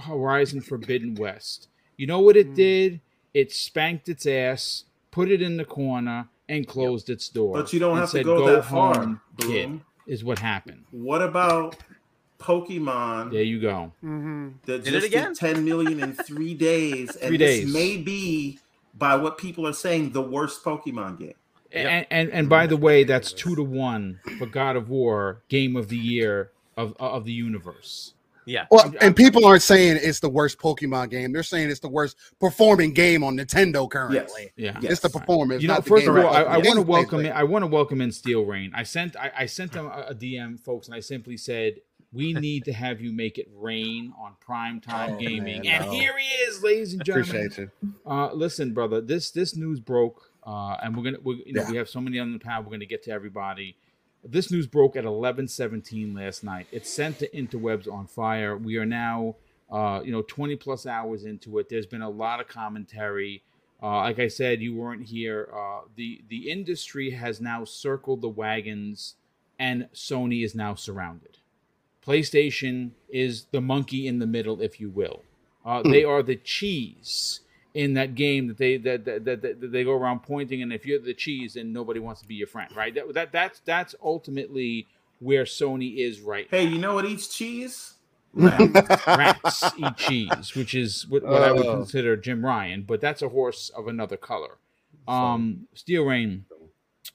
Horizon 0.00 0.62
Forbidden 0.62 1.14
West? 1.14 1.68
You 1.98 2.06
know 2.06 2.20
what 2.20 2.36
it 2.36 2.48
Hmm. 2.48 2.54
did? 2.54 3.00
It 3.34 3.52
spanked 3.52 4.08
its 4.08 4.24
ass, 4.26 4.84
put 5.10 5.30
it 5.30 5.42
in 5.42 5.56
the 5.58 5.64
corner, 5.64 6.28
and 6.48 6.66
closed 6.66 7.10
its 7.10 7.28
door. 7.28 7.52
But 7.54 7.72
you 7.72 7.80
don't 7.80 7.92
and 7.92 8.00
have 8.00 8.10
to 8.10 8.16
said, 8.18 8.24
go 8.24 8.46
that 8.46 8.64
far, 8.64 8.94
home, 8.94 9.20
kid. 9.38 9.80
Is 10.06 10.22
what 10.24 10.38
happened. 10.38 10.84
What 10.90 11.22
about 11.22 11.76
Pokemon 12.38 13.30
There 13.32 13.42
you 13.42 13.60
go. 13.60 13.92
Mhm. 14.04 14.54
that 14.66 14.84
Did 14.84 14.94
it 14.94 15.04
again? 15.04 15.28
did 15.32 15.36
10 15.38 15.64
million 15.64 16.00
in 16.00 16.12
three 16.12 16.54
days? 16.70 17.10
And 17.16 17.28
Three 17.28 17.36
this 17.36 17.60
days. 17.60 17.72
may 17.72 17.96
be, 17.96 18.58
by 18.96 19.16
what 19.16 19.38
people 19.38 19.66
are 19.66 19.72
saying, 19.72 20.12
the 20.12 20.22
worst 20.22 20.62
Pokemon 20.64 21.18
game. 21.18 21.34
Yep. 21.72 21.86
And, 21.86 22.06
and 22.10 22.30
and 22.30 22.48
by 22.48 22.68
the 22.68 22.76
way, 22.76 23.02
that's 23.02 23.32
two 23.32 23.56
to 23.56 23.62
one 23.64 24.20
for 24.38 24.46
God 24.46 24.76
of 24.76 24.88
War 24.90 25.42
Game 25.48 25.74
of 25.74 25.88
the 25.88 25.96
Year 25.96 26.50
of 26.76 26.94
of 27.00 27.24
the 27.24 27.32
universe. 27.32 28.14
Yeah. 28.46 28.66
Well, 28.70 28.92
and 29.00 29.16
people 29.16 29.44
aren't 29.46 29.62
saying 29.62 29.98
it's 30.02 30.20
the 30.20 30.28
worst 30.28 30.58
Pokemon 30.58 31.10
game. 31.10 31.32
They're 31.32 31.42
saying 31.42 31.70
it's 31.70 31.80
the 31.80 31.88
worst 31.88 32.16
performing 32.38 32.92
game 32.92 33.24
on 33.24 33.38
Nintendo 33.38 33.90
currently. 33.90 34.52
Yeah. 34.54 34.78
It's 34.82 35.00
the 35.00 35.08
performance. 35.08 35.62
You 35.62 35.68
know, 35.68 35.74
not 35.74 35.84
the 35.84 35.88
first 35.90 36.04
game 36.04 36.14
of 36.16 36.24
all, 36.26 36.32
I. 36.34 36.42
I 36.42 36.56
want 36.58 36.74
to 36.74 36.82
welcome 36.82 37.20
in, 37.24 37.32
I 37.32 37.42
want 37.42 37.62
to 37.64 37.66
welcome 37.68 38.00
in 38.02 38.12
Steel 38.12 38.44
Rain. 38.44 38.70
I 38.74 38.82
sent 38.84 39.16
I, 39.16 39.32
I 39.38 39.46
sent 39.46 39.72
them 39.72 39.86
a, 39.86 40.08
a 40.10 40.14
DM, 40.14 40.60
folks, 40.60 40.86
and 40.88 40.94
I 40.94 41.00
simply 41.00 41.36
said, 41.38 41.76
We 42.14 42.32
need 42.48 42.64
to 42.64 42.72
have 42.72 43.00
you 43.00 43.12
make 43.12 43.38
it 43.38 43.48
rain 43.56 44.12
on 44.18 44.34
primetime 44.46 45.14
Oh, 45.14 45.18
gaming. 45.18 45.62
man, 45.62 45.66
and 45.66 45.86
no. 45.86 45.92
here 45.92 46.16
he 46.18 46.26
is, 46.44 46.62
ladies 46.62 46.92
and 46.94 47.04
gentlemen. 47.04 47.46
Appreciate 47.46 47.70
you. 47.82 47.92
Uh, 48.06 48.32
listen, 48.32 48.72
brother, 48.72 49.00
this 49.00 49.30
this 49.30 49.56
news 49.56 49.80
broke, 49.80 50.30
uh, 50.46 50.76
and 50.82 50.96
we're 50.96 51.04
gonna 51.04 51.18
we 51.22 51.42
you 51.46 51.52
know 51.52 51.62
Yeah. 51.62 51.70
we 51.70 51.76
have 51.76 51.88
so 51.88 52.00
many 52.00 52.18
on 52.18 52.32
the 52.32 52.38
panel. 52.38 52.62
We're 52.62 52.70
gonna 52.70 52.86
get 52.86 53.02
to 53.04 53.10
everybody. 53.10 53.76
This 54.26 54.50
news 54.50 54.66
broke 54.66 54.96
at 54.96 55.04
eleven 55.04 55.48
seventeen 55.48 56.14
last 56.14 56.44
night. 56.44 56.66
It 56.72 56.86
sent 56.86 57.18
to 57.18 57.28
interwebs 57.30 57.90
on 57.92 58.06
fire. 58.06 58.56
We 58.56 58.76
are 58.78 58.86
now, 58.86 59.36
uh, 59.70 60.00
you 60.04 60.12
know, 60.12 60.22
twenty 60.22 60.56
plus 60.56 60.86
hours 60.86 61.24
into 61.24 61.58
it. 61.58 61.68
There's 61.68 61.86
been 61.86 62.00
a 62.02 62.08
lot 62.10 62.40
of 62.40 62.48
commentary. 62.48 63.42
Uh, 63.82 63.98
like 63.98 64.18
I 64.18 64.28
said, 64.28 64.62
you 64.62 64.74
weren't 64.74 65.04
here. 65.06 65.50
Uh, 65.54 65.80
the 65.96 66.22
the 66.28 66.50
industry 66.50 67.10
has 67.10 67.40
now 67.40 67.64
circled 67.64 68.22
the 68.22 68.28
wagons, 68.30 69.16
and 69.58 69.88
Sony 69.92 70.42
is 70.42 70.54
now 70.54 70.74
surrounded. 70.74 71.33
PlayStation 72.06 72.90
is 73.08 73.46
the 73.50 73.60
monkey 73.60 74.06
in 74.06 74.18
the 74.18 74.26
middle, 74.26 74.60
if 74.60 74.80
you 74.80 74.90
will. 74.90 75.22
Uh, 75.64 75.82
they 75.82 76.04
are 76.04 76.22
the 76.22 76.36
cheese 76.36 77.40
in 77.72 77.94
that 77.94 78.14
game 78.14 78.46
that 78.48 78.58
they 78.58 78.76
that, 78.76 79.04
that, 79.06 79.24
that, 79.24 79.42
that 79.42 79.72
they 79.72 79.82
go 79.84 79.92
around 79.92 80.22
pointing, 80.22 80.62
and 80.62 80.72
if 80.72 80.84
you're 80.86 80.98
the 81.00 81.14
cheese, 81.14 81.54
then 81.54 81.72
nobody 81.72 81.98
wants 82.00 82.20
to 82.20 82.28
be 82.28 82.34
your 82.34 82.46
friend, 82.46 82.70
right? 82.76 82.94
That, 82.94 83.12
that 83.14 83.32
that's 83.32 83.60
that's 83.64 83.94
ultimately 84.02 84.86
where 85.20 85.44
Sony 85.44 85.96
is 85.98 86.20
right 86.20 86.46
Hey, 86.50 86.64
you 86.64 86.78
know 86.78 86.94
what 86.94 87.04
eats 87.06 87.28
cheese? 87.28 87.94
now. 88.34 88.68
Rats 89.06 89.72
eat 89.78 89.96
cheese, 89.96 90.54
which 90.54 90.74
is 90.74 91.06
what, 91.08 91.22
what 91.22 91.42
I 91.42 91.52
would 91.52 91.66
Oh. 91.66 91.76
consider 91.76 92.16
Jim 92.16 92.44
Ryan, 92.44 92.82
but 92.82 93.00
that's 93.00 93.22
a 93.22 93.28
horse 93.28 93.70
of 93.70 93.86
another 93.88 94.16
color. 94.16 94.58
Um, 95.06 95.66
Steel 95.74 96.04
Rain, 96.04 96.44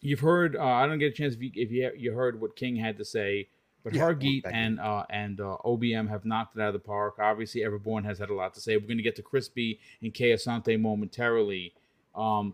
you've 0.02 0.22
heard. 0.22 0.56
Uh, 0.56 0.64
I 0.64 0.88
don't 0.88 0.98
get 1.00 1.12
a 1.12 1.16
chance 1.16 1.36
if 1.36 1.42
you 1.42 1.52
if 1.56 1.72
you, 1.72 1.92
you 1.98 2.14
heard 2.14 2.40
what 2.42 2.56
King 2.56 2.78
had 2.78 2.98
to 2.98 3.06
say, 3.06 3.48
but 3.84 3.94
Yeah, 3.94 4.02
Hargeet 4.04 4.44
thank 4.44 4.56
and 4.56 4.80
uh, 4.80 5.06
and 5.10 5.40
uh, 5.40 5.58
OBM 5.66 6.10
have 6.10 6.26
knocked 6.26 6.56
it 6.58 6.62
out 6.62 6.68
of 6.70 6.74
the 6.74 6.80
park. 6.80 7.16
Obviously, 7.20 7.62
Everborn 7.62 8.04
has 8.06 8.20
had 8.20 8.30
a 8.30 8.34
lot 8.34 8.54
to 8.56 8.60
say. 8.62 8.76
We're 8.78 8.88
going 8.88 8.98
to 8.98 9.04
get 9.04 9.16
to 9.18 9.22
Crispy 9.22 9.80
and 10.02 10.14
Kay 10.14 10.32
Asante 10.32 10.80
momentarily. 10.80 11.74
Um, 12.16 12.54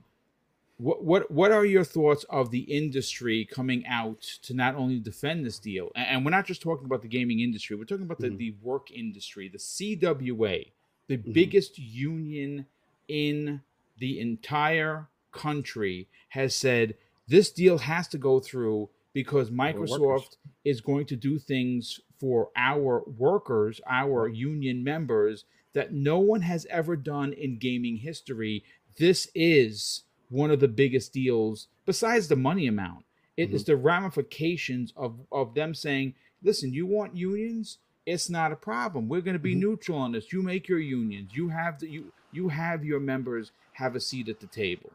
what 0.78 1.04
what 1.04 1.32
what 1.32 1.52
are 1.52 1.66
your 1.66 1.84
thoughts 1.86 2.26
of 2.30 2.52
the 2.52 2.60
industry 2.60 3.46
coming 3.46 3.86
out 3.88 4.22
to 4.44 4.54
not 4.54 4.76
only 4.76 5.00
defend 5.00 5.46
this 5.46 5.58
deal, 5.58 5.90
and, 5.96 6.08
and 6.08 6.26
we're 6.26 6.32
not 6.32 6.46
just 6.46 6.62
talking 6.62 6.86
about 6.86 7.02
the 7.02 7.08
gaming 7.08 7.40
industry, 7.40 7.76
we're 7.76 7.86
talking 7.86 8.04
about 8.06 8.20
the, 8.20 8.28
Mhm. 8.30 8.38
the 8.38 8.54
work 8.62 8.92
industry, 8.92 9.48
the 9.48 9.58
CWA, 9.58 10.72
the 11.08 11.18
Mhm. 11.18 11.34
biggest 11.34 11.80
union 11.80 12.66
in 13.08 13.62
the 14.00 14.20
entire 14.20 15.08
country, 15.32 16.08
has 16.30 16.54
said 16.54 16.96
this 17.28 17.52
deal 17.52 17.78
has 17.78 18.08
to 18.10 18.18
go 18.18 18.40
through 18.42 18.90
because 19.16 19.50
Microsoft 19.50 20.36
is 20.66 20.82
going 20.82 21.06
to 21.06 21.16
do 21.16 21.40
things 21.40 22.02
for 22.20 22.50
our 22.58 23.02
workers, 23.18 23.80
our 23.90 24.28
union 24.28 24.84
members, 24.84 25.46
that 25.74 25.94
no 25.94 26.20
one 26.20 26.42
has 26.42 26.68
ever 26.70 26.98
done 26.98 27.32
in 27.32 27.58
gaming 27.58 27.96
history. 27.96 28.64
This 28.98 29.30
is 29.34 30.04
one 30.30 30.52
of 30.52 30.60
the 30.60 30.68
biggest 30.68 31.14
deals, 31.14 31.70
besides 31.86 32.28
the 32.28 32.36
money 32.36 32.68
amount. 32.68 33.06
It 33.38 33.52
is 33.52 33.64
the 33.64 33.78
ramifications 33.78 34.92
of, 34.98 35.20
of 35.32 35.56
them 35.56 35.74
saying, 35.74 36.14
listen, 36.44 36.74
you 36.74 36.86
want 36.86 37.16
unions? 37.16 37.78
It's 38.06 38.30
not 38.30 38.52
a 38.52 38.56
problem. 38.58 39.08
We're 39.08 39.22
going 39.22 39.34
to 39.34 39.40
be 39.40 39.56
Mhm. 39.56 39.60
neutral 39.60 39.98
on 39.98 40.12
this. 40.12 40.32
You 40.34 40.42
make 40.42 40.68
your 40.68 40.80
unions. 40.80 41.32
You 41.34 41.50
have 41.50 41.80
the 41.80 41.88
you 41.88 42.14
you 42.32 42.50
have 42.50 42.84
your 42.84 43.00
members 43.00 43.52
have 43.74 43.96
a 43.96 44.00
seat 44.00 44.28
at 44.30 44.40
the 44.42 44.48
table. 44.48 44.92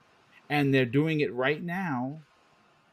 And 0.49 0.75
they're 0.75 0.85
doing 0.85 1.21
it 1.21 1.33
right 1.33 1.63
now 1.63 2.21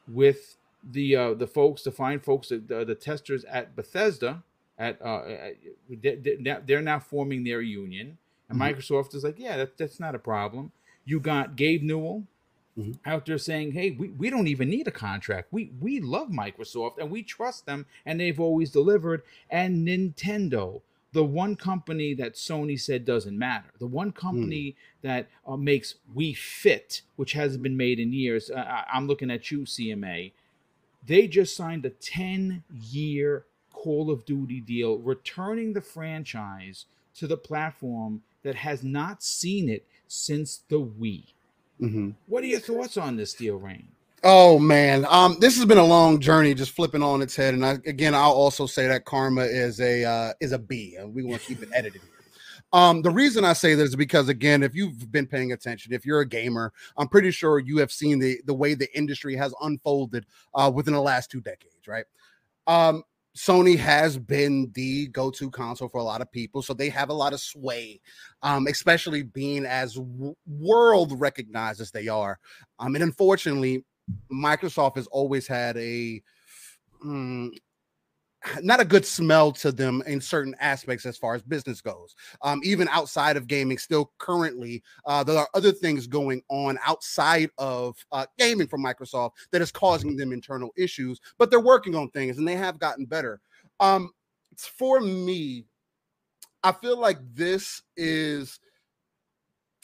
with 0.07 0.56
the 0.91 1.15
uh, 1.15 1.33
the 1.33 1.47
folks, 1.47 1.83
the 1.83 1.91
fine 1.91 2.19
folks, 2.19 2.49
the, 2.49 2.57
the, 2.57 2.85
the 2.85 2.95
testers 2.95 3.43
at 3.45 3.75
Bethesda. 3.75 4.43
At, 4.79 5.01
uh, 5.01 5.23
at 5.25 5.55
they- 5.89 6.15
they- 6.17 6.57
they're 6.63 6.83
now 6.83 6.99
forming 6.99 7.43
their 7.43 7.61
union, 7.61 8.19
and 8.47 8.59
Mhm. 8.59 8.75
Microsoft 8.75 9.15
is 9.15 9.23
like, 9.23 9.39
yeah, 9.39 9.57
that, 9.57 9.75
that's 9.75 9.99
not 9.99 10.13
a 10.13 10.19
problem. 10.19 10.71
You 11.03 11.19
got 11.19 11.55
Gabe 11.55 11.81
Newell 11.81 12.27
Mhm. 12.77 12.99
out 13.03 13.25
there 13.25 13.39
saying, 13.39 13.71
hey, 13.71 13.89
we, 13.89 14.09
we 14.09 14.29
don't 14.29 14.45
even 14.47 14.69
need 14.69 14.87
a 14.87 14.91
contract. 14.91 15.47
We 15.51 15.71
we 15.81 15.99
love 15.99 16.29
Microsoft 16.29 16.99
and 16.99 17.09
we 17.09 17.23
trust 17.23 17.65
them, 17.65 17.87
and 18.05 18.19
they've 18.19 18.39
always 18.39 18.69
delivered. 18.69 19.23
And 19.49 19.87
Nintendo, 19.87 20.81
the 21.11 21.23
one 21.25 21.55
company 21.55 22.13
that 22.13 22.33
Sony 22.35 22.79
said 22.79 23.03
doesn't 23.03 23.35
matter, 23.37 23.71
the 23.79 23.87
one 23.87 24.11
company 24.11 24.75
that 25.01 25.27
uh, 25.47 25.57
makes 25.57 25.95
Wii 26.15 26.37
Fit, 26.37 27.01
which 27.15 27.31
hasn't 27.33 27.63
been 27.63 27.77
made 27.77 27.99
in 27.99 28.13
years. 28.13 28.51
Uh, 28.51 28.83
I'm 28.93 29.07
looking 29.07 29.31
at 29.31 29.49
you, 29.49 29.61
CMA. 29.61 30.33
They 31.07 31.27
just 31.27 31.55
signed 31.55 31.85
a 31.85 31.89
10 31.89 32.63
year 32.91 33.45
Call 33.71 34.11
of 34.11 34.25
Duty 34.25 34.59
deal, 34.59 34.97
returning 34.97 35.73
the 35.73 35.81
franchise 35.81 36.85
to 37.15 37.27
the 37.27 37.37
platform 37.37 38.21
that 38.43 38.55
has 38.55 38.83
not 38.83 39.23
seen 39.23 39.69
it 39.69 39.85
since 40.07 40.61
the 40.67 40.79
Wii. 40.79 41.23
Mhm. 41.81 42.15
What 42.27 42.43
are 42.43 42.47
your 42.47 42.59
thoughts 42.59 42.97
on 42.97 43.15
this 43.15 43.33
deal, 43.33 43.55
Rain? 43.55 43.87
Oh 44.23 44.57
man, 44.57 45.05
um, 45.09 45.37
this 45.39 45.55
has 45.57 45.65
been 45.65 45.77
a 45.77 45.85
long 45.85 46.19
journey, 46.19 46.53
just 46.55 46.71
flipping 46.71 47.03
on 47.03 47.21
its 47.21 47.35
head. 47.35 47.53
And 47.53 47.65
I, 47.65 47.77
again, 47.85 48.15
I'll 48.15 48.31
also 48.31 48.65
say 48.65 48.87
that 48.87 49.05
karma 49.05 49.43
is 49.43 49.79
a 49.79 50.03
uh, 50.03 50.33
is 50.39 50.51
a 50.51 50.59
B, 50.59 50.95
and 50.99 51.13
we 51.13 51.23
want 51.23 51.41
to 51.41 51.47
keep 51.47 51.61
it 51.61 51.69
edited. 51.73 52.01
Um, 52.73 53.01
the 53.01 53.11
reason 53.11 53.45
I 53.45 53.53
say 53.53 53.75
this 53.75 53.89
is 53.89 53.95
because 53.95 54.27
again, 54.27 54.61
if 54.61 54.75
you've 54.75 55.11
been 55.11 55.27
paying 55.27 55.53
attention, 55.53 55.93
if 55.93 56.05
you're 56.05 56.19
a 56.19 56.27
gamer, 56.27 56.73
I'm 56.97 57.07
pretty 57.07 57.31
sure 57.31 57.59
you 57.59 57.77
have 57.77 57.91
seen 57.91 58.19
the 58.19 58.41
the 58.45 58.53
way 58.53 58.73
the 58.73 58.95
industry 58.97 59.35
has 59.35 59.53
unfolded 59.61 60.25
uh, 60.53 60.71
within 60.73 60.93
the 60.93 61.01
last 61.01 61.31
two 61.31 61.41
decades, 61.41 61.87
right? 61.87 62.05
Um, 62.67 63.03
Sony 63.37 63.77
has 63.77 64.17
been 64.17 64.71
the 64.73 65.07
go-to 65.09 65.51
console 65.51 65.87
for 65.87 65.99
a 65.99 66.03
lot 66.03 66.21
of 66.21 66.31
people, 66.31 66.63
so 66.63 66.73
they 66.73 66.89
have 66.89 67.09
a 67.09 67.13
lot 67.13 67.33
of 67.33 67.39
sway, 67.39 68.01
um, 68.41 68.65
especially 68.65 69.21
being 69.21 69.63
as 69.63 69.93
w- 69.93 70.35
world 70.47 71.19
recognized 71.19 71.79
as 71.79 71.91
they 71.91 72.07
are. 72.07 72.39
Um, 72.79 72.95
and 72.95 73.03
unfortunately, 73.03 73.85
Microsoft 74.31 74.95
has 74.95 75.05
always 75.07 75.45
had 75.45 75.77
a 75.77 76.21
mm, 77.05 77.49
not 78.61 78.79
a 78.79 78.85
good 78.85 79.05
smell 79.05 79.51
to 79.53 79.71
them 79.71 80.03
in 80.05 80.21
certain 80.21 80.55
aspects 80.59 81.05
as 81.05 81.17
far 81.17 81.35
as 81.35 81.41
business 81.41 81.81
goes. 81.81 82.15
Um, 82.41 82.61
even 82.63 82.87
outside 82.89 83.37
of 83.37 83.47
gaming, 83.47 83.77
still 83.77 84.11
currently, 84.17 84.83
uh, 85.05 85.23
there 85.23 85.37
are 85.37 85.49
other 85.53 85.71
things 85.71 86.07
going 86.07 86.41
on 86.49 86.77
outside 86.85 87.49
of 87.57 87.97
uh, 88.11 88.25
gaming 88.37 88.67
for 88.67 88.77
Microsoft 88.77 89.31
that 89.51 89.61
is 89.61 89.71
causing 89.71 90.15
them 90.15 90.31
internal 90.31 90.71
issues, 90.77 91.19
but 91.37 91.49
they're 91.49 91.59
working 91.59 91.95
on 91.95 92.09
things 92.11 92.37
and 92.37 92.47
they 92.47 92.55
have 92.55 92.79
gotten 92.79 93.05
better. 93.05 93.39
Um, 93.79 94.11
for 94.57 94.99
me, 94.99 95.65
I 96.63 96.71
feel 96.71 96.99
like 96.99 97.19
this 97.33 97.81
is 97.95 98.59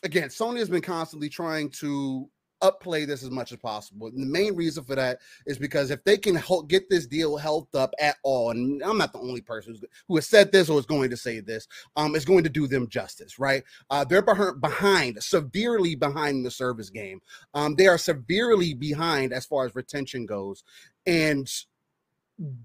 again, 0.04 0.30
Sony 0.30 0.60
has 0.60 0.70
been 0.70 0.82
constantly 0.82 1.30
trying 1.30 1.70
to 1.70 2.30
upplay 2.64 3.06
this 3.06 3.24
as 3.24 3.30
much 3.30 3.52
as 3.52 3.60
possible. 3.60 4.08
And 4.08 4.22
the 4.22 4.26
main 4.26 4.56
reason 4.56 4.84
for 4.84 4.96
that 4.96 5.20
is 5.46 5.60
because 5.60 5.92
if 5.92 6.04
they 6.04 6.18
can 6.18 6.42
get 6.68 6.90
this 6.90 7.06
deal 7.06 7.38
held 7.38 7.68
up 7.76 7.94
at 8.00 8.16
all, 8.24 8.52
and 8.52 8.82
I'm 8.84 8.98
not 8.98 9.12
the 9.14 9.20
only 9.20 9.42
person 9.42 9.78
who 10.08 10.16
has 10.16 10.28
said 10.28 10.52
this 10.52 10.70
or 10.70 10.80
is 10.80 10.86
going 10.86 11.10
to 11.10 11.18
say 11.18 11.40
this, 11.42 11.68
um, 11.96 12.16
it's 12.16 12.26
going 12.26 12.44
to 12.44 12.50
do 12.50 12.66
them 12.66 12.88
justice, 12.88 13.38
right? 13.38 13.64
Uh, 13.90 14.04
they're 14.04 14.22
behind, 14.22 14.62
behind, 14.62 15.22
severely 15.22 15.96
behind 15.96 16.46
the 16.46 16.52
service 16.52 16.90
game. 16.90 17.22
Um, 17.54 17.76
they 17.76 17.88
are 17.88 17.98
severely 17.98 18.74
behind 18.74 19.34
as 19.34 19.46
far 19.46 19.66
as 19.66 19.76
retention 19.76 20.26
goes, 20.26 20.64
and 21.06 21.50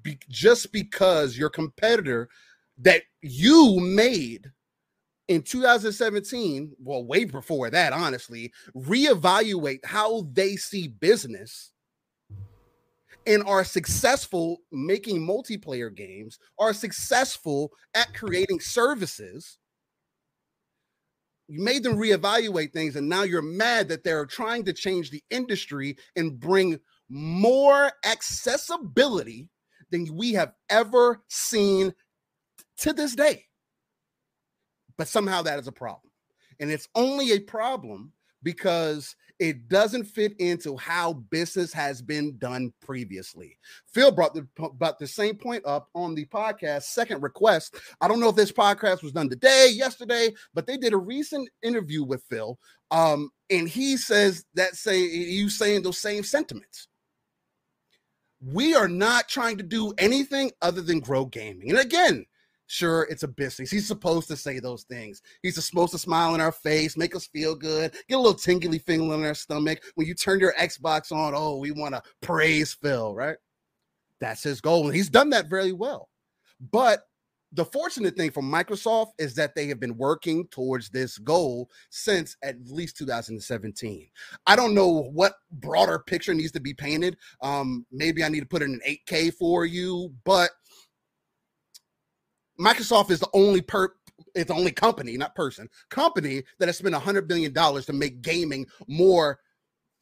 be, 0.02 0.18
just 0.28 0.72
because 0.72 1.36
your 1.36 1.50
competitor 1.50 2.28
that 2.78 3.02
you 3.20 3.78
made 3.80 4.50
in 5.28 5.42
2017, 5.42 6.72
well, 6.78 7.04
way 7.04 7.24
before 7.24 7.68
that, 7.70 7.92
honestly, 7.92 8.52
reevaluate 8.74 9.84
how 9.84 10.26
they 10.32 10.56
see 10.56 10.88
business 10.88 11.70
and 13.26 13.42
are 13.44 13.62
successful 13.62 14.62
making 14.72 15.20
multiplayer 15.20 15.94
games, 15.94 16.38
are 16.58 16.72
successful 16.72 17.70
at 17.94 18.14
creating 18.14 18.58
services. 18.58 19.58
You 21.46 21.62
made 21.62 21.82
them 21.82 21.98
reevaluate 21.98 22.72
things, 22.72 22.96
and 22.96 23.06
now 23.06 23.22
you're 23.22 23.42
mad 23.42 23.88
that 23.88 24.04
they're 24.04 24.26
trying 24.26 24.64
to 24.64 24.72
change 24.72 25.10
the 25.10 25.22
industry 25.28 25.98
and 26.16 26.40
bring 26.40 26.80
more 27.10 27.92
accessibility 28.04 29.48
than 29.90 30.06
we 30.14 30.32
have 30.32 30.52
ever 30.70 31.22
seen 31.28 31.92
to 32.78 32.94
this 32.94 33.14
day 33.14 33.47
but 34.98 35.08
somehow 35.08 35.42
that 35.42 35.58
is 35.58 35.68
a 35.68 35.72
problem. 35.72 36.12
And 36.60 36.70
it's 36.70 36.88
only 36.94 37.32
a 37.32 37.40
problem 37.40 38.12
because 38.42 39.16
it 39.38 39.68
doesn't 39.68 40.04
fit 40.04 40.34
into 40.40 40.76
how 40.76 41.12
business 41.14 41.72
has 41.72 42.02
been 42.02 42.36
done 42.38 42.72
previously. 42.80 43.56
Phil 43.86 44.10
brought 44.12 44.34
the 44.34 44.46
about 44.62 44.98
the 44.98 45.06
same 45.06 45.36
point 45.36 45.64
up 45.66 45.88
on 45.94 46.14
the 46.14 46.24
podcast 46.26 46.82
second 46.84 47.22
request. 47.22 47.76
I 48.00 48.08
don't 48.08 48.20
know 48.20 48.28
if 48.30 48.36
this 48.36 48.52
podcast 48.52 49.02
was 49.02 49.12
done 49.12 49.28
today, 49.28 49.70
yesterday, 49.72 50.34
but 50.54 50.66
they 50.66 50.76
did 50.76 50.92
a 50.92 50.98
recent 50.98 51.48
interview 51.62 52.04
with 52.04 52.24
Phil. 52.28 52.58
Um, 52.90 53.30
and 53.50 53.68
he 53.68 53.96
says 53.96 54.44
that 54.54 54.74
say 54.76 55.00
you 55.00 55.48
saying 55.50 55.82
those 55.82 55.98
same 55.98 56.24
sentiments. 56.24 56.88
we 58.40 58.74
are 58.74 58.88
not 58.88 59.28
trying 59.28 59.56
to 59.58 59.64
do 59.64 59.92
anything 59.98 60.50
other 60.62 60.82
than 60.82 61.00
grow 61.00 61.24
gaming. 61.26 61.70
And 61.70 61.78
again, 61.78 62.24
sure, 62.68 63.08
it's 63.10 63.24
a 63.24 63.28
business. 63.28 63.70
He's 63.70 63.88
supposed 63.88 64.28
to 64.28 64.36
say 64.36 64.60
those 64.60 64.84
things. 64.84 65.20
He's 65.42 65.62
supposed 65.62 65.92
to 65.92 65.98
smile 65.98 66.34
in 66.34 66.40
our 66.40 66.52
face, 66.52 66.96
make 66.96 67.16
us 67.16 67.26
feel 67.26 67.56
good, 67.56 67.92
get 68.08 68.14
a 68.14 68.18
little 68.18 68.34
tingly 68.34 68.78
feeling 68.78 69.10
in 69.10 69.24
our 69.24 69.34
stomach. 69.34 69.82
When 69.96 70.06
you 70.06 70.14
turn 70.14 70.38
your 70.38 70.54
Xbox 70.54 71.10
on, 71.10 71.32
oh, 71.34 71.56
we 71.56 71.72
want 71.72 71.94
to 71.94 72.02
praise 72.22 72.72
Phil, 72.74 73.14
right? 73.14 73.36
That's 74.20 74.42
his 74.42 74.60
goal. 74.60 74.86
And 74.86 74.94
he's 74.94 75.08
done 75.08 75.30
that 75.30 75.48
very 75.48 75.72
well. 75.72 76.08
But 76.70 77.04
the 77.52 77.64
fortunate 77.64 78.16
thing 78.16 78.30
for 78.30 78.42
Microsoft 78.42 79.12
is 79.18 79.34
that 79.36 79.54
they 79.54 79.68
have 79.68 79.80
been 79.80 79.96
working 79.96 80.46
towards 80.48 80.90
this 80.90 81.16
goal 81.18 81.70
since 81.88 82.36
at 82.42 82.56
least 82.66 82.98
2017. 82.98 84.08
I 84.46 84.56
don't 84.56 84.74
know 84.74 85.08
what 85.12 85.34
broader 85.52 85.98
picture 85.98 86.34
needs 86.34 86.52
to 86.52 86.60
be 86.60 86.74
painted. 86.74 87.16
Um, 87.40 87.86
maybe 87.90 88.22
I 88.22 88.28
need 88.28 88.40
to 88.40 88.46
put 88.46 88.62
it 88.62 88.66
in 88.66 88.80
8K 88.86 89.34
for 89.34 89.64
you, 89.64 90.12
but 90.24 90.50
Microsoft 92.60 93.10
is 93.10 93.20
the 93.20 93.28
only 93.32 93.60
per 93.60 93.94
it's 94.34 94.48
the 94.48 94.54
only 94.54 94.72
company, 94.72 95.16
not 95.16 95.34
person, 95.34 95.68
company 95.90 96.42
that 96.58 96.66
has 96.68 96.76
spent 96.78 96.94
a 96.94 96.98
hundred 96.98 97.28
billion 97.28 97.52
dollars 97.52 97.86
to 97.86 97.92
make 97.92 98.20
gaming 98.20 98.66
more 98.88 99.38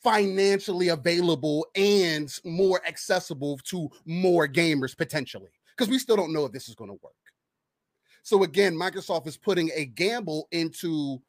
financially 0.03 0.89
available 0.89 1.67
and 1.75 2.33
more 2.45 2.81
accessible 2.87 3.59
to 3.65 3.91
more 4.05 4.49
gamers 4.49 4.97
potentially. 4.97 5.51
Because 5.77 5.91
we 5.91 5.99
still 5.99 6.17
don't 6.17 6.33
know 6.33 6.45
if 6.45 6.53
this 6.53 6.69
is 6.69 6.75
going 6.75 6.91
to 6.91 6.99
work. 7.03 7.13
So 8.23 8.43
again, 8.43 8.75
Microsoft 8.75 9.27
is 9.27 9.37
putting 9.37 9.71
a 9.75 9.85
gamble 9.85 10.49
into 10.51 11.21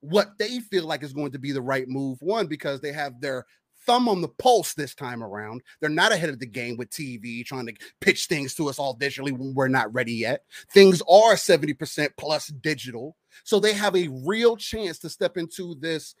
what 0.00 0.36
they 0.38 0.58
feel 0.58 0.84
like 0.84 1.02
is 1.02 1.12
going 1.12 1.32
to 1.32 1.38
be 1.38 1.52
the 1.52 1.62
right 1.62 1.88
move. 1.88 2.20
One, 2.20 2.46
because 2.46 2.80
they 2.80 2.92
have 2.92 3.20
their 3.20 3.46
thumb 3.86 4.08
on 4.08 4.20
the 4.20 4.28
pulse 4.28 4.74
this 4.74 4.94
time 4.94 5.22
around. 5.22 5.62
They're 5.80 5.90
not 5.90 6.12
ahead 6.12 6.30
of 6.30 6.38
the 6.38 6.46
game 6.46 6.76
with 6.76 6.90
TV 6.90 7.44
trying 7.44 7.66
to 7.66 7.74
pitch 8.00 8.26
things 8.26 8.54
to 8.54 8.68
us 8.68 8.78
all 8.78 8.96
digitally 8.96 9.32
when 9.32 9.54
we're 9.54 9.68
not 9.68 9.92
ready 9.92 10.14
yet. 10.14 10.44
Things 10.72 11.02
are 11.02 11.34
70% 11.34 12.08
plus 12.16 12.48
digital. 12.48 13.16
So 13.44 13.60
they 13.60 13.72
have 13.72 13.96
a 13.96 14.08
real 14.24 14.56
chance 14.56 14.98
to 15.00 15.10
step 15.10 15.36
into 15.36 15.74
this. 15.76 16.14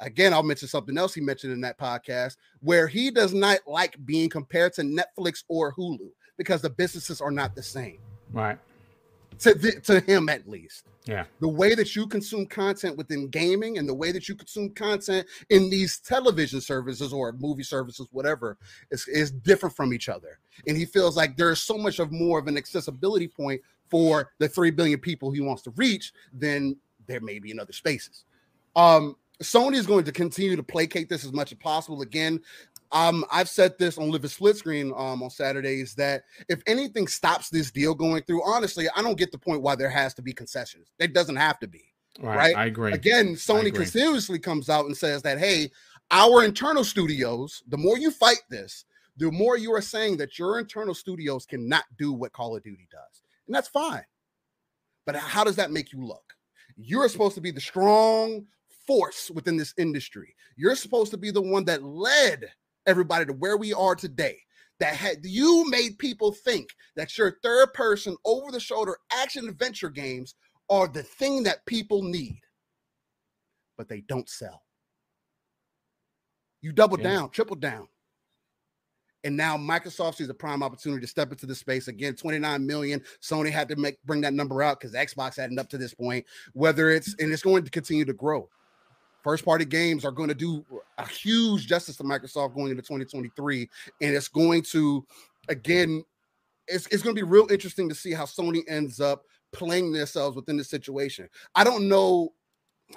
Again, 0.00 0.32
I'll 0.32 0.42
mention 0.42 0.68
something 0.68 0.96
else 0.96 1.14
he 1.14 1.20
mentioned 1.20 1.52
in 1.52 1.60
that 1.62 1.78
podcast 1.78 2.36
where 2.60 2.86
he 2.86 3.10
does 3.10 3.34
not 3.34 3.58
like 3.66 3.96
being 4.04 4.28
compared 4.28 4.72
to 4.74 4.82
Netflix 4.82 5.42
or 5.48 5.74
Hulu 5.74 6.10
because 6.36 6.62
the 6.62 6.70
businesses 6.70 7.20
are 7.20 7.32
not 7.32 7.56
the 7.56 7.62
same 7.62 7.98
Right. 8.32 8.58
To 9.40 9.80
to 9.80 10.00
him 10.00 10.28
at 10.28 10.48
least. 10.48 10.84
Yeah. 11.08 11.24
The 11.40 11.48
way 11.48 11.74
that 11.74 11.96
you 11.96 12.06
consume 12.06 12.44
content 12.46 12.98
within 12.98 13.28
gaming 13.28 13.78
and 13.78 13.88
the 13.88 13.94
way 13.94 14.12
that 14.12 14.28
you 14.28 14.34
consume 14.34 14.70
content 14.70 15.26
in 15.48 15.70
these 15.70 15.98
television 16.00 16.60
services 16.60 17.14
or 17.14 17.32
movie 17.32 17.62
services, 17.62 18.08
whatever, 18.12 18.58
is, 18.90 19.08
is 19.08 19.30
different 19.30 19.74
from 19.74 19.94
each 19.94 20.10
other. 20.10 20.38
And 20.66 20.76
he 20.76 20.84
feels 20.84 21.16
like 21.16 21.36
there's 21.36 21.62
so 21.62 21.78
much 21.78 21.98
of 21.98 22.12
more 22.12 22.38
of 22.38 22.46
an 22.46 22.58
accessibility 22.58 23.26
point 23.26 23.62
for 23.88 24.32
the 24.38 24.48
three 24.48 24.70
billion 24.70 24.98
people 24.98 25.30
he 25.30 25.40
wants 25.40 25.62
to 25.62 25.70
reach 25.76 26.12
than 26.34 26.76
there 27.06 27.20
may 27.20 27.38
be 27.38 27.50
in 27.50 27.58
other 27.58 27.72
spaces. 27.72 28.24
Um, 28.76 29.16
Sony 29.42 29.76
is 29.76 29.86
going 29.86 30.04
to 30.04 30.12
continue 30.12 30.56
to 30.56 30.62
placate 30.62 31.08
this 31.08 31.24
as 31.24 31.32
much 31.32 31.52
as 31.52 31.58
possible. 31.58 32.02
Again, 32.02 32.40
um, 32.92 33.24
I've 33.30 33.48
said 33.48 33.74
this 33.78 33.98
on 33.98 34.10
Live 34.10 34.24
a 34.24 34.28
Split 34.28 34.56
Screen 34.56 34.92
um, 34.96 35.22
on 35.22 35.30
Saturdays 35.30 35.94
that 35.94 36.24
if 36.48 36.62
anything 36.66 37.06
stops 37.06 37.50
this 37.50 37.70
deal 37.70 37.94
going 37.94 38.22
through, 38.22 38.42
honestly, 38.44 38.86
I 38.96 39.02
don't 39.02 39.18
get 39.18 39.32
the 39.32 39.38
point 39.38 39.62
why 39.62 39.74
there 39.74 39.90
has 39.90 40.14
to 40.14 40.22
be 40.22 40.32
concessions. 40.32 40.92
It 40.98 41.12
doesn't 41.12 41.36
have 41.36 41.58
to 41.60 41.68
be. 41.68 41.84
Right. 42.20 42.36
Right? 42.36 42.56
I 42.56 42.66
agree. 42.66 42.92
Again, 42.92 43.34
Sony 43.34 43.66
agree. 43.66 43.84
continuously 43.84 44.38
comes 44.38 44.68
out 44.68 44.86
and 44.86 44.96
says 44.96 45.22
that, 45.22 45.38
hey, 45.38 45.70
our 46.10 46.44
internal 46.44 46.84
studios, 46.84 47.62
the 47.68 47.76
more 47.76 47.98
you 47.98 48.10
fight 48.10 48.42
this, 48.48 48.84
the 49.18 49.30
more 49.30 49.58
you 49.58 49.72
are 49.74 49.82
saying 49.82 50.16
that 50.18 50.38
your 50.38 50.58
internal 50.58 50.94
studios 50.94 51.44
cannot 51.44 51.84
do 51.98 52.12
what 52.12 52.32
Call 52.32 52.56
of 52.56 52.62
Duty 52.62 52.88
does. 52.90 53.22
And 53.46 53.54
that's 53.54 53.68
fine. 53.68 54.04
But 55.04 55.16
how 55.16 55.44
does 55.44 55.56
that 55.56 55.70
make 55.70 55.92
you 55.92 56.04
look? 56.04 56.34
You're 56.76 57.08
supposed 57.08 57.34
to 57.34 57.40
be 57.40 57.50
the 57.50 57.60
strong 57.60 58.46
force 58.86 59.30
within 59.30 59.56
this 59.56 59.74
industry. 59.76 60.34
You're 60.56 60.76
supposed 60.76 61.10
to 61.10 61.16
be 61.16 61.30
the 61.30 61.42
one 61.42 61.64
that 61.64 61.82
led 61.82 62.50
everybody 62.88 63.26
to 63.26 63.32
where 63.34 63.56
we 63.56 63.72
are 63.72 63.94
today. 63.94 64.38
That 64.80 64.94
had 64.94 65.18
you 65.24 65.68
made 65.68 65.98
people 65.98 66.32
think 66.32 66.70
that 66.94 67.18
your 67.18 67.38
third 67.42 67.74
person 67.74 68.16
over 68.24 68.52
the 68.52 68.60
shoulder 68.60 68.96
action 69.12 69.48
adventure 69.48 69.90
games 69.90 70.36
are 70.70 70.86
the 70.86 71.02
thing 71.02 71.42
that 71.44 71.66
people 71.66 72.02
need, 72.02 72.40
but 73.76 73.88
they 73.88 74.02
don't 74.02 74.28
sell. 74.28 74.62
You 76.60 76.72
double 76.72 76.96
Yeah. 76.98 77.04
down, 77.10 77.30
triple 77.30 77.56
down. 77.56 77.88
And 79.24 79.36
now 79.36 79.56
Microsoft 79.56 80.14
sees 80.14 80.28
a 80.28 80.34
prime 80.34 80.62
opportunity 80.62 81.00
to 81.00 81.06
step 81.08 81.32
into 81.32 81.46
the 81.46 81.54
space 81.54 81.88
again. 81.88 82.14
29 82.14 82.64
million. 82.64 83.04
Sony 83.20 83.50
had 83.50 83.68
to 83.68 83.76
make 83.76 84.00
bring 84.04 84.20
that 84.20 84.32
number 84.32 84.62
out 84.62 84.78
because 84.78 84.94
Xbox 84.94 85.36
hadn't 85.36 85.58
up 85.58 85.68
to 85.70 85.78
this 85.78 85.92
point. 85.92 86.24
Whether 86.52 86.90
it's 86.90 87.16
and 87.18 87.32
it's 87.32 87.42
going 87.42 87.64
to 87.64 87.70
continue 87.70 88.04
to 88.04 88.12
grow. 88.12 88.48
First 89.28 89.44
party 89.44 89.66
games 89.66 90.06
are 90.06 90.10
going 90.10 90.30
to 90.30 90.34
do 90.34 90.64
a 90.96 91.06
huge 91.06 91.66
justice 91.66 91.98
to 91.98 92.02
Microsoft 92.02 92.54
going 92.54 92.70
into 92.70 92.80
2023. 92.80 93.68
And 94.00 94.14
it's 94.16 94.26
going 94.26 94.62
to, 94.62 95.04
again, 95.50 96.02
it's, 96.66 96.86
it's 96.86 97.02
going 97.02 97.14
to 97.14 97.22
be 97.22 97.28
real 97.28 97.46
interesting 97.50 97.90
to 97.90 97.94
see 97.94 98.14
how 98.14 98.24
Sony 98.24 98.62
ends 98.68 99.02
up 99.02 99.24
playing 99.52 99.92
themselves 99.92 100.34
within 100.34 100.56
the 100.56 100.64
situation. 100.64 101.28
I 101.54 101.62
don't 101.62 101.90
know. 101.90 102.32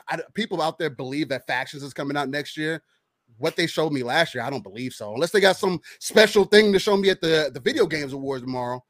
I, 0.08 0.20
people 0.34 0.62
out 0.62 0.80
there 0.80 0.90
believe 0.90 1.28
that 1.28 1.46
Factions 1.48 1.84
is 1.84 1.94
coming 1.94 2.16
out 2.16 2.30
next 2.30 2.56
year. 2.56 2.82
What 3.38 3.58
they 3.58 3.68
showed 3.68 3.92
me 3.92 4.02
last 4.02 4.34
year, 4.34 4.46
I 4.46 4.50
don't 4.50 4.64
believe 4.64 4.94
so. 4.94 5.14
Unless 5.14 5.32
they 5.32 5.42
got 5.42 5.58
some 5.58 5.82
special 6.00 6.46
thing 6.46 6.72
to 6.72 6.80
show 6.80 6.96
me 6.96 7.10
at 7.10 7.20
the, 7.20 7.52
the 7.54 7.60
Video 7.60 7.86
Games 7.86 8.14
Awards 8.14 8.44
tomorrow. 8.44 8.82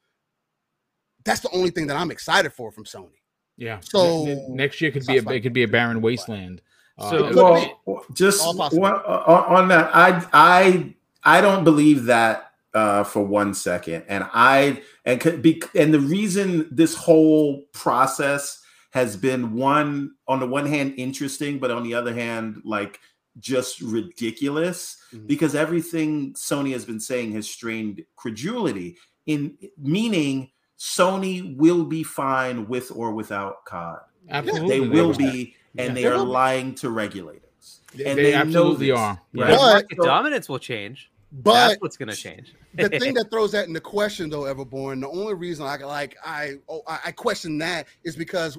That's 1.24 1.40
the 1.40 1.50
only 1.50 1.70
thing 1.70 1.88
that 1.88 1.96
I'm 1.96 2.12
excited 2.12 2.52
for 2.52 2.70
from 2.70 2.84
Sony. 2.84 3.18
Yeah. 3.56 3.80
So- 3.82 4.26
Ne- 4.26 4.34
ne- 4.34 4.48
next 4.50 4.80
year 4.80 4.92
could 4.92 5.04
be 5.04 5.18
a 5.18 5.28
it 5.28 5.40
could 5.40 5.52
be 5.52 5.64
a 5.64 5.68
barren 5.68 6.00
wasteland. 6.00 6.62
Uh, 7.02 7.10
So- 7.10 7.56
it- 7.56 7.72
well, 7.84 8.04
just 8.14 8.40
one, 8.56 8.94
on, 8.94 9.44
on 9.62 9.68
that, 9.68 9.90
I 9.94 10.24
I 10.32 10.94
I 11.24 11.40
don't 11.40 11.64
believe 11.64 12.04
that 12.04 12.52
uh, 12.74 13.04
for 13.04 13.22
one 13.24 13.52
second, 13.54 14.04
and 14.08 14.24
I 14.32 14.82
and 15.04 15.20
could 15.20 15.42
be 15.42 15.62
and 15.74 15.92
the 15.92 16.00
reason 16.00 16.68
this 16.70 16.94
whole 16.94 17.62
process 17.72 18.60
has 18.90 19.16
been 19.16 19.54
one 19.54 20.12
on 20.28 20.40
the 20.40 20.46
one 20.46 20.66
hand 20.66 20.94
interesting, 20.96 21.58
but 21.58 21.70
on 21.70 21.82
the 21.82 21.94
other 21.94 22.14
hand, 22.14 22.60
like 22.64 23.00
just 23.40 23.80
ridiculous 23.80 24.98
Mhm. 25.14 25.26
because 25.26 25.54
everything 25.54 26.34
Sony 26.34 26.72
has 26.72 26.84
been 26.84 27.00
saying 27.00 27.32
has 27.32 27.48
strained 27.48 28.04
credulity 28.16 28.98
in 29.26 29.56
meaning 29.78 30.50
Sony 30.78 31.56
will 31.56 31.84
be 31.84 32.02
fine 32.02 32.68
with 32.68 32.90
or 32.94 33.12
without 33.12 33.64
COD. 33.64 34.00
absolutely, 34.28 34.68
They 34.68 34.80
will 34.80 35.08
will. 35.08 35.14
be, 35.16 35.54
and 35.76 35.88
Yeah. 35.88 35.94
they 35.94 36.02
They 36.02 36.06
are 36.08 36.16
will 36.18 36.24
lying 36.26 36.74
to 36.76 36.90
regulators. 36.90 37.80
They, 37.94 38.04
and 38.04 38.18
they 38.18 38.22
they 38.24 38.34
absolutely 38.34 38.88
this, 38.90 38.98
are. 38.98 39.20
right? 39.34 39.50
Yeah. 39.50 39.56
But- 39.56 39.58
market 39.60 39.98
So- 39.98 40.04
dominance 40.04 40.48
will 40.48 40.58
change. 40.58 41.08
But 41.34 41.68
That's 41.68 41.80
what's 41.80 41.96
going 41.96 42.10
to 42.10 42.14
change. 42.16 42.54
the 42.74 42.88
thing 43.00 43.14
that 43.14 43.30
throws 43.30 43.52
that 43.52 43.66
into 43.66 43.80
question 43.80 44.28
though 44.28 44.42
everborn 44.42 45.00
the 45.00 45.08
only 45.08 45.32
reason 45.32 45.64
i 45.66 45.76
like 45.76 46.14
i 46.26 46.56
oh, 46.68 46.82
I 46.86 46.98
I 47.06 47.12
question 47.12 47.56
that 47.58 47.86
is 48.04 48.16
because 48.16 48.58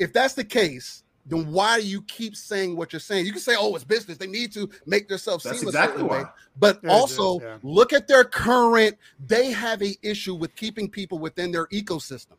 if 0.00 0.12
that's 0.12 0.34
the 0.34 0.42
case 0.42 1.04
then 1.26 1.52
why 1.52 1.80
do 1.80 1.86
you 1.86 2.02
keep 2.02 2.34
saying 2.34 2.74
what 2.76 2.92
you're 2.92 2.98
saying 2.98 3.24
you 3.24 3.30
can 3.30 3.40
say 3.40 3.54
oh 3.56 3.72
it's 3.76 3.84
business 3.84 4.18
they 4.18 4.26
need 4.26 4.50
to 4.54 4.68
make 4.84 5.06
themselves 5.06 5.44
That's 5.44 5.60
seem 5.60 5.68
exactly 5.68 5.94
a 5.94 5.98
certain 5.98 6.08
way 6.10 6.22
why. 6.24 6.30
but 6.58 6.80
Yeah, 6.82 6.90
it 6.90 6.92
also 6.92 7.36
is, 7.38 7.42
yeah. 7.44 7.58
look 7.62 7.92
at 7.92 8.08
their 8.08 8.24
current 8.24 8.96
they 9.24 9.52
have 9.52 9.80
a 9.80 9.96
issue 10.02 10.34
with 10.34 10.56
keeping 10.56 10.88
people 10.90 11.20
within 11.20 11.52
their 11.52 11.66
ecosystem 11.68 12.34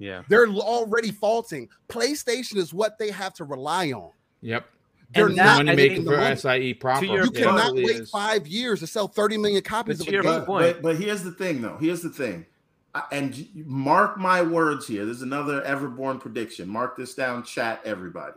yeah. 0.00 0.22
they're 0.28 0.48
already 0.48 1.12
faulting 1.12 1.68
playstation 1.88 2.56
is 2.56 2.74
what 2.74 2.98
they 2.98 3.10
have 3.12 3.32
to 3.34 3.44
rely 3.44 3.92
on 3.92 4.10
Yep. 4.42 4.66
they're 5.14 5.26
And 5.26 5.36
not 5.36 5.56
Money 5.66 5.76
making 5.76 5.96
think 5.98 6.08
for 6.08 6.16
money. 6.16 6.34
SIE 6.36 6.72
proper. 6.74 7.04
your 7.04 7.24
you 7.24 7.30
It 7.30 7.34
cannot 7.34 7.58
absolutely 7.60 7.84
wait 7.92 8.00
is. 8.00 8.10
five 8.10 8.46
years 8.48 8.80
to 8.80 8.86
sell 8.88 9.06
30 9.06 9.36
million 9.38 9.62
copies 9.62 9.98
But 9.98 10.08
of 10.08 10.14
a 10.14 10.22
game 10.22 10.22
But, 10.24 10.46
but 10.46 10.82
but 10.82 10.96
here's 10.96 11.22
the 11.22 11.32
thing, 11.32 11.60
though. 11.62 11.76
Here's 11.78 12.00
the 12.02 12.10
thing, 12.10 12.46
I- 12.94 13.04
and 13.12 13.46
mark 13.54 14.16
my 14.18 14.42
words 14.42 14.86
here. 14.88 15.04
There's 15.04 15.22
another 15.22 15.60
Everborn 15.62 16.18
prediction. 16.20 16.68
Mark 16.68 16.96
this 16.96 17.14
down, 17.14 17.44
chat, 17.44 17.80
everybody. 17.84 18.34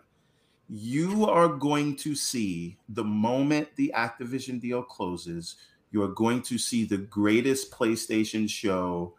You 0.70 1.26
are 1.30 1.48
going 1.50 1.96
to 1.98 2.16
see 2.16 2.78
the 2.90 3.04
moment 3.04 3.68
the 3.76 3.92
Activision 3.96 4.60
deal 4.60 4.82
closes. 4.84 5.56
You 5.92 6.02
are 6.04 6.08
going 6.10 6.42
to 6.44 6.58
see 6.58 6.86
the 6.86 6.98
greatest 6.98 7.72
PlayStation 7.72 8.50
show, 8.50 9.14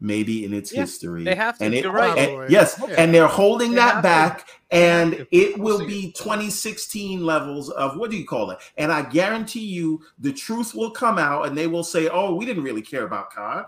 maybe 0.00 0.44
in 0.44 0.52
its 0.54 0.72
Yeah, 0.72 0.80
history. 0.80 1.24
they 1.24 1.34
have 1.34 1.58
to. 1.58 1.64
And 1.64 1.74
it, 1.74 1.84
You're 1.84 1.92
right. 1.92 2.16
and- 2.16 2.50
yes, 2.50 2.80
Yeah. 2.88 2.94
and 2.98 3.14
they're 3.14 3.26
holding 3.26 3.70
They 3.70 3.76
that 3.76 3.94
have 3.94 3.96
to. 3.98 4.02
back, 4.02 4.48
and 4.70 5.12
to. 5.12 5.26
it 5.30 5.58
We'll 5.58 5.86
be 5.86 6.12
2016 6.12 7.24
levels 7.24 7.68
of 7.70 7.96
what 7.96 8.10
do 8.10 8.16
you 8.16 8.26
call 8.26 8.50
it? 8.50 8.58
And 8.78 8.90
I 8.90 9.02
guarantee 9.02 9.60
you, 9.66 10.00
the 10.18 10.32
truth 10.32 10.74
will 10.74 10.90
come 10.90 11.18
out, 11.18 11.46
and 11.46 11.56
they 11.56 11.66
will 11.66 11.84
say, 11.84 12.08
"Oh, 12.08 12.34
we 12.34 12.46
didn't 12.46 12.62
really 12.64 12.82
care 12.82 13.04
about 13.04 13.30
COD." 13.32 13.66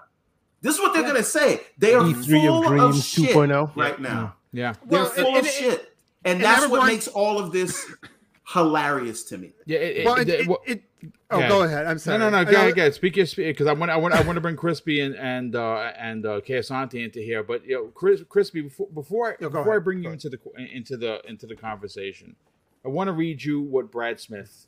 This 0.63 0.77
is 0.77 0.81
what 0.81 0.93
they're 0.93 1.03
Yeah. 1.03 1.09
gonna 1.09 1.23
say. 1.25 1.61
They 1.77 1.93
are 1.95 2.03
E3 2.05 2.47
full 2.47 2.59
of 2.59 2.65
of, 2.65 2.71
Dreams 2.93 3.05
shit 3.07 3.31
2.0. 3.31 3.73
right 3.77 4.01
now. 4.01 4.23
Mm, 4.23 4.33
yeah. 4.53 4.73
They're 4.87 5.01
Well, 5.01 5.11
full 5.11 5.27
and- 5.27 5.37
of 5.39 5.45
and- 5.45 5.47
shit, 5.53 5.95
and 6.25 6.37
and 6.37 6.45
that's 6.45 6.69
what 6.69 6.87
makes 6.87 7.09
all 7.09 7.39
of 7.39 7.53
this 7.53 7.85
hilarious 8.49 9.25
to 9.25 9.39
me. 9.39 9.53
Yeah. 9.67 9.79
It, 9.79 10.07
well, 10.07 10.59
it, 10.67 10.83
Oh, 11.31 11.39
Yeah. 11.39 11.49
go 11.49 11.63
ahead. 11.63 11.87
I'm 11.87 11.99
sorry. 11.99 12.19
No, 12.19 12.31
no, 12.31 12.43
no. 12.43 12.51
Go 12.51 12.57
ahead, 12.59 12.75
go 12.77 12.83
ahead. 12.83 12.95
Speak 12.95 13.17
your 13.17 13.27
speak 13.27 13.47
because 13.47 13.67
I 13.67 13.73
want, 13.73 13.91
I 13.91 13.97
want, 13.97 14.15
I 14.15 14.23
want 14.23 14.37
to 14.37 14.41
bring 14.41 14.57
Crispy 14.57 15.01
and 15.01 15.15
and 15.17 15.55
uh, 15.57 15.93
and 15.99 16.25
uh, 16.27 16.41
Kay 16.41 16.55
Asante 16.55 17.03
into 17.05 17.21
here. 17.21 17.43
But 17.43 17.65
you 17.67 17.75
know, 17.75 17.85
Chris, 17.95 18.23
Crispy, 18.29 18.63
before 18.63 18.89
before, 18.89 19.33
I- 19.33 19.37
No, 19.41 19.49
before 19.51 19.75
I 19.77 19.79
bring 19.79 19.99
Go 19.99 20.03
you 20.03 20.09
ahead. 20.15 20.25
into 20.25 20.37
the 20.37 20.73
into 20.77 20.97
the 20.97 21.21
into 21.29 21.47
the 21.47 21.57
conversation, 21.57 22.37
I 22.85 22.89
want 22.89 23.09
to 23.09 23.13
read 23.13 23.43
you 23.45 23.61
what 23.61 23.91
Brad 23.91 24.21
Smith, 24.21 24.67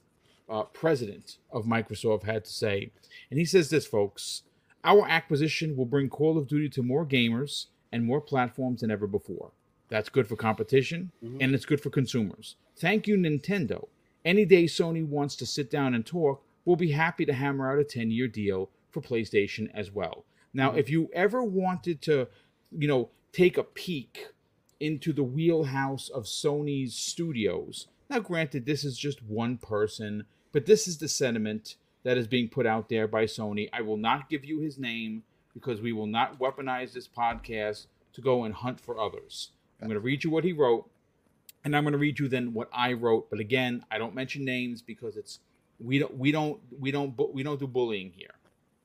uh, 0.48 0.62
president 0.64 1.38
of 1.52 1.64
Microsoft, 1.64 2.24
had 2.24 2.44
to 2.44 2.52
say, 2.52 2.90
and 3.30 3.38
he 3.38 3.44
says 3.44 3.70
this, 3.70 3.86
folks. 3.86 4.42
Our 4.86 5.08
acquisition 5.08 5.76
will 5.76 5.86
bring 5.86 6.10
Call 6.10 6.36
of 6.36 6.46
Duty 6.46 6.68
to 6.70 6.82
more 6.82 7.06
gamers 7.06 7.66
and 7.90 8.04
more 8.04 8.20
platforms 8.20 8.82
than 8.82 8.90
ever 8.90 9.06
before. 9.06 9.52
That's 9.88 10.10
good 10.10 10.26
for 10.26 10.36
competition 10.36 11.10
and 11.22 11.54
it's 11.54 11.64
good 11.64 11.80
for 11.80 11.88
consumers. 11.88 12.56
Thank 12.76 13.06
you, 13.06 13.16
Nintendo. 13.16 13.88
Any 14.24 14.44
day 14.44 14.64
Sony 14.64 15.06
wants 15.06 15.36
to 15.36 15.46
sit 15.46 15.70
down 15.70 15.94
and 15.94 16.04
talk, 16.04 16.42
we'll 16.64 16.76
be 16.76 16.92
happy 16.92 17.26
to 17.26 17.32
hammer 17.32 17.70
out 17.70 17.78
a 17.78 17.84
10 17.84 18.10
year 18.10 18.28
deal 18.28 18.70
for 18.90 19.00
PlayStation 19.00 19.70
as 19.74 19.90
well. 19.90 20.24
Now, 20.52 20.70
mm-hmm. 20.70 20.78
if 20.78 20.88
you 20.88 21.10
ever 21.12 21.42
wanted 21.42 22.00
to, 22.02 22.28
you 22.70 22.88
know, 22.88 23.10
take 23.32 23.58
a 23.58 23.64
peek 23.64 24.28
into 24.80 25.12
the 25.12 25.22
wheelhouse 25.22 26.08
of 26.08 26.24
Sony's 26.24 26.94
studios, 26.94 27.88
now 28.08 28.20
granted, 28.20 28.64
this 28.64 28.84
is 28.84 28.98
just 28.98 29.22
one 29.22 29.58
person, 29.58 30.24
but 30.52 30.66
this 30.66 30.86
is 30.86 30.98
the 30.98 31.08
sentiment 31.08 31.76
that 32.04 32.16
is 32.16 32.26
being 32.26 32.48
put 32.48 32.66
out 32.66 32.88
there 32.88 33.08
by 33.08 33.24
Sony. 33.24 33.68
I 33.72 33.80
will 33.80 33.96
not 33.96 34.28
give 34.28 34.44
you 34.44 34.60
his 34.60 34.78
name 34.78 35.22
because 35.52 35.80
we 35.80 35.92
will 35.92 36.06
not 36.06 36.38
weaponize 36.38 36.92
this 36.92 37.08
podcast 37.08 37.86
to 38.12 38.20
go 38.20 38.44
and 38.44 38.54
hunt 38.54 38.80
for 38.80 38.98
others. 38.98 39.50
I'm 39.80 39.88
going 39.88 40.00
to 40.00 40.04
read 40.04 40.24
you 40.24 40.30
what 40.30 40.44
he 40.44 40.52
wrote, 40.52 40.88
and 41.64 41.74
I'm 41.74 41.84
going 41.84 41.92
to 41.92 41.98
read 41.98 42.18
you 42.18 42.28
then 42.28 42.52
what 42.52 42.68
I 42.72 42.92
wrote. 42.92 43.30
But 43.30 43.40
again, 43.40 43.84
I 43.90 43.98
don't 43.98 44.14
mention 44.14 44.44
names 44.44 44.82
because 44.82 45.16
it's 45.16 45.40
we 45.80 45.98
don't 45.98 46.16
we 46.16 46.30
don't 46.30 46.60
we 46.78 46.90
don't 46.90 47.34
we 47.34 47.42
don't 47.42 47.58
do 47.58 47.66
bullying 47.66 48.12
here. 48.14 48.34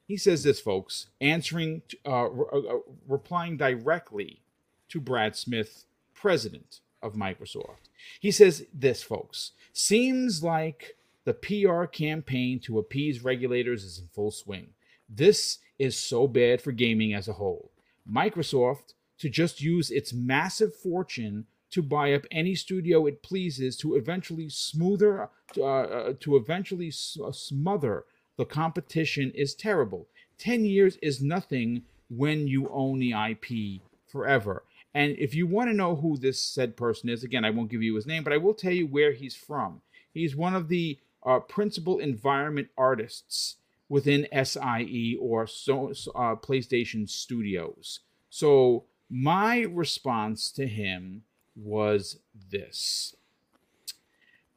He 0.07 0.17
says 0.17 0.41
this, 0.41 0.59
folks, 0.59 1.07
answering, 1.21 1.83
uh, 2.07 2.29
re- 2.31 2.45
uh, 2.51 2.75
uh, 2.75 2.79
replying 3.07 3.57
directly 3.57 4.41
to 4.87 4.99
Brad 4.99 5.35
Smith, 5.35 5.85
president 6.15 6.79
of 7.03 7.13
Microsoft. 7.13 7.89
He 8.19 8.31
says 8.31 8.65
this, 8.73 9.03
folks, 9.03 9.51
seems 9.71 10.41
like 10.41 10.97
the 11.25 11.35
PR 11.35 11.83
campaign 11.83 12.59
to 12.61 12.79
appease 12.79 13.23
regulators 13.23 13.83
is 13.83 13.99
in 13.99 14.07
full 14.07 14.31
swing. 14.31 14.69
This 15.07 15.59
is 15.77 15.95
so 15.95 16.27
bad 16.27 16.59
for 16.59 16.71
gaming 16.71 17.13
as 17.13 17.27
a 17.27 17.33
whole. 17.33 17.71
Microsoft 18.11 18.93
to 19.19 19.29
just 19.29 19.61
use 19.61 19.91
its 19.91 20.11
massive 20.11 20.75
fortune 20.75 21.45
to 21.71 21.81
buy 21.81 22.13
up 22.13 22.25
any 22.31 22.55
studio 22.55 23.05
it 23.05 23.21
pleases 23.21 23.77
to 23.77 23.95
eventually 23.95 24.49
smoother 24.49 25.29
uh, 25.57 25.63
uh, 25.63 26.13
to 26.19 26.35
eventually 26.35 26.91
uh, 27.23 27.31
smother 27.31 28.05
the 28.39 28.45
competition 28.45 29.31
is 29.35 29.53
terrible. 29.53 30.07
10 30.37 30.63
years 30.63 30.97
is 31.01 31.21
nothing 31.21 31.83
when 32.09 32.47
you 32.47 32.69
own 32.69 32.97
the 32.97 33.11
IP 33.11 33.81
forever. 34.07 34.63
And 34.93 35.17
if 35.19 35.35
you 35.35 35.45
want 35.45 35.69
to 35.69 35.75
know 35.75 35.97
who 35.97 36.15
this 36.15 36.41
said 36.41 36.77
person 36.77 37.09
is, 37.09 37.21
again, 37.21 37.43
I 37.43 37.49
won't 37.49 37.69
give 37.69 37.83
you 37.83 37.95
his 37.95 38.07
name, 38.07 38.23
but 38.23 38.31
I 38.31 38.37
will 38.37 38.53
tell 38.53 38.71
you 38.71 38.87
where 38.87 39.11
he's 39.11 39.35
from. 39.35 39.81
He's 40.13 40.37
one 40.37 40.55
of 40.55 40.69
the 40.69 40.99
uh, 41.25 41.39
principal 41.39 41.99
environment 41.99 42.69
artists 42.77 43.57
within 43.89 44.25
SIE 44.31 45.17
or 45.19 45.45
so, 45.45 45.89
uh, 46.15 46.35
PlayStation 46.35 47.09
Studios. 47.09 47.99
So 48.29 48.85
my 49.09 49.63
response 49.63 50.49
to 50.53 50.65
him 50.65 51.23
was 51.55 52.17
this. 52.49 53.15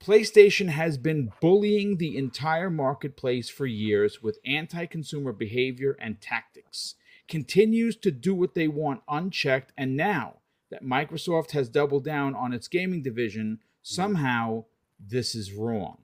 PlayStation 0.03 0.69
has 0.69 0.99
been 0.99 1.33
bullying 1.41 1.97
the 1.97 2.17
entire 2.19 2.71
marketplace 2.71 3.49
for 3.49 3.67
years 3.67 4.21
with 4.21 4.39
anti 4.45 4.87
consumer 4.87 5.33
behavior 5.33 5.97
and 6.01 6.21
tactics, 6.21 6.97
continues 7.29 7.95
to 7.97 8.11
do 8.11 8.35
what 8.35 8.55
they 8.55 8.67
want 8.67 9.03
unchecked, 9.09 9.73
and 9.79 9.97
now 9.97 10.39
that 10.71 10.83
Microsoft 10.83 11.53
has 11.53 11.69
doubled 11.69 12.05
down 12.05 12.35
on 12.35 12.53
its 12.53 12.67
gaming 12.67 13.03
division, 13.03 13.61
somehow 13.83 14.65
this 14.99 15.35
is 15.35 15.53
wrong. 15.53 15.99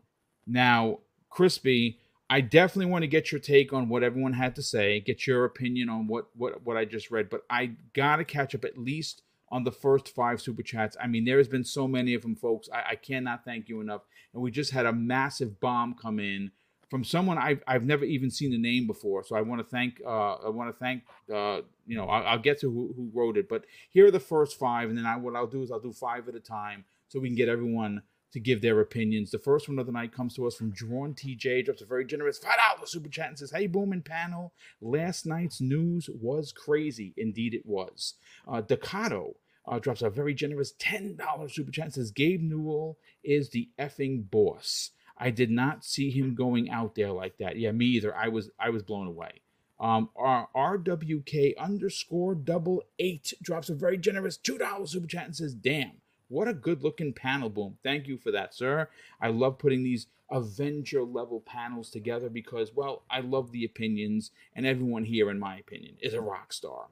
Now, 0.47 0.99
Crispy, 1.29 1.99
I 2.31 2.41
definitely 2.41 2.93
want 2.93 3.03
to 3.03 3.09
get 3.09 3.33
your 3.33 3.41
take 3.41 3.73
on 3.73 3.89
what 3.89 4.03
everyone 4.03 4.35
had 4.35 4.55
to 4.57 4.63
say, 4.63 5.01
get 5.01 5.27
your 5.27 5.45
opinion 5.45 5.89
on 5.89 6.07
what 6.07 6.27
what, 6.37 6.65
what 6.65 6.77
I 6.77 6.85
just 6.85 7.11
read, 7.11 7.31
but 7.31 7.43
I 7.51 7.73
gotta 7.95 8.25
catch 8.25 8.55
up 8.55 8.65
at 8.65 8.79
least 8.79 9.23
on 9.51 9.65
the 9.65 9.73
first 9.73 10.15
five 10.15 10.41
super 10.41 10.63
chats. 10.63 10.97
I 11.01 11.07
mean, 11.07 11.25
there 11.25 11.39
has 11.39 11.49
been 11.49 11.65
so 11.65 11.89
many 11.89 12.15
of 12.15 12.23
them, 12.23 12.37
folks. 12.37 12.69
I, 12.73 12.91
I 12.91 12.95
cannot 12.97 13.45
thank 13.45 13.69
you 13.69 13.81
enough. 13.81 14.03
And 14.33 14.43
we 14.43 14.51
just 14.51 14.71
had 14.71 14.87
a 14.87 14.93
massive 14.93 15.61
bomb 15.61 15.95
come 15.95 16.19
in 16.19 16.51
from 16.89 17.05
someone 17.05 17.39
I've, 17.39 17.63
I've 17.67 17.85
never 17.85 18.05
even 18.05 18.31
seen 18.31 18.51
the 18.51 18.59
name 18.59 18.87
before. 18.87 19.23
So 19.25 19.37
I 19.37 19.43
want 19.43 19.61
to 19.61 19.69
thank 19.69 20.01
uh, 20.07 20.35
I 20.35 20.49
want 20.49 20.71
to 20.71 20.79
thank 20.79 21.03
uh, 21.33 21.61
you 21.87 21.97
know 21.97 22.07
I'll, 22.07 22.27
I'll 22.27 22.39
get 22.39 22.61
to 22.61 22.71
who, 22.71 22.93
who 22.97 23.11
wrote 23.13 23.37
it, 23.37 23.49
but 23.49 23.65
here 23.91 24.07
are 24.07 24.11
the 24.11 24.21
first 24.21 24.59
five, 24.59 24.89
and 24.89 24.97
then 24.97 25.07
I 25.07 25.17
what 25.17 25.37
I'll 25.37 25.47
do 25.47 25.63
is 25.63 25.71
I'll 25.71 25.81
do 25.81 25.93
five 25.93 26.29
at 26.29 26.35
a 26.35 26.41
time 26.41 26.85
so 27.09 27.21
we 27.21 27.29
can 27.29 27.37
get 27.37 27.49
everyone 27.49 28.03
to 28.33 28.41
give 28.41 28.61
their 28.61 28.81
opinions. 28.81 29.31
The 29.31 29.39
first 29.39 29.69
one 29.69 29.79
of 29.79 29.87
the 29.87 29.93
night 29.93 30.13
comes 30.13 30.35
to 30.35 30.47
us 30.47 30.55
from 30.55 30.71
Drawn 30.71 31.15
TJ, 31.15 31.65
drops 31.65 31.83
a 31.83 31.87
very 31.87 32.05
generous 32.05 32.39
five 32.39 32.57
dollar 32.57 32.87
super 32.87 33.09
chat 33.09 33.29
and 33.29 33.39
says, 33.39 33.51
"Hey, 33.51 33.67
boom 33.67 33.93
and 33.93 34.05
panel, 34.05 34.53
last 34.81 35.27
night's 35.27 35.61
news 35.61 36.09
was 36.11 36.53
crazy. 36.53 37.15
Indeed, 37.17 37.55
it 37.55 37.67
was." 37.67 38.15
Uh, 38.47 38.63
Decado 38.63 39.35
uh, 39.67 39.79
drops 39.79 40.03
a 40.03 40.11
very 40.11 40.35
generous 40.35 40.73
ten 40.79 41.17
dollar 41.17 41.49
super 41.49 41.71
chat 41.71 41.87
and 41.87 41.95
says, 41.95 42.11
"Gabe 42.11 42.43
Newell 42.43 42.99
is 43.23 43.51
the 43.51 43.69
effing 43.79 44.31
boss." 44.31 44.91
I 45.19 45.31
did 45.31 45.51
not 45.51 45.85
see 45.85 46.11
him 46.11 46.35
going 46.35 46.71
out 46.71 46.95
there 46.95 47.11
like 47.11 47.39
that. 47.39 47.57
Yeah, 47.57 47.73
me 47.73 47.87
either. 47.87 48.15
I 48.15 48.29
was 48.29 48.51
I 48.59 48.71
was 48.71 48.83
blown 48.83 49.07
away. 49.07 49.43
Um, 49.81 50.11
our 50.17 50.49
RWK 50.57 51.57
underscore 51.57 52.35
double 52.35 52.83
eight 52.99 53.33
drops 53.41 53.69
a 53.69 53.75
very 53.75 53.97
generous 53.97 54.37
two 54.37 54.59
dollar 54.59 54.87
super 54.87 55.07
chat 55.07 55.27
and 55.27 55.37
says, 55.37 55.55
"Damn, 55.55 56.01
what 56.29 56.49
a 56.49 56.55
good 56.55 56.83
looking 56.83 57.13
panel, 57.13 57.49
boom! 57.51 57.79
Thank 57.83 58.07
you 58.07 58.19
for 58.19 58.31
that, 58.33 58.55
sir. 58.55 58.89
I 59.21 59.29
love 59.29 59.59
putting 59.59 59.83
these 59.83 60.07
Avenger 60.31 61.03
level 61.03 61.41
panels 61.41 61.91
together 61.91 62.29
because, 62.29 62.75
well, 62.75 63.03
I 63.11 63.21
love 63.21 63.53
the 63.53 63.65
opinions, 63.65 64.31
and 64.55 64.67
everyone 64.67 65.05
here, 65.05 65.31
in 65.31 65.39
my 65.39 65.57
opinion, 65.57 65.97
is 66.01 66.15
a 66.15 66.21
rock 66.21 66.53
star." 66.53 66.87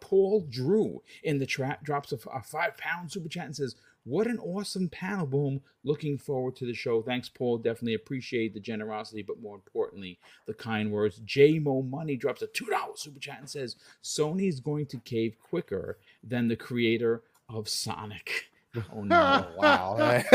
Paul 0.00 0.46
Drew 0.48 1.02
in 1.22 1.38
the 1.38 1.46
chat 1.46 1.84
drops 1.84 2.12
a, 2.12 2.18
a 2.34 2.42
five 2.42 2.76
pound 2.76 3.12
super 3.12 3.28
chat 3.28 3.46
and 3.46 3.56
says, 3.56 3.76
What 4.04 4.26
an 4.26 4.38
awesome 4.38 4.88
panel 4.88 5.26
boom. 5.26 5.60
Looking 5.84 6.18
forward 6.18 6.56
to 6.56 6.66
the 6.66 6.74
show. 6.74 7.02
Thanks, 7.02 7.28
Paul. 7.28 7.58
Definitely 7.58 7.94
appreciate 7.94 8.54
the 8.54 8.60
generosity, 8.60 9.22
but 9.22 9.40
more 9.40 9.54
importantly, 9.54 10.18
the 10.46 10.54
kind 10.54 10.90
words. 10.90 11.20
J 11.24 11.58
Mo 11.58 11.82
Money 11.82 12.16
drops 12.16 12.42
a 12.42 12.48
$2 12.48 12.98
super 12.98 13.20
chat 13.20 13.38
and 13.38 13.48
says, 13.48 13.76
Sony 14.02 14.48
is 14.48 14.60
going 14.60 14.86
to 14.86 14.98
cave 14.98 15.36
quicker 15.38 15.98
than 16.24 16.48
the 16.48 16.56
creator 16.56 17.22
of 17.52 17.68
Sonic. 17.68 18.50
Oh 18.94 19.02
no. 19.02 19.48
wow. 19.56 19.96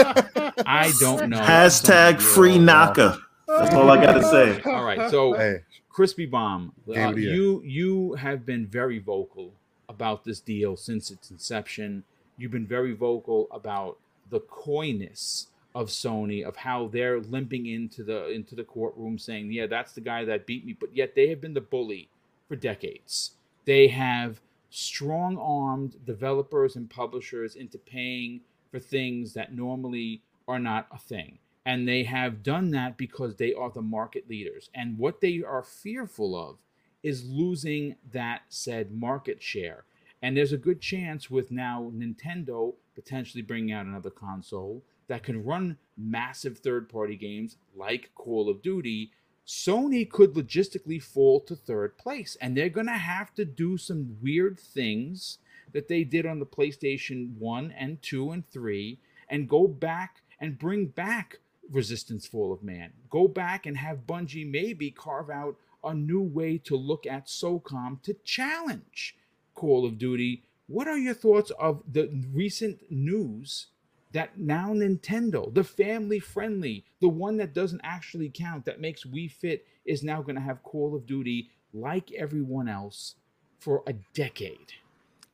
I 0.65 0.91
don't 0.99 1.29
know. 1.29 1.39
Hashtag 1.39 2.21
free 2.21 2.57
knocker. 2.57 3.17
That's 3.47 3.73
all 3.73 3.89
I 3.89 4.03
gotta 4.03 4.23
say. 4.23 4.61
All 4.65 4.83
right. 4.83 5.09
So 5.09 5.33
Hey, 5.33 5.61
Crispy 5.89 6.25
Bomb, 6.25 6.73
uh, 6.89 7.09
of 7.09 7.19
you 7.19 7.61
you 7.63 8.13
have 8.15 8.45
been 8.45 8.67
very 8.67 8.99
vocal 8.99 9.53
about 9.87 10.23
this 10.25 10.39
deal 10.39 10.75
since 10.75 11.11
its 11.11 11.31
inception. 11.31 12.03
You've 12.37 12.51
been 12.51 12.67
very 12.67 12.93
vocal 12.93 13.47
about 13.51 13.97
the 14.29 14.41
coyness 14.41 15.47
of 15.73 15.87
Sony, 15.87 16.43
of 16.43 16.55
how 16.55 16.87
they're 16.87 17.19
limping 17.19 17.67
into 17.67 18.03
the 18.03 18.29
into 18.29 18.55
the 18.55 18.63
courtroom, 18.63 19.17
saying, 19.17 19.51
"Yeah, 19.51 19.67
that's 19.67 19.93
the 19.93 20.01
guy 20.01 20.25
that 20.25 20.45
beat 20.45 20.65
me," 20.65 20.75
but 20.77 20.95
yet 20.95 21.15
they 21.15 21.29
have 21.29 21.39
been 21.39 21.53
the 21.53 21.61
bully 21.61 22.09
for 22.47 22.55
decades. 22.55 23.31
They 23.65 23.87
have 23.87 24.41
strong-armed 24.75 26.05
developers 26.05 26.75
and 26.75 26.89
publishers 26.89 27.55
into 27.55 27.77
paying 27.77 28.41
for 28.71 28.79
things 28.79 29.33
that 29.33 29.55
normally 29.55 30.21
are 30.47 30.59
not 30.59 30.87
a 30.91 30.97
thing. 30.97 31.39
And 31.65 31.87
they 31.87 32.03
have 32.03 32.43
done 32.43 32.71
that 32.71 32.97
because 32.97 33.35
they 33.35 33.53
are 33.53 33.71
the 33.71 33.81
market 33.81 34.29
leaders. 34.29 34.69
And 34.75 34.97
what 34.97 35.21
they 35.21 35.41
are 35.41 35.63
fearful 35.63 36.35
of 36.35 36.59
is 37.01 37.27
losing 37.27 37.95
that 38.11 38.41
said 38.49 38.91
market 38.91 39.41
share. 39.41 39.85
And 40.21 40.35
there's 40.35 40.53
a 40.53 40.57
good 40.57 40.81
chance 40.81 41.29
with 41.29 41.51
now 41.51 41.91
Nintendo 41.95 42.73
potentially 42.95 43.41
bringing 43.41 43.71
out 43.71 43.85
another 43.85 44.09
console 44.09 44.83
that 45.07 45.23
can 45.23 45.43
run 45.43 45.77
massive 45.97 46.57
third 46.57 46.89
party 46.89 47.15
games 47.15 47.57
like 47.75 48.11
Call 48.15 48.49
of 48.49 48.61
Duty 48.61 49.11
Sony 49.45 50.09
could 50.09 50.33
logistically 50.33 51.01
fall 51.01 51.39
to 51.41 51.55
third 51.55 51.97
place 51.97 52.35
and 52.41 52.57
they're 52.57 52.69
going 52.69 52.87
to 52.87 52.93
have 52.93 53.33
to 53.35 53.45
do 53.45 53.77
some 53.77 54.17
weird 54.21 54.59
things 54.59 55.37
that 55.71 55.87
they 55.87 56.03
did 56.03 56.25
on 56.25 56.39
the 56.39 56.45
PlayStation 56.45 57.37
1 57.37 57.71
and 57.77 58.01
2 58.01 58.31
and 58.31 58.49
3 58.49 58.97
and 59.29 59.49
go 59.49 59.67
back 59.67 60.21
and 60.39 60.57
bring 60.57 60.87
back 60.87 61.39
Resistance 61.71 62.27
Fall 62.27 62.53
of 62.53 62.63
Man. 62.63 62.93
Go 63.09 63.27
back 63.27 63.65
and 63.65 63.77
have 63.77 64.07
Bungie 64.07 64.49
maybe 64.49 64.91
carve 64.91 65.29
out 65.29 65.57
a 65.83 65.93
new 65.93 66.21
way 66.21 66.57
to 66.59 66.75
look 66.75 67.05
at 67.05 67.27
SOCOM 67.27 68.01
to 68.03 68.15
challenge 68.23 69.15
Call 69.53 69.85
of 69.85 69.97
Duty. 69.97 70.43
What 70.67 70.87
are 70.87 70.97
your 70.97 71.13
thoughts 71.13 71.51
of 71.59 71.83
the 71.91 72.09
recent 72.33 72.91
news 72.91 73.67
that 74.15 74.37
now 74.37 74.69
Nintendo, 74.69 75.53
the 75.53 75.63
family 75.63 76.19
friendly, 76.19 76.85
the 77.01 77.09
one 77.09 77.37
that 77.37 77.53
doesn't 77.53 77.81
actually 77.83 78.29
count, 78.33 78.65
that 78.65 78.79
makes 78.79 79.03
Wii 79.03 79.29
Fit, 79.29 79.65
is 79.85 80.03
now 80.03 80.21
going 80.21 80.35
to 80.35 80.41
have 80.41 80.63
Call 80.63 80.95
of 80.95 81.05
Duty 81.05 81.49
like 81.73 82.11
everyone 82.13 82.69
else 82.69 83.15
for 83.59 83.83
a 83.87 83.93
decade. 84.13 84.73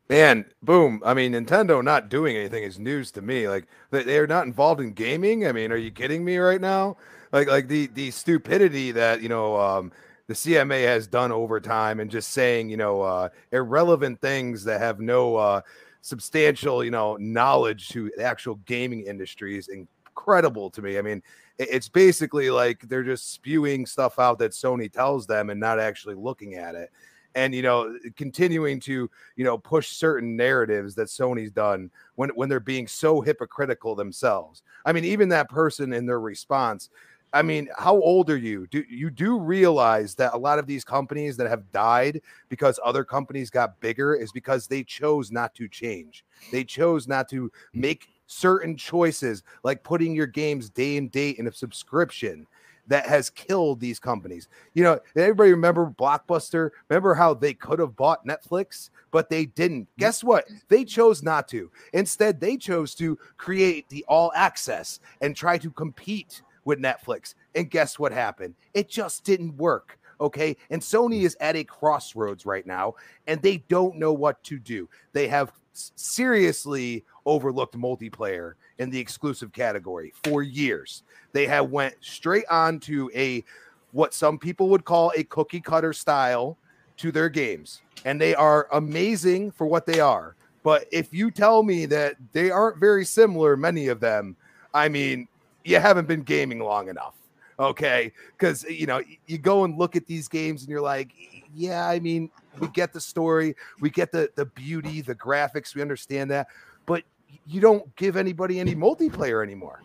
Man, 0.10 0.46
boom. 0.64 1.02
I 1.06 1.14
mean, 1.14 1.34
Nintendo 1.34 1.84
not 1.84 2.10
doing 2.10 2.36
anything 2.36 2.64
is 2.64 2.80
news 2.80 3.12
to 3.12 3.22
me. 3.22 3.48
Like 3.48 3.68
they, 3.92 4.04
they're 4.04 4.28
not 4.28 4.46
involved 4.46 4.82
in 4.82 4.94
gaming. 4.94 5.48
I 5.48 5.52
mean, 5.52 5.72
are 5.72 5.78
you 5.78 5.92
kidding 5.92 6.26
me 6.26 6.38
right 6.38 6.60
now? 6.60 6.98
Like 7.32 7.48
like 7.48 7.68
the 7.68 7.88
the 7.88 8.12
stupidity 8.12 8.92
that, 8.92 9.22
you 9.22 9.30
know, 9.30 9.58
um 9.58 9.92
the 10.28 10.34
CMA 10.34 10.86
has 10.86 11.08
done 11.08 11.32
over 11.32 11.62
time 11.62 12.00
and 12.00 12.12
just 12.12 12.32
saying, 12.32 12.70
you 12.70 12.78
know, 12.78 13.02
uh 13.02 13.30
irrelevant 13.52 14.20
things 14.20 14.66
that 14.66 14.82
have 14.82 15.00
no 15.00 15.38
uh 15.38 15.62
substantial, 16.02 16.84
you 16.84 16.92
know, 16.92 17.16
knowledge 17.18 17.90
to 17.90 18.12
the 18.18 18.24
actual 18.24 18.56
gaming 18.66 19.02
industry 19.02 19.58
is 19.58 19.70
incredible 19.70 20.70
to 20.72 20.82
me. 20.82 20.98
I 20.98 21.02
mean, 21.02 21.22
it's 21.58 21.90
basically 21.90 22.50
like 22.50 22.88
they're 22.88 23.04
just 23.04 23.32
spewing 23.34 23.86
stuff 23.86 24.20
out 24.20 24.40
that 24.40 24.52
Sony 24.52 24.92
tells 24.92 25.28
them 25.28 25.50
and 25.50 25.60
not 25.60 25.80
actually 25.80 26.16
looking 26.16 26.56
at 26.56 26.76
it. 26.76 26.90
And 27.34 27.56
you 27.56 27.62
know, 27.62 27.98
continuing 28.18 28.80
to 28.82 29.10
you 29.38 29.46
know 29.46 29.58
push 29.58 29.90
certain 29.90 30.36
narratives 30.36 30.96
that 30.96 31.08
Sony's 31.08 31.52
done 31.52 31.90
when 32.16 32.30
when 32.32 32.50
they're 32.50 32.60
being 32.60 32.88
so 32.88 33.22
hypocritical 33.22 33.96
themselves. 33.96 34.64
I 34.86 34.92
mean, 34.92 35.06
even 35.06 35.30
that 35.30 35.50
person 35.50 35.94
in 35.94 36.06
their 36.06 36.20
response. 36.20 36.90
I 37.34 37.42
mean, 37.42 37.70
how 37.78 37.96
old 37.96 38.30
are 38.30 38.38
you? 38.38 38.68
Do 38.68 38.84
you 38.90 39.10
do 39.10 39.40
realize 39.40 40.16
that 40.16 40.34
a 40.34 40.38
lot 40.38 40.60
of 40.60 40.68
these 40.68 40.84
companies 40.84 41.38
that 41.38 41.50
have 41.50 41.72
died 41.72 42.22
because 42.50 42.80
other 42.84 43.04
companies 43.06 43.50
got 43.50 43.80
bigger 43.80 44.14
is 44.16 44.32
because 44.32 44.68
they 44.68 44.84
chose 44.84 45.32
not 45.32 45.56
to 45.56 45.70
change. 45.70 46.26
They 46.52 46.66
chose 46.66 47.08
not 47.08 47.30
to 47.30 47.52
make 47.74 48.10
certain 48.28 48.76
choices 48.76 49.44
like 49.64 49.84
putting 49.84 50.14
your 50.14 50.28
games 50.28 50.70
day 50.70 50.98
and 50.98 51.12
date 51.12 51.38
in 51.38 51.48
a 51.48 51.54
subscription 51.54 52.48
that 52.88 53.06
has 53.06 53.30
killed 53.30 53.80
these 53.80 54.00
companies. 54.00 54.50
You 54.74 54.84
know, 54.84 55.00
everybody 55.16 55.52
remember 55.52 55.94
Blockbuster? 55.98 56.72
Remember 56.90 57.14
how 57.14 57.34
they 57.34 57.54
could 57.54 57.80
have 57.80 57.96
bought 57.96 58.26
Netflix, 58.26 58.90
but 59.12 59.30
they 59.30 59.46
didn't. 59.46 59.84
Mm-hmm. 59.84 60.00
Guess 60.00 60.24
what? 60.24 60.46
They 60.68 60.84
chose 60.84 61.24
not 61.24 61.48
to. 61.50 61.72
Instead, 61.94 62.42
they 62.42 62.58
chose 62.58 62.94
to 62.96 63.18
create 63.38 63.88
the 63.88 64.04
all 64.10 64.32
access 64.36 65.00
and 65.22 65.36
try 65.36 65.58
to 65.58 65.72
compete 65.72 66.42
with 66.72 66.80
Netflix. 66.80 67.36
And 67.54 67.70
guess 67.70 68.00
what 68.00 68.14
happened? 68.14 68.56
It 68.74 68.88
just 68.88 69.26
didn't 69.26 69.58
work. 69.58 70.00
Okay. 70.22 70.56
And 70.70 70.82
Sony 70.82 71.24
is 71.24 71.36
at 71.42 71.58
a 71.58 71.66
crossroads 71.66 72.46
right 72.46 72.66
now, 72.66 72.96
and 73.28 73.42
they 73.42 73.58
don't 73.68 73.98
know 73.98 74.14
what 74.14 74.42
to 74.46 74.58
do. 74.58 74.88
They 75.12 75.28
have 75.28 75.52
seriously 75.74 77.04
overlooked 77.26 77.78
multiplayer 77.78 78.54
in 78.78 78.90
the 78.90 79.00
exclusive 79.00 79.52
category 79.52 80.14
for 80.24 80.44
years. 80.44 81.04
They 81.34 81.46
have 81.48 81.72
went 81.72 81.96
straight 82.00 82.46
on 82.50 82.80
to 82.82 83.12
a 83.14 83.44
what 83.92 84.14
some 84.14 84.38
people 84.38 84.70
would 84.70 84.86
call 84.86 85.12
a 85.18 85.26
cookie 85.26 85.60
cutter 85.60 85.92
style 85.92 86.58
to 86.98 87.12
their 87.12 87.28
games, 87.28 87.82
and 88.06 88.22
they 88.22 88.34
are 88.34 88.70
amazing 88.72 89.52
for 89.52 89.68
what 89.68 89.86
they 89.86 90.00
are. 90.00 90.36
But 90.64 90.86
if 90.92 91.14
you 91.14 91.32
tell 91.32 91.64
me 91.64 91.86
that 91.88 92.16
they 92.32 92.50
aren't 92.50 92.78
very 92.78 93.04
similar, 93.04 93.58
many 93.58 93.90
of 93.90 94.00
them, 94.00 94.38
I 94.74 94.88
mean, 94.88 95.28
you 95.64 95.80
haven't 95.80 96.08
been 96.08 96.22
gaming 96.22 96.60
long 96.60 96.90
enough. 96.90 97.16
Okay. 97.60 98.12
Because, 98.38 98.64
you 98.64 98.88
know, 98.88 99.02
you 99.28 99.38
go 99.38 99.64
and 99.64 99.78
look 99.78 99.96
at 99.96 100.08
these 100.08 100.28
games 100.28 100.62
and 100.62 100.70
you're 100.70 100.82
like, 100.82 101.12
yeah, 101.54 101.88
I 101.88 102.00
mean, 102.00 102.30
we 102.60 102.68
get 102.70 102.94
the 102.94 103.02
story, 103.02 103.56
we 103.80 103.90
get 103.90 104.12
the, 104.12 104.30
the 104.36 104.46
beauty, 104.46 105.02
the 105.02 105.16
graphics, 105.16 105.76
we 105.76 105.82
understand 105.82 106.32
that, 106.32 106.48
but 106.86 107.04
you 107.46 107.62
don't 107.62 107.96
give 107.96 108.18
anybody 108.18 108.60
any 108.60 108.76
multiplayer 108.76 109.44
anymore. 109.44 109.84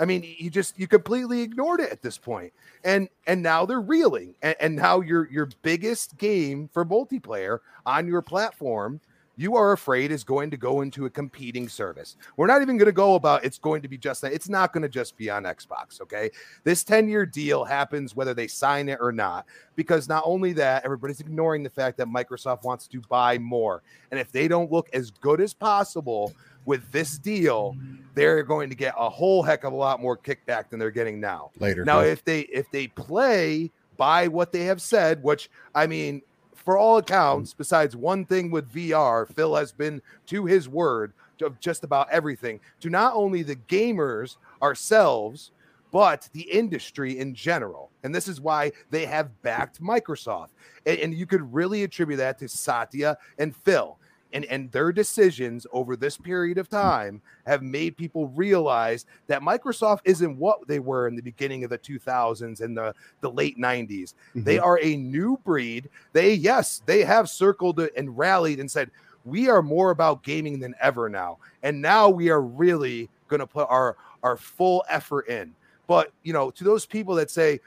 I 0.00 0.04
mean, 0.04 0.24
you 0.38 0.48
just 0.48 0.78
you 0.78 0.86
completely 0.86 1.42
ignored 1.42 1.80
it 1.80 1.90
at 1.90 2.02
this 2.02 2.16
point, 2.16 2.52
and 2.84 3.08
and 3.26 3.42
now 3.42 3.66
they're 3.66 3.80
reeling, 3.80 4.36
and, 4.42 4.54
and 4.60 4.76
now 4.76 5.00
your 5.00 5.28
your 5.28 5.48
biggest 5.62 6.16
game 6.18 6.70
for 6.72 6.84
multiplayer 6.84 7.58
on 7.84 8.06
your 8.06 8.22
platform, 8.22 9.00
you 9.38 9.56
are 9.56 9.72
afraid 9.72 10.10
is 10.10 10.24
going 10.24 10.50
to 10.50 10.56
go 10.56 10.80
into 10.80 11.06
a 11.06 11.10
competing 11.10 11.68
service. 11.68 12.16
We're 12.36 12.48
not 12.48 12.60
even 12.60 12.76
going 12.76 12.86
to 12.86 12.92
go 12.92 13.14
about 13.14 13.44
it's 13.44 13.58
going 13.58 13.80
to 13.82 13.88
be 13.88 13.96
just 13.96 14.20
that. 14.22 14.32
It's 14.32 14.48
not 14.48 14.72
going 14.72 14.82
to 14.82 14.88
just 14.88 15.16
be 15.16 15.30
on 15.30 15.44
Xbox. 15.44 16.00
Okay, 16.02 16.30
this 16.64 16.82
ten 16.84 17.08
year 17.08 17.24
deal 17.24 17.64
happens 17.64 18.16
whether 18.16 18.34
they 18.34 18.48
sign 18.48 18.88
it 18.88 18.98
or 19.00 19.12
not, 19.12 19.46
because 19.76 20.08
not 20.08 20.24
only 20.26 20.52
that, 20.54 20.84
everybody's 20.84 21.20
ignoring 21.20 21.62
the 21.62 21.70
fact 21.70 21.96
that 21.98 22.08
Microsoft 22.08 22.64
wants 22.64 22.88
to 22.88 23.00
buy 23.08 23.38
more, 23.38 23.82
and 24.10 24.18
if 24.18 24.32
they 24.32 24.48
don't 24.48 24.72
look 24.72 24.90
as 24.92 25.10
good 25.10 25.40
as 25.40 25.54
possible 25.54 26.32
with 26.64 26.90
this 26.90 27.16
deal, 27.16 27.76
they're 28.14 28.42
going 28.42 28.68
to 28.68 28.76
get 28.76 28.92
a 28.98 29.08
whole 29.08 29.42
heck 29.42 29.64
of 29.64 29.72
a 29.72 29.76
lot 29.76 30.02
more 30.02 30.16
kickback 30.18 30.68
than 30.68 30.78
they're 30.78 30.90
getting 30.90 31.20
now. 31.20 31.50
Later. 31.60 31.84
Now, 31.84 32.00
yeah. 32.00 32.12
if 32.12 32.24
they 32.24 32.40
if 32.40 32.70
they 32.72 32.88
play 32.88 33.70
by 33.96 34.28
what 34.28 34.52
they 34.52 34.64
have 34.64 34.82
said, 34.82 35.22
which 35.22 35.48
I 35.74 35.86
mean, 35.86 36.22
for 36.68 36.76
all 36.76 36.98
accounts, 36.98 37.54
mm. 37.54 37.56
besides 37.56 37.96
one 37.96 38.26
thing 38.26 38.50
with 38.50 38.70
VR, 38.70 39.26
Phil 39.34 39.54
has 39.54 39.72
been 39.72 40.02
to 40.26 40.44
his 40.44 40.68
word 40.68 41.14
of 41.40 41.58
just 41.60 41.82
about 41.82 42.10
everything 42.10 42.60
to 42.80 42.90
not 42.90 43.14
only 43.14 43.42
the 43.42 43.56
gamers 43.56 44.36
ourselves, 44.60 45.52
but 45.92 46.28
the 46.34 46.42
industry 46.42 47.20
in 47.20 47.34
general. 47.34 47.90
And 48.02 48.14
this 48.14 48.28
is 48.28 48.38
why 48.38 48.72
they 48.90 49.06
have 49.06 49.40
backed 49.40 49.80
Microsoft. 49.80 50.48
And, 50.84 50.98
and 50.98 51.14
you 51.14 51.24
could 51.24 51.54
really 51.54 51.84
attribute 51.84 52.18
that 52.18 52.38
to 52.40 52.48
Satya 52.50 53.16
and 53.38 53.56
Phil. 53.56 53.96
And, 54.32 54.44
and 54.46 54.70
their 54.72 54.92
decisions 54.92 55.66
over 55.72 55.96
this 55.96 56.18
period 56.18 56.58
of 56.58 56.68
mm. 56.68 56.72
time 56.72 57.22
have 57.46 57.62
made 57.62 57.96
people 57.96 58.28
realize 58.28 59.06
that 59.26 59.40
Microsoft 59.40 60.00
isn't 60.04 60.36
what 60.36 60.66
they 60.68 60.78
were 60.78 61.08
in 61.08 61.16
the 61.16 61.22
beginning 61.22 61.64
of 61.64 61.70
the 61.70 61.78
2000s 61.78 62.60
and 62.60 62.76
the, 62.76 62.94
the 63.20 63.30
late 63.30 63.58
90s. 63.58 64.14
They 64.34 64.56
mm-hmm. 64.56 64.64
are 64.64 64.78
a 64.82 64.96
new 64.96 65.38
breed. 65.44 65.88
They, 66.12 66.34
yes, 66.34 66.82
they 66.84 67.04
have 67.04 67.30
circled 67.30 67.80
and 67.96 68.18
rallied 68.18 68.60
and 68.60 68.70
said, 68.70 68.90
we 69.24 69.48
are 69.48 69.62
more 69.62 69.90
about 69.90 70.22
gaming 70.22 70.58
than 70.58 70.74
ever 70.80 71.08
now. 71.08 71.38
And 71.62 71.80
now 71.80 72.08
we 72.08 72.30
are 72.30 72.42
really 72.42 73.08
going 73.28 73.40
to 73.40 73.46
put 73.46 73.66
our, 73.68 73.96
our 74.22 74.36
full 74.36 74.84
effort 74.88 75.28
in. 75.28 75.54
But, 75.86 76.12
you 76.22 76.32
know, 76.32 76.50
to 76.50 76.64
those 76.64 76.86
people 76.86 77.14
that 77.16 77.30
say, 77.30 77.60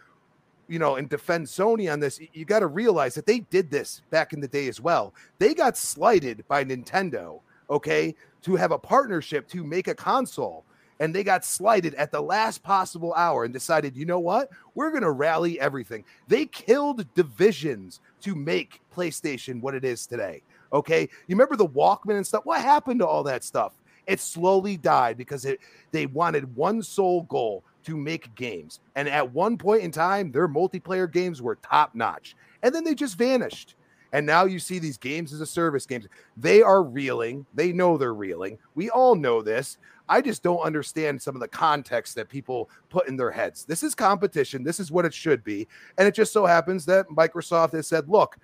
you 0.72 0.80
know, 0.80 0.96
and 0.96 1.10
defend 1.10 1.46
Sony 1.46 1.92
on 1.92 2.00
this, 2.00 2.22
you 2.32 2.46
got 2.46 2.60
to 2.60 2.68
realize 2.68 3.14
that 3.16 3.26
they 3.26 3.40
did 3.40 3.70
this 3.70 4.04
back 4.10 4.32
in 4.32 4.40
the 4.40 4.48
day 4.48 4.70
as 4.70 4.80
well. 4.80 5.14
They 5.38 5.54
got 5.54 5.76
slighted 5.76 6.46
by 6.48 6.64
Nintendo, 6.64 7.42
okay, 7.70 8.16
to 8.44 8.56
have 8.56 8.72
a 8.72 8.80
partnership 8.80 9.50
to 9.50 9.66
make 9.66 9.90
a 9.90 9.94
console. 9.94 10.64
And 11.02 11.14
they 11.14 11.26
got 11.26 11.44
slighted 11.44 11.94
at 11.96 12.10
the 12.10 12.22
last 12.22 12.64
possible 12.64 13.14
hour 13.16 13.44
and 13.44 13.54
decided, 13.54 13.98
you 13.98 14.06
know 14.06 14.20
what? 14.20 14.50
We're 14.74 14.92
going 14.92 15.04
to 15.04 15.12
rally 15.12 15.60
everything. 15.60 16.06
They 16.30 16.46
killed 16.46 17.06
divisions 17.16 18.00
to 18.22 18.34
make 18.34 18.80
PlayStation 18.96 19.60
what 19.60 19.76
it 19.76 19.84
is 19.84 20.08
today. 20.08 20.42
Okay. 20.72 21.02
You 21.02 21.36
remember 21.36 21.58
the 21.58 21.68
Walkman 21.68 22.16
and 22.16 22.26
stuff? 22.26 22.46
What 22.46 22.62
happened 22.62 23.02
to 23.02 23.08
all 23.08 23.24
that 23.24 23.44
stuff? 23.44 23.74
It 24.08 24.22
slowly 24.22 24.78
died 24.78 25.18
because 25.18 25.44
it 25.44 25.60
they 25.92 26.06
wanted 26.06 26.56
one 26.56 26.82
sole 26.82 27.24
goal 27.24 27.66
to 27.86 27.98
make 27.98 28.34
games. 28.36 28.80
And 28.96 29.08
at 29.08 29.34
one 29.34 29.58
point 29.58 29.84
in 29.84 29.92
time, 29.92 30.32
their 30.32 30.48
multiplayer 30.48 31.12
games 31.12 31.42
were 31.42 31.56
top 31.56 31.96
notch. 31.96 32.36
And 32.64 32.74
then 32.74 32.84
they 32.84 32.96
just 32.96 33.18
vanished. 33.18 33.76
And 34.14 34.26
now 34.26 34.46
you 34.46 34.60
see 34.60 34.80
these 34.80 34.98
games 34.98 35.32
as 35.32 35.42
a 35.42 35.46
service 35.46 35.86
games. 35.86 36.08
They 36.36 36.62
are 36.62 36.84
reeling. 36.84 37.46
They 37.54 37.72
know 37.72 37.98
they're 37.98 38.14
reeling. 38.14 38.58
We 38.76 38.90
all 38.90 39.16
know 39.16 39.42
this. 39.42 39.78
I 40.10 40.20
just 40.20 40.44
don't 40.44 40.60
understand 40.60 41.22
some 41.22 41.36
of 41.36 41.42
the 41.42 41.48
context 41.48 42.16
that 42.16 42.28
people 42.28 42.70
put 42.90 43.08
in 43.08 43.16
their 43.16 43.32
heads. 43.32 43.64
This 43.64 43.84
is 43.84 43.96
competition. 43.96 44.64
This 44.64 44.82
is 44.82 44.92
what 44.92 45.06
it 45.06 45.14
should 45.14 45.44
be. 45.44 45.68
And 45.98 46.06
it 46.06 46.14
just 46.14 46.34
so 46.34 46.46
happens 46.46 46.86
that 46.88 47.08
Microsoft 47.08 47.72
has 47.72 47.88
said, 47.88 48.10
look, 48.10 48.38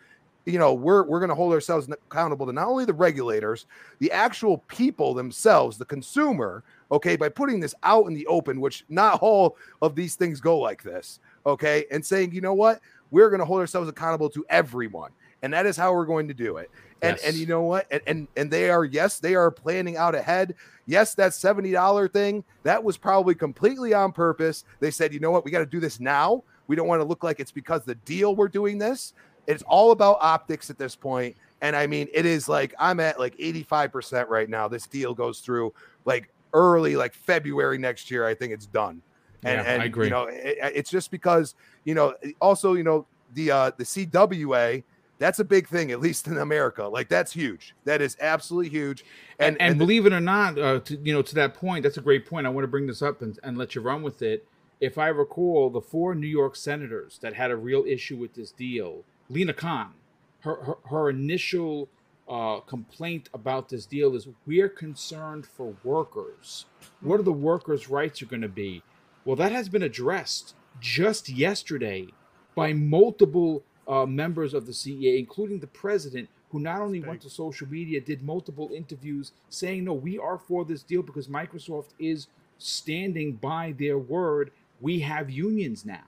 you 0.45 0.57
know, 0.57 0.73
we're 0.73 1.03
we're 1.03 1.19
going 1.19 1.27
to 1.27 1.35
hold 1.35 1.51
ourselves 1.51 1.89
accountable 1.89 2.45
to 2.45 2.53
not 2.53 2.68
only 2.68 2.85
the 2.85 2.93
regulators, 2.93 3.65
the 3.99 4.09
actual 4.14 4.59
people 4.69 5.14
themselves, 5.14 5.77
the 5.77 5.84
consumer, 5.84 6.64
okay, 6.91 7.15
by 7.15 7.30
putting 7.30 7.59
this 7.59 7.76
out 7.84 8.05
in 8.07 8.14
the 8.14 8.26
open, 8.27 8.61
which 8.61 8.85
not 8.89 9.19
all 9.22 9.57
of 9.81 9.95
these 9.95 10.15
things 10.15 10.39
go 10.39 10.59
like 10.59 10.84
this, 10.84 11.19
okay, 11.45 11.85
and 11.91 12.05
saying, 12.05 12.31
you 12.31 12.41
know 12.41 12.53
what, 12.53 12.80
we're 13.11 13.30
going 13.30 13.39
to 13.39 13.45
hold 13.45 13.59
ourselves 13.59 13.89
accountable 13.89 14.30
to 14.30 14.45
everyone, 14.49 15.11
and 15.41 15.53
that 15.53 15.65
is 15.65 15.77
how 15.77 15.93
we're 15.93 16.05
going 16.05 16.27
to 16.27 16.34
do 16.34 16.57
it. 16.57 16.69
And 17.01 17.18
and 17.23 17.35
you 17.35 17.45
know 17.45 17.61
what, 17.61 17.85
and, 17.91 18.01
and 18.07 18.27
and 18.35 18.49
they 18.49 18.69
are 18.69 18.84
yes, 18.84 19.19
they 19.19 19.35
are 19.35 19.51
planning 19.51 19.97
out 19.97 20.15
ahead. 20.15 20.55
Yes, 20.88 21.14
that 21.15 21.34
seventy 21.34 21.72
dollar 21.72 22.07
thing 22.07 22.43
that 22.64 22.84
was 22.84 22.97
probably 22.97 23.35
completely 23.35 23.93
on 23.93 24.11
purpose. 24.11 24.64
They 24.80 24.89
said, 24.89 25.14
you 25.14 25.19
know 25.19 25.30
what, 25.30 25.45
we 25.45 25.51
got 25.51 25.59
to 25.59 25.65
do 25.65 25.80
this 25.80 25.99
now. 25.99 26.43
We 26.65 26.76
don't 26.76 26.88
want 26.88 27.01
to 27.01 27.05
look 27.05 27.23
like 27.23 27.39
it's 27.39 27.51
because 27.51 27.84
the 27.84 27.95
deal 27.95 28.35
we're 28.35 28.47
doing 28.47 28.77
this. 28.77 29.14
It's 29.45 29.64
all 29.64 29.91
about 29.91 30.18
optics 30.22 30.69
at 30.69 30.77
this 30.77 30.95
point. 30.95 31.38
And 31.61 31.76
I 31.76 31.88
mean, 31.88 32.07
it 32.14 32.26
is 32.26 32.49
like 32.49 32.73
I'm 32.80 32.99
at 32.99 33.19
like 33.19 33.38
85% 33.38 34.27
right 34.27 34.49
now. 34.49 34.68
This 34.68 34.88
deal 34.88 35.14
goes 35.14 35.39
through 35.39 35.73
like 36.05 36.30
early, 36.57 36.95
like 36.95 37.13
February 37.13 37.77
next 37.77 38.09
year. 38.11 38.25
I 38.25 38.34
think 38.34 38.51
it's 38.51 38.65
done. 38.65 39.01
And, 39.43 39.61
Yeah, 39.65 39.81
I 39.81 39.85
agree. 39.85 40.07
you 40.07 40.11
know, 40.11 40.25
it, 40.29 40.57
it's 40.79 40.89
just 40.89 41.11
because, 41.11 41.55
you 41.85 41.93
know, 41.93 42.15
also, 42.41 42.73
you 42.73 42.84
know, 42.84 43.05
the 43.34 43.51
uh 43.51 43.71
the 43.77 43.84
CWA 43.84 44.84
That's 45.19 45.39
a 45.39 45.43
big 45.43 45.67
thing, 45.67 45.91
at 45.91 45.99
least 45.99 46.27
in 46.27 46.38
America. 46.38 46.84
Like 46.88 47.09
that's 47.09 47.31
huge. 47.34 47.75
That 47.85 48.01
is 48.01 48.17
absolutely 48.19 48.69
huge. 48.69 49.03
And, 49.39 49.59
and, 49.59 49.77
believe 49.77 50.05
it 50.05 50.13
or 50.13 50.19
not, 50.19 50.57
uh, 50.59 50.79
to, 50.81 50.95
you 50.97 51.13
know, 51.13 51.23
to 51.23 51.35
that 51.35 51.53
point, 51.53 51.84
that's 51.84 51.97
a 51.97 52.01
great 52.01 52.25
point. 52.25 52.45
I 52.47 52.49
want 52.49 52.63
to 52.63 52.67
bring 52.67 52.88
this 52.88 53.01
up 53.01 53.21
and, 53.21 53.39
and 53.43 53.57
let 53.57 53.75
you 53.75 53.81
run 53.81 54.01
with 54.03 54.21
it. 54.21 54.47
If 54.79 54.97
I 54.97 55.07
recall, 55.07 55.71
the 55.71 55.81
four 55.81 56.13
New 56.13 56.27
York 56.27 56.55
senators 56.55 57.17
that 57.21 57.34
had 57.34 57.49
a 57.49 57.57
real 57.57 57.84
issue 57.88 58.17
with 58.17 58.34
this 58.35 58.51
deal, 58.51 59.03
Lina 59.29 59.53
Khan, 59.53 59.93
her 60.41 60.55
her, 60.63 60.77
her 60.91 61.09
initial 61.09 61.89
uh, 62.29 62.59
complaint 62.61 63.29
about 63.33 63.69
this 63.69 63.85
deal 63.85 64.15
is 64.15 64.27
we're 64.45 64.69
concerned 64.69 65.45
for 65.45 65.73
workers. 65.83 66.65
What 67.01 67.19
are 67.19 67.23
the 67.23 67.31
workers' 67.31 67.89
rights 67.89 68.21
are 68.21 68.25
going 68.25 68.41
to 68.41 68.49
be? 68.49 68.83
Well, 69.23 69.35
that 69.37 69.51
has 69.51 69.69
been 69.69 69.83
addressed 69.83 70.55
just 70.79 71.29
yesterday 71.29 72.07
by 72.55 72.73
multiple 72.73 73.63
uh, 73.87 74.05
members 74.05 74.53
of 74.53 74.65
the 74.65 74.71
CEA, 74.71 75.19
including 75.19 75.59
the 75.59 75.67
president, 75.67 76.29
who 76.49 76.59
not 76.59 76.81
only 76.81 76.99
went 76.99 77.21
to 77.21 77.29
social 77.29 77.67
media, 77.67 77.99
did 77.99 78.21
multiple 78.23 78.69
interviews 78.73 79.31
saying, 79.49 79.83
no, 79.83 79.93
we 79.93 80.17
are 80.17 80.37
for 80.37 80.63
this 80.65 80.81
deal 80.83 81.01
because 81.01 81.27
Microsoft 81.27 81.89
is 81.99 82.27
standing 82.57 83.33
by 83.33 83.73
their 83.77 83.97
word. 83.97 84.51
We 84.79 84.99
have 85.01 85.29
unions 85.29 85.85
now. 85.85 86.03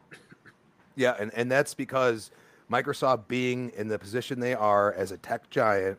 Yeah, 0.96 1.16
and, 1.20 1.32
and 1.34 1.52
that's 1.52 1.74
because 1.74 2.32
Microsoft 2.72 3.28
being 3.28 3.72
in 3.76 3.88
the 3.88 4.00
position 4.00 4.40
they 4.40 4.54
are 4.54 4.94
as 4.94 5.12
a 5.12 5.18
tech 5.18 5.50
giant, 5.50 5.98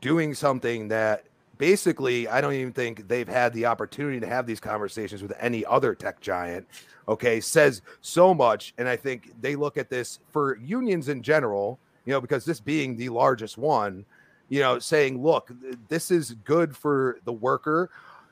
doing 0.00 0.34
something 0.34 0.88
that 0.88 1.24
basically 1.58 2.26
I 2.28 2.40
don't 2.40 2.54
even 2.54 2.72
think 2.72 3.06
they've 3.08 3.28
had 3.28 3.52
the 3.52 3.66
opportunity 3.66 4.20
to 4.20 4.26
have 4.26 4.46
these 4.46 4.60
conversations 4.60 5.22
with 5.22 5.32
any 5.38 5.64
other 5.64 5.94
tech 5.94 6.20
giant. 6.20 6.66
Okay, 7.08 7.40
says 7.40 7.82
so 8.00 8.32
much, 8.32 8.74
and 8.78 8.88
I 8.88 8.96
think 8.96 9.32
they 9.40 9.56
look 9.56 9.76
at 9.76 9.90
this 9.90 10.20
for 10.30 10.56
unions 10.56 11.08
in 11.08 11.22
general. 11.22 11.78
You 12.04 12.12
know, 12.12 12.20
because 12.20 12.44
this 12.44 12.58
being 12.58 12.96
the 12.96 13.10
largest 13.10 13.58
one, 13.58 14.04
you 14.48 14.60
know, 14.60 14.80
saying, 14.80 15.22
look, 15.22 15.52
this 15.88 16.10
is 16.10 16.34
good 16.44 16.76
for 16.76 17.18
the 17.24 17.32
worker. 17.32 17.90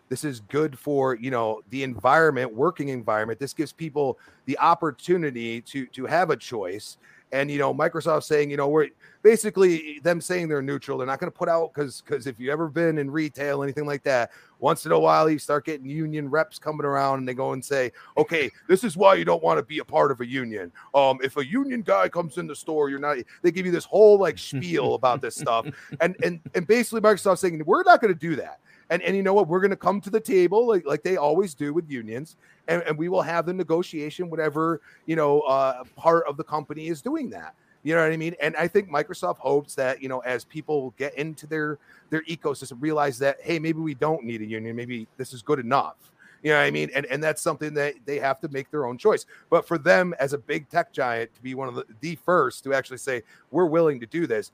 This 0.09 0.24
is 0.24 0.40
good 0.40 0.77
for 0.77 1.14
you 1.14 1.31
know 1.31 1.62
the 1.70 1.85
environment, 1.85 2.52
working 2.52 2.89
environment. 2.89 3.39
This 3.39 3.55
gives 3.55 3.72
people 3.72 4.18
the 4.47 4.59
opportunity 4.59 5.60
to 5.62 5.86
to 5.86 6.06
have 6.06 6.31
a 6.31 6.36
choice 6.36 6.97
and 7.32 7.51
you 7.51 7.59
know 7.59 7.74
microsoft 7.74 8.24
saying 8.24 8.51
you 8.51 8.57
know 8.57 8.69
we're 8.69 8.89
basically 9.23 10.01
them 10.02 10.20
saying 10.20 10.48
they're 10.48 10.62
neutral. 10.62 10.98
They're 10.98 11.07
not 11.07 11.20
going 11.20 11.31
to 11.31 11.36
put 11.36 11.48
out 11.48 11.73
because 11.73 12.01
because 12.01 12.27
if 12.27 12.39
you've 12.39 12.51
ever 12.51 12.69
been 12.69 12.98
in 12.98 13.11
retail 13.11 13.62
anything 13.62 13.86
like 13.86 14.02
that 14.05 14.31
once 14.59 14.86
in 14.86 14.93
a 14.93 14.98
while 14.98 15.31
you 15.31 15.39
start 15.39 15.65
getting 15.65 15.89
union 15.89 16.28
reps 16.28 16.59
coming 16.59 16.85
around 16.85 17.19
and 17.19 17.28
they 17.28 17.35
go 17.35 17.52
and 17.52 17.65
say 17.65 17.93
okay 18.16 18.51
this 18.69 18.85
is 18.85 18.97
why 18.97 19.15
you 19.15 19.24
don't 19.24 19.43
want 19.43 19.59
to 19.59 19.62
be 19.62 19.78
a 19.78 19.85
part 19.85 20.11
of 20.11 20.20
a 20.20 20.27
union. 20.27 20.73
Um 20.94 21.19
if 21.23 21.36
a 21.36 21.47
union 21.47 21.82
guy 21.82 22.09
comes 22.09 22.39
in 22.39 22.47
the 22.47 22.57
store 22.57 22.89
you're 22.90 22.98
not 22.98 23.19
they 23.43 23.51
give 23.51 23.66
you 23.66 23.73
this 23.73 23.85
whole 23.85 24.19
like 24.19 24.39
spiel 24.39 24.94
about 24.94 25.20
this 25.20 25.36
stuff. 25.36 25.66
And 26.01 26.16
and 26.23 26.40
and 26.55 26.66
basically 26.66 27.01
microsoft 27.01 27.39
saying 27.39 27.62
we're 27.66 27.82
not 27.82 28.01
going 28.01 28.12
to 28.12 28.19
do 28.19 28.36
that 28.36 28.61
and 28.91 29.01
and 29.03 29.17
you 29.17 29.23
know 29.23 29.33
what? 29.33 29.49
We're 29.49 29.61
going 29.61 29.71
to 29.71 29.77
come 29.77 30.01
to 30.03 30.11
the 30.11 30.21
table 30.21 30.67
like 30.67 30.85
like 30.85 31.03
they 31.03 31.17
always 31.17 31.55
do 31.55 31.73
with 31.73 31.89
unions, 31.89 32.37
and, 32.69 32.83
and 32.83 32.99
we 32.99 33.09
will 33.09 33.23
have 33.23 33.47
the 33.47 33.53
negotiation, 33.53 34.29
whatever 34.29 34.81
you 35.07 35.17
know, 35.17 35.41
uh, 35.43 35.85
part 35.97 36.27
of 36.27 36.37
the 36.37 36.45
company 36.45 36.89
is 36.89 37.01
doing 37.01 37.31
that. 37.31 37.55
You 37.83 37.95
know 37.95 38.03
what 38.03 38.12
I 38.12 38.17
mean? 38.17 38.35
And 38.43 38.55
I 38.57 38.69
think 38.69 38.91
Microsoft 38.91 39.39
hopes 39.39 39.75
that 39.77 40.03
you 40.03 40.09
know, 40.09 40.19
as 40.21 40.45
people 40.45 40.93
get 40.99 41.15
into 41.15 41.47
their 41.47 41.79
their 42.11 42.23
ecosystem, 42.25 42.77
realize 42.81 43.19
that 43.21 43.39
hey, 43.41 43.59
maybe 43.59 43.79
we 43.79 43.95
don't 43.95 44.25
need 44.25 44.43
a 44.43 44.47
union. 44.47 44.77
Maybe 44.77 45.07
this 45.17 45.33
is 45.33 45.41
good 45.41 45.61
enough. 45.61 45.97
You 46.43 46.51
know 46.51 46.59
what 46.59 46.65
I 46.65 46.71
mean? 46.71 46.91
And 46.95 47.07
and 47.07 47.23
that's 47.23 47.41
something 47.41 47.75
that 47.75 47.95
they 48.07 48.19
have 48.19 48.41
to 48.41 48.49
make 48.49 48.71
their 48.71 48.87
own 48.87 48.99
choice. 48.99 49.25
But 49.51 49.69
for 49.69 49.79
them 49.79 50.15
as 50.19 50.33
a 50.33 50.39
big 50.39 50.69
tech 50.69 50.93
giant 50.93 51.35
to 51.35 51.43
be 51.43 51.55
one 51.55 51.69
of 51.69 51.75
the, 51.75 51.85
the 52.01 52.17
first 52.17 52.65
to 52.65 52.75
actually 52.75 52.99
say 52.99 53.23
we're 53.51 53.67
willing 53.67 54.01
to 54.01 54.07
do 54.07 54.27
this, 54.27 54.51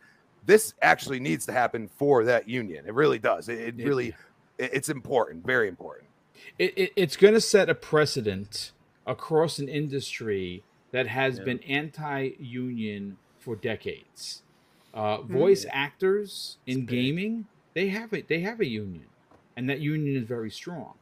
this 0.46 0.74
actually 0.80 1.20
needs 1.20 1.44
to 1.46 1.52
happen 1.52 1.88
for 1.88 2.24
that 2.24 2.48
union. 2.48 2.84
It 2.86 2.94
really 2.94 3.18
does. 3.18 3.48
It, 3.48 3.58
it 3.58 3.84
really 3.84 4.14
it's 4.58 4.88
important, 4.88 5.44
very 5.44 5.68
important. 5.68 6.06
It, 6.58 6.72
it, 6.76 6.92
it's 6.96 7.16
going 7.16 7.34
to 7.34 7.40
set 7.40 7.68
a 7.68 7.74
precedent 7.74 8.72
across 9.06 9.58
an 9.58 9.68
industry 9.68 10.62
that 10.92 11.06
has 11.06 11.38
yeah. 11.38 11.44
been 11.44 11.58
anti-union 11.60 13.18
for 13.38 13.56
decades. 13.56 14.42
Uh, 14.94 15.18
mm-hmm. 15.18 15.32
Voice 15.32 15.66
actors 15.70 16.56
in 16.66 16.86
gaming, 16.86 17.46
they 17.74 17.88
have 17.88 18.12
it. 18.12 18.28
They 18.28 18.40
have 18.40 18.60
a 18.60 18.66
union, 18.66 19.06
and 19.56 19.68
that 19.68 19.80
union 19.80 20.16
is 20.16 20.26
very 20.26 20.50
strong. 20.50 20.94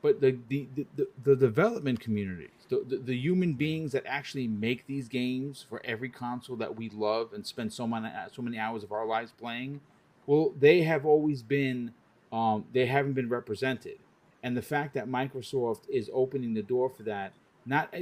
But 0.00 0.20
the 0.20 0.38
the, 0.48 0.66
the, 0.74 0.86
the, 0.96 1.08
the 1.22 1.36
development 1.36 2.00
communities, 2.00 2.48
the, 2.68 2.84
the, 2.86 2.96
the, 2.96 3.16
human 3.16 3.54
beings 3.54 3.92
that 3.92 4.04
actually 4.06 4.48
make 4.48 4.86
these 4.86 5.08
games 5.08 5.64
for 5.68 5.80
every 5.84 6.08
console 6.08 6.56
that 6.56 6.76
we 6.76 6.88
love 6.90 7.32
and 7.32 7.46
spend 7.46 7.72
so 7.72 7.86
many 7.86 8.08
so 8.32 8.42
many 8.42 8.58
hours 8.58 8.82
of 8.82 8.92
our 8.92 9.06
lives 9.06 9.32
playing, 9.38 9.80
well, 10.26 10.52
they 10.58 10.82
have 10.82 11.04
always 11.04 11.42
been 11.42 11.92
um, 12.32 12.64
they 12.72 12.86
haven't 12.86 13.12
been 13.12 13.28
represented. 13.28 13.98
And 14.42 14.56
the 14.56 14.62
fact 14.62 14.94
that 14.94 15.08
Microsoft 15.08 15.88
is 15.88 16.10
opening 16.12 16.54
the 16.54 16.62
door 16.62 16.90
for 16.90 17.02
that, 17.04 17.32
not 17.64 17.94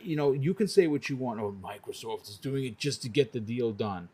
you 0.00 0.16
know, 0.16 0.32
you 0.32 0.54
can 0.54 0.68
say 0.68 0.86
what 0.86 1.08
you 1.08 1.16
want. 1.16 1.40
Oh, 1.40 1.54
Microsoft 1.62 2.28
is 2.28 2.36
doing 2.36 2.64
it 2.64 2.78
just 2.78 3.02
to 3.02 3.08
get 3.08 3.32
the 3.32 3.40
deal 3.40 3.72
done. 3.72 4.08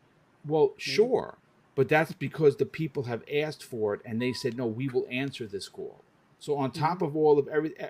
Well, 0.45 0.73
sure, 0.77 1.37
but 1.75 1.89
that's 1.89 2.13
because 2.13 2.55
the 2.55 2.65
people 2.65 3.03
have 3.03 3.23
asked 3.31 3.63
for 3.63 3.93
it, 3.93 4.01
and 4.03 4.21
they 4.21 4.33
said, 4.33 4.57
no, 4.57 4.65
we 4.65 4.89
will 4.89 5.05
answer 5.11 5.45
this 5.45 5.69
call. 5.69 6.03
So 6.39 6.55
on 6.57 6.71
top 6.71 6.97
mm-hmm. 6.97 7.05
of 7.05 7.15
all 7.15 7.39
of 7.39 7.47
every, 7.47 7.77
eh, 7.79 7.89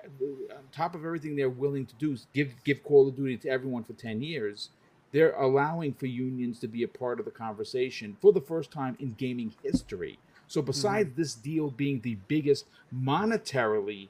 on 0.50 0.62
top 0.72 0.94
of 0.94 1.04
everything 1.04 1.36
they're 1.36 1.50
willing 1.50 1.86
to 1.86 1.94
do, 1.96 2.12
is 2.12 2.26
give 2.32 2.52
give 2.64 2.82
Call 2.82 3.08
of 3.08 3.16
Duty 3.16 3.36
to 3.38 3.48
everyone 3.48 3.84
for 3.84 3.92
ten 3.92 4.22
years. 4.22 4.70
They're 5.12 5.34
allowing 5.34 5.94
for 5.94 6.06
unions 6.06 6.58
to 6.60 6.68
be 6.68 6.82
a 6.82 6.88
part 6.88 7.18
of 7.18 7.24
the 7.24 7.30
conversation 7.30 8.16
for 8.20 8.32
the 8.32 8.42
first 8.42 8.70
time 8.70 8.96
in 9.00 9.12
gaming 9.12 9.54
history. 9.62 10.18
So 10.48 10.60
besides 10.60 11.10
mm-hmm. 11.10 11.20
this 11.20 11.34
deal 11.34 11.70
being 11.70 12.00
the 12.00 12.16
biggest 12.28 12.66
monetarily, 12.94 14.08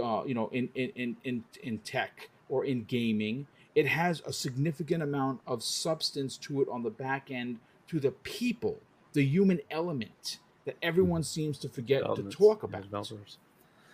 uh, 0.00 0.22
you 0.24 0.34
know, 0.34 0.48
in, 0.52 0.68
in 0.74 1.16
in 1.24 1.44
in 1.62 1.78
tech 1.78 2.28
or 2.48 2.64
in 2.64 2.84
gaming, 2.84 3.46
it 3.74 3.86
has 3.86 4.22
a 4.26 4.32
significant 4.32 5.02
amount 5.02 5.40
of 5.46 5.62
substance 5.62 6.36
to 6.38 6.62
it 6.62 6.68
on 6.68 6.82
the 6.82 6.90
back 6.90 7.30
end 7.30 7.58
to 7.88 8.00
the 8.00 8.10
people, 8.10 8.78
the 9.12 9.24
human 9.24 9.60
element 9.70 10.38
that 10.64 10.76
everyone 10.82 11.22
seems 11.22 11.58
to 11.58 11.68
forget 11.68 12.02
to 12.16 12.22
talk 12.24 12.62
about. 12.62 12.82
Developers. 12.82 13.38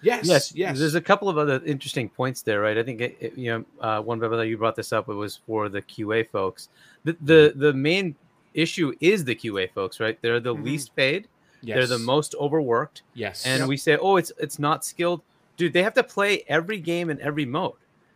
Yes, 0.02 0.26
yes, 0.26 0.54
yes. 0.54 0.78
There's 0.78 0.96
a 0.96 1.00
couple 1.00 1.28
of 1.28 1.38
other 1.38 1.62
interesting 1.64 2.08
points 2.08 2.42
there, 2.42 2.60
right? 2.60 2.76
I 2.76 2.82
think 2.82 3.00
it, 3.00 3.16
it, 3.20 3.38
you 3.38 3.50
know 3.50 3.64
uh, 3.80 4.02
one 4.02 4.18
brother 4.18 4.44
you 4.44 4.58
brought 4.58 4.76
this 4.76 4.92
up. 4.92 5.08
It 5.08 5.14
was 5.14 5.40
for 5.46 5.68
the 5.68 5.80
QA 5.82 6.28
folks. 6.28 6.68
The 7.04 7.16
the 7.22 7.32
mm-hmm. 7.32 7.60
the 7.60 7.72
main 7.72 8.16
issue 8.54 8.92
is 9.00 9.24
the 9.24 9.34
QA 9.34 9.70
folks, 9.72 10.00
right? 10.00 10.18
They're 10.20 10.40
the 10.40 10.54
mm-hmm. 10.54 10.64
least 10.64 10.94
paid. 10.96 11.28
Yes. 11.62 11.76
They're 11.76 11.98
the 11.98 12.04
most 12.04 12.34
overworked. 12.40 13.02
Yes. 13.14 13.46
And 13.46 13.60
yep. 13.60 13.68
we 13.68 13.76
say, 13.76 13.96
oh, 13.96 14.16
it's 14.16 14.32
it's 14.38 14.58
not 14.58 14.84
skilled. 14.84 15.22
Dude, 15.56 15.72
they 15.72 15.82
have 15.82 15.94
to 15.94 16.02
play 16.02 16.44
every 16.48 16.80
game 16.80 17.08
in 17.08 17.20
every 17.20 17.44
mode. 17.44 17.74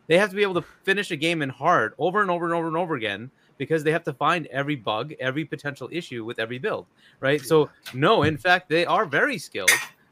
They 0.09 0.19
have 0.19 0.31
to 0.31 0.37
be 0.37 0.43
able 0.43 0.55
to 0.55 0.65
finish 0.83 1.11
a 1.11 1.17
game 1.17 1.43
in 1.43 1.49
hard 1.49 1.95
over 1.99 2.21
and 2.21 2.31
over 2.31 2.45
and 2.45 2.55
over 2.55 2.67
and 2.67 2.77
over 2.77 2.95
again 2.97 3.31
because 3.59 3.83
they 3.83 3.93
have 3.93 4.05
to 4.05 4.13
find 4.13 4.47
every 4.47 4.77
bug, 4.77 5.15
every 5.19 5.45
potential 5.45 5.89
issue 5.91 6.25
with 6.25 6.39
every 6.39 6.59
build, 6.59 6.87
right? 7.21 7.41
So 7.41 7.71
no, 7.95 8.23
in 8.23 8.37
fact, 8.37 8.69
they 8.69 8.85
are 8.85 9.05
very 9.05 9.39
skilled. 9.39 9.71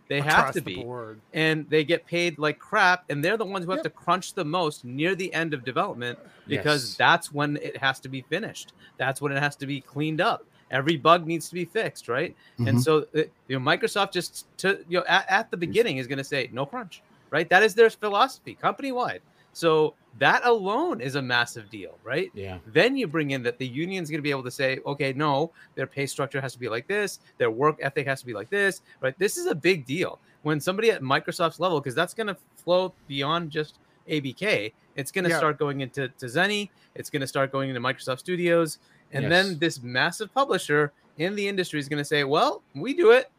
They 0.08 0.18
Across 0.18 0.34
have 0.34 0.54
to 0.54 0.60
be, 0.60 0.82
board. 0.82 1.20
and 1.32 1.68
they 1.70 1.82
get 1.82 2.04
paid 2.06 2.38
like 2.38 2.58
crap, 2.58 3.04
and 3.10 3.24
they're 3.24 3.38
the 3.38 3.44
ones 3.44 3.64
who 3.64 3.70
yep. 3.70 3.78
have 3.78 3.84
to 3.84 3.90
crunch 3.90 4.34
the 4.34 4.44
most 4.44 4.84
near 4.84 5.14
the 5.14 5.32
end 5.32 5.54
of 5.54 5.64
development 5.64 6.18
because 6.46 6.90
yes. 6.90 6.96
that's 6.96 7.32
when 7.32 7.56
it 7.56 7.76
has 7.78 8.00
to 8.00 8.10
be 8.10 8.20
finished. 8.20 8.74
That's 8.98 9.22
when 9.22 9.32
it 9.32 9.42
has 9.42 9.56
to 9.56 9.66
be 9.66 9.80
cleaned 9.80 10.20
up 10.20 10.44
every 10.70 10.96
bug 10.96 11.26
needs 11.26 11.48
to 11.48 11.54
be 11.54 11.64
fixed, 11.64 12.08
right? 12.08 12.34
Mm-hmm. 12.54 12.68
And 12.68 12.82
so 12.82 13.06
uh, 13.16 13.22
you 13.48 13.58
know, 13.58 13.60
Microsoft 13.60 14.12
just 14.12 14.46
to 14.58 14.84
you 14.88 14.98
know 14.98 15.04
at, 15.08 15.30
at 15.30 15.50
the 15.50 15.56
beginning 15.56 15.98
is 15.98 16.06
going 16.06 16.18
to 16.18 16.24
say 16.24 16.50
no 16.52 16.66
crunch, 16.66 17.02
right? 17.30 17.48
That 17.48 17.62
is 17.62 17.74
their 17.74 17.88
philosophy, 17.88 18.54
company 18.54 18.92
wide. 18.92 19.22
So 19.52 19.94
that 20.18 20.44
alone 20.44 21.00
is 21.00 21.16
a 21.16 21.22
massive 21.22 21.68
deal, 21.70 21.98
right? 22.04 22.30
Yeah. 22.34 22.58
Then 22.66 22.96
you 22.96 23.06
bring 23.06 23.32
in 23.32 23.42
that 23.42 23.58
the 23.58 23.66
union's 23.66 24.10
going 24.10 24.18
to 24.18 24.22
be 24.22 24.30
able 24.30 24.44
to 24.44 24.50
say, 24.50 24.78
okay, 24.86 25.12
no, 25.12 25.50
their 25.74 25.86
pay 25.86 26.06
structure 26.06 26.40
has 26.40 26.52
to 26.52 26.58
be 26.58 26.68
like 26.68 26.86
this, 26.86 27.18
their 27.38 27.50
work 27.50 27.78
ethic 27.80 28.06
has 28.06 28.20
to 28.20 28.26
be 28.26 28.32
like 28.32 28.50
this, 28.50 28.82
right? 29.00 29.18
This 29.18 29.36
is 29.36 29.46
a 29.46 29.54
big 29.54 29.86
deal 29.86 30.20
when 30.42 30.60
somebody 30.60 30.90
at 30.90 31.02
Microsoft's 31.02 31.58
level, 31.58 31.80
because 31.80 31.94
that's 31.94 32.14
going 32.14 32.28
to 32.28 32.36
flow 32.56 32.92
beyond 33.08 33.50
just 33.50 33.78
ABK. 34.08 34.72
It's 34.96 35.10
going 35.10 35.24
to 35.24 35.30
yeah. 35.30 35.38
start 35.38 35.58
going 35.58 35.80
into 35.80 36.08
to 36.08 36.26
Zenny. 36.26 36.70
It's 36.94 37.10
going 37.10 37.22
to 37.22 37.26
start 37.26 37.50
going 37.50 37.70
into 37.70 37.80
Microsoft 37.80 38.20
Studios. 38.20 38.78
And 39.12 39.24
yes. 39.24 39.30
then 39.30 39.58
this 39.58 39.82
massive 39.82 40.32
publisher 40.32 40.92
in 41.18 41.34
the 41.34 41.46
industry 41.48 41.80
is 41.80 41.88
going 41.88 41.98
to 41.98 42.04
say, 42.04 42.24
well, 42.24 42.62
we 42.74 42.94
do 42.94 43.10
it. 43.10 43.30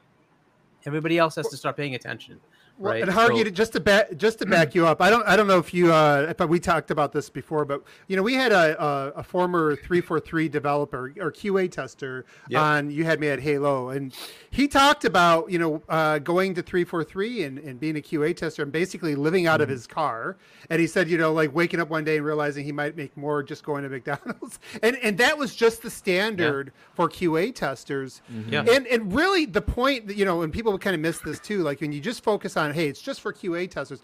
Everybody 0.86 1.18
else 1.18 1.36
has 1.36 1.48
to 1.50 1.58
start 1.58 1.78
paying 1.78 1.96
attention, 1.96 2.40
right? 2.78 3.02
and 3.04 3.12
Hargy, 3.12 3.44
So- 3.46 3.50
just 3.52 3.74
to 3.74 3.80
back 3.80 4.16
just 4.18 4.40
to 4.40 4.46
back 4.46 4.76
you 4.76 4.86
up, 4.88 5.02
I 5.02 5.10
don't 5.10 5.26
I 5.28 5.36
don't 5.36 5.48
know 5.48 5.60
if 5.60 5.74
you 5.74 5.92
uh 5.94 6.34
but 6.34 6.48
we 6.50 6.60
talked 6.60 6.92
about 6.92 7.12
this 7.14 7.30
before, 7.30 7.66
but 7.66 7.84
you 8.08 8.16
know 8.16 8.24
we 8.24 8.34
had 8.34 8.52
a 8.52 8.82
a, 8.84 9.08
a 9.20 9.24
former 9.24 9.76
three 9.76 10.02
four 10.02 10.20
three 10.20 10.50
developer 10.50 11.14
or 11.20 11.32
QA 11.32 11.72
tester 11.72 12.26
Yep. 12.50 12.62
on 12.62 12.92
you 12.92 13.04
had 13.06 13.20
me 13.20 13.28
at 13.30 13.40
Halo, 13.40 13.90
and 13.90 14.14
he 14.52 14.68
talked 14.68 15.06
about 15.06 15.52
you 15.52 15.60
know 15.60 15.82
uh, 15.90 16.20
going 16.20 16.54
to 16.56 16.62
three 16.62 16.84
four 16.84 17.04
three 17.04 17.44
and 17.44 17.58
and 17.60 17.80
being 17.80 17.98
a 17.98 18.02
QA 18.02 18.36
tester 18.36 18.64
and 18.64 18.72
basically 18.72 19.16
living 19.16 19.48
out 19.48 19.62
of 19.62 19.70
his 19.70 19.88
car, 19.88 20.38
and 20.70 20.80
he 20.80 20.88
said 20.88 21.10
you 21.10 21.18
know 21.18 21.34
like 21.34 21.54
waking 21.54 21.80
up 21.80 21.90
one 21.90 22.04
day 22.04 22.18
and 22.18 22.26
realizing 22.26 22.66
he 22.66 22.72
might 22.72 22.96
make 22.96 23.16
more 23.18 23.42
just 23.44 23.64
going 23.64 23.84
to 23.84 23.90
McDonald's, 23.90 24.60
and 24.84 24.96
and 24.98 25.18
that 25.18 25.38
was 25.38 25.56
just 25.56 25.82
the 25.82 25.90
standard 25.90 26.72
for 26.94 27.10
QA 27.10 27.54
testers. 27.54 28.22
Yeah. 28.50 28.62
And 28.70 28.86
and 28.88 29.14
really 29.14 29.46
the 29.46 29.62
point 29.62 30.08
that 30.08 30.18
you 30.18 30.26
know, 30.26 30.42
and 30.42 30.52
people 30.54 30.78
kind 30.78 30.94
of 30.96 31.02
miss 31.02 31.20
this 31.20 31.40
too, 31.40 31.64
like 31.64 31.82
when 31.82 31.92
you 31.92 32.00
just 32.02 32.24
focus 32.24 32.58
on, 32.58 32.65
hey, 32.74 32.88
it's 32.88 33.02
just 33.02 33.22
for 33.22 33.34
QA 33.34 33.70
testers. 33.70 34.02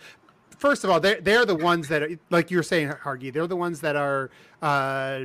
First 0.57 0.83
of 0.83 0.89
all, 0.89 0.99
they're 0.99 1.19
they're 1.21 1.45
the 1.45 1.55
ones 1.55 1.87
that 1.87 2.03
are 2.03 2.09
like 2.29 2.51
you're 2.51 2.63
saying, 2.63 2.89
Hargy, 2.89 3.33
they're 3.33 3.47
the 3.47 3.55
ones 3.55 3.81
that 3.81 3.95
are 3.95 4.29
uh 4.61 5.21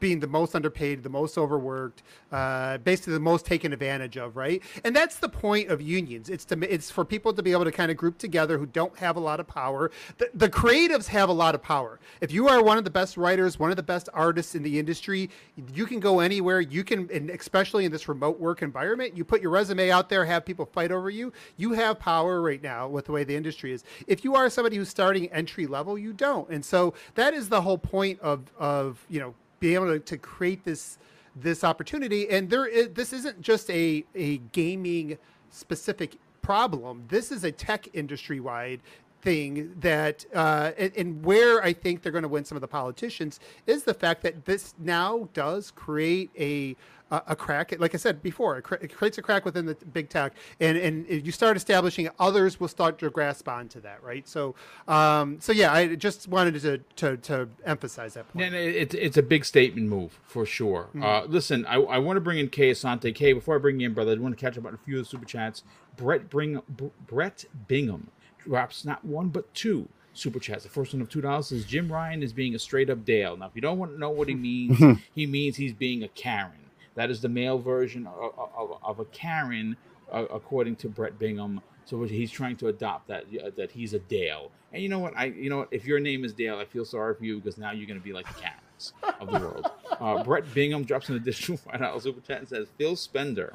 being 0.00 0.20
the 0.20 0.26
most 0.26 0.54
underpaid, 0.54 1.02
the 1.02 1.08
most 1.08 1.38
overworked, 1.38 2.02
uh, 2.32 2.78
basically 2.78 3.12
the 3.14 3.20
most 3.20 3.46
taken 3.46 3.72
advantage 3.72 4.16
of, 4.16 4.36
right? 4.36 4.62
And 4.84 4.94
that's 4.94 5.18
the 5.18 5.28
point 5.28 5.70
of 5.70 5.80
unions. 5.80 6.28
It's 6.28 6.44
to 6.46 6.58
it's 6.72 6.90
for 6.90 7.04
people 7.04 7.32
to 7.32 7.42
be 7.42 7.52
able 7.52 7.64
to 7.64 7.72
kind 7.72 7.90
of 7.90 7.96
group 7.96 8.18
together 8.18 8.58
who 8.58 8.66
don't 8.66 8.96
have 8.98 9.16
a 9.16 9.20
lot 9.20 9.40
of 9.40 9.46
power. 9.46 9.90
The, 10.18 10.30
the 10.34 10.48
creatives 10.48 11.06
have 11.06 11.28
a 11.28 11.32
lot 11.32 11.54
of 11.54 11.62
power. 11.62 12.00
If 12.20 12.32
you 12.32 12.48
are 12.48 12.62
one 12.62 12.78
of 12.78 12.84
the 12.84 12.90
best 12.90 13.16
writers, 13.16 13.58
one 13.58 13.70
of 13.70 13.76
the 13.76 13.82
best 13.82 14.08
artists 14.12 14.54
in 14.54 14.62
the 14.62 14.78
industry, 14.78 15.30
you 15.74 15.86
can 15.86 16.00
go 16.00 16.20
anywhere. 16.20 16.60
You 16.60 16.84
can, 16.84 17.08
and 17.12 17.30
especially 17.30 17.84
in 17.84 17.92
this 17.92 18.08
remote 18.08 18.38
work 18.38 18.62
environment, 18.62 19.16
you 19.16 19.24
put 19.24 19.40
your 19.40 19.50
resume 19.50 19.90
out 19.90 20.08
there, 20.08 20.24
have 20.24 20.44
people 20.44 20.66
fight 20.66 20.92
over 20.92 21.10
you. 21.10 21.32
You 21.56 21.72
have 21.72 21.98
power 21.98 22.40
right 22.40 22.62
now 22.62 22.88
with 22.88 23.06
the 23.06 23.12
way 23.12 23.24
the 23.24 23.36
industry 23.36 23.72
is. 23.72 23.84
If 24.06 24.24
you 24.24 24.34
are 24.34 24.50
somebody 24.50 24.76
who's 24.76 24.88
starting 24.88 25.30
entry 25.32 25.66
level, 25.66 25.98
you 25.98 26.12
don't. 26.12 26.48
And 26.50 26.64
so 26.64 26.94
that 27.14 27.34
is 27.34 27.48
the 27.48 27.60
whole 27.62 27.78
point 27.78 28.20
of 28.20 28.50
of 28.58 29.04
you 29.08 29.20
know 29.20 29.34
being 29.60 29.74
able 29.74 29.86
to, 29.86 29.98
to 29.98 30.18
create 30.18 30.64
this 30.64 30.98
this 31.36 31.62
opportunity. 31.62 32.28
And 32.28 32.50
there 32.50 32.66
is, 32.66 32.88
this 32.94 33.12
isn't 33.12 33.40
just 33.40 33.70
a 33.70 34.04
a 34.14 34.38
gaming 34.52 35.18
specific 35.50 36.16
problem. 36.42 37.04
This 37.08 37.30
is 37.30 37.44
a 37.44 37.52
tech 37.52 37.88
industry 37.92 38.40
wide 38.40 38.80
thing 39.20 39.74
that 39.80 40.24
uh 40.32 40.70
and, 40.78 40.92
and 40.96 41.24
where 41.24 41.60
i 41.64 41.72
think 41.72 42.02
they're 42.02 42.12
going 42.12 42.22
to 42.22 42.28
win 42.28 42.44
some 42.44 42.56
of 42.56 42.60
the 42.60 42.68
politicians 42.68 43.40
is 43.66 43.82
the 43.82 43.92
fact 43.92 44.22
that 44.22 44.44
this 44.44 44.74
now 44.78 45.28
does 45.34 45.72
create 45.72 46.30
a 46.38 46.76
a, 47.10 47.22
a 47.28 47.36
crack 47.36 47.74
like 47.78 47.94
i 47.94 47.98
said 47.98 48.22
before 48.22 48.58
it, 48.58 48.62
cre- 48.62 48.74
it 48.76 48.94
creates 48.94 49.18
a 49.18 49.22
crack 49.22 49.44
within 49.44 49.66
the 49.66 49.74
big 49.92 50.08
tech 50.08 50.32
and 50.60 50.76
and 50.76 51.06
if 51.08 51.24
you 51.24 51.32
start 51.32 51.56
establishing 51.56 52.08
others 52.18 52.60
will 52.60 52.68
start 52.68 52.98
to 52.98 53.10
grasp 53.10 53.48
onto 53.48 53.80
that 53.80 54.02
right 54.02 54.28
so 54.28 54.54
um 54.86 55.38
so 55.40 55.52
yeah 55.52 55.72
i 55.72 55.94
just 55.94 56.28
wanted 56.28 56.60
to 56.60 56.78
to, 56.96 57.16
to 57.16 57.48
emphasize 57.64 58.14
that 58.14 58.30
point 58.32 58.54
it's 58.54 58.94
it's 58.94 59.16
a 59.16 59.22
big 59.22 59.44
statement 59.44 59.88
move 59.88 60.20
for 60.24 60.46
sure. 60.46 60.88
Mm-hmm. 60.88 61.02
Uh, 61.02 61.22
listen, 61.24 61.66
I, 61.66 61.76
I 61.76 61.98
want 61.98 62.16
to 62.16 62.20
bring 62.20 62.38
in 62.38 62.48
Kay 62.48 62.70
Asante. 62.70 63.14
Kay, 63.14 63.32
before 63.32 63.56
I 63.56 63.58
bring 63.58 63.80
you 63.80 63.88
in, 63.88 63.94
brother, 63.94 64.12
I 64.12 64.16
want 64.16 64.36
to 64.36 64.40
catch 64.40 64.58
up 64.58 64.66
on 64.66 64.74
a 64.74 64.78
few 64.78 64.98
of 64.98 65.04
the 65.04 65.08
super 65.08 65.24
chats. 65.24 65.62
Brett 65.96 66.30
bring 66.30 66.62
B- 66.76 66.90
Brett 67.06 67.44
Bingham 67.66 68.10
drops 68.38 68.84
not 68.84 69.04
one 69.04 69.28
but 69.28 69.52
two 69.54 69.88
super 70.14 70.38
chats. 70.38 70.64
The 70.64 70.70
first 70.70 70.92
one 70.92 71.02
of 71.02 71.08
two 71.08 71.20
dollars 71.20 71.48
says 71.48 71.64
Jim 71.64 71.90
Ryan 71.90 72.22
is 72.22 72.32
being 72.32 72.54
a 72.54 72.58
straight 72.58 72.90
up 72.90 73.04
Dale. 73.04 73.36
Now, 73.36 73.46
if 73.46 73.52
you 73.54 73.60
don't 73.62 73.78
want 73.78 73.92
to 73.92 73.98
know 73.98 74.10
what 74.10 74.28
he 74.28 74.34
means, 74.50 75.00
he 75.14 75.26
means 75.26 75.56
he's 75.56 75.72
being 75.72 76.02
a 76.02 76.08
Karen. 76.08 76.52
That 76.98 77.12
is 77.12 77.20
the 77.20 77.28
male 77.28 77.60
version 77.60 78.08
of, 78.08 78.50
of, 78.56 78.78
of 78.82 78.98
a 78.98 79.04
Karen, 79.04 79.76
uh, 80.10 80.24
according 80.32 80.74
to 80.76 80.88
Brett 80.88 81.16
Bingham. 81.16 81.60
So 81.84 82.02
he's 82.02 82.32
trying 82.32 82.56
to 82.56 82.66
adopt 82.66 83.06
that 83.06 83.26
uh, 83.40 83.50
that 83.56 83.70
he's 83.70 83.94
a 83.94 84.00
Dale. 84.00 84.50
And 84.72 84.82
you 84.82 84.88
know 84.88 84.98
what? 84.98 85.16
I 85.16 85.26
you 85.26 85.48
know 85.48 85.58
what? 85.58 85.68
If 85.70 85.84
your 85.86 86.00
name 86.00 86.24
is 86.24 86.32
Dale, 86.32 86.58
I 86.58 86.64
feel 86.64 86.84
sorry 86.84 87.14
for 87.14 87.24
you 87.24 87.36
because 87.36 87.56
now 87.56 87.70
you're 87.70 87.86
going 87.86 88.00
to 88.00 88.04
be 88.04 88.12
like 88.12 88.26
the 88.26 88.40
Karens 88.40 88.94
of 89.20 89.30
the 89.30 89.38
world. 89.38 89.70
Uh, 90.00 90.22
Brett 90.22 90.44
Bingham 90.54 90.84
drops 90.84 91.08
an 91.08 91.16
additional 91.16 91.58
five 91.58 91.80
dollars 91.80 92.04
super 92.04 92.20
chat 92.20 92.38
and 92.38 92.48
says 92.48 92.68
Phil 92.78 92.94
Spencer 92.94 93.54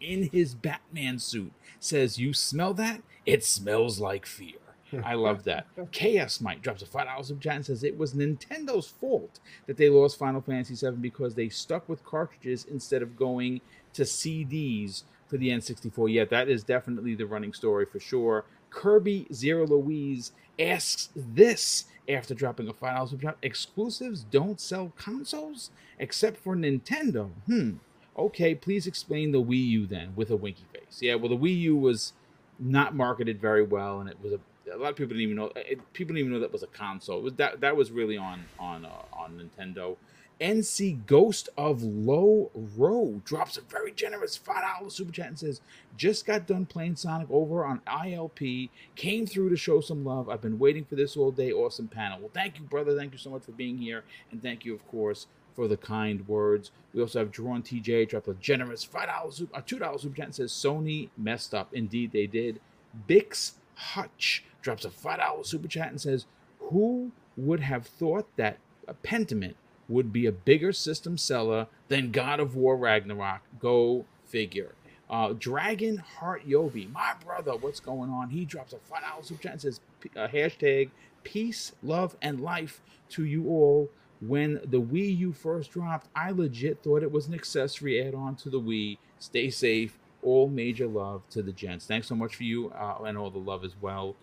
in 0.00 0.28
his 0.32 0.52
Batman 0.52 1.20
suit 1.20 1.52
says, 1.78 2.18
"You 2.18 2.32
smell 2.32 2.74
that? 2.74 3.02
It 3.24 3.44
smells 3.44 4.00
like 4.00 4.26
fear." 4.26 4.63
I 5.04 5.14
love 5.14 5.44
that. 5.44 5.66
Chaos 5.92 6.40
Mike 6.40 6.62
drops 6.62 6.82
a 6.82 6.86
five 6.86 7.06
dollars 7.06 7.28
super 7.28 7.42
chat 7.42 7.56
and 7.56 7.66
says 7.66 7.82
it 7.84 7.96
was 7.96 8.14
Nintendo's 8.14 8.86
fault 8.86 9.40
that 9.66 9.76
they 9.76 9.88
lost 9.88 10.18
Final 10.18 10.40
Fantasy 10.40 10.74
VII 10.74 10.96
because 10.96 11.34
they 11.34 11.48
stuck 11.48 11.88
with 11.88 12.04
cartridges 12.04 12.64
instead 12.64 13.02
of 13.02 13.16
going 13.16 13.60
to 13.94 14.02
CDs 14.02 15.04
for 15.26 15.38
the 15.38 15.48
N64. 15.48 16.12
Yeah, 16.12 16.24
that 16.26 16.48
is 16.48 16.62
definitely 16.62 17.14
the 17.14 17.26
running 17.26 17.52
story 17.52 17.86
for 17.86 17.98
sure. 17.98 18.44
Kirby 18.70 19.26
Zero 19.32 19.66
Louise 19.66 20.32
asks 20.58 21.08
this 21.14 21.86
after 22.08 22.34
dropping 22.34 22.68
a 22.68 22.72
five 22.72 22.96
dollars 22.96 23.10
super 23.10 23.22
chat: 23.22 23.38
Exclusives 23.42 24.24
don't 24.24 24.60
sell 24.60 24.92
consoles 24.96 25.70
except 25.98 26.36
for 26.38 26.54
Nintendo. 26.56 27.30
Hmm. 27.46 27.72
Okay, 28.16 28.54
please 28.54 28.86
explain 28.86 29.32
the 29.32 29.42
Wii 29.42 29.66
U 29.68 29.86
then 29.86 30.12
with 30.14 30.30
a 30.30 30.36
winky 30.36 30.64
face. 30.72 31.00
Yeah, 31.00 31.16
well, 31.16 31.28
the 31.28 31.36
Wii 31.36 31.58
U 31.62 31.76
was 31.76 32.12
not 32.58 32.94
marketed 32.94 33.40
very 33.40 33.62
well, 33.64 34.00
and 34.00 34.08
it 34.08 34.18
was 34.22 34.32
a 34.32 34.40
a 34.72 34.76
lot 34.76 34.90
of 34.90 34.96
people 34.96 35.10
didn't 35.10 35.22
even 35.22 35.36
know. 35.36 35.52
It, 35.56 35.92
people 35.92 36.14
didn't 36.14 36.26
even 36.26 36.32
know 36.32 36.40
that 36.40 36.52
was 36.52 36.62
a 36.62 36.68
console. 36.68 37.18
It 37.18 37.22
was 37.24 37.34
that 37.34 37.60
that 37.60 37.76
was 37.76 37.90
really 37.90 38.16
on 38.16 38.44
on 38.58 38.84
uh, 38.84 38.90
on 39.12 39.50
Nintendo. 39.58 39.96
NC 40.40 41.06
Ghost 41.06 41.48
of 41.56 41.82
Low 41.82 42.50
Row 42.54 43.20
drops 43.24 43.56
a 43.56 43.60
very 43.60 43.92
generous 43.92 44.36
five 44.36 44.62
dollar 44.62 44.90
super 44.90 45.12
chat 45.12 45.28
and 45.28 45.38
says, 45.38 45.60
"Just 45.96 46.26
got 46.26 46.46
done 46.46 46.66
playing 46.66 46.96
Sonic 46.96 47.28
over 47.30 47.64
on 47.64 47.80
ILP. 47.86 48.70
Came 48.96 49.26
through 49.26 49.50
to 49.50 49.56
show 49.56 49.80
some 49.80 50.04
love. 50.04 50.28
I've 50.28 50.42
been 50.42 50.58
waiting 50.58 50.84
for 50.84 50.96
this 50.96 51.16
all 51.16 51.30
day. 51.30 51.52
Awesome 51.52 51.88
panel. 51.88 52.18
Well, 52.18 52.30
thank 52.34 52.58
you, 52.58 52.64
brother. 52.64 52.96
Thank 52.96 53.12
you 53.12 53.18
so 53.18 53.30
much 53.30 53.44
for 53.44 53.52
being 53.52 53.78
here, 53.78 54.02
and 54.32 54.42
thank 54.42 54.64
you, 54.64 54.74
of 54.74 54.86
course, 54.88 55.26
for 55.54 55.68
the 55.68 55.76
kind 55.76 56.26
words. 56.26 56.72
We 56.92 57.00
also 57.00 57.20
have 57.20 57.30
Drawn 57.30 57.62
TJ 57.62 58.08
drop 58.08 58.26
a 58.26 58.34
generous 58.34 58.82
five 58.82 59.06
dollars, 59.08 59.42
a 59.54 59.62
two 59.62 59.78
dollars 59.78 60.02
super 60.02 60.16
chat 60.16 60.26
and 60.26 60.34
says 60.34 60.52
Sony 60.52 61.10
messed 61.16 61.54
up. 61.54 61.72
Indeed, 61.72 62.10
they 62.12 62.26
did. 62.26 62.60
Bix 63.08 63.52
Hutch 63.74 64.44
drops 64.62 64.84
a 64.84 64.90
five 64.90 65.18
dollar 65.18 65.44
super 65.44 65.68
chat 65.68 65.90
and 65.90 66.00
says, 66.00 66.26
"Who 66.58 67.12
would 67.36 67.60
have 67.60 67.86
thought 67.86 68.26
that 68.36 68.58
a 68.86 68.94
Pentiment 68.94 69.56
would 69.88 70.12
be 70.12 70.26
a 70.26 70.32
bigger 70.32 70.72
system 70.72 71.18
seller 71.18 71.66
than 71.88 72.10
God 72.10 72.40
of 72.40 72.56
War 72.56 72.76
Ragnarok? 72.76 73.42
Go 73.58 74.06
figure." 74.26 74.74
Uh, 75.10 75.34
Dragon 75.38 75.98
Heart 75.98 76.48
Yobi, 76.48 76.90
my 76.90 77.14
brother, 77.22 77.54
what's 77.56 77.78
going 77.80 78.10
on? 78.10 78.30
He 78.30 78.44
drops 78.44 78.72
a 78.72 78.78
five 78.78 79.02
dollar 79.02 79.22
super 79.22 79.42
chat 79.42 79.52
and 79.52 79.60
says, 79.60 79.80
uh, 80.16 80.28
"Hashtag 80.28 80.90
peace, 81.22 81.72
love, 81.82 82.16
and 82.22 82.40
life 82.40 82.80
to 83.10 83.24
you 83.24 83.48
all." 83.48 83.90
When 84.20 84.60
the 84.64 84.80
Wii 84.80 85.18
U 85.18 85.32
first 85.32 85.72
dropped, 85.72 86.08
I 86.16 86.30
legit 86.30 86.82
thought 86.82 87.02
it 87.02 87.12
was 87.12 87.26
an 87.28 87.34
accessory 87.34 88.00
add-on 88.00 88.36
to 88.36 88.48
the 88.48 88.60
Wii. 88.60 88.96
Stay 89.18 89.50
safe. 89.50 89.98
All 90.24 90.48
major 90.48 90.86
love 90.86 91.22
to 91.30 91.42
the 91.42 91.52
gents. 91.52 91.86
Thanks 91.86 92.06
so 92.06 92.14
much 92.14 92.34
for 92.36 92.44
you 92.44 92.70
uh, 92.70 93.02
and 93.06 93.16
all 93.18 93.30
the 93.30 93.38
love 93.38 93.64
as 93.64 93.74
well. 93.80 94.16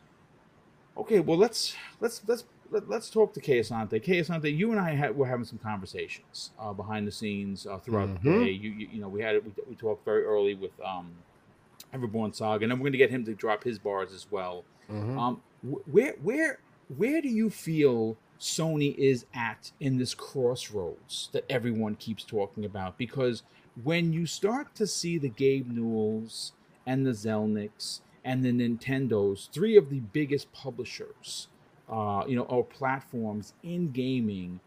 Okay, 0.98 1.20
well 1.20 1.38
let's 1.38 1.76
let's 2.00 2.22
let's 2.28 2.44
let, 2.70 2.90
let's 2.90 3.10
talk 3.10 3.34
to 3.34 3.40
Kay 3.42 3.60
Asante. 3.60 4.02
Kay 4.02 4.20
Asante, 4.22 4.56
you 4.56 4.72
and 4.72 4.80
I 4.80 4.92
had, 4.92 5.16
were 5.16 5.26
having 5.28 5.46
some 5.46 5.58
conversations 5.60 6.52
uh, 6.60 6.74
behind 6.74 7.08
the 7.08 7.12
scenes 7.12 7.66
uh, 7.66 7.78
throughout 7.80 8.22
the 8.24 8.30
Mhm. 8.30 8.46
day. 8.46 8.52
You, 8.52 8.72
you 8.72 8.88
you 8.94 9.02
know 9.02 9.08
we 9.10 9.22
had. 9.22 9.44
We, 9.46 9.52
we 9.70 9.76
talked 9.76 10.04
very 10.06 10.24
early 10.24 10.54
with 10.56 10.72
um, 10.84 11.12
Everborn 11.94 12.36
Saga, 12.36 12.64
and 12.66 12.72
then 12.72 12.80
we're 12.80 12.86
going 12.86 12.92
to 12.94 12.98
get 12.98 13.10
him 13.10 13.26
to 13.26 13.34
drop 13.34 13.64
his 13.64 13.80
bars 13.80 14.12
as 14.14 14.28
well. 14.32 14.64
Mhm. 14.92 15.18
Um, 15.18 15.42
wh- 15.62 15.94
where 15.94 16.14
where 16.24 16.60
where 16.98 17.22
do 17.22 17.30
you 17.30 17.50
feel 17.50 18.18
Sony 18.40 18.96
is 18.98 19.26
at 19.34 19.72
in 19.80 19.98
this 19.98 20.14
crossroads 20.14 21.30
that 21.32 21.46
everyone 21.50 21.96
keeps 21.96 22.24
talking 22.24 22.66
about? 22.66 22.98
Because 22.98 23.44
when 23.84 24.14
you 24.14 24.26
start 24.26 24.76
to 24.76 24.88
see 24.88 25.18
the 25.18 25.30
Gabe 25.30 25.72
Newells 25.72 26.52
and 26.86 27.06
the 27.06 27.12
Zelnicks 27.12 28.02
and 28.24 28.44
the 28.44 28.52
Nintendos, 28.52 29.50
three 29.52 29.78
of 29.78 29.90
the 29.90 30.00
biggest 30.00 30.52
publishers, 30.52 31.48
uh, 31.90 32.24
you 32.28 32.36
know, 32.36 32.44
or 32.44 32.64
platforms 32.64 33.54
in 33.64 33.92
gaming, 33.92 34.60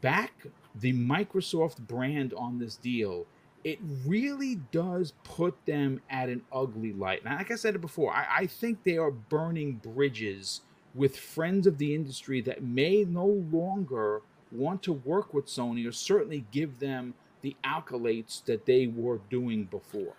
back 0.00 0.46
the 0.74 0.92
Microsoft 0.92 1.78
brand 1.86 2.32
on 2.34 2.58
this 2.58 2.76
deal, 2.76 3.26
it 3.64 3.78
really 4.06 4.56
does 4.72 5.12
put 5.22 5.54
them 5.66 6.00
at 6.10 6.28
an 6.28 6.42
ugly 6.52 6.92
light. 6.92 7.22
And 7.24 7.36
like 7.36 7.50
I 7.50 7.56
said 7.56 7.74
it 7.74 7.80
before, 7.80 8.12
I, 8.12 8.26
I 8.38 8.46
think 8.46 8.82
they 8.82 8.96
are 8.96 9.10
burning 9.10 9.74
bridges 9.74 10.62
with 10.94 11.16
friends 11.16 11.66
of 11.66 11.78
the 11.78 11.94
industry 11.94 12.40
that 12.42 12.62
may 12.62 13.04
no 13.04 13.26
longer 13.26 14.22
want 14.50 14.82
to 14.82 14.92
work 14.92 15.32
with 15.32 15.46
Sony 15.46 15.88
or 15.88 15.92
certainly 15.92 16.44
give 16.50 16.78
them 16.78 17.14
the 17.42 17.56
accolades 17.64 18.44
that 18.44 18.66
they 18.66 18.86
were 18.86 19.20
doing 19.30 19.64
before. 19.64 20.14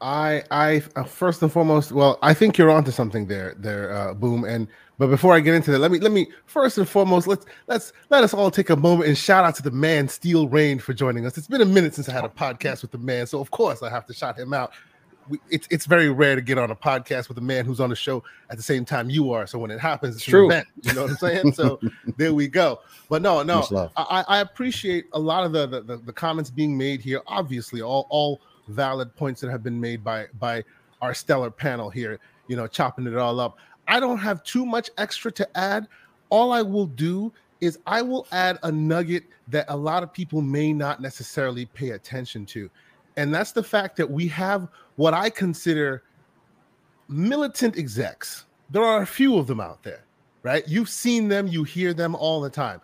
I, 0.00 0.42
I 0.50 0.82
uh, 0.96 1.04
first 1.04 1.40
and 1.42 1.50
foremost, 1.50 1.92
well, 1.92 2.18
I 2.20 2.34
think 2.34 2.58
you're 2.58 2.70
onto 2.70 2.90
something 2.90 3.26
there, 3.26 3.54
there, 3.56 3.92
uh, 3.92 4.12
boom. 4.12 4.44
And 4.44 4.68
but 4.98 5.08
before 5.08 5.34
I 5.34 5.40
get 5.40 5.54
into 5.54 5.70
that, 5.70 5.78
let 5.78 5.90
me, 5.90 5.98
let 5.98 6.12
me 6.12 6.28
first 6.46 6.78
and 6.78 6.88
foremost, 6.88 7.26
let's 7.26 7.46
let's 7.68 7.92
let 8.10 8.22
us 8.22 8.34
all 8.34 8.50
take 8.50 8.70
a 8.70 8.76
moment 8.76 9.08
and 9.08 9.16
shout 9.16 9.44
out 9.44 9.54
to 9.56 9.62
the 9.62 9.70
man 9.70 10.08
Steel 10.08 10.48
Rain 10.48 10.78
for 10.78 10.92
joining 10.92 11.26
us. 11.26 11.38
It's 11.38 11.46
been 11.46 11.62
a 11.62 11.66
minute 11.66 11.94
since 11.94 12.08
I 12.08 12.12
had 12.12 12.24
a 12.24 12.28
podcast 12.28 12.82
with 12.82 12.90
the 12.90 12.98
man, 12.98 13.26
so 13.26 13.40
of 13.40 13.50
course 13.50 13.82
I 13.82 13.88
have 13.88 14.04
to 14.06 14.14
shout 14.14 14.38
him 14.38 14.52
out. 14.52 14.72
We, 15.28 15.40
it's 15.50 15.66
it's 15.70 15.86
very 15.86 16.10
rare 16.10 16.34
to 16.34 16.42
get 16.42 16.58
on 16.58 16.70
a 16.70 16.76
podcast 16.76 17.28
with 17.28 17.38
a 17.38 17.42
man 17.42 17.64
who's 17.64 17.80
on 17.80 17.90
the 17.90 17.96
show 17.96 18.22
at 18.50 18.56
the 18.56 18.62
same 18.62 18.84
time 18.84 19.10
you 19.10 19.32
are. 19.32 19.46
So 19.46 19.58
when 19.58 19.70
it 19.70 19.80
happens, 19.80 20.16
it's 20.16 20.24
True. 20.24 20.46
an 20.46 20.52
event. 20.52 20.68
You 20.82 20.92
know 20.94 21.02
what 21.02 21.10
I'm 21.10 21.16
saying? 21.16 21.52
so 21.52 21.80
there 22.16 22.34
we 22.34 22.48
go. 22.48 22.80
But 23.08 23.22
no, 23.22 23.42
no, 23.42 23.90
I, 23.96 24.24
I 24.28 24.40
appreciate 24.40 25.06
a 25.12 25.18
lot 25.18 25.44
of 25.44 25.52
the, 25.52 25.66
the 25.66 25.80
the 25.82 25.96
the 25.98 26.12
comments 26.12 26.50
being 26.50 26.76
made 26.76 27.00
here. 27.00 27.22
Obviously, 27.26 27.82
all 27.82 28.06
all 28.10 28.40
valid 28.68 29.14
points 29.16 29.40
that 29.40 29.50
have 29.50 29.62
been 29.62 29.80
made 29.80 30.02
by 30.02 30.26
by 30.38 30.64
our 31.02 31.14
stellar 31.14 31.50
panel 31.50 31.90
here. 31.90 32.18
You 32.48 32.56
know, 32.56 32.66
chopping 32.66 33.06
it 33.06 33.16
all 33.16 33.40
up. 33.40 33.58
I 33.88 34.00
don't 34.00 34.18
have 34.18 34.42
too 34.44 34.64
much 34.66 34.90
extra 34.98 35.30
to 35.32 35.58
add. 35.58 35.88
All 36.30 36.52
I 36.52 36.62
will 36.62 36.86
do 36.86 37.32
is 37.60 37.78
I 37.86 38.02
will 38.02 38.26
add 38.32 38.58
a 38.62 38.72
nugget 38.72 39.24
that 39.48 39.66
a 39.68 39.76
lot 39.76 40.02
of 40.02 40.12
people 40.12 40.40
may 40.40 40.72
not 40.72 41.00
necessarily 41.00 41.66
pay 41.66 41.90
attention 41.90 42.46
to. 42.46 42.70
And 43.16 43.32
that's 43.32 43.52
the 43.52 43.62
fact 43.62 43.96
that 43.96 44.10
we 44.10 44.26
have 44.28 44.68
what 44.96 45.14
I 45.14 45.30
consider 45.30 46.02
militant 47.08 47.76
execs. 47.76 48.46
There 48.70 48.82
are 48.82 49.02
a 49.02 49.06
few 49.06 49.36
of 49.38 49.46
them 49.46 49.60
out 49.60 49.82
there, 49.82 50.04
right? 50.42 50.66
You've 50.66 50.88
seen 50.88 51.28
them, 51.28 51.46
you 51.46 51.64
hear 51.64 51.94
them 51.94 52.14
all 52.14 52.40
the 52.40 52.50
time. 52.50 52.80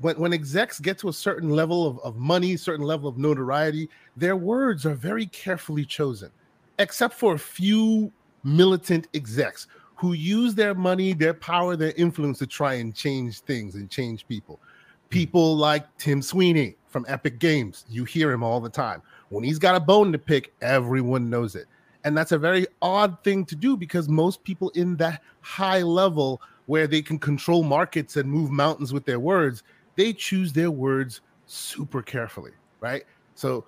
When, 0.00 0.16
when 0.18 0.32
execs 0.32 0.80
get 0.80 0.98
to 0.98 1.08
a 1.08 1.12
certain 1.12 1.50
level 1.50 1.86
of, 1.86 1.98
of 2.00 2.16
money, 2.16 2.56
certain 2.56 2.84
level 2.84 3.08
of 3.08 3.18
notoriety, 3.18 3.88
their 4.16 4.36
words 4.36 4.86
are 4.86 4.94
very 4.94 5.26
carefully 5.26 5.84
chosen, 5.84 6.30
except 6.78 7.14
for 7.14 7.34
a 7.34 7.38
few 7.38 8.12
militant 8.44 9.08
execs 9.14 9.66
who 9.96 10.12
use 10.12 10.54
their 10.54 10.74
money, 10.74 11.12
their 11.12 11.34
power, 11.34 11.74
their 11.74 11.92
influence 11.96 12.38
to 12.38 12.46
try 12.46 12.74
and 12.74 12.94
change 12.94 13.40
things 13.40 13.74
and 13.74 13.90
change 13.90 14.26
people. 14.28 14.60
Hmm. 14.62 15.08
People 15.10 15.56
like 15.56 15.84
Tim 15.98 16.22
Sweeney 16.22 16.76
from 16.86 17.04
Epic 17.08 17.38
Games, 17.38 17.84
you 17.90 18.04
hear 18.04 18.30
him 18.30 18.42
all 18.42 18.60
the 18.60 18.70
time. 18.70 19.02
When 19.30 19.44
he's 19.44 19.58
got 19.58 19.74
a 19.74 19.80
bone 19.80 20.12
to 20.12 20.18
pick, 20.18 20.52
everyone 20.62 21.28
knows 21.28 21.54
it. 21.54 21.66
And 22.04 22.16
that's 22.16 22.32
a 22.32 22.38
very 22.38 22.66
odd 22.80 23.22
thing 23.24 23.44
to 23.46 23.56
do 23.56 23.76
because 23.76 24.08
most 24.08 24.42
people 24.44 24.70
in 24.70 24.96
that 24.96 25.22
high 25.40 25.82
level 25.82 26.40
where 26.66 26.86
they 26.86 27.02
can 27.02 27.18
control 27.18 27.62
markets 27.62 28.16
and 28.16 28.30
move 28.30 28.50
mountains 28.50 28.92
with 28.92 29.04
their 29.04 29.20
words, 29.20 29.62
they 29.96 30.12
choose 30.12 30.52
their 30.52 30.70
words 30.70 31.20
super 31.46 32.02
carefully, 32.02 32.52
right? 32.80 33.04
So 33.34 33.64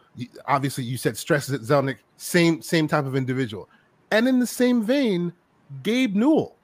obviously 0.47 0.85
you 0.85 0.97
said 0.97 1.17
Strauss 1.17 1.49
Zelnick, 1.49 1.99
same 2.17 2.61
same 2.63 2.89
type 2.89 3.07
of 3.07 3.17
individual. 3.17 3.69
And 4.11 4.27
in 4.29 4.39
the 4.39 4.47
same 4.47 4.83
vein, 4.83 5.33
Gabe 5.83 6.15
Newell. 6.15 6.57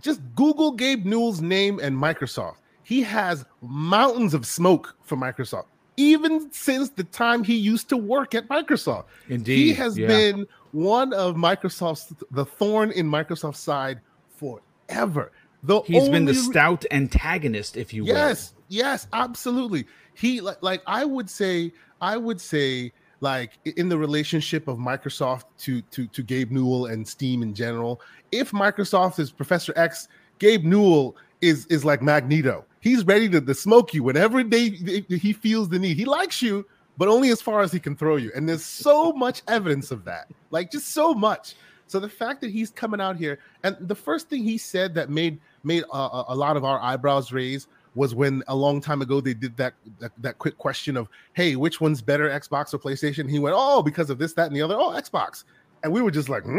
Just 0.00 0.20
Google 0.34 0.72
Gabe 0.72 1.04
Newell's 1.04 1.40
name 1.40 1.78
and 1.80 1.96
Microsoft. 1.96 2.56
He 2.82 3.02
has 3.02 3.44
mountains 3.62 4.34
of 4.34 4.46
smoke 4.46 4.96
for 5.02 5.16
Microsoft, 5.16 5.66
even 6.00 6.50
since 6.50 6.88
the 6.88 7.04
time 7.04 7.44
he 7.44 7.54
used 7.54 7.90
to 7.90 7.96
work 7.96 8.34
at 8.34 8.48
Microsoft. 8.48 9.04
Indeed. 9.28 9.56
He 9.56 9.74
has 9.74 9.98
yeah. 9.98 10.06
been 10.06 10.46
one 10.72 11.12
of 11.12 11.36
Microsoft's 11.36 12.14
the 12.30 12.46
thorn 12.46 12.90
in 12.92 13.06
Microsoft's 13.06 13.58
side 13.58 14.00
forever. 14.36 15.30
The 15.62 15.82
He's 15.82 16.08
been 16.08 16.24
the 16.24 16.34
stout 16.34 16.86
antagonist, 16.90 17.76
if 17.76 17.92
you 17.92 18.04
will. 18.04 18.14
Yes, 18.14 18.54
yes, 18.68 19.06
absolutely. 19.12 19.86
He 20.14 20.40
like 20.40 20.62
like 20.62 20.82
I 20.86 21.04
would 21.04 21.28
say, 21.28 21.72
I 22.00 22.16
would 22.16 22.40
say 22.40 22.92
like 23.20 23.58
in 23.76 23.90
the 23.90 23.98
relationship 23.98 24.68
of 24.68 24.78
Microsoft 24.78 25.44
to 25.58 25.82
to 25.82 26.06
to 26.06 26.22
Gabe 26.22 26.50
Newell 26.50 26.86
and 26.86 27.06
Steam 27.06 27.42
in 27.42 27.52
general. 27.52 28.00
If 28.32 28.52
Microsoft 28.52 29.18
is 29.18 29.30
Professor 29.30 29.74
X, 29.76 30.08
Gabe 30.38 30.64
Newell 30.64 31.14
is 31.42 31.66
is 31.66 31.84
like 31.84 32.00
Magneto. 32.00 32.64
He's 32.80 33.04
ready 33.04 33.28
to, 33.30 33.40
to 33.40 33.54
smoke 33.54 33.92
you 33.94 34.02
whenever 34.02 34.42
they, 34.42 34.70
they- 34.70 35.04
he 35.16 35.32
feels 35.32 35.68
the 35.68 35.78
need. 35.78 35.96
He 35.96 36.04
likes 36.06 36.40
you, 36.42 36.66
but 36.96 37.08
only 37.08 37.30
as 37.30 37.40
far 37.42 37.60
as 37.62 37.72
he 37.72 37.78
can 37.80 37.94
throw 37.96 38.16
you. 38.16 38.30
And 38.34 38.48
there's 38.48 38.64
so 38.64 39.12
much 39.12 39.42
evidence 39.48 39.90
of 39.90 40.04
that, 40.04 40.28
like 40.50 40.70
just 40.70 40.88
so 40.88 41.12
much. 41.14 41.54
So 41.86 41.98
the 42.00 42.08
fact 42.08 42.40
that 42.42 42.50
he's 42.50 42.70
coming 42.70 43.00
out 43.00 43.16
here, 43.16 43.38
and 43.64 43.76
the 43.80 43.94
first 43.94 44.28
thing 44.28 44.44
he 44.44 44.56
said 44.58 44.94
that 44.94 45.10
made 45.10 45.38
made 45.64 45.84
a, 45.92 46.24
a- 46.28 46.34
lot 46.36 46.56
of 46.56 46.64
our 46.64 46.80
eyebrows 46.80 47.32
raise 47.32 47.66
was 47.96 48.14
when 48.14 48.42
a 48.46 48.54
long 48.54 48.80
time 48.80 49.02
ago 49.02 49.20
they 49.20 49.34
did 49.34 49.56
that, 49.56 49.74
that 49.98 50.12
that 50.18 50.38
quick 50.38 50.56
question 50.56 50.96
of, 50.96 51.08
"Hey, 51.32 51.56
which 51.56 51.80
one's 51.80 52.00
better, 52.00 52.30
Xbox 52.30 52.72
or 52.72 52.78
PlayStation?" 52.78 53.28
He 53.28 53.40
went, 53.40 53.56
"Oh, 53.58 53.82
because 53.82 54.08
of 54.08 54.18
this, 54.18 54.32
that, 54.34 54.46
and 54.46 54.54
the 54.56 54.62
other. 54.62 54.76
Oh, 54.78 54.90
Xbox." 54.90 55.42
And 55.82 55.92
we 55.92 56.00
were 56.00 56.12
just 56.12 56.28
like, 56.28 56.44
"Hmm." 56.44 56.58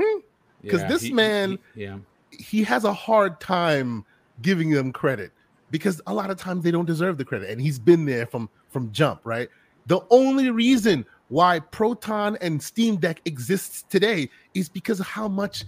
'Cause 0.69 0.81
this 0.89 1.02
man- 1.15 1.57
he- 1.76 1.84
yeah. 1.84 1.98
he 2.31 2.64
has 2.64 2.84
a 2.84 2.93
hard 2.93 3.39
time 3.39 4.03
giving 4.41 4.69
them 4.72 4.91
credit 4.91 5.31
because 5.72 6.02
a 6.07 6.14
lot 6.14 6.30
of 6.30 6.38
times 6.38 6.64
they 6.64 6.72
don't 6.72 6.85
deserve 6.85 7.18
the 7.18 7.26
credit 7.26 7.49
and 7.49 7.60
he's 7.61 7.80
been 7.80 8.06
there 8.06 8.26
from 8.26 8.49
from 8.69 8.91
jump 8.91 9.22
right 9.23 9.49
the 9.88 9.99
only 10.11 10.52
reason 10.52 11.06
why 11.30 11.60
proton 11.60 12.38
and 12.41 12.61
steam 12.61 12.98
deck 12.98 13.22
exists 13.26 13.84
today 13.89 14.30
is 14.53 14.68
because 14.69 14.99
of 14.99 15.07
how 15.07 15.27
much 15.27 15.64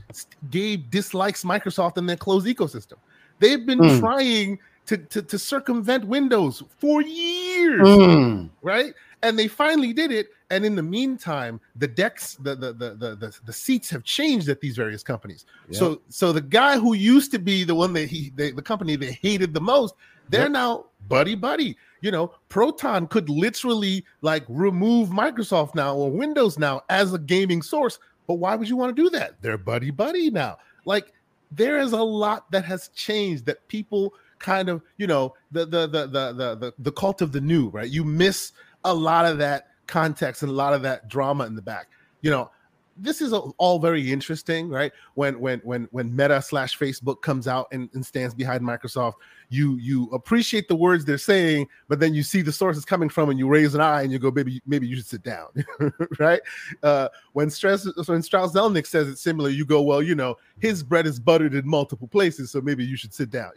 gabe 0.51 0.89
dislikes 0.91 1.43
microsoft 1.43 1.97
and 1.97 2.07
their 2.07 2.17
closed 2.17 2.45
ecosystem 2.45 2.95
they've 3.39 3.65
been 3.65 3.79
Mm. 3.79 3.99
trying 3.99 4.59
to, 4.85 4.97
to 4.97 5.21
to 5.21 5.39
circumvent 5.39 6.05
windows 6.05 6.61
for 6.77 7.01
years 7.01 7.87
Mm. 7.87 8.49
right? 8.61 8.93
And 9.21 9.39
they 9.39 9.47
finally 9.47 9.93
did 9.93 10.11
it. 10.11 10.27
And 10.53 10.63
in 10.65 10.75
the 10.75 10.83
meantime, 10.83 11.59
the 11.75 11.87
decks, 11.87 12.35
the 12.35 12.53
the 12.55 12.73
the 12.73 12.89
the, 12.93 13.15
the, 13.15 13.39
the 13.43 13.53
seats 13.53 13.89
have 13.89 14.03
changed 14.03 14.47
at 14.49 14.61
these 14.61 14.75
various 14.75 15.01
companies. 15.01 15.45
So 15.71 16.01
so 16.09 16.31
the 16.31 16.41
guy 16.41 16.77
who 16.77 16.93
used 16.93 17.31
to 17.31 17.39
be 17.39 17.63
the 17.63 17.73
one 17.73 17.91
that 17.93 18.07
he 18.07 18.31
they, 18.35 18.51
the 18.51 18.61
company 18.61 18.95
they 18.95 19.13
hated 19.13 19.55
the 19.55 19.61
most, 19.61 19.95
they're 20.29 20.43
Yep. 20.43 20.51
now 20.51 20.85
buddy 21.07 21.33
buddy. 21.33 21.75
You 22.01 22.11
know, 22.11 22.33
Proton 22.49 23.07
could 23.07 23.29
literally 23.29 24.05
like 24.21 24.43
remove 24.47 25.09
Microsoft 25.09 25.73
now 25.73 25.95
or 25.95 26.11
Windows 26.11 26.59
now 26.59 26.81
as 26.89 27.13
a 27.13 27.19
gaming 27.19 27.63
source. 27.63 27.97
But 28.27 28.35
why 28.35 28.55
would 28.55 28.69
you 28.69 28.77
want 28.77 28.95
to 28.95 29.03
do 29.03 29.09
that? 29.09 29.41
They're 29.41 29.57
buddy 29.57 29.89
buddy 29.89 30.29
now. 30.29 30.57
Like 30.85 31.13
there 31.51 31.79
is 31.79 31.93
a 31.93 32.03
lot 32.03 32.51
that 32.51 32.63
has 32.65 32.89
changed 32.89 33.47
that 33.47 33.67
people 33.67 34.13
kind 34.37 34.69
of 34.69 34.83
you 34.97 35.07
know 35.07 35.33
the 35.51 35.65
the 35.65 35.87
the 35.87 36.05
the 36.05 36.33
the 36.33 36.55
the, 36.55 36.73
the 36.77 36.91
cult 36.91 37.21
of 37.21 37.31
the 37.31 37.41
new 37.41 37.69
right 37.69 37.89
you 37.89 38.03
miss 38.03 38.51
a 38.83 38.93
lot 38.93 39.25
of 39.25 39.37
that 39.37 39.69
context 39.87 40.41
and 40.43 40.51
a 40.51 40.55
lot 40.55 40.73
of 40.73 40.81
that 40.83 41.07
drama 41.07 41.45
in 41.45 41.55
the 41.55 41.61
back. 41.61 41.89
You 42.21 42.31
know 42.31 42.49
this 42.97 43.21
is 43.21 43.33
all 43.33 43.79
very 43.79 44.11
interesting 44.11 44.69
right? 44.69 44.91
When 45.15 45.39
when 45.39 45.59
when 45.59 45.87
when 45.91 46.15
meta 46.15 46.41
slash 46.41 46.77
facebook 46.77 47.21
comes 47.21 47.47
out 47.47 47.67
and, 47.71 47.89
and 47.93 48.05
stands 48.05 48.33
behind 48.33 48.61
microsoft 48.61 49.13
you 49.49 49.77
you 49.77 50.09
appreciate 50.11 50.67
the 50.67 50.75
words 50.75 51.05
they're 51.05 51.17
saying 51.17 51.67
but 51.87 51.99
then 51.99 52.13
you 52.13 52.23
see 52.23 52.41
the 52.41 52.51
sources 52.51 52.85
coming 52.85 53.09
from 53.09 53.29
and 53.29 53.39
you 53.39 53.47
raise 53.47 53.73
an 53.73 53.81
eye 53.81 54.01
and 54.01 54.11
you 54.11 54.19
go 54.19 54.31
maybe 54.31 54.61
maybe 54.65 54.87
you 54.87 54.95
should 54.95 55.05
sit 55.05 55.23
down 55.23 55.47
right? 56.19 56.41
Uh 56.81 57.09
when 57.33 57.49
stress 57.49 57.87
when 58.07 58.21
strauss 58.21 58.53
zelnick 58.53 58.87
says 58.87 59.07
it's 59.07 59.21
similar 59.21 59.49
you 59.49 59.65
go 59.65 59.81
well 59.81 60.01
you 60.01 60.15
know 60.15 60.35
his 60.59 60.83
bread 60.83 61.07
is 61.07 61.19
buttered 61.19 61.53
in 61.53 61.67
multiple 61.67 62.07
places 62.07 62.51
so 62.51 62.61
maybe 62.61 62.85
you 62.85 62.97
should 62.97 63.13
sit 63.13 63.29
down. 63.29 63.51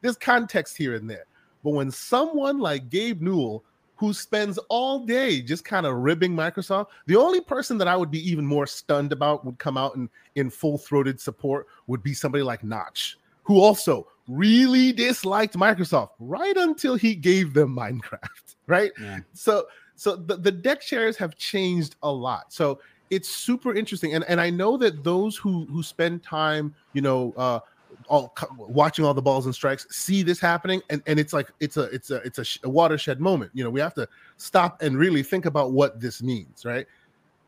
There's 0.00 0.16
context 0.16 0.76
here 0.76 0.94
and 0.94 1.08
there. 1.08 1.26
But 1.62 1.70
when 1.70 1.90
someone 1.90 2.58
like 2.58 2.88
gabe 2.88 3.20
newell 3.20 3.64
who 3.96 4.12
spends 4.12 4.58
all 4.68 5.06
day 5.06 5.40
just 5.40 5.64
kind 5.64 5.86
of 5.86 5.94
ribbing 5.96 6.32
Microsoft. 6.32 6.88
The 7.06 7.16
only 7.16 7.40
person 7.40 7.78
that 7.78 7.88
I 7.88 7.96
would 7.96 8.10
be 8.10 8.28
even 8.28 8.44
more 8.44 8.66
stunned 8.66 9.12
about 9.12 9.44
would 9.44 9.58
come 9.58 9.76
out 9.76 9.94
in, 9.94 10.08
in 10.34 10.50
full 10.50 10.78
throated 10.78 11.20
support 11.20 11.66
would 11.86 12.02
be 12.02 12.14
somebody 12.14 12.42
like 12.42 12.64
Notch, 12.64 13.18
who 13.44 13.60
also 13.60 14.08
really 14.28 14.92
disliked 14.92 15.54
Microsoft 15.54 16.10
right 16.18 16.56
until 16.56 16.96
he 16.96 17.14
gave 17.14 17.54
them 17.54 17.76
Minecraft, 17.76 18.28
right? 18.66 18.92
Yeah. 19.00 19.20
So 19.34 19.66
so 19.94 20.16
the, 20.16 20.36
the 20.36 20.50
deck 20.50 20.80
chairs 20.80 21.16
have 21.18 21.36
changed 21.36 21.96
a 22.02 22.10
lot. 22.10 22.52
So 22.52 22.80
it's 23.10 23.28
super 23.28 23.74
interesting. 23.74 24.14
And, 24.14 24.24
and 24.24 24.40
I 24.40 24.50
know 24.50 24.76
that 24.78 25.04
those 25.04 25.36
who 25.36 25.66
who 25.66 25.82
spend 25.82 26.22
time, 26.22 26.74
you 26.92 27.02
know, 27.02 27.34
uh 27.36 27.60
all 28.08 28.34
watching 28.56 29.04
all 29.04 29.14
the 29.14 29.22
balls 29.22 29.46
and 29.46 29.54
strikes 29.54 29.86
see 29.90 30.22
this 30.22 30.40
happening 30.40 30.82
and, 30.90 31.02
and 31.06 31.18
it's 31.18 31.32
like 31.32 31.50
it's 31.60 31.76
a 31.76 31.84
it's 31.84 32.10
a 32.10 32.16
it's 32.16 32.38
a, 32.38 32.44
sh- 32.44 32.58
a 32.64 32.68
watershed 32.70 33.20
moment. 33.20 33.50
You 33.54 33.64
know 33.64 33.70
we 33.70 33.80
have 33.80 33.94
to 33.94 34.08
stop 34.36 34.82
and 34.82 34.96
really 34.96 35.22
think 35.22 35.46
about 35.46 35.72
what 35.72 36.00
this 36.00 36.22
means 36.22 36.64
right? 36.64 36.86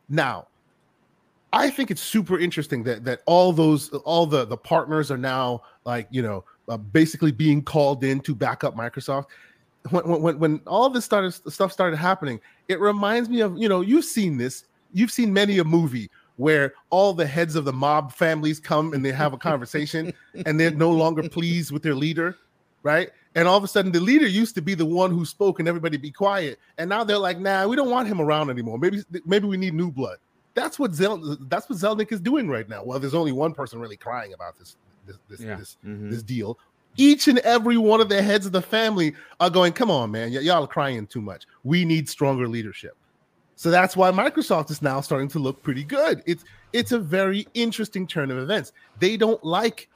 Now 0.09 0.48
i 1.55 1.70
think 1.70 1.89
it's 1.89 2.02
super 2.02 2.36
interesting 2.36 2.82
that 2.82 3.05
that 3.05 3.20
all 3.26 3.52
those 3.52 3.89
all 4.05 4.26
the 4.26 4.44
the 4.44 4.56
partners 4.56 5.09
are 5.09 5.16
now 5.16 5.62
like 5.85 6.09
you 6.10 6.20
know 6.20 6.44
uh, 6.68 6.76
basically 6.76 7.32
being 7.32 7.62
called 7.62 8.05
in 8.05 8.20
to 8.20 8.35
back 8.35 8.64
up 8.64 8.76
microsoft. 8.76 9.26
When, 9.90 10.22
when 10.22 10.39
when 10.39 10.60
all 10.66 10.89
this 10.89 11.05
started 11.05 11.32
stuff 11.32 11.70
started 11.72 11.97
happening 11.97 12.40
it 12.68 12.81
reminds 12.81 13.28
me 13.28 13.40
of 13.40 13.59
you 13.59 13.68
know 13.68 13.82
you've 13.82 14.06
seen 14.06 14.39
this 14.39 14.64
you've 14.94 15.10
seen 15.10 15.31
many 15.31 15.59
a 15.59 15.64
movie 15.64 16.10
where 16.36 16.74
all 16.90 17.12
the 17.12 17.27
heads 17.27 17.55
of 17.56 17.65
the 17.65 17.73
mob 17.73 18.12
families 18.12 18.59
come 18.59 18.93
and 18.93 19.05
they 19.05 19.12
have 19.12 19.32
a 19.32 19.39
conversation 19.39 20.12
and 20.47 20.59
they're 20.59 20.70
no 20.70 20.90
longer 20.90 21.28
pleased 21.28 21.70
with 21.70 21.82
their 21.82 21.94
leader, 21.94 22.36
right? 22.82 23.11
And 23.36 23.48
all 23.48 23.56
of 23.56 23.65
a 23.65 23.69
sudden, 23.69 23.90
the 23.93 24.01
leader 24.01 24.27
used 24.27 24.55
to 24.56 24.62
be 24.62 24.74
the 24.74 24.86
one 24.86 25.11
who 25.11 25.24
spoke 25.24 25.59
and 25.59 25.66
everybody 25.69 25.97
be 25.97 26.11
quiet, 26.11 26.59
and 26.78 26.89
now 26.89 27.02
they're 27.02 27.19
like, 27.19 27.39
"Nah, 27.40 27.66
we 27.66 27.74
don't 27.77 27.90
want 27.90 28.06
him 28.09 28.20
around 28.20 28.48
anymore. 28.51 28.78
Maybe, 28.78 29.02
maybe 29.24 29.47
we 29.48 29.56
need 29.56 29.74
new 29.74 29.90
blood." 29.90 30.19
That's 30.55 30.78
what 30.78 30.94
Zel- 30.94 31.36
that's 31.48 31.69
what 31.69 31.78
Zelnick 31.78 32.12
is 32.12 32.20
doing 32.20 32.48
right 32.48 32.69
now. 32.69 32.85
Well, 32.85 33.01
there's 33.01 33.15
only 33.15 33.32
one 33.32 33.52
person 33.55 33.81
really 33.81 33.97
crying 33.97 34.35
about 34.35 34.56
this 34.59 34.77
this 35.06 35.16
this 35.28 35.40
Yeah. 35.40 35.56
this, 35.56 35.77
Mhm. 35.85 36.11
this 36.11 36.23
deal. 36.23 36.59
Each 36.97 37.27
and 37.27 37.39
every 37.40 37.77
one 37.77 38.01
of 38.01 38.09
the 38.09 38.23
heads 38.23 38.47
of 38.47 38.52
the 38.52 38.62
family 38.62 39.15
are 39.40 39.51
going, 39.51 39.73
"Come 39.73 39.90
on, 39.90 40.12
man, 40.12 40.32
y- 40.32 40.39
y'all 40.39 40.62
are 40.62 40.69
crying 40.69 41.05
too 41.09 41.20
much. 41.20 41.44
We 41.65 41.85
need 41.85 42.09
stronger 42.09 42.47
leadership." 42.47 42.97
So 43.56 43.70
that's 43.70 43.97
why 43.97 44.10
Microsoft 44.10 44.70
is 44.70 44.82
now 44.82 45.01
starting 45.01 45.28
to 45.28 45.39
look 45.39 45.62
pretty 45.62 45.85
good. 45.85 46.22
It's 46.26 46.44
it's 46.72 46.93
a 46.93 46.98
very 46.98 47.47
interesting 47.55 48.06
turn 48.06 48.31
of 48.31 48.39
events. 48.39 48.72
They 48.98 49.16
don't 49.16 49.43
like 49.44 49.89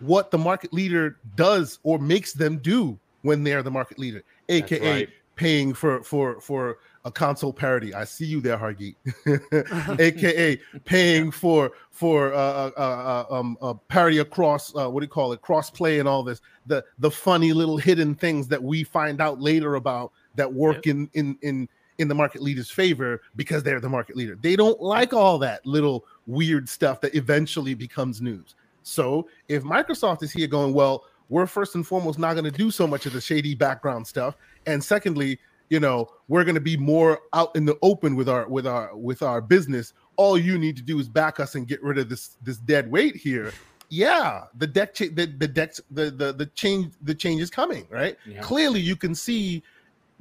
what 0.00 0.30
the 0.30 0.38
market 0.38 0.72
leader 0.72 1.18
does 1.36 1.78
or 1.82 1.98
makes 1.98 2.32
them 2.32 2.58
do 2.58 2.98
when 3.22 3.44
they're 3.44 3.62
the 3.62 3.70
market 3.70 3.98
leader, 3.98 4.22
aka 4.48 4.80
right. 4.80 5.08
paying 5.36 5.74
for 5.74 6.02
for 6.02 6.40
for 6.40 6.78
a 7.04 7.10
console 7.10 7.52
parody. 7.52 7.94
I 7.94 8.04
see 8.04 8.24
you 8.24 8.40
there, 8.40 8.56
Hargeet. 8.56 8.94
aka 10.00 10.60
paying 10.84 11.30
for 11.30 11.72
for 11.90 12.32
uh, 12.32 12.70
uh, 12.76 13.26
uh, 13.30 13.34
um, 13.34 13.58
uh, 13.60 13.74
parity 13.88 14.18
across 14.18 14.74
uh, 14.76 14.88
what 14.88 15.00
do 15.00 15.04
you 15.04 15.10
call 15.10 15.32
it, 15.32 15.42
cross 15.42 15.70
play 15.70 15.98
and 15.98 16.08
all 16.08 16.22
this. 16.22 16.40
The 16.66 16.84
the 16.98 17.10
funny 17.10 17.52
little 17.52 17.76
hidden 17.76 18.14
things 18.14 18.48
that 18.48 18.62
we 18.62 18.84
find 18.84 19.20
out 19.20 19.40
later 19.40 19.74
about 19.74 20.12
that 20.34 20.52
work 20.52 20.86
in 20.86 21.10
in 21.14 21.36
in 21.42 21.68
in 22.02 22.08
the 22.08 22.14
market 22.14 22.42
leader's 22.42 22.70
favor 22.70 23.22
because 23.36 23.62
they're 23.62 23.80
the 23.80 23.88
market 23.88 24.16
leader. 24.16 24.36
They 24.40 24.56
don't 24.56 24.80
like 24.82 25.14
all 25.14 25.38
that 25.38 25.64
little 25.64 26.04
weird 26.26 26.68
stuff 26.68 27.00
that 27.00 27.14
eventually 27.14 27.74
becomes 27.74 28.20
news. 28.20 28.54
So 28.82 29.28
if 29.48 29.62
Microsoft 29.62 30.22
is 30.22 30.32
here 30.32 30.48
going, 30.48 30.74
well, 30.74 31.04
we're 31.28 31.46
first 31.46 31.74
and 31.76 31.86
foremost 31.86 32.18
not 32.18 32.34
going 32.34 32.44
to 32.44 32.50
do 32.50 32.70
so 32.70 32.86
much 32.86 33.06
of 33.06 33.14
the 33.14 33.20
shady 33.20 33.54
background 33.54 34.06
stuff, 34.06 34.36
and 34.66 34.82
secondly, 34.84 35.38
you 35.70 35.80
know, 35.80 36.08
we're 36.28 36.44
going 36.44 36.56
to 36.56 36.60
be 36.60 36.76
more 36.76 37.20
out 37.32 37.56
in 37.56 37.64
the 37.64 37.78
open 37.80 38.14
with 38.14 38.28
our 38.28 38.46
with 38.46 38.66
our 38.66 38.94
with 38.94 39.22
our 39.22 39.40
business. 39.40 39.94
All 40.16 40.36
you 40.36 40.58
need 40.58 40.76
to 40.76 40.82
do 40.82 40.98
is 40.98 41.08
back 41.08 41.40
us 41.40 41.54
and 41.54 41.66
get 41.66 41.82
rid 41.82 41.96
of 41.96 42.10
this 42.10 42.36
this 42.42 42.58
dead 42.58 42.90
weight 42.90 43.16
here. 43.16 43.52
Yeah, 43.88 44.44
the 44.56 44.66
deck 44.66 44.92
cha- 44.92 45.06
the 45.14 45.26
the 45.26 45.48
decks 45.48 45.80
the 45.90 46.10
the 46.10 46.32
the 46.32 46.46
change 46.46 46.92
the 47.00 47.14
change 47.14 47.40
is 47.40 47.48
coming, 47.48 47.86
right? 47.88 48.18
Yeah. 48.26 48.42
Clearly, 48.42 48.80
you 48.80 48.96
can 48.96 49.14
see 49.14 49.62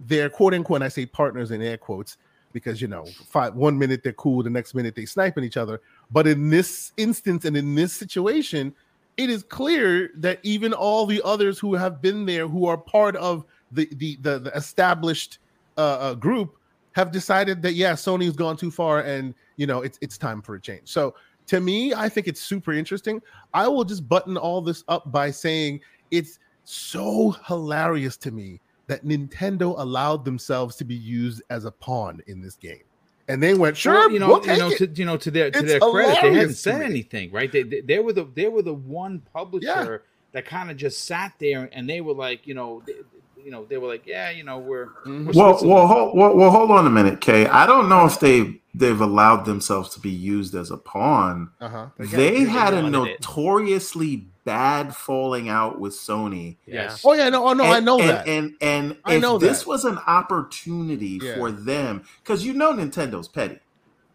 their 0.07 0.30
quote 0.30 0.53
unquote. 0.53 0.82
I 0.82 0.90
say 0.90 1.06
partners 1.06 1.52
in 1.52 1.61
air 1.61 1.78
quotes 1.78 2.18
because 2.53 2.82
you 2.82 2.88
know, 2.88 3.06
five, 3.28 3.56
one 3.56 3.78
minute 3.78 4.03
they're 4.03 4.14
cool, 4.14 4.44
the 4.44 4.49
next 4.49 4.76
minute 4.76 4.95
they 4.95 5.06
sniping 5.06 5.44
each 5.44 5.57
other. 5.57 5.82
But 6.11 6.28
in 6.28 6.49
this 6.49 6.91
instance 6.98 7.45
and 7.45 7.56
in 7.56 7.76
this 7.76 7.94
situation, 7.94 8.73
it 9.18 9.30
is 9.30 9.44
clear 9.44 10.10
that 10.15 10.40
even 10.44 10.73
all 10.73 11.06
the 11.06 11.22
others 11.23 11.60
who 11.60 11.76
have 11.76 12.02
been 12.02 12.26
there, 12.26 12.48
who 12.48 12.65
are 12.65 12.78
part 12.78 13.15
of 13.18 13.45
the 13.72 13.88
the 13.94 14.18
the, 14.22 14.40
the 14.40 14.52
established 14.52 15.40
uh, 15.78 15.82
uh, 15.82 16.14
group, 16.15 16.57
have 16.94 17.11
decided 17.11 17.61
that 17.61 17.73
yeah, 17.73 17.94
Sony's 17.94 18.36
gone 18.36 18.57
too 18.57 18.72
far, 18.72 19.02
and 19.02 19.34
you 19.57 19.68
know 19.68 19.82
it's 19.82 19.98
it's 20.02 20.18
time 20.18 20.41
for 20.41 20.56
a 20.56 20.61
change. 20.61 20.90
So 20.90 21.15
to 21.48 21.60
me, 21.60 21.94
I 21.94 22.07
think 22.10 22.28
it's 22.28 22.41
super 22.41 22.72
interesting. 22.72 23.22
I 23.53 23.68
will 23.68 23.84
just 23.84 24.07
button 24.07 24.38
all 24.38 24.61
this 24.61 24.84
up 24.88 25.11
by 25.11 25.32
saying 25.32 25.82
it's 26.10 26.40
so 26.64 27.36
hilarious 27.45 28.15
to 28.18 28.32
me 28.32 28.61
that 28.91 29.05
Nintendo 29.05 29.73
allowed 29.77 30.26
themselves 30.26 30.76
to 30.76 30.84
be 30.84 30.95
used 30.95 31.41
as 31.49 31.63
a 31.63 31.72
pawn 31.72 32.22
in 32.27 32.41
this 32.41 32.55
game, 32.55 32.84
and 33.30 33.41
they 33.41 33.53
went 33.53 33.77
sure, 33.77 33.93
Well, 33.93 34.11
you 34.11 34.19
know, 34.19 34.27
we'll 34.27 34.45
you 34.45 34.57
know, 34.57 34.69
it." 34.69 34.77
to 34.80 34.88
you 34.88 35.05
know, 35.05 35.15
to 35.15 35.31
their 35.31 35.49
to 35.49 35.59
It's 35.59 35.68
their 35.68 35.80
credit, 35.80 36.22
they 36.22 36.34
hadn't 36.34 36.55
said 36.55 36.81
anything, 36.81 37.31
right? 37.31 37.49
They, 37.49 37.63
they 37.63 37.80
they 37.80 37.99
were 37.99 38.11
the 38.11 38.26
they 38.26 38.49
were 38.49 38.61
the 38.61 38.73
one 38.73 39.22
publisher 39.34 40.03
that 40.34 40.45
kind 40.45 40.69
of 40.69 40.76
just 40.76 41.05
sat 41.05 41.34
there 41.39 41.69
and 41.72 41.89
they 41.89 42.01
were 42.01 42.13
like, 42.13 42.45
you 42.47 42.53
know, 42.53 42.84
they, 42.85 42.95
you 43.43 43.51
know, 43.51 43.65
they 43.65 43.77
were 43.77 43.88
like, 43.88 44.05
yeah, 44.05 44.30
you 44.30 44.43
know, 44.43 44.59
we're, 44.59 44.89
we're 45.05 45.31
Well, 45.34 45.59
well, 45.63 45.88
hold, 45.88 46.18
well, 46.18 46.35
well, 46.35 46.51
hold 46.51 46.72
on 46.72 46.88
a 46.88 46.89
minute, 46.89 47.22
Kay. 47.22 47.47
I 47.47 47.65
don't 47.65 47.89
know 47.89 48.05
if 48.05 48.19
they 48.19 48.61
they've 48.73 49.01
allowed 49.01 49.43
themselves 49.45 49.89
to 49.95 49.99
be 49.99 50.09
used 50.09 50.55
as 50.55 50.72
a 50.72 50.77
pawn. 50.77 51.49
uh-huh. 51.59 51.88
They 51.97 52.41
had 52.45 52.73
a 52.73 52.81
wanted 52.81 52.88
it. 53.09 53.19
notoriously 53.22 54.27
bad 54.45 54.95
falling 54.95 55.49
out 55.49 55.80
with 55.80 55.93
Sony. 55.93 56.57
yes, 56.65 57.01
Oh 57.05 57.13
yeah, 57.13 57.30
no, 57.30 57.47
oh 57.47 57.53
no, 57.53 57.65
I 57.65 57.80
know 57.80 57.99
and, 57.99 58.09
that. 58.09 58.27
And 58.27 58.53
and 58.61 58.97
I 59.05 59.15
if 59.15 59.22
know 59.22 59.38
this 59.38 59.59
that. 59.59 59.68
was 59.68 59.85
an 59.85 59.97
opportunity 60.07 61.19
Yeah. 61.22 61.35
for 61.35 61.51
them, 61.51 62.03
because 62.23 62.45
you 62.45 62.53
know 62.53 62.73
Nintendo's 62.73 63.27
petty. 63.27 63.59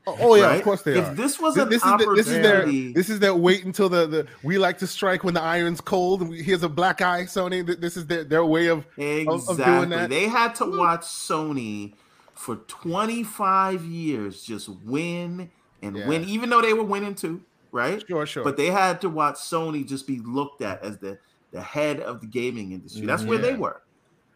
Oh, 0.06 0.16
oh, 0.20 0.34
yeah, 0.34 0.46
right? 0.46 0.56
of 0.58 0.62
course 0.64 0.82
they 0.82 0.98
if 0.98 1.04
are. 1.04 1.10
If 1.10 1.16
this 1.16 1.40
was 1.40 1.54
Th- 1.54 1.64
an 1.64 1.70
this 1.70 1.84
is 1.84 1.90
the, 1.98 2.12
this 2.16 2.26
is 2.28 2.32
their 2.42 2.56
opportunity, 2.62 2.92
this 2.92 3.10
is 3.10 3.18
their 3.18 3.34
wait 3.34 3.64
until 3.64 3.88
the, 3.88 4.06
the 4.06 4.26
we 4.42 4.58
like 4.58 4.78
to 4.78 4.86
strike 4.86 5.24
when 5.24 5.34
the 5.34 5.42
iron's 5.42 5.80
cold 5.80 6.20
and 6.22 6.30
we, 6.30 6.42
here's 6.42 6.62
a 6.62 6.68
black 6.68 7.00
eye 7.02 7.24
Sony 7.24 7.64
this 7.80 7.96
is 7.96 8.06
their, 8.06 8.24
their 8.24 8.44
way 8.44 8.68
of 8.68 8.78
of 8.78 8.86
doing 8.96 9.26
exactly, 9.26 9.86
that. 9.88 10.10
they 10.10 10.28
had 10.28 10.54
to 10.56 10.64
watch 10.64 11.02
Sony 11.02 11.94
for 12.34 12.56
25 12.56 13.84
years 13.84 14.42
just 14.42 14.68
win 14.68 15.50
and 15.82 15.96
Yeah. 15.96 16.06
win, 16.08 16.24
even 16.24 16.50
though 16.50 16.60
they 16.62 16.72
were 16.74 16.84
winning 16.84 17.14
too, 17.14 17.42
right? 17.72 18.02
sure 18.08 18.26
sure 18.26 18.44
But 18.44 18.56
they 18.56 18.66
had 18.66 19.00
to 19.02 19.08
watch 19.08 19.36
Sony 19.36 19.86
just 19.86 20.06
be 20.06 20.18
looked 20.20 20.62
at 20.62 20.82
as 20.82 20.98
the 20.98 21.18
the 21.52 21.62
head 21.62 22.00
of 22.00 22.20
the 22.20 22.26
gaming 22.26 22.72
industry. 22.72 23.06
That's 23.06 23.22
where 23.24 23.38
they 23.38 23.52
Yeah. 23.52 23.56
were, 23.58 23.82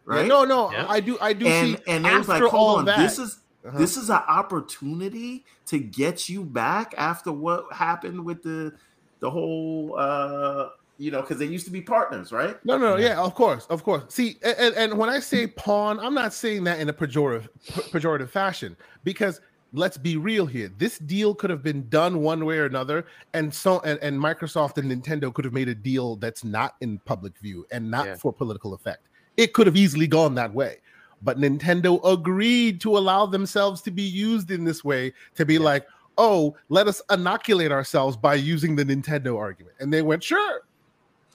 Yeah, 0.09 0.14
right? 0.16 0.26
no 0.26 0.44
no 0.44 0.70
Yeah. 0.72 0.86
I 0.88 1.01
do 1.01 1.18
I 1.20 1.32
do 1.32 1.47
and 1.47 1.76
see 1.76 1.82
and 1.86 2.05
they 2.05 2.16
was 2.16 2.28
like, 2.28 2.42
after 2.42 2.56
all 2.56 2.66
hold 2.68 2.78
on, 2.80 2.84
that 2.86 2.98
this 3.02 3.18
is 3.18 3.38
uh-huh. 3.64 3.78
this 3.78 3.96
is 3.96 4.10
an 4.10 4.22
opportunity 4.28 5.44
to 5.66 5.78
get 5.78 6.28
you 6.28 6.44
back 6.44 6.94
after 6.96 7.32
what 7.32 7.72
happened 7.72 8.24
with 8.24 8.42
the 8.42 8.72
the 9.20 9.30
whole 9.30 9.94
uh 9.98 10.70
you 10.98 11.10
know 11.10 11.20
because 11.20 11.38
they 11.38 11.46
used 11.46 11.64
to 11.64 11.72
be 11.72 11.80
partners, 11.80 12.30
right? 12.30 12.62
No, 12.64 12.76
no, 12.76 12.96
yeah, 12.96 13.18
of 13.18 13.34
course, 13.34 13.66
of 13.66 13.82
course. 13.82 14.04
See, 14.08 14.38
and, 14.42 14.74
and 14.74 14.98
when 14.98 15.08
I 15.08 15.18
say 15.18 15.46
pawn, 15.46 15.98
I'm 15.98 16.14
not 16.14 16.34
saying 16.34 16.64
that 16.64 16.78
in 16.78 16.88
a 16.88 16.92
pejorative 16.92 17.48
pejorative 17.90 18.28
fashion 18.28 18.76
because 19.02 19.40
let's 19.72 19.96
be 19.96 20.16
real 20.16 20.46
here. 20.46 20.70
This 20.78 20.98
deal 20.98 21.34
could 21.34 21.50
have 21.50 21.62
been 21.62 21.88
done 21.88 22.20
one 22.20 22.44
way 22.44 22.58
or 22.58 22.66
another, 22.66 23.06
and 23.32 23.52
so 23.52 23.80
and, 23.80 23.98
and 24.00 24.20
Microsoft 24.20 24.76
and 24.78 24.90
Nintendo 24.90 25.32
could 25.32 25.44
have 25.44 25.54
made 25.54 25.68
a 25.68 25.74
deal 25.74 26.16
that's 26.16 26.44
not 26.44 26.76
in 26.80 26.98
public 27.00 27.36
view 27.38 27.66
and 27.72 27.90
not 27.90 28.06
Yeah. 28.06 28.14
for 28.16 28.32
political 28.32 28.74
effect. 28.74 29.08
It 29.36 29.54
could 29.54 29.66
have 29.66 29.76
easily 29.76 30.06
gone 30.06 30.34
that 30.34 30.52
way. 30.52 30.78
But 31.22 31.38
Nintendo 31.38 32.01
agreed 32.10 32.80
to 32.82 32.97
allow 32.97 33.26
themselves 33.26 33.82
to 33.82 33.90
be 33.90 34.02
used 34.02 34.51
in 34.51 34.64
this 34.64 34.82
way 34.82 35.12
to 35.34 35.44
be 35.44 35.59
like, 35.59 35.86
oh, 36.18 36.56
let 36.68 36.88
us 36.88 37.02
inoculate 37.10 37.72
ourselves 37.72 38.16
by 38.16 38.34
using 38.34 38.76
the 38.76 38.84
Nintendo 38.84 39.38
argument. 39.38 39.76
And 39.80 39.92
they 39.92 40.02
went, 40.02 40.22
sure. 40.22 40.62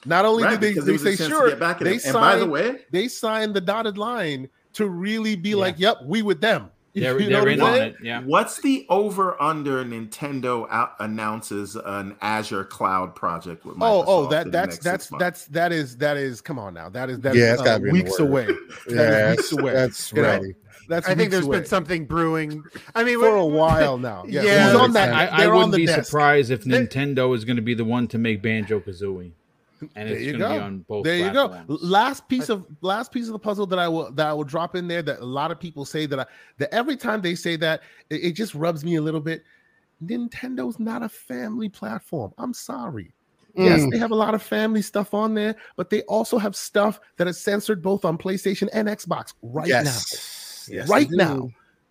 Not 0.05 0.25
only 0.25 0.43
Right, 0.43 0.59
did 0.59 0.75
they, 0.75 0.81
they 0.81 0.97
say 0.97 1.15
sure, 1.15 1.49
they. 1.49 1.55
And 1.55 2.13
by 2.13 2.35
the 2.35 2.41
signed, 2.41 2.51
way, 2.51 2.79
they 2.91 3.07
signed 3.07 3.55
the 3.55 3.61
dotted 3.61 3.97
line 3.97 4.49
to 4.73 4.87
really 4.87 5.35
be 5.35 5.49
Yeah. 5.49 5.55
like, 5.55 5.79
yep, 5.79 5.97
we 6.05 6.21
with 6.21 6.41
them. 6.41 6.69
They're, 6.95 7.19
You 7.19 7.29
know 7.29 7.41
they're 7.41 7.49
in 7.49 7.61
I'm 7.61 7.67
on 7.67 7.81
it. 7.81 7.95
Yeah, 8.01 8.21
what's 8.21 8.61
the 8.61 8.85
over 8.89 9.39
under 9.41 9.83
Nintendo 9.85 10.67
out 10.71 10.93
announces 10.99 11.75
an 11.75 12.15
Azure 12.21 12.63
cloud 12.63 13.15
project 13.15 13.65
with 13.65 13.75
Microsoft? 13.77 13.81
Oh, 13.81 14.03
oh, 14.07 14.23
in 14.25 14.29
that 14.29 14.51
that's 14.51 14.77
that's 14.79 15.09
that's 15.19 15.45
that 15.47 15.71
is 15.71 15.97
that 15.97 16.17
is 16.17 16.41
come 16.41 16.57
on 16.57 16.73
now. 16.73 16.89
That 16.89 17.09
is 17.09 17.19
that 17.19 17.35
Yeah, 17.35 17.53
is 17.53 17.61
uh, 17.61 17.63
be 17.79 17.89
in 17.89 17.95
the 17.95 18.03
weeks 18.03 18.19
word. 18.19 18.27
away. 18.29 18.47
Yeah, 18.89 18.95
That 18.95 19.39
is 19.39 19.49
that's, 19.49 19.51
weeks 19.51 19.51
away. 19.61 19.73
that's 19.73 20.11
You 20.13 20.21
know. 20.21 20.41
That's 20.87 21.07
I 21.07 21.09
think 21.09 21.19
weeks 21.19 21.31
there's 21.31 21.45
away. 21.45 21.57
been 21.59 21.65
something 21.65 22.05
brewing. 22.05 22.63
I 22.93 23.03
mean, 23.03 23.19
for 23.19 23.35
a 23.35 23.45
while 23.45 23.97
now. 23.97 24.23
Yeah, 24.27 24.43
Yeah, 24.43 24.75
on 24.75 24.93
that? 24.93 25.11
I, 25.13 25.27
I 25.35 25.37
they're 25.39 25.49
on 25.49 25.55
wouldn't 25.55 25.71
the 25.71 25.77
be 25.77 25.85
desk. 25.87 26.05
surprised 26.05 26.51
if 26.51 26.63
Nintendo 26.63 27.35
is 27.35 27.43
going 27.43 27.55
to 27.55 27.63
be 27.63 27.73
the 27.73 27.83
one 27.85 28.07
to 28.09 28.19
make 28.19 28.43
Banjo 28.43 28.79
Kazooie, 28.81 29.31
and 29.81 30.09
There 30.09 30.15
it's 30.15 30.23
you 30.25 30.37
going 30.37 30.41
to 30.41 30.47
be 30.49 30.59
go. 30.59 30.63
on 30.65 30.77
both. 30.79 31.03
There 31.03 31.17
you 31.17 31.31
go. 31.33 31.63
Last 31.67 32.27
piece 32.27 32.49
of 32.49 32.65
last 32.81 33.11
piece 33.11 33.27
of 33.27 33.33
the 33.33 33.39
puzzle 33.39 33.65
that 33.67 33.79
I 33.79 33.87
will 33.87 34.11
that 34.13 34.27
I 34.27 34.33
will 34.33 34.43
drop 34.43 34.75
in 34.75 34.87
there 34.87 35.01
that 35.01 35.19
a 35.19 35.25
lot 35.25 35.51
of 35.51 35.59
people 35.59 35.85
say 35.85 36.05
that 36.05 36.19
I 36.19 36.25
that 36.57 36.73
every 36.73 36.95
time 36.97 37.21
they 37.21 37.35
say 37.35 37.55
that 37.57 37.81
it, 38.09 38.23
it 38.23 38.31
just 38.33 38.55
rubs 38.55 38.83
me 38.85 38.95
a 38.95 39.01
little 39.01 39.21
bit. 39.21 39.43
Nintendo's 40.03 40.79
not 40.79 41.03
a 41.03 41.09
family 41.09 41.69
platform. 41.69 42.33
I'm 42.37 42.53
sorry. 42.53 43.13
Yes, 43.57 43.81
Mm. 43.81 43.91
they 43.91 43.97
have 43.97 44.11
a 44.11 44.15
lot 44.15 44.35
of 44.35 44.43
family 44.43 44.81
stuff 44.81 45.13
on 45.13 45.33
there, 45.33 45.55
but 45.77 45.89
they 45.89 46.01
also 46.03 46.37
have 46.37 46.57
stuff 46.57 46.99
that 47.15 47.25
is 47.27 47.39
censored 47.39 47.81
both 47.81 48.03
on 48.03 48.17
PlayStation 48.17 48.67
and 48.73 48.89
Xbox 48.89 49.33
right 49.41 49.67
yes. 49.67 50.67
now. 50.69 50.75
Yes, 50.75 50.89
right 50.89 51.09
they 51.09 51.15
now. 51.15 51.49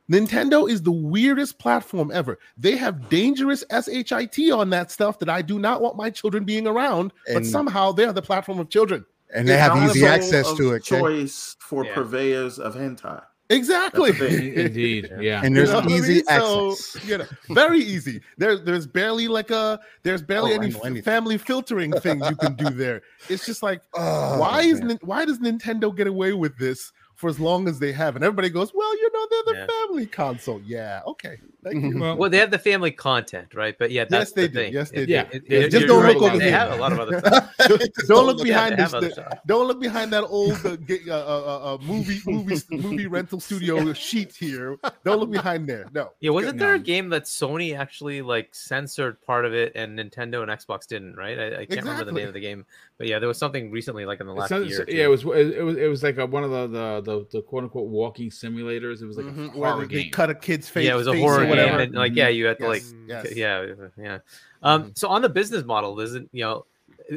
Do. 0.09 0.17
Nintendo 0.17 0.69
is 0.71 0.83
the 0.83 0.93
weirdest 0.93 1.59
platform 1.59 2.11
ever. 2.13 2.39
They 2.57 2.77
have 2.77 3.09
dangerous 3.09 3.65
SHIT 3.71 4.51
on 4.53 4.71
that 4.71 4.91
stuff 4.91 5.19
that 5.21 5.29
I 5.29 5.43
do 5.43 5.59
not 5.59 5.81
want 5.81 5.97
my 5.97 6.11
children 6.11 6.45
being 6.45 6.67
around, 6.67 7.13
but 7.33 7.45
somehow 7.47 7.93
they 7.93 8.05
are 8.05 8.13
the 8.13 8.23
platform 8.23 8.59
of 8.59 8.69
children. 8.69 9.05
And 9.35 9.49
they 9.49 9.57
have 9.57 9.77
easy 9.91 10.07
access 10.07 10.53
to 10.55 10.73
it. 10.75 10.91
okay? 10.93 11.01
Choice 11.01 11.57
for 11.59 11.85
Yeah. 11.85 11.95
purveyors 11.95 12.59
of 12.59 12.75
hentai. 12.77 13.23
Exactly. 13.51 14.11
That's 14.13 14.21
the 14.21 14.29
thing. 14.39 14.55
Indeed, 14.55 15.11
yeah. 15.21 15.41
And 15.45 15.51
You 15.55 15.57
there's 15.67 15.71
know 15.71 15.81
what 15.81 15.89
I 15.91 15.95
easy 15.97 16.15
mean? 16.15 16.25
So, 16.25 16.71
access. 16.71 17.05
you 17.09 17.19
know, 17.19 17.25
very 17.51 17.79
easy. 17.81 18.21
There's 18.39 18.63
there's 18.63 18.87
barely 18.87 19.29
like 19.29 19.51
a 19.51 19.79
there's 20.03 20.23
oh, 20.23 20.27
barely 20.27 20.55
Oh, 20.75 20.81
any 20.85 21.03
family 21.03 21.37
filtering 21.37 21.93
things 21.93 22.25
you 22.31 22.37
can 22.37 22.55
do 22.55 22.71
there. 22.71 23.03
It's 23.29 23.45
just 23.45 23.63
like 23.63 23.83
Oh, 23.95 24.39
why 24.41 24.63
is 24.63 24.79
man. 24.79 24.89
Nin- 24.89 24.99
why 25.03 25.25
does 25.27 25.41
Nintendo 25.41 25.95
get 25.95 26.07
away 26.07 26.33
with 26.33 26.57
this 26.59 26.91
for 27.15 27.29
as 27.29 27.39
long 27.41 27.69
as 27.69 27.79
they 27.79 27.93
have? 27.93 28.17
And 28.17 28.25
everybody 28.25 28.51
goes, 28.51 28.73
well, 28.75 28.95
you 28.97 29.11
know, 29.13 29.27
they're 29.31 29.55
the 29.55 29.61
Yeah. 29.61 29.67
family 29.87 30.07
console. 30.07 30.61
Yeah, 30.63 31.03
okay. 31.07 31.39
Thank 31.65 31.85
you. 31.95 31.99
Well, 31.99 32.17
Well, 32.17 32.31
they 32.31 32.39
have 32.39 32.51
the 32.51 32.59
family 32.59 32.91
content, 32.91 33.55
right? 33.55 33.75
But 33.79 33.91
yeah, 33.91 34.05
that's 34.05 34.31
Yes, 34.31 34.33
they 34.33 34.43
the 34.43 34.49
do. 34.49 34.55
thing. 34.55 34.73
Yes, 34.75 34.91
they 34.91 34.97
It- 35.03 35.07
do. 35.07 35.13
Yeah. 35.13 35.29
it- 35.33 35.43
Yeah, 35.49 35.59
it- 35.61 35.71
just 35.71 35.87
don't 35.87 36.03
right. 36.03 36.15
look 36.17 36.23
over 36.31 36.39
They 36.39 36.45
here. 36.45 36.53
have 36.59 36.73
a 36.73 36.77
lot 36.77 36.93
of 36.93 37.01
other 37.01 37.19
stuff. 37.21 37.55
don't 38.09 38.27
look 38.27 38.39
Yeah, 38.39 38.45
behind 38.45 38.73
this. 38.79 38.81
have 38.81 38.95
other 38.95 39.11
stuff. 39.11 39.39
Don't 39.47 39.67
look 39.67 39.81
behind 39.81 40.13
that 40.13 40.25
old 40.25 40.53
uh, 40.65 40.77
uh, 41.09 41.13
uh, 41.13 41.75
uh, 41.75 41.79
movie 41.83 42.21
movie 42.27 42.57
movie 42.71 43.07
rental 43.07 43.41
studio 43.41 43.93
sheet 43.93 44.35
here. 44.35 44.77
Don't 45.05 45.19
look 45.21 45.31
behind 45.31 45.67
there. 45.69 45.89
No. 45.93 46.11
Yeah, 46.21 46.31
wasn't 46.31 46.59
there 46.59 46.75
a 46.75 46.79
game 46.79 47.09
that 47.11 47.25
Sony 47.25 47.77
actually 47.77 48.23
like 48.23 48.49
censored 48.55 49.21
part 49.23 49.45
of 49.45 49.55
it 49.55 49.73
and 49.75 49.99
Nintendo 49.99 50.43
and 50.43 50.51
Xbox 50.51 50.87
didn't, 50.87 51.17
right? 51.17 51.39
I, 51.39 51.47
I 51.61 51.65
can't 51.67 51.83
remember 51.83 52.05
the 52.05 52.13
name 52.13 52.29
of 52.29 52.35
the 52.35 52.41
game, 52.41 52.67
but 52.99 53.07
yeah, 53.07 53.19
there 53.19 53.29
was 53.29 53.39
something 53.39 53.71
recently, 53.71 54.05
like 54.05 54.21
in 54.21 54.27
the 54.27 54.33
last 54.35 54.49
So- 54.51 54.61
year. 54.61 54.85
yeah, 54.89 55.05
it 55.05 55.09
was 55.09 55.23
it 55.25 55.63
was 55.65 55.77
it 55.77 55.89
was 55.89 56.03
like 56.03 56.19
a, 56.19 56.27
one 56.27 56.45
of 56.45 56.51
the 56.51 56.67
the, 56.67 57.01
the, 57.03 57.27
the 57.33 57.43
quote 57.43 57.65
unquote 57.65 57.89
walking 57.89 58.31
simulators. 58.31 59.03
It 59.03 59.07
was 59.07 59.17
like 59.17 59.27
Mhm, 59.27 59.49
a 59.49 59.51
horror 59.51 59.87
they, 59.87 59.95
they 59.95 60.03
game. 60.05 60.13
cut 60.13 60.31
a 60.31 60.35
kid's 60.35 60.69
face. 60.69 60.87
yeah, 60.87 60.95
it 60.95 60.97
was 60.97 61.07
a 61.07 61.13
face 61.13 61.21
horror 61.23 61.41
or 61.43 61.47
game, 61.47 61.54
whatever. 61.57 61.79
and 61.83 61.95
like 61.95 62.15
yeah, 62.15 62.29
you 62.29 62.47
had 62.47 62.59
to 62.59 62.69
like 62.69 62.83
Yes, 63.07 63.27
yes. 63.35 63.37
yeah 63.37 63.75
yeah 63.97 64.19
um 64.63 64.93
so 64.95 65.09
on 65.09 65.23
the 65.23 65.29
business 65.29 65.65
model 65.65 65.99
isn't 66.01 66.29
you 66.33 66.43
know 66.45 66.65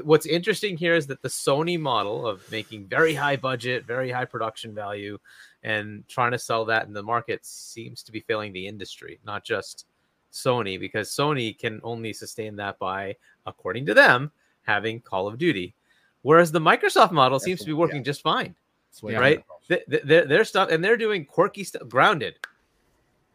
what's 0.03 0.25
interesting 0.25 0.75
here 0.77 0.95
is 0.95 1.07
that 1.07 1.21
the 1.21 1.29
sony 1.29 1.79
model 1.79 2.27
of 2.27 2.41
making 2.51 2.85
very 2.87 3.13
high 3.13 3.35
budget 3.35 3.85
very 3.85 4.11
high 4.11 4.25
production 4.25 4.73
value 4.75 5.17
and 5.63 6.07
trying 6.07 6.31
to 6.31 6.37
sell 6.39 6.65
that 6.65 6.87
in 6.87 6.93
the 6.93 7.01
market 7.03 7.45
seems 7.45 8.03
to 8.03 8.11
be 8.11 8.19
failing 8.19 8.51
the 8.53 8.67
industry 8.67 9.19
not 9.25 9.43
just 9.43 9.85
sony 10.33 10.79
because 10.79 11.09
sony 11.09 11.57
can 11.57 11.79
only 11.83 12.11
sustain 12.13 12.55
that 12.55 12.77
by 12.79 13.15
according 13.45 13.85
to 13.85 13.93
them 13.93 14.29
having 14.63 14.99
call 14.99 15.25
of 15.27 15.37
duty 15.37 15.73
whereas 16.23 16.51
the 16.51 16.59
microsoft 16.59 17.11
model 17.11 17.37
That's 17.37 17.45
seems 17.45 17.59
to 17.61 17.65
be 17.65 17.73
working 17.73 17.97
yeah. 17.97 18.03
just 18.11 18.21
fine 18.21 18.53
That's 18.89 19.01
what 19.01 19.13
Yeah. 19.13 19.19
right? 19.19 19.43
Th- 19.69 19.83
th- 19.89 20.03
their, 20.03 20.25
their 20.25 20.43
stuff 20.43 20.69
and 20.69 20.83
they're 20.83 20.97
doing 20.97 21.23
quirky 21.25 21.63
stuff 21.63 21.87
grounded 21.87 22.35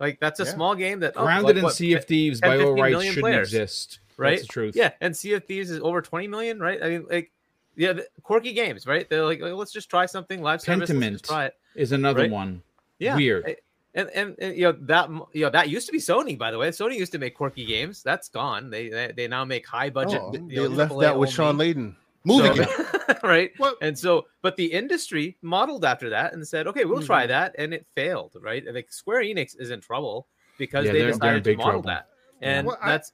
like 0.00 0.18
that's 0.20 0.40
a 0.40 0.44
Yeah. 0.44 0.50
small 0.54 0.74
game 0.74 1.00
that 1.00 1.12
oh, 1.16 1.24
Grounded 1.24 1.46
like 1.46 1.54
and 1.56 1.64
what, 1.64 1.74
Sea 1.74 1.94
of 1.94 2.04
Thieves 2.04 2.40
10, 2.40 2.50
by 2.50 2.54
all 2.64 2.70
15 2.74 2.82
rights 2.82 2.92
million 2.92 3.12
shouldn't 3.14 3.22
players, 3.32 3.48
exist. 3.54 3.98
right? 4.16 4.30
That's 4.30 4.42
the 4.42 4.48
truth. 4.48 4.76
Yeah, 4.76 4.90
and 5.00 5.16
Sea 5.16 5.34
of 5.34 5.44
Thieves 5.44 5.70
is 5.70 5.80
over 5.80 6.02
20 6.02 6.28
million, 6.28 6.58
right? 6.60 6.82
I 6.82 6.88
mean, 6.88 7.06
like, 7.10 7.30
yeah, 7.76 7.92
the, 7.94 8.06
quirky 8.22 8.52
games, 8.52 8.86
right? 8.86 9.08
They're 9.08 9.24
like, 9.24 9.40
like, 9.40 9.52
let's 9.54 9.72
just 9.72 9.88
try 9.88 10.06
something 10.06 10.42
live 10.42 10.60
service. 10.60 10.88
Let's 10.88 10.92
Pentiment. 10.92 11.12
just 11.12 11.24
try 11.24 11.46
it. 11.46 11.54
Is 11.74 11.92
another 11.92 12.22
Right? 12.22 12.30
one. 12.30 12.62
Yeah, 12.98 13.16
Weird. 13.16 13.44
I- 13.46 13.56
And, 13.94 14.08
and 14.14 14.36
and 14.38 14.56
you 14.56 14.62
know 14.62 14.72
that 14.72 15.10
you 15.34 15.42
know 15.44 15.50
that 15.50 15.68
used 15.68 15.84
to 15.86 15.92
be 15.92 15.98
Sony, 15.98 16.38
by 16.38 16.50
the 16.50 16.56
way. 16.56 16.70
Sony 16.70 16.96
used 16.96 17.12
to 17.12 17.18
make 17.18 17.34
quirky 17.34 17.66
games. 17.66 18.02
That's 18.02 18.30
gone. 18.30 18.70
They 18.70 18.88
they, 18.88 19.12
they 19.14 19.28
now 19.28 19.44
make 19.44 19.66
high 19.66 19.90
budget. 19.90 20.18
Oh, 20.24 20.32
They 20.32 20.38
you 20.54 20.62
know, 20.62 20.68
left 20.68 20.92
AAA 20.92 21.00
that 21.02 21.18
with 21.18 21.28
only. 21.28 21.30
Shawn 21.32 21.56
Layden. 21.58 21.94
Movie 22.24 22.48
So- 22.48 22.54
game. 22.64 23.16
right? 23.22 23.50
Well- 23.58 23.76
And 23.82 23.98
so, 23.98 24.26
but 24.42 24.56
the 24.56 24.66
industry 24.72 25.36
modeled 25.42 25.84
after 25.84 26.10
that 26.10 26.32
and 26.34 26.46
said, 26.46 26.66
okay, 26.68 26.84
we'll 26.84 27.02
try 27.02 27.22
mm-hmm. 27.22 27.28
that, 27.30 27.54
and 27.58 27.74
it 27.74 27.86
failed, 27.94 28.36
right? 28.40 28.64
And, 28.64 28.74
Like 28.74 28.92
Square 28.92 29.22
Enix 29.22 29.58
is 29.58 29.70
in 29.70 29.80
trouble 29.80 30.26
because 30.58 30.86
Yeah, 30.86 30.92
they 30.92 30.98
they're- 31.00 31.14
they're 31.16 31.36
in 31.36 31.42
decided 31.42 31.44
to 31.44 31.56
model 31.56 31.72
trouble. 31.82 31.86
that, 31.88 32.08
and 32.40 32.66
Well, 32.66 32.78
I- 32.80 32.90
that's 32.92 33.12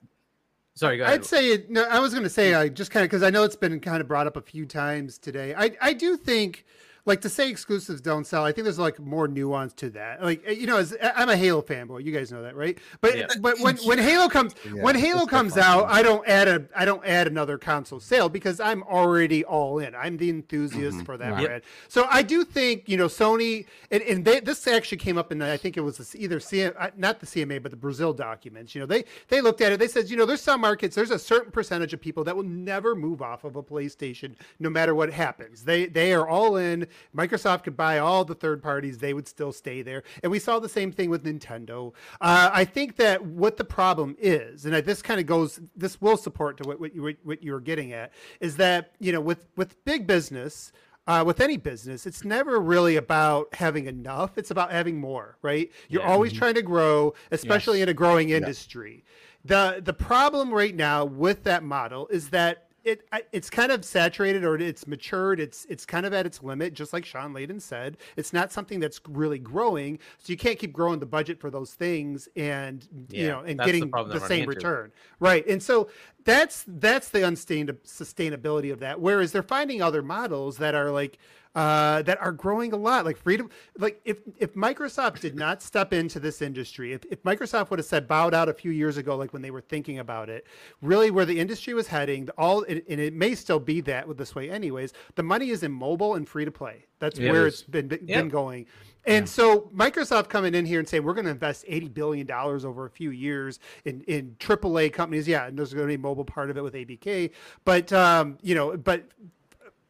sorry. 0.74 0.96
Go 0.98 1.04
ahead. 1.04 1.14
I'd 1.20 1.24
say 1.24 1.52
it- 1.52 1.70
no. 1.70 1.84
I 1.84 1.98
was 2.00 2.12
going 2.12 2.24
to 2.24 2.30
say 2.30 2.52
mm. 2.52 2.58
I 2.58 2.68
just 2.68 2.90
kind 2.90 3.04
of 3.04 3.10
because 3.10 3.22
I 3.22 3.30
know 3.30 3.44
it's 3.44 3.56
been 3.56 3.80
kind 3.80 4.00
of 4.00 4.08
brought 4.08 4.26
up 4.26 4.36
a 4.36 4.42
few 4.42 4.66
times 4.66 5.18
today. 5.18 5.54
I 5.56 5.76
I 5.80 5.92
do 5.92 6.16
think 6.16 6.64
like 7.08 7.22
to 7.22 7.28
say 7.28 7.50
exclusives 7.50 8.00
don't 8.00 8.26
sell. 8.26 8.44
I 8.44 8.52
think 8.52 8.64
there's 8.64 8.78
like 8.78 9.00
more 9.00 9.26
nuance 9.26 9.72
to 9.74 9.90
that. 9.90 10.22
Like 10.22 10.42
eh, 10.46 10.52
you 10.52 10.66
know, 10.66 10.76
as, 10.76 10.92
eh, 11.00 11.12
I'm 11.16 11.28
a 11.30 11.36
Halo 11.36 11.62
fanboy. 11.62 12.04
You 12.04 12.12
guys 12.12 12.30
know 12.30 12.42
that, 12.42 12.54
right? 12.54 12.78
But 13.00 13.16
Yeah. 13.16 13.26
but 13.40 13.58
when 13.60 13.76
when 13.84 13.98
Halo 13.98 14.28
comes 14.28 14.54
Yeah, 14.64 14.82
when 14.84 14.94
Halo 14.94 15.26
comes 15.26 15.54
different. 15.54 15.84
out, 15.84 15.90
I 15.90 16.02
don't 16.02 16.26
add 16.28 16.46
a 16.46 16.66
I 16.76 16.84
don't 16.84 17.04
add 17.04 17.26
another 17.26 17.58
console 17.58 17.98
sale 17.98 18.28
because 18.28 18.60
I'm 18.60 18.82
already 18.84 19.44
all 19.44 19.78
in. 19.78 19.94
I'm 19.94 20.18
the 20.18 20.28
enthusiast 20.30 21.04
for 21.04 21.16
that 21.16 21.32
Right. 21.32 21.46
brand. 21.46 21.62
So 21.88 22.06
I 22.10 22.22
do 22.22 22.44
think 22.44 22.88
you 22.88 22.96
know 22.96 23.06
Sony 23.06 23.66
and, 23.90 24.02
and 24.02 24.24
they, 24.24 24.40
this 24.40 24.66
actually 24.68 24.98
came 24.98 25.18
up 25.18 25.32
in 25.32 25.42
I 25.42 25.56
think 25.56 25.76
it 25.76 25.80
was 25.80 26.14
either 26.14 26.38
CM, 26.38 26.74
uh, 26.78 26.90
not 26.96 27.20
the 27.20 27.26
CMA 27.26 27.62
but 27.62 27.70
the 27.70 27.76
Brazil 27.76 28.12
documents. 28.12 28.74
You 28.74 28.80
know 28.82 28.86
they 28.86 29.04
they 29.28 29.40
looked 29.40 29.60
at 29.62 29.72
it. 29.72 29.78
They 29.80 29.88
said 29.88 30.10
you 30.10 30.16
know 30.16 30.26
there's 30.26 30.42
some 30.42 30.60
markets 30.60 30.94
there's 30.94 31.10
a 31.10 31.18
certain 31.18 31.50
percentage 31.50 31.94
of 31.94 32.00
people 32.00 32.22
that 32.24 32.36
will 32.36 32.42
never 32.44 32.94
move 32.94 33.22
off 33.22 33.44
of 33.44 33.56
a 33.56 33.62
PlayStation 33.62 34.34
no 34.60 34.68
matter 34.68 34.94
what 34.94 35.10
happens. 35.12 35.64
They 35.64 35.86
they 35.86 36.12
are 36.12 36.28
all 36.28 36.56
in. 36.56 36.86
Microsoft 37.16 37.64
could 37.64 37.76
buy 37.76 37.98
all 37.98 38.24
the 38.24 38.34
third 38.34 38.62
parties. 38.62 38.98
They 38.98 39.14
would 39.14 39.28
still 39.28 39.52
stay 39.52 39.82
there. 39.82 40.02
And 40.22 40.30
we 40.32 40.38
saw 40.38 40.58
the 40.58 40.68
same 40.68 40.92
thing 40.92 41.10
with 41.10 41.24
Nintendo. 41.24 41.92
Uh, 42.20 42.50
I 42.52 42.64
think 42.64 42.96
that 42.96 43.24
what 43.24 43.56
the 43.56 43.64
problem 43.64 44.16
is, 44.18 44.64
and 44.64 44.74
this 44.74 45.02
kind 45.02 45.20
of 45.20 45.26
goes 45.26 45.60
this 45.76 46.00
will 46.00 46.16
support 46.16 46.56
to 46.58 46.68
what 46.68 46.80
what 46.80 46.94
you 46.94 47.14
what 47.22 47.42
you 47.42 47.52
were 47.52 47.60
getting 47.60 47.92
at 47.92 48.12
is 48.40 48.56
that 48.56 48.92
you 48.98 49.12
know 49.12 49.20
with 49.20 49.46
with 49.56 49.84
big 49.84 50.06
business 50.06 50.72
uh, 51.06 51.24
with 51.26 51.40
any 51.40 51.56
business, 51.56 52.06
it's 52.06 52.22
never 52.22 52.60
really 52.60 52.96
about 52.96 53.54
having 53.54 53.86
enough. 53.86 54.36
It's 54.36 54.50
about 54.50 54.70
having 54.70 55.00
more, 55.00 55.38
right? 55.40 55.70
You're 55.88 56.02
Yeah. 56.02 56.08
always 56.08 56.34
trying 56.34 56.52
to 56.54 56.62
grow, 56.62 57.14
especially 57.30 57.80
in 57.80 57.88
a 57.88 57.94
growing 57.94 58.28
industry. 58.28 59.04
The 59.44 59.80
the 59.82 59.94
problem 59.94 60.52
right 60.52 60.74
now 60.76 61.06
with 61.06 61.44
that 61.44 61.62
model 61.62 62.08
is 62.08 62.28
that 62.30 62.67
it 62.84 63.08
it's 63.32 63.50
kind 63.50 63.72
of 63.72 63.84
saturated 63.84 64.44
or 64.44 64.56
it's 64.56 64.86
matured. 64.86 65.40
It's 65.40 65.66
it's 65.68 65.84
kind 65.84 66.06
of 66.06 66.12
at 66.12 66.26
its 66.26 66.42
limit, 66.42 66.74
just 66.74 66.92
like 66.92 67.04
Shawn 67.04 67.32
Layden 67.32 67.60
said. 67.60 67.96
It's 68.16 68.32
not 68.32 68.52
something 68.52 68.80
that's 68.80 69.00
really 69.08 69.38
growing, 69.38 69.98
so 70.18 70.30
you 70.30 70.36
can't 70.36 70.58
keep 70.58 70.72
growing 70.72 70.98
the 70.98 71.06
budget 71.06 71.40
for 71.40 71.50
those 71.50 71.74
things 71.74 72.28
and 72.36 72.86
you 73.10 73.28
know 73.28 73.40
and 73.40 73.58
that's 73.58 73.66
the 73.72 73.80
getting 73.80 73.90
the, 73.90 74.20
same 74.20 74.48
return, 74.48 74.92
right? 75.20 75.46
And 75.46 75.62
so 75.62 75.88
that's 76.28 76.64
that's 76.68 77.08
the 77.08 77.26
unstained 77.26 77.70
sustainability 77.84 78.70
of 78.70 78.80
that. 78.80 79.00
Whereas 79.00 79.32
they're 79.32 79.42
finding 79.42 79.80
other 79.80 80.02
models 80.02 80.58
that 80.58 80.74
are 80.74 80.90
like 80.90 81.18
uh, 81.54 82.02
that 82.02 82.20
are 82.20 82.32
growing 82.32 82.72
a 82.72 82.76
lot. 82.76 83.04
Like 83.04 83.16
freedom, 83.16 83.48
like 83.78 84.00
if 84.04 84.18
if 84.36 84.54
Microsoft 84.54 85.20
did 85.20 85.34
not 85.34 85.62
step 85.62 85.92
into 85.92 86.20
this 86.20 86.42
industry, 86.42 86.92
if, 86.92 87.04
if 87.10 87.22
Microsoft 87.22 87.70
would 87.70 87.78
have 87.78 87.86
said 87.86 88.06
bowed 88.06 88.34
out 88.34 88.48
a 88.48 88.52
few 88.52 88.70
years 88.70 88.98
ago, 88.98 89.16
like 89.16 89.32
when 89.32 89.42
they 89.42 89.50
were 89.50 89.62
thinking 89.62 89.98
about 89.98 90.28
it, 90.28 90.46
really 90.82 91.10
where 91.10 91.24
the 91.24 91.40
industry 91.40 91.72
was 91.72 91.88
heading, 91.88 92.28
all 92.36 92.62
and 92.68 92.82
it 92.86 93.14
may 93.14 93.34
still 93.34 93.58
be 93.58 93.80
that 93.80 94.06
with 94.06 94.18
this 94.18 94.34
way, 94.34 94.50
anyways. 94.50 94.92
The 95.14 95.22
money 95.22 95.48
is 95.48 95.62
in 95.62 95.72
mobile 95.72 96.14
and 96.14 96.28
free 96.28 96.44
to 96.44 96.52
play. 96.52 96.84
That's 96.98 97.18
It 97.18 97.30
where 97.30 97.46
is. 97.46 97.54
it's 97.54 97.62
been 97.62 97.88
been 97.88 98.00
Yeah. 98.06 98.22
going. 98.22 98.66
And 99.06 99.26
so 99.26 99.70
Microsoft 99.74 100.28
coming 100.28 100.54
in 100.54 100.66
here 100.66 100.80
and 100.80 100.86
saying 100.88 101.02
we're 101.02 101.14
going 101.14 101.24
to 101.24 101.30
invest 101.30 101.64
eighty 101.66 101.88
billion 101.88 102.26
dollars 102.26 102.64
over 102.64 102.84
a 102.84 102.90
few 102.90 103.10
years 103.10 103.58
in 103.84 104.02
in 104.02 104.36
AAA 104.38 104.92
companies, 104.92 105.26
yeah, 105.26 105.46
and 105.46 105.58
there's 105.58 105.72
going 105.72 105.86
to 105.86 105.88
be 105.88 105.94
a 105.94 105.98
mobile 105.98 106.24
part 106.24 106.50
of 106.50 106.56
it 106.56 106.62
with 106.62 106.74
ABK, 106.74 107.30
but 107.64 107.92
um, 107.92 108.36
you 108.42 108.54
know, 108.54 108.76
but 108.76 109.04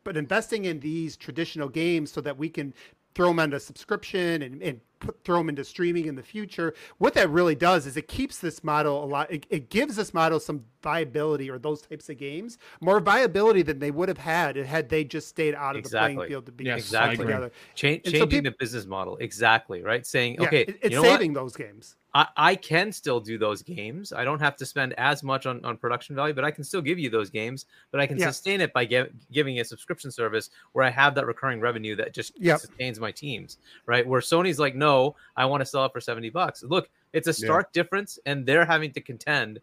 but 0.04 0.16
investing 0.16 0.66
in 0.66 0.80
these 0.80 1.16
traditional 1.16 1.68
games 1.68 2.12
so 2.12 2.20
that 2.20 2.36
we 2.38 2.48
can 2.48 2.72
throw 3.14 3.28
them 3.28 3.40
onto 3.40 3.58
subscription 3.58 4.42
and, 4.42 4.62
and 4.62 4.80
put, 5.00 5.22
throw 5.24 5.38
them 5.38 5.48
into 5.48 5.64
streaming 5.64 6.06
in 6.06 6.14
the 6.14 6.22
future 6.22 6.74
what 6.98 7.14
that 7.14 7.28
really 7.30 7.54
does 7.54 7.86
is 7.86 7.96
it 7.96 8.08
keeps 8.08 8.38
this 8.38 8.62
model 8.64 9.02
a 9.02 9.06
lot 9.06 9.30
it, 9.30 9.46
it 9.50 9.70
gives 9.70 9.96
this 9.96 10.12
model 10.14 10.38
some 10.40 10.64
viability 10.82 11.50
or 11.50 11.58
those 11.58 11.82
types 11.82 12.08
of 12.08 12.16
games 12.18 12.58
more 12.80 13.00
viability 13.00 13.62
than 13.62 13.78
they 13.78 13.90
would 13.90 14.08
have 14.08 14.18
had 14.18 14.56
had 14.56 14.88
they 14.88 15.04
just 15.04 15.28
stayed 15.28 15.54
out 15.54 15.76
of 15.76 15.82
the 15.84 15.90
playing 15.90 16.20
field 16.28 16.46
to 16.46 16.52
be 16.52 16.64
Yes, 16.64 16.78
Exactly. 16.78 17.08
I 17.10 17.12
agree. 17.14 17.26
together 17.26 17.52
Cha- 17.74 17.88
And 17.88 18.00
so 18.06 18.10
changing 18.12 18.42
the 18.44 18.54
business 18.58 18.86
model 18.86 19.16
exactly 19.18 19.82
right 19.82 20.06
saying 20.06 20.34
Yeah, 20.36 20.46
okay 20.46 20.60
it- 20.62 20.78
it's 20.82 20.90
you 20.90 20.96
know 20.96 21.02
what? 21.02 21.12
saving 21.18 21.32
those 21.32 21.54
games 21.56 21.96
I, 22.14 22.26
I 22.38 22.54
can 22.54 22.90
still 22.90 23.20
do 23.20 23.36
those 23.38 23.62
games 23.62 24.12
i 24.14 24.24
don't 24.24 24.38
have 24.40 24.56
to 24.56 24.66
spend 24.66 24.94
as 24.94 25.22
much 25.22 25.44
on, 25.46 25.62
on 25.64 25.76
production 25.76 26.16
value 26.16 26.32
but 26.32 26.42
i 26.44 26.50
can 26.50 26.64
still 26.64 26.80
give 26.80 26.98
you 26.98 27.10
those 27.10 27.28
games 27.28 27.66
but 27.90 28.00
i 28.00 28.06
can 28.06 28.16
Yeah. 28.18 28.28
sustain 28.30 28.60
it 28.62 28.72
by 28.72 28.86
ge- 28.86 29.10
giving 29.30 29.60
a 29.60 29.64
subscription 29.64 30.10
service 30.10 30.48
where 30.72 30.84
i 30.86 30.90
have 30.90 31.14
that 31.16 31.26
recurring 31.26 31.60
revenue 31.60 31.94
that 31.96 32.14
just 32.14 32.32
Yep. 32.40 32.60
sustains 32.60 32.98
my 32.98 33.12
teams 33.12 33.58
right 33.86 34.06
where 34.06 34.20
sony's 34.22 34.58
like 34.58 34.74
no 34.74 34.87
i 35.36 35.44
want 35.44 35.60
to 35.60 35.66
sell 35.66 35.84
it 35.84 35.92
for 35.92 36.00
70 36.00 36.30
bucks. 36.30 36.62
Look 36.62 36.90
it's 37.12 37.28
a 37.28 37.32
stark 37.32 37.72
difference 37.72 38.18
and 38.26 38.44
they're 38.44 38.66
having 38.66 38.92
to 38.92 39.00
contend 39.00 39.60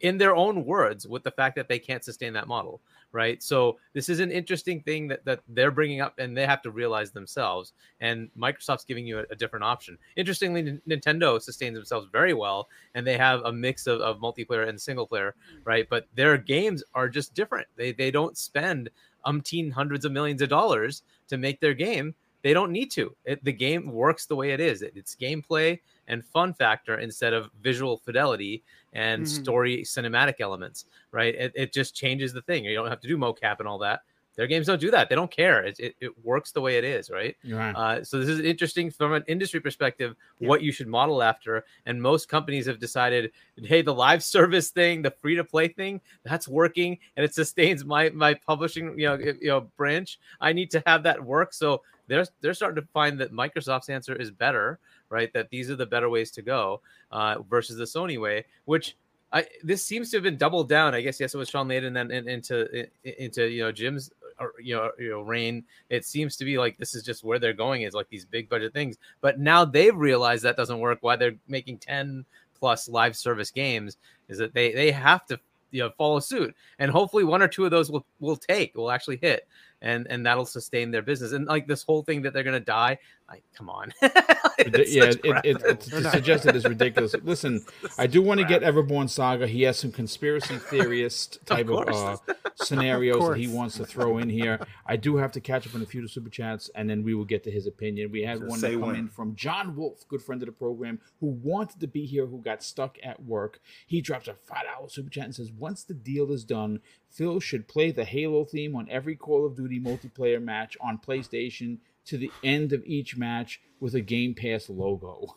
in 0.00 0.18
their 0.18 0.34
own 0.34 0.64
words 0.64 1.06
with 1.06 1.22
the 1.22 1.30
fact 1.30 1.54
that 1.56 1.68
they 1.68 1.78
can't 1.78 2.02
sustain 2.02 2.32
that 2.32 2.48
model 2.48 2.80
right? 3.16 3.42
So 3.42 3.78
this 3.94 4.10
is 4.10 4.20
an 4.20 4.30
interesting 4.30 4.82
thing 4.82 5.08
that, 5.08 5.24
that 5.24 5.40
they're 5.48 5.70
bringing 5.70 6.02
up 6.02 6.18
and 6.18 6.36
they 6.36 6.44
have 6.44 6.60
to 6.62 6.70
realize 6.70 7.12
themselves 7.12 7.72
and 8.00 8.28
microsoft's 8.38 8.84
giving 8.84 9.06
you 9.06 9.20
a, 9.20 9.24
a 9.30 9.34
different 9.34 9.64
option. 9.64 9.96
Interestingly 10.16 10.60
N- 10.60 10.82
nintendo 10.86 11.40
sustains 11.40 11.76
themselves 11.76 12.08
very 12.12 12.34
well 12.34 12.68
and 12.94 13.06
they 13.06 13.16
have 13.16 13.40
a 13.44 13.52
mix 13.52 13.86
of, 13.86 14.00
of 14.00 14.18
multiplayer 14.18 14.68
and 14.68 14.80
single 14.80 15.06
player 15.06 15.34
right? 15.64 15.88
But 15.88 16.06
their 16.14 16.36
games 16.36 16.84
are 16.94 17.08
just 17.08 17.34
different. 17.34 17.68
They, 17.76 17.92
they 17.92 18.10
don't 18.10 18.36
spend 18.36 18.90
umpteen 19.24 19.72
hundreds 19.72 20.04
of 20.04 20.12
millions 20.12 20.42
of 20.42 20.50
dollars 20.50 21.02
to 21.28 21.38
make 21.38 21.60
their 21.60 21.74
game 21.74 22.14
they 22.42 22.52
don't 22.52 22.70
need 22.72 22.90
to. 22.92 23.14
It, 23.24 23.42
the 23.44 23.52
game 23.52 23.90
works 23.90 24.26
the 24.26 24.36
way 24.36 24.50
it 24.52 24.60
is. 24.60 24.82
It, 24.82 24.92
it's 24.94 25.16
gameplay 25.16 25.80
and 26.08 26.24
fun 26.24 26.54
factor 26.54 26.98
instead 26.98 27.32
of 27.32 27.50
visual 27.62 27.96
fidelity 27.98 28.62
and 28.92 29.24
Mhm. 29.24 29.28
story 29.28 29.78
cinematic 29.82 30.40
elements 30.40 30.84
right? 31.12 31.34
It, 31.34 31.52
it 31.54 31.72
just 31.72 31.94
changes 31.94 32.32
the 32.32 32.42
thing. 32.42 32.64
You 32.64 32.74
don't 32.74 32.88
have 32.88 33.00
to 33.00 33.08
do 33.08 33.16
mocap 33.16 33.58
and 33.60 33.66
all 33.68 33.78
that. 33.78 34.00
Their 34.36 34.46
games 34.46 34.66
don't 34.66 34.80
do 34.80 34.90
that. 34.90 35.08
They 35.08 35.14
don't 35.14 35.30
care. 35.30 35.62
It, 35.64 35.80
it, 35.80 35.96
it 35.98 36.10
works 36.22 36.52
the 36.52 36.60
way 36.60 36.76
it 36.76 36.84
is 36.84 37.08
right? 37.08 37.34
Right. 37.48 37.72
uh, 37.74 38.04
so 38.04 38.18
this 38.20 38.28
is 38.28 38.40
interesting 38.40 38.90
from 38.90 39.14
an 39.14 39.24
industry 39.28 39.60
perspective 39.60 40.14
Yeah. 40.38 40.48
what 40.48 40.60
you 40.62 40.72
should 40.72 40.88
model 40.88 41.22
after. 41.22 41.64
And 41.86 42.02
most 42.02 42.28
companies 42.28 42.66
have 42.66 42.78
decided 42.78 43.32
hey 43.56 43.80
the 43.80 43.94
live 43.94 44.22
service 44.22 44.68
thing 44.70 45.00
the 45.00 45.10
free 45.10 45.36
to 45.36 45.44
play 45.44 45.68
thing 45.68 46.02
that's 46.22 46.46
working 46.46 46.98
and 47.16 47.24
it 47.24 47.32
sustains 47.34 47.82
my 47.86 48.10
my 48.10 48.34
publishing 48.34 48.98
you 48.98 49.06
know 49.06 49.14
you 49.16 49.48
know 49.48 49.62
branch. 49.78 50.20
I 50.38 50.52
need 50.52 50.70
to 50.72 50.82
have 50.86 51.02
that 51.04 51.24
work. 51.24 51.54
So 51.54 51.82
they're 52.08 52.26
they're 52.40 52.54
starting 52.54 52.82
to 52.82 52.88
find 52.92 53.18
that 53.18 53.32
microsoft's 53.32 53.88
answer 53.88 54.14
is 54.14 54.30
better 54.30 54.78
right 55.08 55.32
that 55.32 55.50
these 55.50 55.70
are 55.70 55.76
the 55.76 55.86
better 55.86 56.08
ways 56.08 56.30
to 56.30 56.42
go 56.42 56.80
uh, 57.12 57.36
versus 57.48 57.76
the 57.76 57.84
sony 57.84 58.20
way 58.20 58.44
which 58.64 58.96
I, 59.32 59.44
this 59.62 59.84
seems 59.84 60.10
to 60.10 60.16
have 60.16 60.24
been 60.24 60.36
doubled 60.36 60.68
down. 60.68 60.94
I 60.94 61.00
guess 61.00 61.18
yes, 61.18 61.34
it 61.34 61.38
was 61.38 61.48
Shawn 61.48 61.68
Layden, 61.68 61.88
and 61.88 61.96
then 61.96 62.10
in, 62.10 62.28
into 62.28 62.86
into 63.04 63.48
you 63.48 63.64
know 63.64 63.72
Jim's 63.72 64.10
you 64.58 64.74
know 64.76 64.90
you 64.98 65.10
know 65.10 65.22
reign. 65.22 65.64
It 65.90 66.04
seems 66.04 66.36
to 66.36 66.44
be 66.44 66.58
like 66.58 66.78
this 66.78 66.94
is 66.94 67.02
just 67.02 67.24
where 67.24 67.38
they're 67.38 67.52
going 67.52 67.82
is 67.82 67.94
like 67.94 68.08
these 68.08 68.24
big 68.24 68.48
budget 68.48 68.72
things. 68.72 68.96
But 69.20 69.40
now 69.40 69.64
they've 69.64 69.96
realized 69.96 70.44
that 70.44 70.56
doesn't 70.56 70.78
work. 70.78 70.98
Why 71.00 71.16
they're 71.16 71.36
making 71.48 71.78
ten 71.78 72.24
plus 72.58 72.88
live 72.88 73.16
service 73.16 73.50
games 73.50 73.96
is 74.28 74.38
that 74.38 74.54
they 74.54 74.72
they 74.72 74.92
have 74.92 75.26
to 75.26 75.38
you 75.72 75.82
know 75.82 75.90
follow 75.98 76.20
suit, 76.20 76.54
and 76.78 76.90
hopefully 76.90 77.24
one 77.24 77.42
or 77.42 77.48
two 77.48 77.64
of 77.64 77.70
those 77.70 77.90
will 77.90 78.06
will 78.20 78.36
take 78.36 78.76
will 78.76 78.90
actually 78.90 79.18
hit. 79.20 79.46
And 79.86 80.06
and 80.10 80.26
that'll 80.26 80.44
sustain 80.44 80.90
their 80.90 81.02
business. 81.02 81.32
And 81.32 81.46
like 81.46 81.66
this 81.66 81.84
whole 81.84 82.02
thing 82.02 82.20
that 82.22 82.32
they're 82.32 82.42
gonna 82.42 82.60
die, 82.60 82.98
like 83.28 83.42
come 83.56 83.68
on, 83.68 83.92
Ridi- 84.02 84.12
It's 84.58 84.94
yeah, 84.94 85.10
such 85.10 85.20
it, 85.24 85.36
it, 85.44 85.62
it, 85.64 85.80
to 85.80 86.10
suggest 86.10 86.46
it 86.46 86.54
is 86.54 86.64
ridiculous. 86.64 87.14
Listen, 87.22 87.64
I 87.98 88.06
do 88.06 88.22
want 88.22 88.40
to 88.40 88.46
get 88.46 88.62
Everborn 88.62 89.08
Saga. 89.10 89.46
He 89.46 89.62
has 89.62 89.78
some 89.78 89.90
conspiracy 89.92 90.58
theorist 90.70 91.38
type 91.44 91.68
of, 91.68 91.86
course. 91.86 91.96
uh, 91.96 92.16
scenarios 92.54 93.28
that 93.28 93.36
he 93.38 93.48
wants 93.48 93.76
to 93.76 93.84
throw 93.84 94.18
in 94.18 94.28
here. 94.30 94.64
I 94.86 94.96
do 94.96 95.16
have 95.16 95.32
to 95.32 95.40
catch 95.40 95.66
up 95.66 95.74
on 95.74 95.82
a 95.82 95.86
few 95.86 96.06
super 96.08 96.30
chats, 96.30 96.70
and 96.74 96.88
then 96.88 97.02
we 97.02 97.14
will 97.14 97.24
get 97.24 97.42
to 97.44 97.50
his 97.50 97.66
opinion. 97.66 98.10
We 98.12 98.22
had 98.22 98.38
Just 98.38 98.48
one 98.50 98.60
that 98.60 98.70
come 98.72 98.80
when. 98.82 98.96
in 98.96 99.08
from 99.08 99.34
John 99.34 99.74
Wolf, 99.76 100.06
good 100.08 100.22
friend 100.22 100.40
of 100.42 100.46
the 100.46 100.52
program, 100.52 101.00
who 101.20 101.26
wanted 101.26 101.80
to 101.80 101.86
be 101.88 102.06
here, 102.06 102.26
who 102.26 102.40
got 102.40 102.62
stuck 102.62 102.96
at 103.02 103.22
work. 103.24 103.60
He 103.86 104.00
drops 104.00 104.28
a 104.28 104.34
five 104.34 104.64
dollar 104.72 104.88
super 104.88 105.10
chat 105.10 105.24
and 105.24 105.34
says, 105.34 105.50
"Once 105.52 105.82
the 105.82 105.94
deal 105.94 106.30
is 106.32 106.44
done, 106.44 106.80
Phil 107.10 107.40
should 107.40 107.66
play 107.66 107.90
the 107.90 108.04
Halo 108.04 108.44
theme 108.44 108.76
on 108.76 108.88
every 108.88 109.16
Call 109.16 109.44
of 109.44 109.56
Duty 109.56 109.80
multiplayer 109.80 110.40
match 110.40 110.76
on 110.80 110.98
PlayStation." 110.98 111.78
To 112.06 112.16
the 112.16 112.30
end 112.44 112.72
of 112.72 112.84
each 112.86 113.16
match 113.16 113.60
with 113.80 113.94
a 113.94 114.00
Game 114.00 114.34
Pass 114.34 114.68
logo 114.68 115.36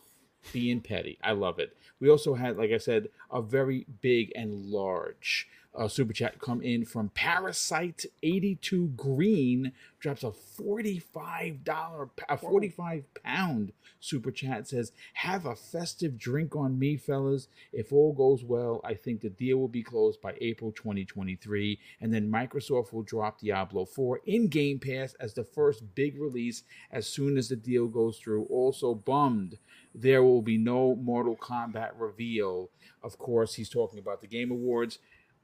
being 0.52 0.80
petty. 0.80 1.18
I 1.22 1.32
love 1.32 1.58
it. 1.58 1.76
We 2.00 2.08
also 2.08 2.34
had, 2.34 2.56
like 2.56 2.70
I 2.70 2.78
said, 2.78 3.08
a 3.30 3.42
very 3.42 3.86
big 4.00 4.32
and 4.34 4.66
large 4.66 5.48
uh, 5.74 5.88
super 5.88 6.12
chat 6.12 6.40
come 6.40 6.60
in 6.62 6.84
from 6.84 7.10
Parasite 7.10 8.06
82 8.22 8.88
Green. 8.96 9.72
Drops 10.00 10.24
a 10.24 10.30
$45, 10.30 12.10
a 12.28 12.36
45 12.36 13.04
pound 13.22 13.72
super 14.00 14.30
chat. 14.30 14.68
Says, 14.68 14.92
Have 15.14 15.46
a 15.46 15.54
festive 15.54 16.18
drink 16.18 16.56
on 16.56 16.78
me, 16.78 16.96
fellas. 16.96 17.48
If 17.72 17.92
all 17.92 18.12
goes 18.12 18.42
well, 18.42 18.80
I 18.82 18.94
think 18.94 19.20
the 19.20 19.30
deal 19.30 19.58
will 19.58 19.68
be 19.68 19.82
closed 19.82 20.20
by 20.20 20.34
April 20.40 20.72
2023. 20.72 21.78
And 22.00 22.12
then 22.12 22.30
Microsoft 22.30 22.92
will 22.92 23.02
drop 23.02 23.40
Diablo 23.40 23.84
4 23.84 24.20
in 24.26 24.48
Game 24.48 24.78
Pass 24.78 25.14
as 25.20 25.34
the 25.34 25.44
first 25.44 25.94
big 25.94 26.20
release 26.20 26.64
as 26.90 27.06
soon 27.06 27.38
as 27.38 27.48
the 27.48 27.56
deal 27.56 27.86
goes 27.86 28.18
through. 28.18 28.44
Also, 28.44 28.94
bummed 28.94 29.58
there 29.94 30.22
will 30.22 30.42
be 30.42 30.56
no 30.56 30.94
Mortal 30.94 31.36
Kombat 31.36 31.90
reveal. 31.96 32.70
Of 33.02 33.18
course, 33.18 33.54
he's 33.54 33.68
talking 33.68 33.98
about 33.98 34.20
the 34.20 34.26
Game 34.26 34.50
Awards, 34.50 34.98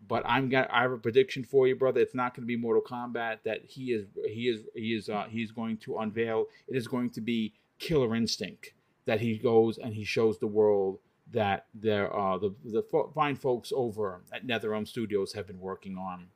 but 0.08 0.22
I'm 0.26 0.48
got 0.48 0.70
I 0.70 0.82
have 0.82 0.92
a 0.92 0.98
prediction 0.98 1.44
for 1.44 1.66
you, 1.66 1.76
brother. 1.76 2.00
It's 2.00 2.14
not 2.14 2.34
going 2.34 2.42
to 2.42 2.46
be 2.46 2.56
Mortal 2.56 2.82
Kombat 2.82 3.38
that 3.44 3.64
he 3.64 3.92
is 3.92 4.06
he 4.26 4.48
is 4.48 4.64
he 4.74 4.94
is 4.94 5.08
uh, 5.08 5.26
he's 5.28 5.52
going 5.52 5.78
to 5.78 5.98
unveil. 5.98 6.46
It 6.68 6.76
is 6.76 6.86
going 6.86 7.10
to 7.10 7.20
be 7.20 7.54
Killer 7.78 8.14
Instinct 8.14 8.72
that 9.06 9.20
he 9.20 9.38
goes 9.38 9.78
and 9.78 9.94
he 9.94 10.04
shows 10.04 10.38
the 10.38 10.46
world 10.46 10.98
that 11.32 11.66
there 11.74 12.14
uh 12.14 12.38
the 12.38 12.54
the 12.64 12.84
fine 13.14 13.36
folks 13.36 13.72
over 13.74 14.22
at 14.32 14.46
NetherRealm 14.46 14.86
Studios 14.86 15.32
have 15.32 15.46
been 15.46 15.60
working 15.60 15.96
on. 15.96 16.28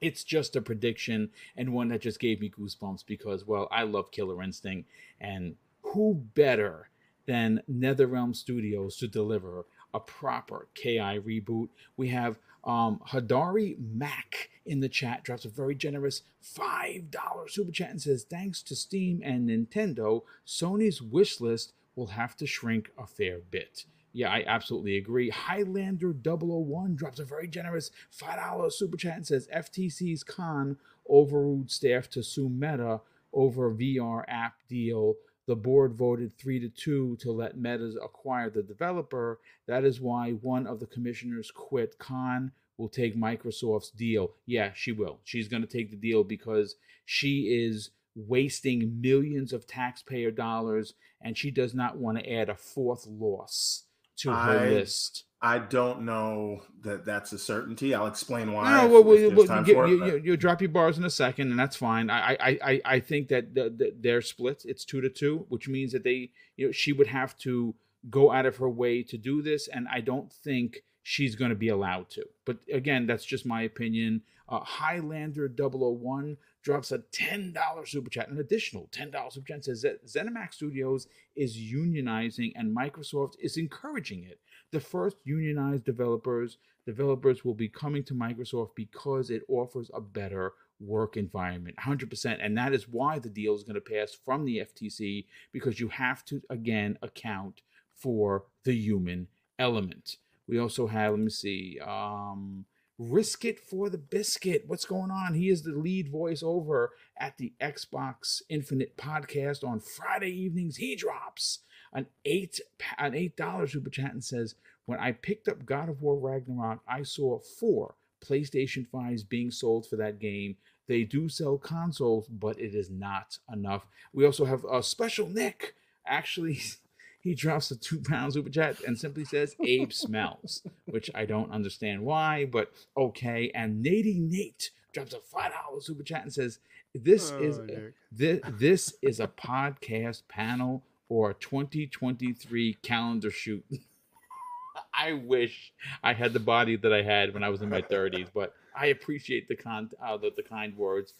It's 0.00 0.22
just 0.22 0.54
a 0.54 0.60
prediction 0.60 1.30
and 1.56 1.72
one 1.72 1.88
that 1.88 2.02
just 2.02 2.20
gave 2.20 2.40
me 2.40 2.50
goosebumps 2.50 3.04
because 3.06 3.46
well, 3.46 3.68
I 3.70 3.82
love 3.82 4.10
Killer 4.10 4.42
Instinct 4.42 4.88
and 5.20 5.56
who 5.82 6.26
better 6.34 6.90
than 7.26 7.62
NetherRealm 7.70 8.34
Studios 8.34 8.96
to 8.96 9.08
deliver 9.08 9.66
a 9.94 10.00
proper 10.00 10.68
KI 10.74 11.18
reboot. 11.18 11.68
We 11.96 12.08
have 12.08 12.38
um, 12.64 13.00
Hadari 13.08 13.76
Mac 13.78 14.50
in 14.66 14.80
the 14.80 14.88
chat 14.88 15.24
drops 15.24 15.44
a 15.44 15.48
very 15.48 15.74
generous 15.74 16.22
$5 16.44 17.50
super 17.50 17.72
chat 17.72 17.90
and 17.90 18.02
says, 18.02 18.24
Thanks 18.24 18.62
to 18.62 18.76
Steam 18.76 19.22
and 19.24 19.48
Nintendo, 19.48 20.22
Sony's 20.46 21.00
wish 21.00 21.40
list 21.40 21.72
will 21.96 22.08
have 22.08 22.36
to 22.36 22.46
shrink 22.46 22.90
a 22.98 23.06
fair 23.06 23.40
bit. 23.50 23.84
Yeah, 24.12 24.30
I 24.30 24.44
absolutely 24.46 24.96
agree. 24.96 25.30
Highlander 25.30 26.12
001 26.12 26.96
drops 26.96 27.18
a 27.18 27.24
very 27.24 27.46
generous 27.46 27.90
$5 28.16 28.72
super 28.72 28.96
chat 28.96 29.16
and 29.16 29.26
says, 29.26 29.48
FTC's 29.54 30.24
Khan 30.24 30.76
overruled 31.08 31.70
staff 31.70 32.08
to 32.10 32.22
sue 32.22 32.48
Meta 32.48 33.00
over 33.32 33.70
VR 33.70 34.24
app 34.28 34.54
deal 34.68 35.14
the 35.48 35.56
board 35.56 35.94
voted 35.94 36.36
three 36.36 36.60
to 36.60 36.68
two 36.68 37.16
to 37.16 37.32
let 37.32 37.56
Meta 37.56 37.94
acquire 38.04 38.50
the 38.50 38.62
developer. 38.62 39.40
That 39.66 39.82
is 39.82 39.98
why 39.98 40.32
one 40.32 40.66
of 40.66 40.78
the 40.78 40.86
commissioners 40.86 41.50
quit. 41.50 41.98
Khan 41.98 42.52
will 42.76 42.90
take 42.90 43.16
Microsoft's 43.16 43.90
deal. 43.90 44.34
Yeah, 44.44 44.72
she 44.74 44.92
will. 44.92 45.20
She's 45.24 45.48
going 45.48 45.62
to 45.62 45.66
take 45.66 45.90
the 45.90 45.96
deal 45.96 46.22
because 46.22 46.76
she 47.06 47.64
is 47.66 47.90
wasting 48.14 49.00
millions 49.00 49.54
of 49.54 49.66
taxpayer 49.66 50.30
dollars 50.30 50.92
and 51.22 51.36
she 51.38 51.50
does 51.50 51.72
not 51.72 51.96
want 51.96 52.18
to 52.18 52.30
add 52.30 52.50
a 52.50 52.54
fourth 52.54 53.06
loss 53.06 53.84
to 54.18 54.30
her 54.30 54.36
I- 54.36 54.68
list. 54.68 55.24
I 55.40 55.60
don't 55.60 56.02
know 56.02 56.62
that 56.82 57.04
that's 57.04 57.32
a 57.32 57.38
certainty. 57.38 57.94
I'll 57.94 58.08
explain 58.08 58.52
why. 58.52 58.72
No, 58.72 58.88
well, 58.88 59.04
well, 59.04 59.16
you, 59.16 59.28
it, 59.30 59.68
you, 59.68 59.74
but- 59.76 59.88
you, 59.88 60.20
you 60.24 60.36
drop 60.36 60.60
your 60.60 60.70
bars 60.70 60.98
in 60.98 61.04
a 61.04 61.10
second, 61.10 61.50
and 61.52 61.58
that's 61.58 61.76
fine. 61.76 62.10
I, 62.10 62.32
I, 62.32 62.58
I, 62.64 62.80
I 62.84 63.00
think 63.00 63.28
that 63.28 63.54
the, 63.54 63.70
the, 63.70 63.94
they're 64.00 64.20
split. 64.20 64.62
It's 64.64 64.84
two 64.84 65.00
to 65.00 65.08
two, 65.08 65.46
which 65.48 65.68
means 65.68 65.92
that 65.92 66.02
they, 66.02 66.30
you 66.56 66.66
know, 66.66 66.72
she 66.72 66.92
would 66.92 67.06
have 67.06 67.38
to 67.38 67.76
go 68.10 68.32
out 68.32 68.46
of 68.46 68.56
her 68.56 68.68
way 68.68 69.04
to 69.04 69.16
do 69.16 69.40
this, 69.40 69.68
and 69.68 69.86
I 69.92 70.00
don't 70.00 70.32
think 70.32 70.82
she's 71.04 71.36
going 71.36 71.50
to 71.50 71.56
be 71.56 71.68
allowed 71.68 72.10
to. 72.10 72.24
But 72.44 72.58
again, 72.72 73.06
that's 73.06 73.24
just 73.24 73.46
my 73.46 73.62
opinion. 73.62 74.22
Uh, 74.48 74.60
Highlander 74.60 75.48
001 75.56 76.36
drops 76.68 76.92
a 76.92 76.98
$10 76.98 77.88
super 77.88 78.10
chat, 78.10 78.28
an 78.28 78.40
additional 78.40 78.90
$10 78.92 79.32
super 79.32 79.46
chat, 79.46 79.64
says 79.64 79.80
that 79.80 80.04
ZeniMax 80.04 80.52
Studios 80.52 81.06
is 81.34 81.56
unionizing 81.56 82.52
and 82.56 82.76
Microsoft 82.76 83.36
is 83.40 83.56
encouraging 83.56 84.24
it. 84.24 84.38
The 84.70 84.80
first 84.80 85.16
unionized 85.24 85.84
developers 85.84 86.58
developers 86.84 87.42
will 87.42 87.54
be 87.54 87.70
coming 87.70 88.04
to 88.04 88.12
Microsoft 88.12 88.74
because 88.74 89.30
it 89.30 89.44
offers 89.48 89.90
a 89.94 90.00
better 90.00 90.52
work 90.78 91.16
environment 91.16 91.74
100% 91.78 92.38
and 92.40 92.56
that 92.56 92.74
is 92.74 92.86
why 92.86 93.18
the 93.18 93.30
deal 93.30 93.54
is 93.54 93.62
going 93.62 93.74
to 93.74 93.80
pass 93.80 94.12
from 94.12 94.44
the 94.44 94.58
FTC 94.58 95.24
because 95.52 95.80
you 95.80 95.88
have 95.88 96.24
to 96.26 96.40
again 96.50 96.96
account 97.02 97.62
for 97.94 98.44
the 98.64 98.72
human 98.72 99.26
element 99.58 100.18
we 100.46 100.58
also 100.58 100.86
have 100.86 101.12
let 101.12 101.20
me 101.20 101.30
see 101.30 101.78
um 101.80 102.64
risk 102.98 103.44
it 103.44 103.60
for 103.60 103.88
the 103.88 103.98
biscuit 103.98 104.64
what's 104.66 104.84
going 104.84 105.10
on 105.10 105.34
he 105.34 105.48
is 105.48 105.62
the 105.62 105.72
lead 105.72 106.12
voiceover 106.12 106.88
at 107.16 107.38
the 107.38 107.52
xbox 107.60 108.42
infinite 108.48 108.96
podcast 108.96 109.62
on 109.62 109.78
friday 109.78 110.30
evenings 110.30 110.76
he 110.76 110.96
drops 110.96 111.60
an 111.92 112.06
eight 112.24 112.60
an 112.98 113.14
eight 113.14 113.36
dollar 113.36 113.66
super 113.66 113.88
chat 113.88 114.12
and 114.12 114.24
says 114.24 114.56
when 114.88 114.98
I 114.98 115.12
picked 115.12 115.48
up 115.48 115.66
God 115.66 115.90
of 115.90 116.00
War 116.00 116.16
Ragnarok, 116.16 116.80
I 116.88 117.02
saw 117.02 117.40
four 117.40 117.96
PlayStation 118.26 118.86
5s 118.88 119.28
being 119.28 119.50
sold 119.50 119.86
for 119.86 119.96
that 119.96 120.18
game. 120.18 120.56
They 120.86 121.04
do 121.04 121.28
sell 121.28 121.58
consoles, 121.58 122.26
but 122.26 122.58
it 122.58 122.74
is 122.74 122.88
not 122.88 123.36
enough. 123.52 123.86
We 124.14 124.24
also 124.24 124.46
have 124.46 124.64
a 124.64 124.82
special 124.82 125.28
Nick. 125.28 125.74
Actually, 126.06 126.60
he 127.28 127.34
drops 127.34 127.70
a 127.70 127.76
two 127.76 128.00
pound 128.00 128.32
super 128.32 128.48
chat 128.48 128.80
and 128.86 128.98
simply 128.98 129.24
says 129.24 129.54
Abe 129.62 129.92
smells, 129.92 130.62
which 130.86 131.10
I 131.14 131.26
don't 131.26 131.50
understand 131.52 132.02
why, 132.02 132.46
but 132.46 132.72
okay. 132.96 133.50
And 133.54 133.84
Nady 133.84 134.18
Nate 134.18 134.70
drops 134.94 135.12
a 135.12 135.18
five 135.20 135.52
dollar 135.52 135.80
super 135.82 136.02
chat 136.02 136.22
and 136.22 136.32
says, 136.32 136.58
"This 136.94 137.30
is 137.32 137.58
Oh, 137.58 137.64
Nick. 137.64 137.94
this, 138.10 138.40
this 138.48 138.94
is 139.02 139.20
a 139.20 139.28
podcast 139.28 140.22
panel 140.28 140.82
or 141.10 141.30
a 141.30 141.34
2023 141.34 142.74
calendar 142.82 143.30
shoot." 143.30 143.64
I 144.94 145.12
wish 145.12 145.72
I 146.02 146.14
had 146.14 146.32
the 146.32 146.40
body 146.40 146.76
that 146.76 146.92
I 146.94 147.02
had 147.02 147.34
when 147.34 147.42
I 147.42 147.50
was 147.50 147.60
in 147.62 147.68
my 147.68 147.82
30s, 147.82 148.28
but 148.32 148.54
I 148.74 148.86
appreciate 148.86 149.48
the 149.48 149.56
con 149.56 149.90
uh, 150.02 150.16
the, 150.16 150.32
the 150.34 150.42
kind 150.42 150.74
words. 150.76 151.12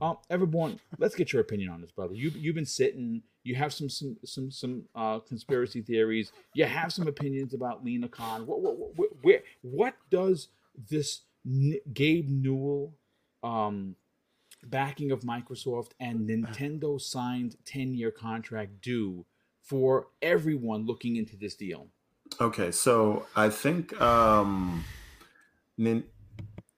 Um, 0.00 0.18
everyone, 0.30 0.80
let's 0.98 1.14
get 1.14 1.32
your 1.32 1.42
opinion 1.42 1.70
on 1.70 1.80
this, 1.80 1.90
brother. 1.90 2.14
You 2.14 2.30
you've 2.30 2.54
been 2.54 2.66
sitting. 2.66 3.22
You 3.42 3.54
have 3.54 3.72
some 3.72 3.88
some 3.88 4.16
some 4.24 4.50
some 4.50 4.84
uh, 4.94 5.20
conspiracy 5.20 5.82
theories. 5.82 6.32
You 6.54 6.64
have 6.64 6.92
some 6.92 7.06
opinions 7.06 7.54
about 7.54 7.84
Lina 7.84 8.08
Khan. 8.08 8.46
What 8.46 8.60
what 8.60 8.76
what, 8.96 9.08
where, 9.22 9.42
what 9.62 9.94
does 10.10 10.48
this 10.90 11.22
N- 11.46 11.78
Gabe 11.92 12.28
Newell 12.28 12.94
um, 13.42 13.96
backing 14.66 15.10
of 15.10 15.20
Microsoft 15.20 15.90
and 16.00 16.28
Nintendo 16.28 17.00
signed 17.00 17.56
10 17.64 17.94
year 17.94 18.10
contract 18.10 18.80
do 18.80 19.24
for 19.62 20.08
everyone 20.22 20.86
looking 20.86 21.16
into 21.16 21.36
this 21.36 21.54
deal? 21.54 21.88
Okay, 22.40 22.70
so 22.70 23.26
I 23.36 23.50
think 23.50 23.98
um 24.00 24.84
nin- 25.76 26.04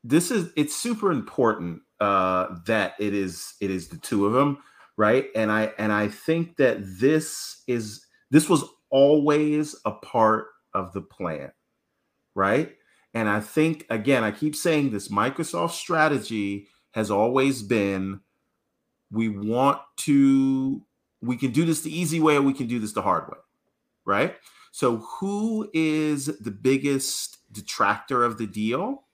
this 0.02 0.31
is 0.31 0.51
it's 0.56 0.74
super 0.77 1.10
important 1.12 1.82
uh 2.01 2.56
that 2.66 2.94
it 2.98 3.14
is 3.14 3.55
it 3.60 3.70
is 3.70 3.89
the 3.89 3.97
two 3.98 4.27
of 4.27 4.32
them, 4.32 4.59
right? 4.97 5.28
And 5.35 5.51
I 5.51 5.73
and 5.78 5.93
I 5.93 6.09
think 6.09 6.56
that 6.56 6.78
this 6.81 7.62
is 7.66 8.06
this 8.31 8.48
was 8.48 8.64
always 8.90 9.77
a 9.85 9.93
part 9.93 10.48
of 10.74 10.93
the 10.93 11.02
plan, 11.02 11.52
right? 12.35 12.74
And 13.14 13.28
I 13.28 13.40
think 13.40 13.86
again, 13.90 14.24
I 14.24 14.31
keep 14.31 14.55
saying 14.55 14.90
this 14.90 15.09
Microsoft 15.09 15.73
strategy 15.73 16.68
has 16.93 17.10
always 17.10 17.62
been 17.62 18.20
we 19.10 19.28
want 19.28 19.81
to 19.98 20.82
we 21.23 21.36
can 21.36 21.51
do 21.51 21.64
this 21.64 21.81
the 21.82 21.97
easy 21.97 22.20
way 22.20 22.36
or 22.36 22.43
we 22.43 22.52
can 22.52 22.66
do 22.66 22.78
this 22.78 22.93
the 22.93 23.02
hard 23.02 23.28
way, 23.28 23.39
right? 24.05 24.36
So, 24.77 24.98
who 24.98 25.70
is 25.73 26.27
the 26.27 26.51
biggest 26.51 27.39
detractor 27.51 28.23
of 28.24 28.36
the 28.36 28.47
deal? 28.47 29.05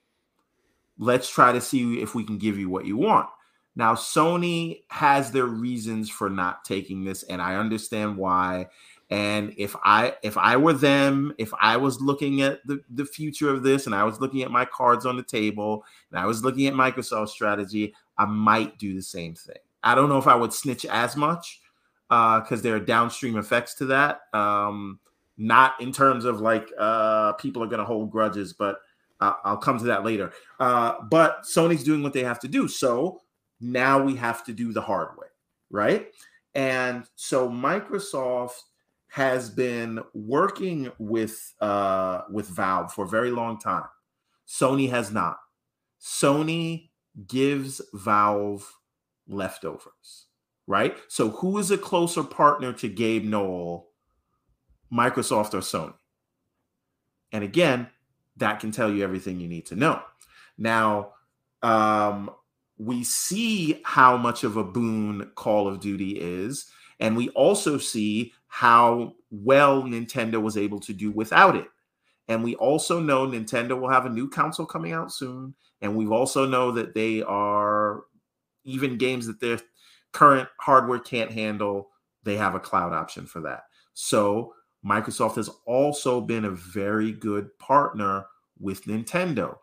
Let's 0.97 1.29
try 1.29 1.51
to 1.51 1.61
see 1.61 2.01
if 2.01 2.15
we 2.15 2.23
can 2.23 2.37
give 2.37 2.57
you 2.57 2.69
what 2.69 2.85
you 2.85 2.97
want. 2.97 3.27
Now, 3.75 3.95
Sony 3.95 4.83
has 4.89 5.31
their 5.31 5.45
reasons 5.45 6.09
for 6.09 6.29
not 6.29 6.63
taking 6.63 7.03
this, 7.03 7.23
and 7.23 7.41
I 7.41 7.55
understand 7.55 8.17
why. 8.17 8.67
And 9.09 9.53
if 9.57 9.75
I 9.83 10.15
if 10.23 10.37
I 10.37 10.57
were 10.57 10.73
them, 10.73 11.33
if 11.37 11.51
I 11.59 11.77
was 11.77 12.01
looking 12.01 12.41
at 12.41 12.65
the, 12.65 12.81
the 12.89 13.05
future 13.05 13.49
of 13.49 13.63
this 13.63 13.85
and 13.85 13.93
I 13.93 14.03
was 14.03 14.19
looking 14.19 14.41
at 14.41 14.51
my 14.51 14.65
cards 14.65 15.05
on 15.05 15.17
the 15.17 15.23
table 15.23 15.85
and 16.09 16.19
I 16.19 16.25
was 16.25 16.43
looking 16.43 16.67
at 16.67 16.73
Microsoft's 16.73 17.31
strategy, 17.31 17.93
I 18.17 18.25
might 18.25 18.79
do 18.79 18.95
the 18.95 19.01
same 19.01 19.35
thing. 19.35 19.57
I 19.83 19.93
don't 19.95 20.09
know 20.09 20.17
if 20.17 20.27
I 20.27 20.35
would 20.35 20.53
snitch 20.53 20.85
as 20.85 21.15
much 21.15 21.61
because 22.09 22.59
uh, 22.59 22.63
there 22.63 22.75
are 22.75 22.79
downstream 22.79 23.37
effects 23.37 23.73
to 23.75 23.85
that. 23.87 24.21
Um, 24.33 24.99
not 25.37 25.73
in 25.81 25.91
terms 25.91 26.25
of 26.25 26.41
like 26.41 26.69
uh, 26.79 27.33
people 27.33 27.63
are 27.63 27.67
going 27.67 27.79
to 27.79 27.85
hold 27.85 28.11
grudges, 28.11 28.53
but 28.53 28.77
I'll 29.43 29.57
come 29.57 29.77
to 29.79 29.85
that 29.85 30.03
later. 30.03 30.31
Uh, 30.59 31.01
but 31.09 31.43
Sony's 31.43 31.83
doing 31.83 32.03
what 32.03 32.13
they 32.13 32.23
have 32.23 32.39
to 32.41 32.47
do. 32.47 32.67
So 32.67 33.21
now 33.59 34.01
we 34.01 34.15
have 34.15 34.43
to 34.45 34.53
do 34.53 34.73
the 34.73 34.81
hard 34.81 35.17
way, 35.17 35.27
right? 35.69 36.07
And 36.55 37.05
so 37.15 37.49
Microsoft 37.49 38.61
has 39.07 39.49
been 39.49 39.99
working 40.13 40.91
with 40.97 41.53
uh, 41.61 42.21
with 42.31 42.47
Valve 42.47 42.91
for 42.93 43.05
a 43.05 43.09
very 43.09 43.31
long 43.31 43.59
time. 43.59 43.85
Sony 44.47 44.89
has 44.89 45.11
not. 45.11 45.37
Sony 46.01 46.89
gives 47.27 47.81
Valve 47.93 48.71
leftovers, 49.27 50.27
right? 50.67 50.97
So 51.07 51.29
who 51.29 51.57
is 51.57 51.71
a 51.71 51.77
closer 51.77 52.23
partner 52.23 52.73
to 52.73 52.89
Gabe 52.89 53.23
Newell, 53.23 53.87
Microsoft 54.91 55.53
or 55.53 55.59
Sony? 55.59 55.93
And 57.31 57.43
again, 57.43 57.89
that 58.37 58.59
can 58.59 58.71
tell 58.71 58.91
you 58.91 59.03
everything 59.03 59.39
you 59.39 59.47
need 59.47 59.65
to 59.67 59.75
know. 59.75 60.01
Now, 60.57 61.13
um, 61.61 62.31
we 62.77 63.03
see 63.03 63.81
how 63.85 64.17
much 64.17 64.43
of 64.43 64.57
a 64.57 64.63
boon 64.63 65.31
Call 65.35 65.67
of 65.67 65.79
Duty 65.79 66.19
is, 66.19 66.65
and 66.99 67.15
we 67.15 67.29
also 67.29 67.77
see 67.77 68.33
how 68.47 69.13
well 69.31 69.83
Nintendo 69.83 70.41
was 70.41 70.57
able 70.57 70.79
to 70.81 70.93
do 70.93 71.11
without 71.11 71.55
it. 71.55 71.67
And 72.27 72.43
we 72.43 72.55
also 72.55 72.99
know 72.99 73.27
Nintendo 73.27 73.79
will 73.79 73.89
have 73.89 74.05
a 74.05 74.09
new 74.09 74.29
console 74.29 74.65
coming 74.65 74.93
out 74.93 75.11
soon. 75.11 75.55
And 75.81 75.95
we 75.95 76.07
also 76.07 76.45
know 76.45 76.71
that 76.71 76.93
they 76.93 77.21
are 77.23 78.03
even 78.63 78.97
games 78.97 79.27
that 79.27 79.39
their 79.41 79.59
current 80.13 80.47
hardware 80.59 80.99
can't 80.99 81.31
handle, 81.31 81.89
they 82.23 82.37
have 82.37 82.55
a 82.55 82.59
cloud 82.59 82.93
option 82.93 83.25
for 83.25 83.41
that. 83.41 83.63
So 83.93 84.53
Microsoft 84.85 85.35
has 85.35 85.49
also 85.65 86.19
been 86.19 86.45
a 86.45 86.51
very 86.51 87.11
good 87.11 87.57
partner 87.57 88.25
with 88.59 88.85
Nintendo. 88.85 89.57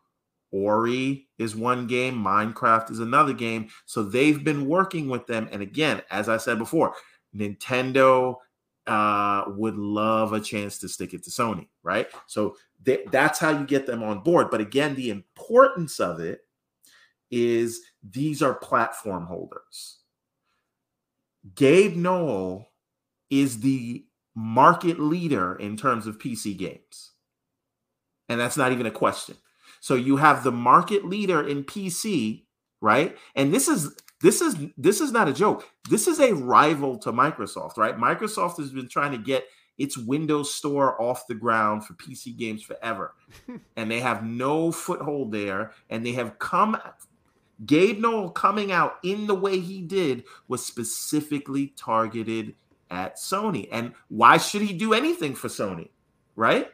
Ori 0.53 1.29
is 1.39 1.55
one 1.55 1.87
game, 1.87 2.17
Minecraft 2.17 2.91
is 2.91 2.99
another 3.01 3.33
game. 3.33 3.69
So 3.87 4.03
they've 4.03 4.43
been 4.43 4.67
working 4.67 5.09
with 5.09 5.27
them. 5.27 5.49
And 5.53 5.63
again, 5.63 6.03
as 6.11 6.29
I 6.29 6.39
said 6.39 6.59
before, 6.59 6.95
Nintendo 7.37 8.37
uh, 8.87 9.45
would 9.49 9.77
love 9.77 10.33
a 10.33 10.41
chance 10.41 10.79
to 10.79 10.89
stick 10.89 11.15
it 11.15 11.23
to 11.25 11.31
Sony, 11.31 11.69
right? 11.83 12.09
So 12.27 12.57
th- 12.85 13.07
that's 13.13 13.39
how 13.39 13.51
you 13.51 13.65
get 13.65 13.87
them 13.87 14.03
on 14.03 14.21
board. 14.21 14.51
But 14.51 14.61
again, 14.61 14.95
the 14.95 15.11
importance 15.11 16.01
of 16.01 16.19
it 16.19 16.41
is 17.31 17.81
these 18.03 18.43
are 18.43 18.55
platform 18.55 19.27
holders. 19.27 19.99
Gabe 21.55 21.95
Newell 21.95 22.69
is 23.31 23.61
the 23.61 24.05
market 24.41 24.99
leader 24.99 25.55
in 25.55 25.77
terms 25.77 26.07
of 26.07 26.19
PC 26.19 26.57
games. 26.57 27.13
And 28.29 28.41
that's 28.41 28.57
not 28.57 28.73
even 28.73 28.87
a 28.87 28.91
question. 28.91 29.37
So 29.81 29.95
you 29.95 30.17
have 30.17 30.45
the 30.45 30.53
market 30.53 31.05
leader 31.05 31.47
in 31.47 31.65
PC, 31.65 32.45
right? 32.81 33.17
And 33.35 33.53
this 33.53 33.69
is 33.69 33.95
this 34.23 34.41
is 34.41 34.57
this 34.77 35.01
is 35.01 35.13
not 35.13 35.29
a 35.29 35.33
joke. 35.33 35.69
This 35.91 36.07
is 36.07 36.21
a 36.21 36.35
rival 36.35 36.99
to 36.99 37.13
Microsoft, 37.13 37.77
right? 37.77 37.97
Microsoft 37.97 38.57
has 38.59 38.71
been 38.71 38.89
trying 38.89 39.13
to 39.13 39.19
get 39.19 39.45
its 39.79 39.99
Windows 39.99 40.55
store 40.55 41.01
off 41.01 41.27
the 41.27 41.35
ground 41.35 41.85
for 41.85 41.95
PC 41.95 42.37
games 42.37 42.63
forever. 42.63 43.15
and 43.77 43.91
they 43.91 44.01
have 44.01 44.25
no 44.25 44.73
foothold 44.73 45.33
there 45.33 45.73
and 45.89 46.05
they 46.05 46.13
have 46.13 46.39
come 46.39 46.77
Gabe 47.67 48.01
Newell 48.01 48.31
coming 48.31 48.73
out 48.73 48.95
in 49.03 49.27
the 49.27 49.35
way 49.35 49.61
he 49.61 49.83
did 49.83 50.25
was 50.49 50.65
specifically 50.65 51.75
targeted 51.77 52.55
at 52.91 53.17
Sony. 53.17 53.69
And 53.71 53.93
why 54.09 54.39
should 54.39 54.63
he 54.63 54.73
do 54.73 54.93
anything 54.93 55.35
for 55.35 55.49
Sony? 55.49 55.91
Right? 56.37 56.69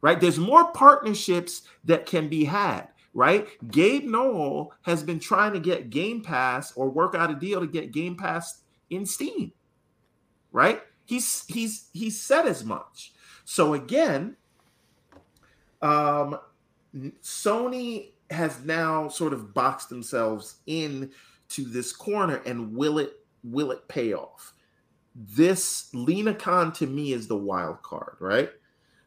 Right? 0.00 0.20
There's 0.20 0.38
more 0.38 0.72
partnerships 0.72 1.62
that 1.84 2.06
can 2.06 2.28
be 2.28 2.44
had 2.44 2.88
right? 3.14 3.46
Gabe 3.70 4.04
Newell 4.04 4.72
has 4.82 5.02
been 5.02 5.18
trying 5.18 5.52
to 5.52 5.60
get 5.60 5.90
Game 5.90 6.22
Pass 6.22 6.72
or 6.76 6.88
work 6.88 7.14
out 7.14 7.30
a 7.30 7.34
deal 7.34 7.60
to 7.60 7.66
get 7.66 7.92
Game 7.92 8.16
Pass 8.16 8.62
in 8.90 9.06
Steam, 9.06 9.52
right? 10.50 10.80
He's 11.04 11.44
he's 11.46 11.88
he's 11.92 12.20
said 12.20 12.46
as 12.46 12.64
much. 12.64 13.12
So 13.44 13.74
again, 13.74 14.36
um, 15.80 16.38
Sony 17.22 18.10
has 18.30 18.64
now 18.64 19.08
sort 19.08 19.32
of 19.32 19.52
boxed 19.52 19.88
themselves 19.88 20.56
in 20.66 21.10
to 21.50 21.64
this 21.64 21.92
corner, 21.92 22.36
and 22.46 22.74
will 22.74 22.98
it 22.98 23.14
will 23.44 23.72
it 23.72 23.86
pay 23.88 24.14
off? 24.14 24.54
This 25.14 25.92
Lina 25.92 26.34
Khan 26.34 26.72
to 26.74 26.86
me 26.86 27.12
is 27.12 27.28
the 27.28 27.36
wild 27.36 27.82
card, 27.82 28.16
right? 28.18 28.50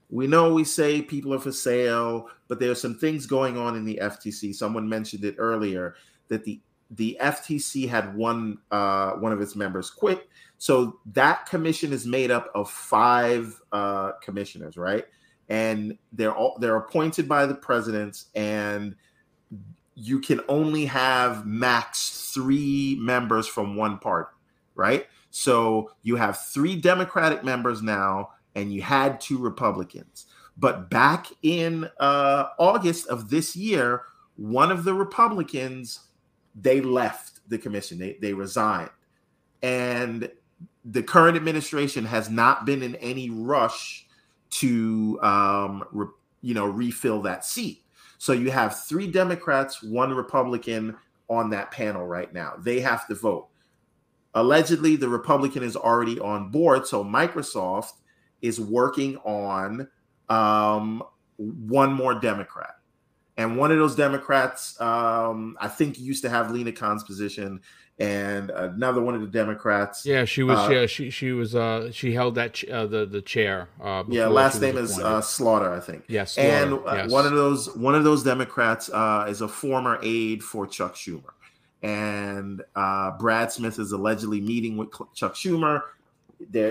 we 0.09 0.27
know 0.27 0.53
we 0.53 0.63
say 0.63 1.01
people 1.01 1.33
are 1.33 1.39
for 1.39 1.51
sale, 1.51 2.29
but 2.47 2.59
there 2.59 2.71
are 2.71 2.75
some 2.75 2.97
things 2.97 3.25
going 3.25 3.57
on 3.57 3.75
in 3.75 3.85
the 3.85 3.99
FTC. 4.01 4.53
Someone 4.53 4.87
mentioned 4.87 5.25
it 5.25 5.35
earlier 5.37 5.95
that 6.27 6.43
the 6.43 6.59
the 6.91 7.17
FTC 7.19 7.89
had 7.89 8.15
one 8.15 8.59
uh, 8.71 9.11
one 9.13 9.31
of 9.31 9.41
its 9.41 9.55
members 9.55 9.89
quit, 9.89 10.29
so 10.57 10.99
that 11.13 11.47
commission 11.47 11.91
is 11.91 12.05
made 12.05 12.29
up 12.29 12.49
of 12.53 12.69
five 12.69 13.59
uh, 13.71 14.11
commissioners, 14.21 14.77
right? 14.77 15.05
And 15.49 15.97
they're 16.13 16.35
all 16.35 16.57
they're 16.59 16.75
appointed 16.75 17.27
by 17.27 17.47
the 17.47 17.55
presidents, 17.55 18.27
and 18.35 18.95
you 19.95 20.19
can 20.19 20.41
only 20.47 20.85
have 20.85 21.47
max 21.47 22.31
three 22.33 22.97
members 22.99 23.47
from 23.47 23.75
one 23.75 23.97
party, 23.97 24.29
right? 24.75 25.07
So 25.35 25.91
you 26.01 26.15
have 26.15 26.39
three 26.39 26.77
Democratic 26.77 27.43
members 27.43 27.81
now 27.81 28.29
and 28.55 28.71
you 28.73 28.81
had 28.81 29.19
two 29.19 29.37
Republicans. 29.37 30.27
But 30.55 30.89
back 30.89 31.27
in 31.41 31.89
uh, 31.99 32.45
August 32.57 33.07
of 33.07 33.29
this 33.29 33.53
year, 33.53 34.03
one 34.37 34.71
of 34.71 34.85
the 34.85 34.93
Republicans 34.93 35.99
they 36.55 36.79
left 36.79 37.41
the 37.49 37.57
commission. 37.57 37.99
They 37.99 38.17
they 38.21 38.31
resigned, 38.31 38.91
and 39.61 40.31
the 40.85 41.03
current 41.03 41.35
administration 41.35 42.05
has 42.05 42.29
not 42.29 42.65
been 42.65 42.81
in 42.81 42.95
any 42.95 43.29
rush 43.29 44.07
to 44.51 45.19
um, 45.21 45.83
re, 45.91 46.07
you 46.43 46.53
know 46.53 46.65
refill 46.65 47.21
that 47.23 47.43
seat. 47.43 47.83
So 48.19 48.31
you 48.31 48.51
have 48.51 48.85
three 48.85 49.11
Democrats, 49.11 49.83
one 49.83 50.13
Republican 50.13 50.95
on 51.27 51.49
that 51.49 51.71
panel 51.71 52.07
right 52.07 52.33
now. 52.33 52.53
They 52.57 52.79
have 52.79 53.05
to 53.09 53.15
vote. 53.15 53.49
Allegedly, 54.35 54.97
the 54.97 55.09
Republican 55.09 55.63
is 55.63 55.75
already 55.75 56.19
on 56.19 56.51
board. 56.51 56.85
So 56.85 57.03
Microsoft 57.03 57.93
is 58.41 58.59
working 58.59 59.17
on 59.17 59.87
um, 60.29 61.01
one 61.37 61.93
more 61.93 62.13
Democrat. 62.19 62.75
And 63.37 63.57
one 63.57 63.71
of 63.71 63.77
those 63.77 63.95
Democrats, 63.95 64.79
um, 64.79 65.57
I 65.59 65.67
think, 65.67 65.99
used 65.99 66.23
to 66.23 66.29
have 66.29 66.51
Lina 66.51 66.71
Khan's 66.71 67.03
position, 67.03 67.61
and 67.99 68.49
another 68.49 69.01
one 69.01 69.13
of 69.15 69.21
the 69.21 69.27
Democrats. 69.27 70.05
Yeah, 70.05 70.25
she 70.25 70.43
was. 70.43 70.57
Uh, 70.57 70.71
yeah, 70.71 70.85
she 70.85 71.09
she 71.09 71.31
was. 71.31 71.53
Uh, 71.53 71.91
she 71.91 72.13
held 72.13 72.35
that 72.35 72.53
ch- 72.53 72.65
uh, 72.65 72.85
the 72.85 73.05
the 73.05 73.21
chair. 73.21 73.69
Uh, 73.81 74.03
yeah, 74.07 74.27
last 74.27 74.61
name 74.61 74.77
is 74.77 74.97
uh, 74.99 75.21
Slaughter, 75.21 75.73
I 75.73 75.81
think. 75.81 76.05
Yes, 76.07 76.37
yeah, 76.37 76.63
and 76.63 76.73
uh, 76.73 76.93
yes. 76.93 77.11
one 77.11 77.25
of 77.25 77.33
those 77.33 77.75
one 77.75 77.95
of 77.95 78.05
those 78.05 78.23
Democrats 78.23 78.89
uh, 78.89 79.25
is 79.27 79.41
a 79.41 79.47
former 79.47 79.99
aide 80.01 80.41
for 80.41 80.65
Chuck 80.65 80.95
Schumer, 80.95 81.31
and 81.85 82.63
uh, 82.75 83.11
Brad 83.11 83.51
Smith 83.51 83.77
is 83.77 83.91
allegedly 83.91 84.41
meeting 84.41 84.75
with 84.75 84.89
Chuck 85.13 85.35
Schumer 85.35 85.81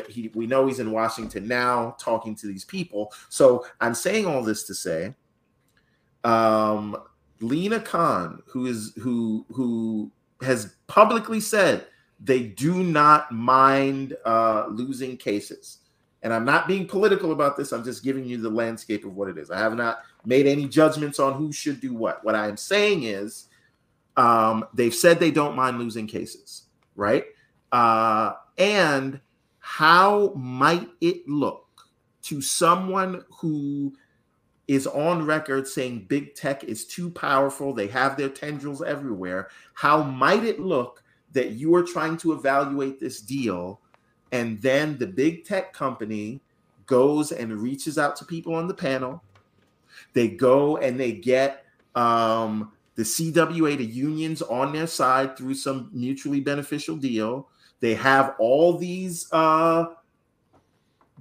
he 0.08 0.30
we 0.34 0.46
know 0.46 0.66
he's 0.66 0.78
in 0.78 0.90
Washington 0.90 1.48
now 1.48 1.96
talking 1.98 2.34
to 2.36 2.46
these 2.46 2.64
people. 2.64 3.12
So 3.28 3.66
I'm 3.80 3.94
saying 3.94 4.26
all 4.26 4.42
this 4.42 4.64
to 4.64 4.74
say 4.74 5.14
um 6.22 6.96
Lina 7.40 7.80
Khan, 7.80 8.42
who 8.46 8.66
is 8.66 8.92
who 9.00 9.44
who 9.50 10.10
has 10.42 10.74
publicly 10.86 11.40
said 11.40 11.86
they 12.20 12.42
do 12.42 12.82
not 12.82 13.32
mind 13.32 14.16
uh 14.24 14.66
losing 14.68 15.16
cases. 15.16 15.78
And 16.22 16.32
I'm 16.32 16.44
not 16.44 16.66
being 16.66 16.86
political 16.86 17.32
about 17.32 17.56
this. 17.56 17.72
I'm 17.72 17.84
just 17.84 18.02
giving 18.02 18.24
you 18.24 18.38
the 18.40 18.48
landscape 18.48 19.04
of 19.04 19.14
what 19.14 19.28
it 19.28 19.36
is. 19.36 19.50
I 19.50 19.58
have 19.58 19.74
not 19.74 20.04
made 20.24 20.46
any 20.46 20.66
judgments 20.66 21.18
on 21.18 21.34
who 21.34 21.52
should 21.52 21.82
do 21.82 21.92
what. 21.92 22.24
What 22.24 22.34
I 22.34 22.48
am 22.48 22.56
saying 22.56 23.02
is 23.02 23.48
um, 24.16 24.66
they've 24.74 24.94
said 24.94 25.18
they 25.18 25.30
don't 25.30 25.56
mind 25.56 25.78
losing 25.78 26.06
cases, 26.06 26.64
right? 26.96 27.24
Uh, 27.72 28.34
and 28.58 29.20
how 29.58 30.32
might 30.34 30.88
it 31.00 31.28
look 31.28 31.88
to 32.22 32.40
someone 32.40 33.24
who 33.40 33.92
is 34.66 34.86
on 34.86 35.26
record 35.26 35.68
saying 35.68 36.06
big 36.08 36.34
tech 36.34 36.64
is 36.64 36.86
too 36.86 37.10
powerful. 37.10 37.74
They 37.74 37.86
have 37.88 38.16
their 38.16 38.28
tendrils 38.28 38.82
everywhere. 38.82 39.48
How 39.74 40.02
might 40.02 40.44
it 40.44 40.60
look 40.60 41.02
that 41.32 41.50
you 41.50 41.74
are 41.74 41.82
trying 41.82 42.16
to 42.18 42.32
evaluate 42.32 42.98
this 42.98 43.20
deal 43.20 43.80
and 44.32 44.60
then 44.62 44.96
the 44.98 45.06
big 45.06 45.44
tech 45.44 45.72
company 45.72 46.40
goes 46.86 47.32
and 47.32 47.52
reaches 47.60 47.98
out 47.98 48.16
to 48.16 48.24
people 48.24 48.54
on 48.54 48.68
the 48.68 48.74
panel? 48.74 49.22
They 50.12 50.28
go 50.28 50.78
and 50.78 50.98
they 50.98 51.12
get 51.12 51.66
um, 51.94 52.72
the 52.96 53.02
CWA, 53.02 53.76
the 53.76 53.84
unions 53.84 54.42
on 54.42 54.72
their 54.72 54.86
side 54.86 55.36
through 55.36 55.54
some 55.54 55.90
mutually 55.92 56.40
beneficial 56.40 56.96
deal. 56.96 57.48
They 57.80 57.94
have 57.94 58.34
all 58.38 58.78
these 58.78 59.28
uh, 59.32 59.86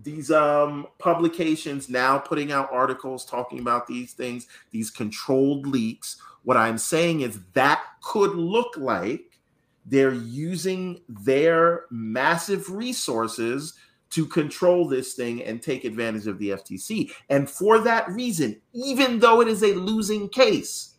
these 0.02 0.32
um, 0.32 0.88
publications 0.98 1.90
now 1.90 2.18
putting 2.18 2.52
out 2.52 2.70
articles 2.72 3.26
talking 3.26 3.60
about 3.60 3.88
these 3.88 4.14
things, 4.14 4.48
these 4.72 4.90
controlled 4.90 5.68
leaks. 5.68 6.18
What 6.44 6.58
I'm 6.58 6.78
saying 6.78 7.22
is 7.22 7.40
that 7.54 7.84
could 8.02 8.36
look 8.36 8.76
like 8.78 9.40
they're 9.86 10.14
using 10.14 11.02
their 11.08 11.86
massive 11.92 12.70
resources 12.70 13.74
to 14.12 14.26
control 14.26 14.88
this 14.88 15.14
thing 15.14 15.44
and 15.44 15.62
take 15.62 15.86
advantage 15.86 16.28
of 16.28 16.38
the 16.38 16.50
FTC. 16.50 17.12
And 17.30 17.50
for 17.50 17.80
that 17.80 18.08
reason, 18.10 18.62
even 18.74 19.20
though 19.20 19.42
it 19.42 19.48
is 19.48 19.64
a 19.64 19.74
losing 19.74 20.30
case, 20.30 20.93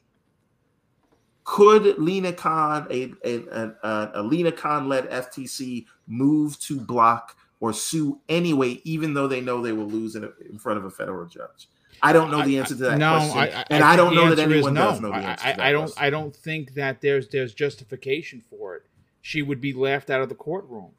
could 1.45 1.99
Lina 1.99 2.33
Khan, 2.33 2.87
a, 2.91 3.12
a, 3.23 3.37
a, 3.53 4.11
a 4.15 4.23
Lina 4.23 4.51
Khan 4.51 4.89
led 4.89 5.09
FTC, 5.11 5.87
move 6.07 6.59
to 6.61 6.81
block 6.81 7.37
or 7.61 7.73
sue 7.73 8.21
anyway, 8.29 8.81
even 8.85 9.15
though 9.15 9.29
they 9.29 9.41
know 9.41 9.62
they 9.62 9.73
will 9.73 9.87
lose 9.87 10.16
in, 10.16 10.31
in 10.51 10.59
front 10.59 10.79
of 10.79 10.85
a 10.85 10.91
federal 10.91 11.27
judge? 11.27 11.69
I 12.03 12.12
don't 12.12 12.31
know 12.31 12.43
the 12.43 12.59
answer 12.59 12.75
to 12.75 12.83
that 12.83 12.99
no, 12.99 13.16
question, 13.16 13.39
I, 13.39 13.61
I, 13.61 13.65
and 13.71 13.85
I, 13.85 13.93
I, 13.93 13.97
don't 13.97 14.15
know 14.15 14.35
that 14.35 14.51
anyone 14.51 14.75
no. 14.75 14.91
does 14.91 15.01
know 15.01 15.09
the 15.09 15.15
I- 15.15 15.21
answer. 15.23 15.47
I, 15.47 15.51
to 15.53 15.57
that 15.57 15.66
I 15.66 15.73
don't. 15.73 15.83
question. 15.83 16.05
I 16.05 16.11
don't 16.11 16.37
think 16.37 16.75
that 16.75 17.01
there's 17.01 17.29
there's 17.29 17.55
justification 17.55 18.43
for 18.51 18.77
it. 18.77 18.83
She 19.23 19.43
would 19.43 19.61
be 19.61 19.73
laughed 19.73 20.11
out 20.11 20.21
of 20.21 20.29
the 20.29 20.35
courtroom. 20.35 20.91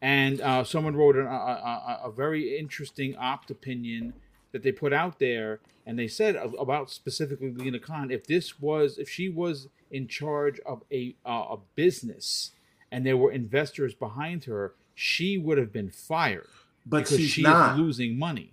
And 0.00 0.40
uh, 0.42 0.64
someone 0.64 0.94
wrote 0.96 1.16
an, 1.16 1.26
a, 1.26 1.30
a, 1.30 2.00
a 2.04 2.12
very 2.12 2.58
interesting 2.58 3.16
opt 3.16 3.50
opinion 3.50 4.12
that 4.52 4.62
they 4.62 4.70
put 4.70 4.92
out 4.92 5.18
there, 5.18 5.60
and 5.86 5.98
they 5.98 6.08
said 6.08 6.36
about 6.58 6.90
specifically 6.90 7.52
Lina 7.52 7.78
Khan. 7.78 8.10
If 8.10 8.26
this 8.26 8.60
was, 8.60 8.98
if 8.98 9.08
she 9.08 9.28
was 9.28 9.68
in 9.94 10.08
charge 10.08 10.58
of 10.66 10.82
a 10.92 11.02
uh, 11.24 11.54
a 11.54 11.58
business, 11.76 12.50
and 12.92 13.06
there 13.06 13.16
were 13.16 13.32
investors 13.32 13.94
behind 13.94 14.44
her, 14.44 14.74
she 14.94 15.38
would 15.38 15.58
have 15.58 15.72
been 15.72 15.90
fired 15.90 16.48
But 16.84 17.04
because 17.04 17.18
she's 17.18 17.30
she 17.30 17.42
not. 17.42 17.78
losing 17.78 18.18
money. 18.18 18.50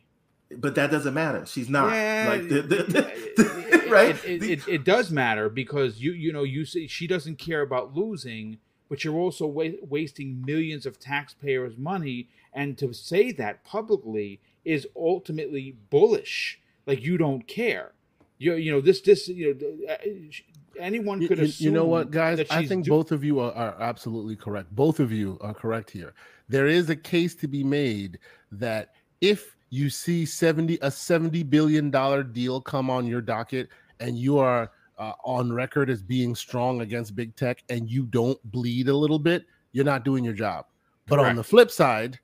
But 0.66 0.76
that 0.76 0.92
doesn't 0.92 1.14
matter. 1.14 1.46
She's 1.46 1.70
not. 1.70 1.92
Yeah, 1.94 2.26
like 2.30 2.50
the, 2.50 2.62
the, 2.62 2.84
the- 2.84 3.88
right? 3.98 4.18
It, 4.26 4.44
it, 4.44 4.68
it 4.68 4.84
does 4.84 5.10
matter 5.12 5.50
because 5.50 6.02
you 6.04 6.12
you 6.12 6.32
know 6.36 6.44
you 6.44 6.66
see 6.66 6.88
she 6.88 7.08
doesn't 7.08 7.38
care 7.38 7.62
about 7.62 7.96
losing, 7.96 8.58
but 8.90 9.04
you're 9.04 9.18
also 9.26 9.46
wa- 9.48 9.80
wasting 9.98 10.44
millions 10.46 10.86
of 10.86 11.00
taxpayers' 11.00 11.78
money, 11.78 12.28
and 12.54 12.78
to 12.78 12.94
say 12.94 13.32
that 13.34 13.64
publicly 13.64 14.40
is 14.66 14.86
ultimately 14.96 15.76
bullish. 15.90 16.60
Like 16.86 17.02
you 17.02 17.18
don't 17.18 17.48
care. 17.48 17.94
You 18.38 18.56
you 18.56 18.72
know 18.74 18.82
this 18.82 19.00
this 19.02 19.28
you 19.30 19.46
know 19.54 19.94
uh, 19.94 19.98
anyone 20.80 21.26
could 21.28 21.38
you- 21.38 21.46
assume. 21.46 21.66
you 21.66 21.72
know 21.72 21.86
what, 21.86 22.12
guys? 22.12 22.40
I 22.50 22.66
think 22.66 22.86
do- 22.86 22.90
both 22.90 23.12
of 23.12 23.24
you 23.24 23.40
are, 23.40 23.52
are 23.54 23.76
absolutely 23.82 24.36
correct. 24.36 24.74
Both 24.76 25.00
of 25.00 25.12
you 25.12 25.38
are 25.42 25.54
correct 25.54 25.90
here. 25.92 26.14
There 26.50 26.68
is 26.68 26.90
a 26.90 26.96
case 26.96 27.36
to 27.36 27.48
be 27.48 27.64
made 27.64 28.20
that 28.52 28.94
if 29.22 29.56
you 29.70 29.90
see 29.90 30.26
70 30.26 30.78
a 30.82 30.92
70 30.92 31.44
billion 31.44 31.90
dollar 31.92 32.24
deal 32.24 32.60
come 32.60 32.90
on 32.90 33.06
your 33.08 33.22
docket 33.22 33.70
and 34.02 34.18
you 34.18 34.38
are 34.38 34.72
uh, 34.98 35.14
on 35.24 35.52
record 35.54 35.90
as 35.90 36.02
being 36.04 36.36
strong 36.36 36.82
against 36.82 37.16
big 37.16 37.36
tech 37.36 37.64
and 37.70 37.90
you 37.90 38.04
don't 38.04 38.38
bleed 38.52 38.88
a 38.90 38.94
little 38.96 39.18
bit, 39.20 39.46
you're 39.72 39.86
not 39.86 40.04
doing 40.06 40.24
your 40.24 40.34
job. 40.34 40.66
But 41.08 41.20
on 41.20 41.36
the 41.36 41.44
flip 41.44 41.72
side, 41.72 42.20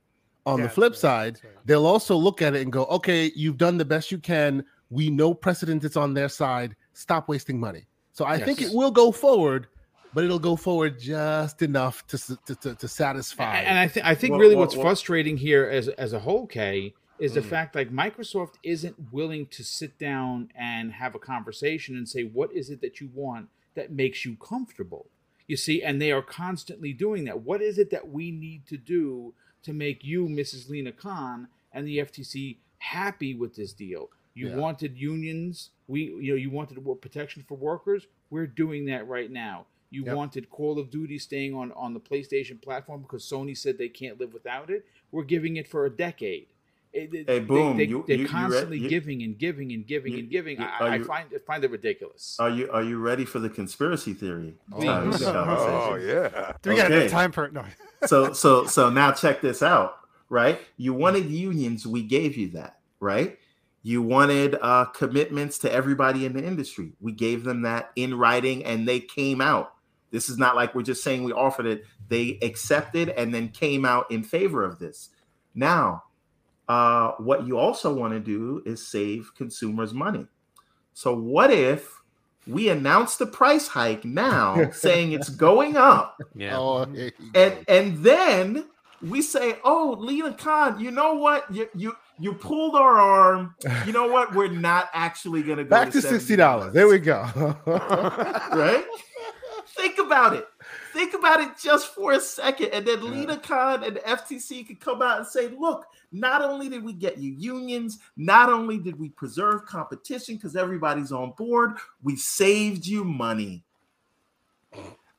on 0.46 0.60
Yeah, 0.60 0.66
the 0.66 0.70
flip 0.70 0.92
right, 0.94 1.00
side, 1.00 1.40
right. 1.44 1.54
they'll 1.66 1.86
also 1.86 2.16
look 2.16 2.42
at 2.42 2.56
it 2.56 2.62
and 2.62 2.72
go, 2.72 2.86
okay, 2.86 3.32
you've 3.36 3.58
done 3.58 3.78
the 3.78 3.86
best 3.86 4.12
you 4.12 4.18
can. 4.18 4.64
We 4.90 5.10
know 5.10 5.34
precedent 5.34 5.84
is 5.84 5.98
on 5.98 6.14
their 6.14 6.30
side. 6.30 6.76
Stop 6.94 7.28
wasting 7.30 7.60
money. 7.60 7.88
So 8.18 8.26
I 8.26 8.40
think 8.40 8.64
it 8.64 8.72
will 8.74 8.90
go 8.90 9.12
forward, 9.12 9.68
but 10.12 10.24
it'll 10.24 10.40
go 10.40 10.56
forward 10.56 10.98
just 11.00 11.62
enough 11.62 11.96
to 12.08 12.18
to, 12.48 12.56
to, 12.56 12.74
to 12.74 12.88
satisfy. 12.88 13.60
And 13.60 13.78
I 13.78 13.88
think 13.88 14.06
I 14.08 14.16
think 14.16 14.32
Well, 14.32 14.40
really 14.40 14.56
well, 14.56 14.64
what's 14.66 14.76
well- 14.76 14.86
frustrating 14.86 15.38
here 15.38 15.66
as 15.70 15.88
as 15.90 16.14
a 16.14 16.20
whole, 16.20 16.48
Kay, 16.48 16.96
is 17.20 17.36
the 17.36 17.42
Mm. 17.42 17.50
fact 17.54 17.76
like 17.76 17.92
Microsoft 17.92 18.56
isn't 18.64 18.96
willing 19.12 19.46
to 19.58 19.64
sit 19.64 20.00
down 20.00 20.50
and 20.56 20.94
have 20.94 21.14
a 21.14 21.20
conversation 21.20 21.96
and 21.96 22.10
say 22.10 22.24
what 22.24 22.52
is 22.52 22.72
it 22.72 22.82
that 22.82 23.00
you 23.00 23.08
want 23.14 23.50
that 23.76 23.92
makes 23.92 24.26
you 24.26 24.36
comfortable. 24.38 25.06
You 25.46 25.56
see, 25.56 25.84
and 25.84 26.02
they 26.02 26.12
are 26.12 26.24
constantly 26.24 26.94
doing 26.94 27.26
that. 27.26 27.42
What 27.42 27.62
is 27.62 27.78
it 27.78 27.92
that 27.92 28.10
we 28.10 28.32
need 28.32 28.66
to 28.68 28.78
do 28.78 29.36
to 29.62 29.74
make 29.74 30.04
you, 30.04 30.28
Mrs. 30.28 30.70
Lina 30.70 30.92
Khan, 30.92 31.48
and 31.72 31.88
the 31.88 32.00
FTC 32.00 32.58
happy 32.80 33.36
with 33.36 33.56
this 33.56 33.74
deal? 33.74 34.10
You 34.38 34.50
Yeah. 34.50 34.56
wanted 34.58 34.98
unions. 34.98 35.72
We, 35.88 36.04
you 36.04 36.34
know, 36.34 36.36
you 36.36 36.50
wanted 36.52 36.78
protection 37.02 37.44
for 37.48 37.58
workers. 37.58 38.06
We're 38.30 38.46
doing 38.46 38.86
that 38.86 39.08
right 39.08 39.32
now. 39.32 39.66
You 39.90 40.06
Yep. 40.06 40.16
wanted 40.16 40.50
Call 40.50 40.78
of 40.80 40.92
Duty 40.92 41.18
staying 41.18 41.54
on 41.56 41.72
on 41.72 41.94
the 41.94 42.00
PlayStation 42.00 42.62
platform 42.62 43.02
because 43.02 43.24
Sony 43.24 43.58
said 43.58 43.78
they 43.78 43.90
can't 43.90 44.20
live 44.20 44.34
without 44.34 44.70
it. 44.70 44.86
We're 45.12 45.24
giving 45.24 45.56
it 45.56 45.68
for 45.68 45.86
a 45.86 45.90
decade. 45.90 46.48
It- 46.94 47.14
it- 47.14 47.30
Hey, 47.30 47.40
boom, 47.40 47.78
They, 47.78 47.86
you- 47.86 48.02
are 48.02 48.06
you- 48.12 48.16
you 48.18 48.24
re- 48.24 48.30
constantly 48.30 48.80
you- 48.80 48.90
giving 48.90 49.22
and 49.24 49.38
giving 49.38 49.72
and 49.72 49.86
giving 49.88 50.14
you- 50.14 50.20
and 50.20 50.30
giving. 50.30 50.58
you- 50.60 50.66
I, 50.66 50.80
are 50.80 50.90
I 50.90 50.96
you- 50.98 51.04
find 51.06 51.30
I 51.34 51.38
find 51.40 51.64
it 51.64 51.72
ridiculous. 51.72 52.38
Are 52.40 52.50
you 52.50 52.70
are 52.72 52.84
you 52.84 52.98
ready 53.00 53.26
for 53.26 53.40
the 53.40 53.50
conspiracy 53.50 54.14
theory? 54.14 54.56
Please. 54.72 54.86
side 54.86 55.08
of 55.08 55.20
the 55.20 55.32
Oh 55.34 55.96
yeah. 55.96 56.54
Do 56.62 56.70
we 56.70 56.76
got 56.76 56.86
Okay. 56.92 56.98
enough 57.02 57.12
time 57.12 57.32
for 57.32 57.46
it? 57.46 57.54
No. 57.54 57.66
so 58.06 58.34
so 58.44 58.66
so 58.66 58.90
now 58.90 59.12
check 59.12 59.42
this 59.42 59.64
out 59.64 59.98
right 60.30 60.60
you 60.78 60.94
wanted 60.94 61.26
unions 61.26 61.88
we 61.88 62.04
gave 62.04 62.36
you 62.36 62.48
that 62.50 62.80
right 63.00 63.38
you 63.88 64.02
wanted 64.02 64.58
uh 64.62 64.84
commitments 64.84 65.58
to 65.60 65.72
everybody 65.72 66.26
in 66.26 66.34
the 66.34 66.44
industry. 66.44 66.92
We 67.00 67.14
gave 67.14 67.46
them 67.46 67.62
that 67.62 67.92
in 67.96 68.18
writing 68.18 68.66
and 68.66 68.86
they 68.86 69.00
came 69.00 69.40
out. 69.40 69.76
This 70.12 70.28
is 70.28 70.38
not 70.38 70.58
like 70.58 70.76
we're 70.76 70.82
just 70.82 71.06
saying 71.06 71.24
we 71.24 71.32
offered 71.32 71.66
it. 71.66 71.86
They 72.10 72.38
accepted 72.42 73.08
and 73.08 73.34
then 73.34 73.48
came 73.48 73.86
out 73.86 74.12
in 74.12 74.26
favor 74.26 74.66
of 74.66 74.78
this. 74.78 75.08
Now 75.56 76.04
uh 76.68 77.12
what 77.12 77.48
you 77.48 77.58
also 77.58 77.94
want 77.94 78.12
to 78.12 78.20
do 78.20 78.62
is 78.66 78.86
save 78.86 79.32
consumers 79.38 79.94
money. 79.94 80.28
So 80.94 81.16
what 81.16 81.50
if 81.50 82.02
we 82.46 82.68
announce 82.68 83.16
the 83.16 83.26
price 83.26 83.70
hike 83.70 84.04
now 84.04 84.70
saying 84.74 85.14
it's 85.14 85.30
going 85.30 85.78
up? 85.78 86.20
Yeah. 86.36 86.58
Oh, 86.58 86.82
and 87.34 87.58
and 87.70 88.04
then 88.04 88.66
we 89.02 89.22
say, 89.22 89.58
"Oh, 89.64 89.96
Lina 89.98 90.34
Khan, 90.34 90.80
you 90.80 90.92
know 90.92 91.14
what? 91.14 91.54
You 91.54 91.70
you 91.76 91.96
you 92.20 92.34
pulled 92.34 92.76
our 92.76 92.98
arm. 92.98 93.56
You 93.86 93.94
know 93.94 94.08
what? 94.08 94.34
We're 94.34 94.48
not 94.48 94.90
actually 94.94 95.44
gonna 95.44 95.64
go 95.64 95.70
back 95.70 95.92
to 95.92 96.02
sixty 96.02 96.36
dollars. 96.36 96.74
There 96.74 96.88
we 96.88 97.00
go. 97.00 97.22
right? 97.66 98.86
Think 99.68 100.00
about 100.00 100.34
it. 100.34 100.48
Think 100.94 101.14
about 101.14 101.40
it 101.42 101.50
just 101.62 101.94
for 101.94 102.14
a 102.14 102.20
second, 102.20 102.70
and 102.74 102.86
then 102.86 103.12
Lina 103.12 103.38
Khan 103.38 103.84
and 103.84 103.98
FTC 103.98 104.68
could 104.68 104.80
come 104.80 105.02
out 105.02 105.20
and 105.20 105.28
say, 105.28 105.50
"Look, 105.50 105.86
not 106.12 106.42
only 106.42 106.70
did 106.70 106.84
we 106.84 106.94
get 106.94 107.20
you 107.20 107.32
unions, 107.34 108.00
not 108.16 108.50
only 108.50 108.80
did 108.80 109.00
we 109.00 109.10
preserve 109.10 109.66
competition 109.66 110.36
because 110.36 110.56
everybody's 110.56 111.12
on 111.12 111.34
board, 111.38 111.78
we 112.02 112.16
saved 112.16 112.88
you 112.88 113.04
money." 113.04 113.64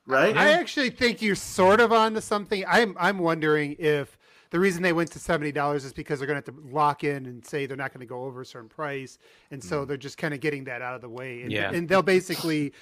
Right? 0.05 0.35
I 0.35 0.49
actually 0.53 0.89
think 0.89 1.21
you're 1.21 1.35
sort 1.35 1.79
of 1.79 1.93
onto 1.93 2.19
something. 2.19 2.65
I'm 2.67 2.95
I'm 2.99 3.19
wondering 3.19 3.75
if 3.79 4.17
the 4.51 4.59
reason 4.59 4.81
they 4.81 4.93
went 4.93 5.11
to 5.11 5.19
seventy 5.19 5.51
dollars 5.51 5.85
is 5.85 5.93
because 5.93 6.19
they're 6.19 6.27
going 6.27 6.41
to 6.41 6.51
have 6.51 6.59
to 6.63 6.73
lock 6.73 7.03
in 7.03 7.25
and 7.27 7.45
say 7.45 7.65
they're 7.65 7.77
not 7.77 7.91
going 7.93 7.99
to 8.01 8.05
go 8.07 8.23
over 8.23 8.41
a 8.41 8.45
certain 8.45 8.69
price, 8.69 9.17
and 9.51 9.63
so 9.63 9.85
they're 9.85 9.97
just 9.97 10.17
kind 10.17 10.33
of 10.33 10.39
getting 10.39 10.63
that 10.65 10.81
out 10.81 10.95
of 10.95 11.01
the 11.01 11.09
way. 11.09 11.41
And, 11.43 11.51
Yeah. 11.51 11.71
and 11.71 11.87
they'll 11.87 12.01
basically, 12.01 12.73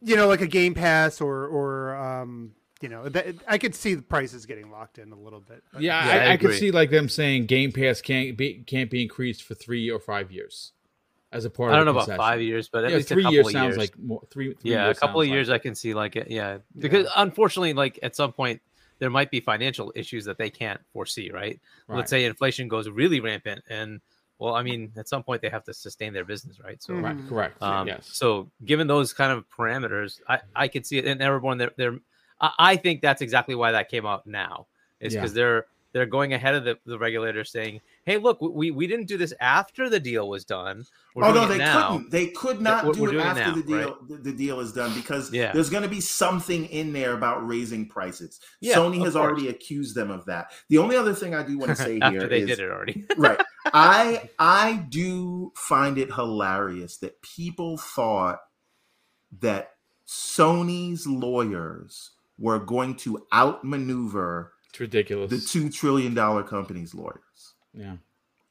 you 0.00 0.16
know, 0.16 0.26
like 0.28 0.40
a 0.40 0.46
Game 0.46 0.74
Pass 0.74 1.20
or 1.20 1.46
or 1.46 1.94
um, 1.96 2.52
you 2.80 2.88
know, 2.88 3.08
that, 3.08 3.36
I 3.46 3.58
could 3.58 3.76
see 3.76 3.94
the 3.94 4.02
prices 4.02 4.44
getting 4.46 4.68
locked 4.72 4.98
in 4.98 5.12
a 5.12 5.16
little 5.16 5.38
bit. 5.38 5.62
but- 5.72 5.82
Yeah, 5.82 6.04
Yeah, 6.04 6.12
I 6.12 6.26
I, 6.30 6.32
I 6.32 6.36
could 6.36 6.54
see 6.54 6.72
like 6.72 6.90
them 6.90 7.08
saying 7.08 7.46
Game 7.46 7.70
Pass 7.70 8.00
can't 8.00 8.36
be 8.36 8.64
can't 8.66 8.90
be 8.90 9.02
increased 9.02 9.44
for 9.44 9.54
three 9.54 9.88
or 9.90 10.00
five 10.00 10.32
years 10.32 10.72
as 11.30 11.44
a 11.44 11.50
part. 11.50 11.72
I 11.72 11.76
don't 11.76 11.86
of 11.86 11.94
know 11.94 12.00
the 12.04 12.14
about 12.14 12.16
five 12.18 12.42
years, 12.42 12.68
but 12.68 12.82
at 12.84 12.90
Yeah, 12.90 12.96
least 12.96 13.08
three 13.08 13.22
a 13.22 13.24
couple 13.26 13.34
years 13.34 13.46
of 13.46 13.52
sounds 13.52 13.66
years. 13.68 13.78
like 13.78 13.96
more. 14.00 14.22
Three, 14.32 14.54
three 14.54 14.72
yeah, 14.72 14.88
a 14.90 14.94
couple 14.94 15.20
of 15.20 15.28
years 15.28 15.48
like- 15.48 15.60
I 15.60 15.62
can 15.62 15.76
see 15.76 15.94
like 15.94 16.16
it. 16.16 16.28
Yeah, 16.32 16.58
because 16.76 17.06
unfortunately, 17.14 17.74
like 17.74 18.00
at 18.02 18.16
some 18.16 18.32
point 18.32 18.60
there 19.02 19.10
might 19.10 19.32
be 19.32 19.40
financial 19.40 19.92
issues 19.96 20.24
that 20.26 20.38
they 20.38 20.48
can't 20.48 20.80
foresee. 20.92 21.28
Right? 21.32 21.58
Right. 21.88 21.96
Let's 21.96 22.10
say 22.10 22.24
inflation 22.24 22.68
goes 22.68 22.88
really 22.88 23.18
rampant, 23.18 23.64
and 23.68 24.00
well, 24.38 24.54
I 24.54 24.62
mean, 24.62 24.92
at 24.96 25.08
some 25.08 25.24
point 25.24 25.42
they 25.42 25.48
have 25.48 25.64
to 25.64 25.74
sustain 25.74 26.12
their 26.12 26.24
business, 26.24 26.60
right? 26.60 26.80
So. 26.80 26.94
Right, 26.94 27.16
correct. 27.28 27.60
Um, 27.60 27.88
yes. 27.88 28.08
So, 28.12 28.48
given 28.64 28.86
those 28.86 29.12
kind 29.12 29.32
of 29.32 29.44
parameters, 29.48 30.20
I, 30.28 30.38
I 30.54 30.68
could 30.68 30.86
see 30.86 30.98
it. 30.98 31.06
And 31.06 31.20
everyone, 31.20 31.58
they're, 31.58 31.72
they're 31.76 31.98
I, 32.40 32.50
I 32.58 32.76
think 32.76 33.02
that's 33.02 33.22
exactly 33.22 33.54
why 33.56 33.72
that 33.72 33.88
came 33.88 34.06
out 34.06 34.24
now, 34.26 34.66
is 35.00 35.14
Yeah. 35.14 35.20
because 35.20 35.34
they're 35.34 35.66
they're 35.92 36.06
going 36.06 36.32
ahead 36.32 36.54
of 36.54 36.64
the, 36.64 36.78
the 36.86 36.98
regulator 36.98 37.44
saying, 37.44 37.80
"Hey, 38.04 38.16
look, 38.18 38.40
we 38.40 38.70
we 38.70 38.86
didn't 38.86 39.06
do 39.06 39.16
this 39.18 39.32
after 39.40 39.88
the 39.90 40.00
deal 40.00 40.28
was 40.28 40.44
done. 40.44 40.84
We're 41.14 41.24
oh 41.24 41.32
no, 41.32 41.46
they 41.46 41.58
now." 41.58 41.92
couldn't. 41.92 42.10
They 42.10 42.28
could 42.28 42.60
not 42.60 42.84
we're- 42.84 42.94
do 42.96 43.02
we're 43.02 43.14
it 43.18 43.20
after 43.20 43.40
now, 43.50 43.54
the 43.56 43.62
deal. 43.62 43.78
right? 43.78 44.08
The, 44.08 44.16
the 44.16 44.32
deal 44.32 44.60
is 44.60 44.72
done 44.72 44.94
because 44.94 45.32
Yeah. 45.32 45.52
there's 45.52 45.68
going 45.70 45.82
to 45.82 45.88
be 45.88 46.00
something 46.00 46.64
in 46.66 46.92
there 46.92 47.12
about 47.12 47.46
raising 47.46 47.86
prices. 47.88 48.40
Yeah, 48.60 48.76
Sony 48.76 49.04
has 49.04 49.16
already 49.16 49.48
accused 49.48 49.94
them 49.94 50.10
of 50.10 50.24
that. 50.26 50.52
The 50.68 50.78
only 50.78 50.96
other 50.96 51.14
thing 51.14 51.34
I 51.34 51.42
do 51.42 51.58
want 51.58 51.70
to 51.70 51.76
say 51.84 51.98
after 52.00 52.20
here 52.20 52.28
they 52.28 52.40
is 52.40 52.46
did 52.48 52.60
it 52.60 52.70
already. 52.70 53.04
right. 53.16 53.40
I 53.66 54.30
I 54.38 54.84
do 54.88 55.52
find 55.54 55.98
it 55.98 56.12
hilarious 56.12 56.96
that 56.98 57.20
people 57.22 57.76
thought 57.76 58.40
that 59.40 59.74
Sony's 60.06 61.06
lawyers 61.06 62.10
were 62.38 62.58
going 62.58 62.96
to 62.96 63.24
outmaneuver 63.32 64.52
It's 64.72 64.80
ridiculous. 64.80 65.30
the 65.30 65.38
two 65.38 65.68
trillion 65.68 66.14
dollar 66.14 66.42
company's 66.42 66.94
lawyers. 66.94 67.54
yeah. 67.74 67.96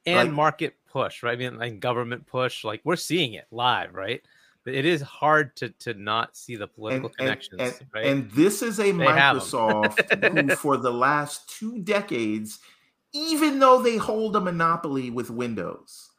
and 0.06 0.28
Like- 0.28 0.32
market 0.32 0.76
push, 0.90 1.22
right? 1.22 1.32
I 1.32 1.36
mean, 1.36 1.58
like 1.58 1.80
government 1.80 2.26
push, 2.26 2.64
like 2.64 2.80
we're 2.84 2.96
seeing 2.96 3.34
it 3.34 3.46
live, 3.50 3.94
right? 3.94 4.22
But 4.64 4.74
it 4.74 4.84
is 4.86 5.00
hard 5.02 5.56
to 5.56 5.70
to 5.80 5.94
not 5.94 6.36
see 6.36 6.54
the 6.54 6.68
political 6.68 7.08
and, 7.08 7.16
connections, 7.18 7.60
and, 7.60 7.72
and, 7.80 7.86
right? 7.92 8.06
and 8.06 8.30
this 8.30 8.62
is 8.62 8.78
a 8.78 8.92
They. 8.92 8.92
Microsoft 8.92 10.48
who, 10.48 10.54
for 10.62 10.76
the 10.76 10.92
last 10.92 11.48
two 11.50 11.80
decades, 11.80 12.60
even 13.12 13.58
though 13.58 13.82
they 13.82 13.96
hold 13.96 14.36
a 14.36 14.40
monopoly 14.40 15.10
with 15.10 15.30
Windows, 15.30 16.10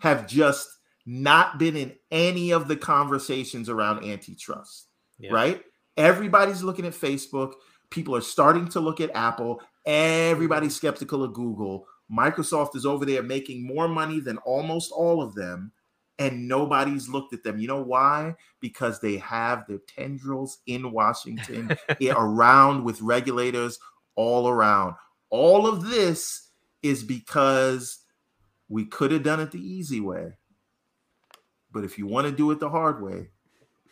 have 0.00 0.26
just 0.26 0.68
not 1.06 1.58
been 1.58 1.76
in 1.76 1.92
any 2.10 2.50
of 2.52 2.66
the 2.66 2.76
conversations 2.76 3.68
around 3.68 4.04
antitrust. 4.04 4.88
Yeah. 5.20 5.32
Right? 5.32 5.62
Everybody's 5.96 6.62
looking 6.64 6.86
at 6.86 6.94
Facebook. 6.94 7.52
People 7.92 8.16
are 8.16 8.22
starting 8.22 8.66
to 8.68 8.80
look 8.80 9.00
at 9.00 9.14
Apple. 9.14 9.60
Everybody's 9.86 10.74
skeptical 10.74 11.22
of 11.22 11.34
Google. 11.34 11.86
Microsoft 12.10 12.74
is 12.74 12.86
over 12.86 13.04
there 13.04 13.22
making 13.22 13.66
more 13.66 13.86
money 13.86 14.18
than 14.18 14.38
almost 14.38 14.90
all 14.92 15.22
of 15.22 15.34
them 15.34 15.72
and 16.18 16.46
nobody's 16.46 17.08
looked 17.08 17.32
at 17.32 17.42
them. 17.42 17.58
You 17.58 17.68
know 17.68 17.82
why? 17.82 18.36
Because 18.60 19.00
they 19.00 19.16
have 19.18 19.66
their 19.66 19.80
tendrils 19.88 20.58
in 20.66 20.92
Washington, 20.92 21.76
around 22.10 22.84
with 22.84 23.00
regulators 23.00 23.78
all 24.14 24.48
around. 24.48 24.94
All 25.30 25.66
of 25.66 25.88
this 25.88 26.50
is 26.82 27.02
because 27.02 27.98
we 28.68 28.84
could 28.84 29.10
have 29.10 29.22
done 29.22 29.40
it 29.40 29.50
the 29.50 29.60
easy 29.60 30.00
way. 30.00 30.34
But 31.70 31.84
if 31.84 31.98
you 31.98 32.06
want 32.06 32.26
to 32.26 32.32
do 32.32 32.50
it 32.50 32.60
the 32.60 32.70
hard 32.70 33.02
way, 33.02 33.28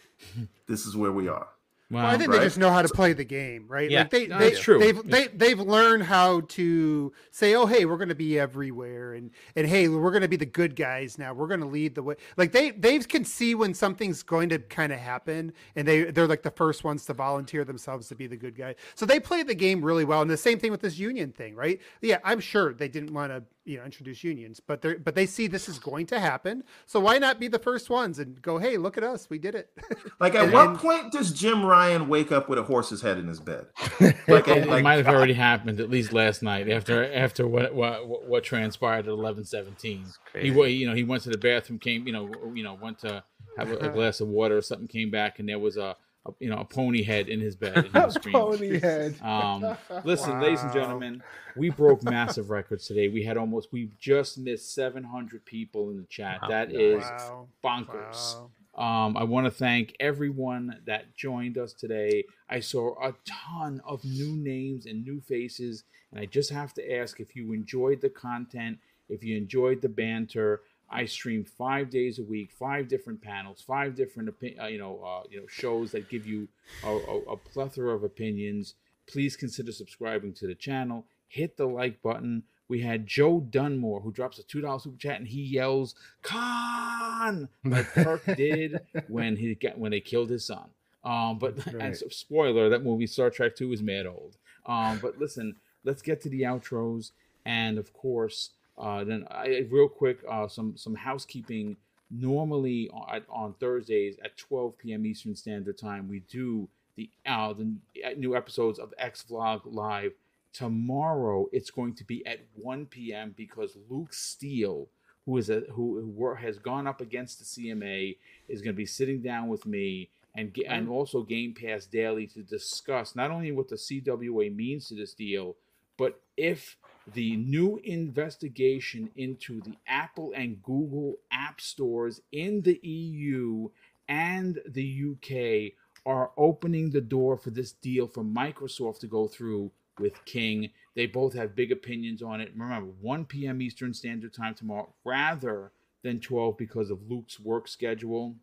this 0.69 0.87
is 0.87 0.97
where 0.97 1.13
we 1.13 1.29
are. 1.29 1.49
Wow. 1.91 2.03
Well, 2.03 2.15
I 2.15 2.19
think 2.19 2.31
right? 2.31 2.39
they 2.39 2.45
just 2.45 2.57
know 2.59 2.71
how 2.71 2.83
to 2.83 2.89
play 2.89 3.15
the 3.15 3.25
game, 3.25 3.67
right? 3.67 3.91
Yeah, 3.91 4.03
like 4.03 4.11
they, 4.11 4.27
no, 4.29 4.39
they, 4.39 4.49
it's 4.49 4.61
true. 4.61 4.79
They've 4.79 5.03
they, 5.05 5.27
they've 5.27 5.59
learned 5.59 6.05
how 6.05 6.43
to 6.43 7.13
say, 7.33 7.57
"Oh, 7.57 7.67
hey, 7.67 7.85
we're 7.85 7.97
going 7.97 8.11
to 8.11 8.15
be 8.15 8.39
everywhere," 8.39 9.15
and 9.15 9.33
and 9.57 9.67
hey, 9.67 9.89
we're 9.89 10.13
going 10.13 10.23
to 10.23 10.29
be 10.29 10.37
the 10.37 10.47
good 10.47 10.77
guys 10.77 11.19
now. 11.19 11.35
We're 11.35 11.49
going 11.49 11.61
to 11.61 11.67
lead 11.67 11.97
the 11.97 12.05
way. 12.05 12.15
Like 12.37 12.53
they 12.53 12.71
they 12.71 13.01
can 13.01 13.25
see 13.25 13.57
when 13.57 13.75
something's 13.75 14.23
going 14.23 14.51
to 14.51 14.61
kind 14.61 14.93
of 14.93 15.01
happen, 15.01 15.53
and 15.75 15.89
they 15.89 16.05
they're 16.05 16.29
like 16.29 16.43
the 16.43 16.53
first 16.53 16.85
ones 16.85 17.05
to 17.07 17.13
volunteer 17.13 17.65
themselves 17.65 18.07
to 18.09 18.15
be 18.15 18.29
the 18.29 18.37
good 18.37 18.57
guy. 18.57 18.77
So 18.95 19.05
they 19.05 19.19
play 19.19 19.43
the 19.43 19.57
game 19.57 19.85
really 19.85 20.05
well. 20.05 20.23
And 20.23 20.31
the 20.31 20.37
same 20.37 20.61
thing 20.61 20.71
with 20.71 20.83
this 20.83 20.97
union 20.97 21.33
thing, 21.33 21.57
right? 21.57 21.81
Yeah, 22.03 22.19
I'm 22.23 22.39
sure 22.39 22.73
they 22.73 22.89
didn't 22.89 23.13
want 23.13 23.33
to 23.33 23.43
you 23.71 23.79
know 23.79 23.85
introduce 23.85 24.25
unions, 24.25 24.61
but 24.61 24.83
they 24.83 24.91
are 24.91 24.99
but 24.99 25.15
they 25.15 25.27
see 25.27 25.47
this 25.47 25.69
is 25.69 25.79
going 25.79 26.07
to 26.07 26.19
happen. 26.21 26.65
So 26.87 26.99
why 27.01 27.19
not 27.19 27.39
be 27.39 27.49
the 27.49 27.59
first 27.59 27.89
ones 27.89 28.19
and 28.19 28.41
go, 28.43 28.59
"Hey, 28.59 28.77
look 28.77 28.97
at 28.99 29.05
us, 29.05 29.31
we 29.31 29.39
did 29.39 29.55
it." 29.55 29.71
Like, 30.21 30.35
at 30.35 30.45
And- 30.45 30.53
what 30.53 30.69
and- 30.69 30.79
point 30.79 31.13
does 31.13 31.33
Jim 31.33 31.65
Ryan 31.65 32.09
wake 32.09 32.31
up 32.33 32.49
with 32.49 32.59
a 32.59 32.63
horse's 32.63 33.01
head 33.01 33.17
in 33.19 33.27
his 33.29 33.41
bed? 33.41 33.67
Like, 34.29 34.49
it, 34.49 34.67
like- 34.69 34.83
might 34.83 34.97
have 35.05 35.09
already 35.09 35.33
happened 35.35 35.81
at 35.81 35.89
least 35.89 36.13
last 36.13 36.43
night 36.43 36.69
after 36.69 37.11
after 37.13 37.47
what 37.47 37.75
what 37.75 38.27
what 38.29 38.45
transpired 38.45 39.07
at 39.07 39.13
eleven 39.13 39.45
seventeen. 39.45 40.05
He 40.35 40.49
you 40.49 40.87
know 40.87 40.95
he 40.95 41.05
went 41.05 41.23
to 41.23 41.31
the 41.31 41.39
bathroom, 41.39 41.79
came 41.79 42.07
you 42.07 42.13
know 42.13 42.31
you 42.55 42.63
know 42.65 42.75
went 42.81 42.99
to 43.01 43.23
have 43.57 43.71
a, 43.71 43.77
a 43.77 43.89
glass 43.89 44.21
of 44.21 44.29
water 44.29 44.57
or 44.57 44.63
something, 44.63 44.89
came 44.89 45.11
back 45.11 45.39
and 45.39 45.49
there 45.49 45.59
was 45.59 45.77
a, 45.77 45.97
a 46.27 46.33
you 46.39 46.51
know 46.51 46.59
a 46.59 46.65
pony 46.65 47.03
head 47.03 47.29
in 47.29 47.41
his 47.41 47.57
bed. 47.57 47.77
And 47.77 47.87
he 47.87 47.99
was. 47.99 48.19
Pony 48.19 48.81
head. 48.81 49.17
Um, 49.23 49.77
listen, 50.05 50.41
ladies 50.43 50.63
and 50.63 50.73
gentlemen, 50.73 51.23
we 51.57 51.71
broke 51.71 52.03
massive 52.03 52.51
records 52.51 52.87
today. 52.87 53.09
We 53.09 53.25
had 53.25 53.37
almost 53.37 53.73
we 53.73 53.91
just 53.99 54.39
missed 54.39 54.75
seven 54.75 55.05
hundred 55.05 55.45
people 55.45 55.91
in 55.91 55.97
the 55.97 56.05
chat. 56.05 56.43
Wow. 56.43 56.49
That 56.49 56.73
is 56.73 57.03
wow. 57.03 57.49
bonkers. 57.65 58.37
Wow. 58.37 58.51
Um, 58.77 59.17
I 59.17 59.25
want 59.25 59.47
to 59.47 59.51
thank 59.51 59.95
everyone 60.01 60.81
that 60.87 61.17
joined 61.17 61.59
us 61.59 61.73
today. 61.73 62.25
I 62.49 62.61
saw 62.61 62.95
a 63.03 63.15
ton 63.27 63.83
of 63.85 64.05
new 64.05 64.37
names 64.37 64.87
and 64.87 65.05
new 65.05 65.21
faces, 65.21 65.85
and 66.11 66.21
I 66.21 66.27
just 66.27 66.51
have 66.51 66.73
to 66.75 66.93
ask 66.97 67.21
if 67.21 67.35
you 67.35 67.53
enjoyed 67.53 68.01
the 68.01 68.09
content, 68.09 68.79
if 69.09 69.25
you 69.25 69.37
enjoyed 69.37 69.83
the 69.83 69.89
banter. 69.89 70.63
I 70.91 71.05
stream 71.05 71.45
five 71.45 71.89
days 71.89 72.19
a 72.19 72.25
week, 72.25 72.51
five 72.51 72.89
different 72.89 73.23
panels, 73.23 73.63
five 73.65 73.95
different 73.95 74.35
uh, 74.61 74.67
you 74.67 74.79
know 74.79 75.01
uh, 75.05 75.23
you 75.31 75.41
know 75.41 75.47
shows 75.47 75.93
that 75.93 76.11
give 76.11 76.27
you 76.27 76.49
a, 76.85 76.89
a, 76.89 77.19
a 77.33 77.37
plethora 77.37 77.95
of 77.95 78.03
opinions. 78.03 78.75
Please 79.07 79.37
consider 79.37 79.73
subscribing 79.73 80.33
to 80.35 80.47
the 80.47 80.55
channel. 80.55 81.05
Hit 81.29 81.57
the 81.57 81.67
like 81.67 82.03
button. 82.03 82.43
We 82.69 82.81
had 82.81 83.07
Joe 83.07 83.41
Dunmore 83.41 84.01
who 84.01 84.13
drops 84.13 84.39
a 84.39 84.43
two 84.43 84.61
dollar 84.61 84.81
super 84.81 84.99
chat 84.99 85.19
and 85.19 85.29
he 85.29 85.43
yells 85.43 85.95
"Khan" 86.23 87.49
like 87.65 87.87
Kirk 87.87 88.25
did 88.37 88.81
when 89.09 89.37
he 89.37 89.55
got 89.55 89.79
when 89.79 89.93
they 89.93 90.01
killed 90.01 90.31
his 90.31 90.45
son. 90.45 90.71
Um, 91.05 91.39
but 91.39 91.67
and 91.67 91.97
so, 91.97 92.09
spoiler, 92.09 92.69
that 92.69 92.85
movie 92.85 93.07
Star 93.07 93.31
Trek 93.31 93.55
Two 93.55 93.73
is 93.73 93.83
mad 93.83 94.07
old. 94.07 94.37
Um, 94.67 94.99
but 95.01 95.19
listen, 95.19 95.57
let's 95.85 96.03
get 96.03 96.21
to 96.23 96.29
the 96.29 96.43
outros, 96.43 97.13
and 97.45 97.79
of 97.79 97.93
course, 97.93 98.51
uh, 98.81 99.05
then 99.05 99.27
I, 99.31 99.67
real 99.71 99.89
quick, 99.89 100.19
uh, 100.29 100.49
some 100.49 100.77
some 100.77 100.95
housekeeping. 100.95 101.77
Normally 102.13 102.91
on, 102.93 103.23
on 103.29 103.55
Thursdays 103.61 104.17
at 104.25 104.37
12 104.37 104.77
p.m. 104.79 105.07
Eastern 105.07 105.37
Standard 105.37 105.79
Time, 105.79 106.09
we 106.09 106.21
do 106.29 106.69
the 106.97 107.09
uh, 107.25 107.53
the 107.53 107.77
new 108.17 108.35
episodes 108.35 108.79
of 108.79 108.93
X 108.99 109.25
Vlog 109.31 109.61
live. 109.65 110.13
Tomorrow, 110.53 111.47
it's 111.53 111.71
going 111.71 111.95
to 111.95 112.05
be 112.05 112.27
at 112.27 112.41
1 112.55 112.87
p.m. 112.87 113.33
because 113.37 113.77
Luke 113.89 114.13
Steele, 114.13 114.89
who 115.25 115.37
is 115.37 115.51
a 115.51 115.61
who, 115.71 116.13
who 116.17 116.35
has 116.35 116.59
gone 116.59 116.89
up 116.89 117.01
against 117.01 117.39
the 117.39 117.45
CMA, 117.45 118.17
is 118.49 118.61
going 118.61 118.75
to 118.75 118.77
be 118.77 118.87
sitting 118.87 119.23
down 119.23 119.47
with 119.47 119.65
me 119.65 120.11
and 120.35 120.57
and 120.69 120.89
also 120.89 121.23
Game 121.23 121.55
Pass 121.55 121.87
Daily 121.87 122.27
to 122.29 122.43
discuss 122.43 123.17
not 123.17 123.31
only 123.31 123.53
what 123.53 123.69
the 123.69 123.77
CWA 123.77 124.55
means 124.55 124.89
to 124.89 124.95
this 124.95 125.15
deal, 125.15 125.57
but 125.97 126.21
if 126.37 126.77
the 127.15 127.37
new 127.37 127.81
investigation 127.85 129.11
into 129.17 129.61
the 129.61 129.77
Apple 129.87 130.33
and 130.35 130.63
Google 130.63 131.17
app 131.33 131.61
stores 131.61 132.21
in 132.33 132.63
the 132.63 132.79
EU 132.83 133.69
and 134.09 134.61
the 134.69 135.05
UK 135.13 135.73
are 136.07 136.31
opening 136.37 136.91
the 136.91 137.01
door 137.01 137.37
for 137.37 137.51
this 137.51 137.73
deal 137.73 138.07
for 138.07 138.25
Microsoft 138.25 139.01
to 139.01 139.07
go 139.07 139.29
through 139.29 139.71
with 139.99 140.25
King. 140.25 140.71
They 140.95 141.07
both 141.07 141.35
have 141.35 141.55
big 141.55 141.71
opinions 141.71 142.23
on 142.23 142.41
it. 142.41 142.53
Remember, 142.57 142.91
1 143.01 143.27
p.m. 143.27 143.63
Eastern 143.63 143.95
Standard 143.95 144.33
Time 144.33 144.55
tomorrow, 144.55 144.93
rather 145.05 145.73
than 146.03 146.21
12 146.21 146.57
because 146.57 146.91
of 146.91 147.11
Luke's 147.11 147.39
work 147.39 147.69
schedule. 147.69 148.35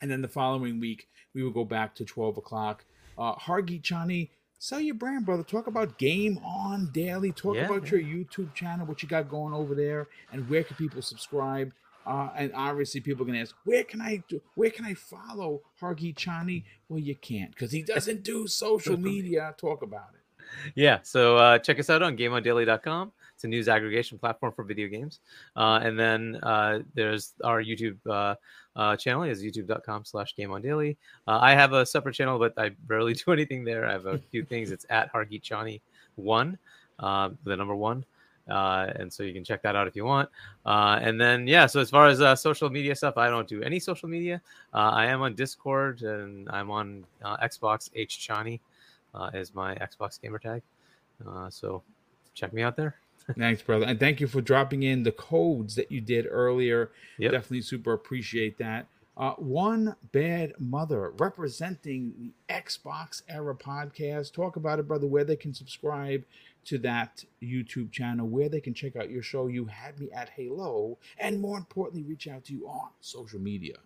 And 0.00 0.10
then 0.10 0.22
the 0.22 0.28
following 0.28 0.80
week, 0.80 1.08
we 1.34 1.42
will 1.42 1.50
go 1.50 1.64
back 1.64 1.94
to 1.96 2.04
12 2.04 2.38
o'clock. 2.38 2.84
Uh, 3.16 3.34
Hargi 3.34 3.82
Chani, 3.82 4.30
sell 4.58 4.80
your 4.80 4.94
brand, 4.94 5.24
brother. 5.26 5.42
Talk 5.42 5.66
about 5.66 5.98
Game 5.98 6.38
On 6.38 6.90
Daily. 6.92 7.32
Talk 7.32 7.56
Yeah, 7.56 7.66
about 7.66 7.90
your 7.90 8.00
YouTube 8.00 8.54
channel, 8.54 8.86
what 8.86 9.02
you 9.02 9.08
got 9.08 9.28
going 9.28 9.54
over 9.54 9.74
there, 9.74 10.08
and 10.32 10.48
where 10.48 10.62
can 10.64 10.76
people 10.76 11.02
subscribe. 11.02 11.72
Uh, 12.06 12.30
and 12.36 12.50
obviously, 12.54 13.00
people 13.02 13.26
can 13.26 13.36
ask, 13.36 13.54
where 13.64 13.84
can 13.84 14.00
I 14.00 14.22
do, 14.28 14.40
where 14.54 14.70
can 14.70 14.84
I 14.86 14.94
follow 14.94 15.60
Hargi 15.80 16.14
Chani? 16.14 16.64
Well, 16.88 16.98
you 17.00 17.14
can't 17.14 17.50
because 17.50 17.70
he 17.70 17.82
doesn't 17.82 18.22
do 18.22 18.46
social 18.46 18.96
media. 19.12 19.54
Talk 19.58 19.82
about 19.82 20.08
it. 20.14 20.72
yeah 20.74 20.98
so 21.02 21.36
uh, 21.36 21.58
check 21.58 21.78
us 21.78 21.90
out 21.90 22.02
on 22.02 22.16
gameondaily.com 22.16 23.12
it's 23.34 23.44
a 23.44 23.48
news 23.48 23.68
aggregation 23.68 24.18
platform 24.18 24.50
for 24.56 24.64
video 24.64 24.88
games 24.88 25.20
uh, 25.56 25.78
and 25.82 25.98
then 26.00 26.36
uh, 26.42 26.78
there's 26.94 27.34
our 27.44 27.62
youtube 27.62 27.98
uh, 28.78 28.96
channel 28.96 29.24
is 29.24 29.42
youtube.com 29.42 30.04
slash 30.04 30.34
gameondaily 30.34 30.96
uh, 31.26 31.38
i 31.42 31.52
have 31.54 31.74
a 31.74 31.84
separate 31.84 32.14
channel 32.14 32.38
but 32.38 32.54
i 32.56 32.70
rarely 32.86 33.12
do 33.26 33.32
anything 33.32 33.64
there 33.64 33.86
i 33.86 33.92
have 33.92 34.06
a 34.06 34.18
few 34.30 34.42
things 34.52 34.70
it's 34.70 34.86
at 34.88 35.12
hargichani 35.12 35.80
one 36.16 36.56
uh, 37.00 37.28
the 37.44 37.54
number 37.56 37.76
one 37.76 38.04
uh, 38.48 38.90
and 38.96 39.12
so 39.12 39.22
you 39.22 39.32
can 39.32 39.44
check 39.44 39.62
that 39.62 39.76
out 39.76 39.86
if 39.86 39.94
you 39.94 40.04
want. 40.04 40.28
Uh, 40.64 40.98
and 41.02 41.20
then, 41.20 41.46
yeah, 41.46 41.66
so 41.66 41.80
as 41.80 41.90
far 41.90 42.06
as 42.06 42.20
uh, 42.20 42.34
social 42.34 42.70
media 42.70 42.94
stuff, 42.94 43.16
I 43.16 43.28
don't 43.28 43.46
do 43.46 43.62
any 43.62 43.78
social 43.78 44.08
media. 44.08 44.40
Uh, 44.72 44.90
I 44.90 45.06
am 45.06 45.22
on 45.22 45.34
Discord 45.34 46.02
and 46.02 46.48
I'm 46.50 46.70
on 46.70 47.04
uh, 47.22 47.36
Xbox 47.38 47.90
H 47.94 48.26
Chani 48.26 48.60
uh, 49.14 49.30
is 49.34 49.54
my 49.54 49.74
Xbox 49.76 50.20
gamer 50.20 50.38
tag. 50.38 50.62
Uh, 51.26 51.50
so 51.50 51.82
check 52.34 52.52
me 52.52 52.62
out 52.62 52.76
there. 52.76 52.96
Thanks, 53.36 53.62
brother. 53.62 53.86
And 53.86 54.00
thank 54.00 54.20
you 54.20 54.26
for 54.26 54.40
dropping 54.40 54.82
in 54.82 55.02
the 55.02 55.12
codes 55.12 55.74
that 55.74 55.92
you 55.92 56.00
did 56.00 56.26
earlier. 56.30 56.90
Yep. 57.18 57.32
Definitely 57.32 57.62
super 57.62 57.92
appreciate 57.92 58.58
that. 58.58 58.86
Uh, 59.16 59.32
One 59.32 59.96
Bad 60.12 60.52
Mother 60.60 61.12
representing 61.18 62.14
the 62.16 62.32
Xbox 62.54 63.22
Era 63.28 63.54
podcast. 63.54 64.32
Talk 64.32 64.56
about 64.56 64.78
it, 64.78 64.86
brother, 64.86 65.08
where 65.08 65.24
they 65.24 65.36
can 65.36 65.52
subscribe 65.52 66.24
to 66.66 66.78
that 66.78 67.24
YouTube 67.42 67.90
channel 67.90 68.28
where 68.28 68.48
they 68.48 68.60
can 68.60 68.74
check 68.74 68.94
out 68.94 69.10
your 69.10 69.22
show. 69.22 69.46
You 69.48 69.64
had 69.64 69.98
me 69.98 70.08
at 70.12 70.28
Halo, 70.30 70.98
and 71.18 71.40
more 71.40 71.58
importantly, 71.58 72.08
reach 72.08 72.28
out 72.28 72.44
to 72.44 72.52
you 72.52 72.68
on 72.68 72.90
social 73.00 73.40
media. 73.40 73.76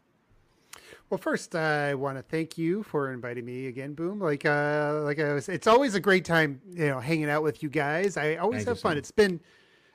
Well, 1.12 1.18
first, 1.18 1.54
I 1.54 1.92
want 1.92 2.16
to 2.16 2.22
thank 2.22 2.56
you 2.56 2.82
for 2.84 3.12
inviting 3.12 3.44
me 3.44 3.66
again, 3.66 3.92
Boom. 3.92 4.18
Like, 4.18 4.46
uh, 4.46 5.02
like 5.02 5.18
I 5.18 5.34
was, 5.34 5.46
it's 5.46 5.66
always 5.66 5.94
a 5.94 6.00
great 6.00 6.24
time, 6.24 6.62
you 6.72 6.86
know, 6.86 7.00
hanging 7.00 7.28
out 7.28 7.42
with 7.42 7.62
you 7.62 7.68
guys. 7.68 8.16
I 8.16 8.36
always 8.36 8.64
Thank 8.64 8.68
have 8.68 8.80
fun. 8.80 8.96
It's 8.96 9.10
been, 9.10 9.38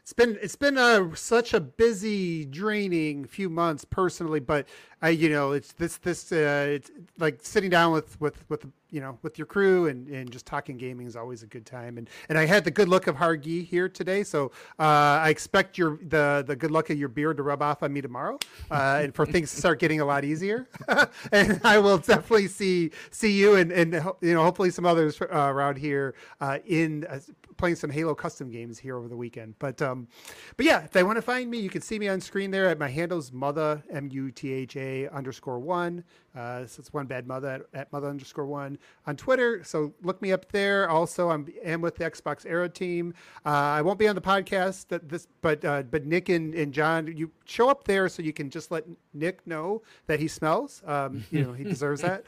it's 0.08 0.14
been, 0.14 0.38
it's 0.42 0.56
been 0.56 0.78
a 0.78 1.14
such 1.18 1.54
a 1.54 1.60
busy, 1.60 2.46
draining 2.46 3.26
few 3.26 3.50
months 3.50 3.84
personally, 3.84 4.40
but 4.40 4.66
I, 5.02 5.10
you 5.10 5.28
know, 5.28 5.52
it's 5.52 5.74
this, 5.74 5.98
this, 5.98 6.32
uh, 6.32 6.68
it's 6.70 6.90
like 7.20 7.40
sitting 7.42 7.70
down 7.70 7.92
with, 7.92 8.20
with, 8.22 8.50
with, 8.50 8.66
you 8.90 9.02
know, 9.02 9.20
with 9.22 9.38
your 9.38 9.46
crew 9.46 9.88
and, 9.88 10.08
and 10.08 10.32
just 10.32 10.46
talking 10.46 10.78
gaming 10.78 11.08
is 11.08 11.18
always 11.18 11.44
a 11.44 11.46
good 11.46 11.66
time. 11.66 11.98
And, 11.98 12.10
and 12.30 12.38
I 12.38 12.46
had 12.46 12.64
the 12.64 12.72
good 12.72 12.88
luck 12.88 13.08
of 13.08 13.18
Hargi 13.18 13.66
here 13.66 13.90
today. 13.90 14.24
So, 14.24 14.54
uh, 14.80 15.20
I 15.24 15.28
expect 15.28 15.78
your, 15.78 16.00
the, 16.02 16.42
the 16.48 16.56
good 16.56 16.72
luck 16.72 16.90
of 16.90 16.98
your 16.98 17.10
beard 17.10 17.36
to 17.36 17.44
rub 17.44 17.62
off 17.62 17.84
on 17.84 17.92
me 17.92 18.00
tomorrow, 18.00 18.40
uh, 18.72 19.02
and 19.04 19.14
for 19.14 19.26
things 19.26 19.52
to 19.52 19.58
start 19.58 19.78
getting 19.78 20.00
a 20.00 20.06
lot 20.06 20.24
easier. 20.24 20.70
and 21.34 21.60
I 21.66 21.80
will 21.80 21.98
definitely 21.98 22.48
see, 22.48 22.92
see 23.12 23.34
you 23.34 23.56
and, 23.56 23.74
and, 23.74 23.92
you 24.22 24.34
know, 24.34 24.44
hopefully 24.44 24.70
some 24.70 24.86
others 24.86 25.22
uh, 25.22 25.26
around 25.32 25.78
here, 25.78 26.16
uh, 26.40 26.60
in, 26.66 27.06
uh, 27.10 27.20
playing 27.58 27.76
some 27.76 27.90
Halo 27.90 28.16
custom 28.16 28.50
games 28.50 28.80
here 28.80 28.98
over 28.98 29.08
the 29.08 29.18
weekend. 29.18 29.56
But 29.60 29.82
um, 29.82 30.08
but 30.56 30.66
yeah, 30.66 30.84
if 30.84 30.92
they 30.92 31.04
want 31.04 31.18
to 31.18 31.22
find 31.22 31.50
me, 31.50 31.60
you 31.60 31.70
can 31.70 31.82
see 31.82 32.00
me 32.00 32.08
on 32.08 32.22
screen 32.22 32.52
there 32.52 32.70
at 32.70 32.80
my 32.80 32.88
handles 32.88 33.32
mother 33.32 33.84
m 33.90 34.10
u 34.10 34.32
t 34.32 34.52
h 34.52 34.76
a 34.76 35.08
underscore 35.10 35.60
one. 35.60 36.04
Uh, 36.38 36.68
so 36.68 36.80
it's 36.80 36.94
one 36.94 37.08
bad 37.08 37.26
mother 37.26 37.50
at, 37.50 37.62
at 37.74 37.92
mother 37.92 38.08
underscore 38.08 38.46
one 38.46 38.78
on 39.08 39.16
Twitter. 39.16 39.64
So 39.64 39.94
look 40.04 40.22
me 40.22 40.32
up 40.32 40.52
there. 40.52 40.88
Also, 40.88 41.32
I'm 41.32 41.48
am 41.64 41.82
with 41.82 41.96
the 41.96 42.10
Xbox 42.10 42.46
Era 42.46 42.70
team. 42.70 43.16
Uh, 43.44 43.50
I 43.50 43.82
won't 43.82 43.98
be 43.98 44.08
on 44.08 44.14
the 44.14 44.22
podcast 44.22 44.90
that 44.90 45.10
this, 45.10 45.28
but 45.42 45.66
uh, 45.66 45.84
but 45.84 46.06
Nick 46.06 46.30
and, 46.30 46.54
and 46.54 46.72
John, 46.72 47.08
you 47.08 47.32
show 47.46 47.70
up 47.70 47.86
there 47.86 48.08
so 48.08 48.22
you 48.22 48.34
can 48.34 48.52
just 48.52 48.70
let 48.70 48.86
Nick 49.14 49.46
know 49.48 49.82
that 50.06 50.20
he 50.20 50.28
smells. 50.28 50.84
Um, 50.86 51.24
you 51.32 51.44
know, 51.44 51.54
he 51.54 51.64
deserves 51.76 52.02
that. 52.02 52.24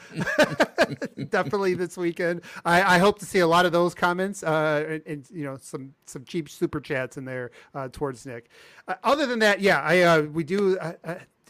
Definitely 1.30 1.76
this 1.76 1.96
weekend. 1.96 2.42
I, 2.66 2.96
I 2.96 2.98
hope 2.98 3.20
to 3.20 3.26
see 3.26 3.40
a 3.40 3.48
lot 3.48 3.68
of 3.68 3.72
those 3.72 3.94
comments 3.94 4.42
uh, 4.42 4.86
and, 4.90 5.04
and 5.06 5.30
you 5.30 5.44
know 5.44 5.58
some 5.62 5.94
some 6.08 6.24
cheap 6.26 6.50
super 6.50 6.80
chats 6.80 7.18
in 7.18 7.26
there 7.26 7.52
uh, 7.76 7.90
towards 7.92 8.26
Nick. 8.26 8.50
Uh, 8.88 8.96
other 9.04 9.28
than 9.28 9.38
that, 9.40 9.60
yeah, 9.62 9.82
I 9.82 10.02
uh, 10.02 10.22
we 10.24 10.44
do. 10.44 10.80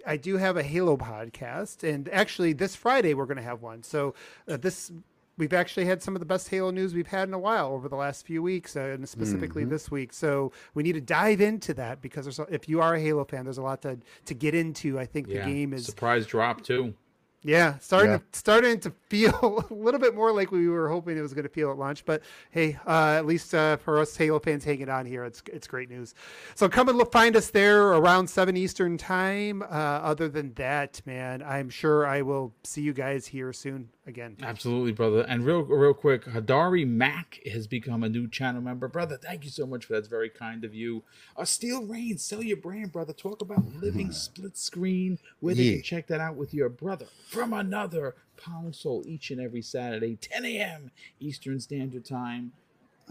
I 0.10 0.18
do 0.18 0.38
have 0.38 0.58
a 0.58 0.64
Halo 0.64 0.98
podcast, 0.98 1.88
and 1.88 2.10
actually 2.10 2.54
this 2.54 2.76
Friday 2.76 3.14
we're 3.14 3.28
going 3.28 3.38
to 3.38 3.44
have 3.44 3.62
one. 3.62 3.84
So 3.84 4.16
uh, 4.48 4.58
this 4.58 4.92
we've 5.38 5.54
actually 5.54 5.86
had 5.86 6.02
some 6.02 6.16
of 6.16 6.20
the 6.20 6.26
best 6.26 6.50
Halo 6.50 6.72
news 6.72 6.96
we've 6.96 7.08
had 7.08 7.28
in 7.28 7.34
a 7.36 7.40
while 7.40 7.68
over 7.68 7.88
the 7.88 7.96
last 7.96 8.26
few 8.26 8.42
weeks, 8.42 8.76
uh, 8.76 8.82
and 8.82 9.08
specifically 9.08 9.66
this 9.66 9.92
week. 9.92 10.12
So 10.12 10.52
we 10.74 10.82
need 10.82 10.94
to 10.94 11.02
dive 11.02 11.42
into 11.42 11.76
that 11.76 12.02
because 12.02 12.26
there's 12.26 12.40
a, 12.40 12.48
if 12.50 12.68
you 12.68 12.82
are 12.82 12.96
a 12.96 13.00
Halo 13.00 13.24
fan, 13.24 13.44
there's 13.46 13.60
a 13.60 13.62
lot 13.62 13.84
to 13.84 14.00
to 14.26 14.34
get 14.34 14.56
into. 14.56 14.98
I 14.98 15.06
think 15.06 15.28
the 15.28 15.36
game 15.46 15.74
is 15.74 15.86
surprise 15.86 16.26
drop 16.26 16.64
too. 16.64 16.96
Yeah, 17.42 17.78
starting 17.80 18.12
Yeah. 18.12 18.18
To, 18.18 18.24
starting 18.34 18.80
to 18.82 18.92
feel 19.08 19.66
a 19.70 19.74
little 19.74 20.00
bit 20.00 20.14
more 20.14 20.32
like 20.32 20.52
we 20.52 20.68
were 20.68 20.90
hoping 20.90 21.18
it 21.18 21.22
was 21.22 21.34
going 21.34 21.44
to 21.44 21.50
feel 21.50 21.72
at 21.72 21.78
launch. 21.78 22.04
But 22.06 22.22
hey, 22.52 22.78
uh, 22.86 23.16
at 23.18 23.26
least 23.26 23.54
uh, 23.56 23.78
for 23.78 24.00
us 24.00 24.16
Halo 24.18 24.40
fans 24.40 24.66
hanging 24.66 24.90
on 24.90 25.06
here, 25.06 25.24
it's 25.24 25.42
it's 25.52 25.68
great 25.68 25.90
news. 25.90 26.14
So 26.56 26.68
come 26.68 26.90
and 26.90 26.98
look, 26.98 27.12
find 27.12 27.36
us 27.36 27.50
there 27.50 27.90
around 27.90 28.30
seven 28.30 28.58
Eastern 28.58 28.98
time. 28.98 29.62
Uh, 29.62 29.66
other 29.66 30.28
than 30.28 30.54
that, 30.56 31.02
man, 31.06 31.42
I'm 31.42 31.70
sure 31.70 32.06
I 32.06 32.22
will 32.22 32.54
see 32.64 32.82
you 32.82 32.94
guys 32.94 33.28
here 33.28 33.54
soon 33.54 33.90
again. 34.10 34.36
Absolutely, 34.42 34.92
brother. 34.92 35.22
And 35.22 35.46
real, 35.46 35.62
real 35.62 35.94
quick, 35.94 36.26
Hadari 36.26 36.86
Mac 36.86 37.40
has 37.50 37.68
become 37.68 38.04
a 38.04 38.10
new 38.10 38.28
channel 38.28 38.62
member, 38.62 38.90
brother. 38.90 39.18
Thank 39.18 39.46
you 39.46 39.50
so 39.50 39.66
much 39.66 39.86
for 39.86 39.94
that. 39.94 40.00
It's 40.00 40.08
very 40.10 40.30
kind 40.30 40.66
of 40.66 40.76
you. 40.76 41.04
Uh, 41.38 41.46
Steel 41.46 41.86
Rain, 41.86 42.18
sell 42.18 42.44
your 42.44 42.58
brand, 42.58 42.92
brother. 42.92 43.14
Talk 43.14 43.42
about 43.42 43.64
living 43.82 44.12
split 44.12 44.58
screen, 44.58 45.18
where 45.40 45.56
they 45.56 45.64
Yeah. 45.64 45.74
can 45.76 45.84
check 45.84 46.08
that 46.08 46.20
out 46.20 46.36
with 46.36 46.54
your 46.54 46.68
brother 46.70 47.08
from 47.30 47.54
another 47.54 48.16
console 48.36 49.04
each 49.06 49.32
and 49.32 49.40
every 49.40 49.62
Saturday, 49.62 50.18
10 50.18 50.44
a.m. 50.46 50.92
Eastern 51.20 51.60
Standard 51.60 52.04
Time. 52.04 52.52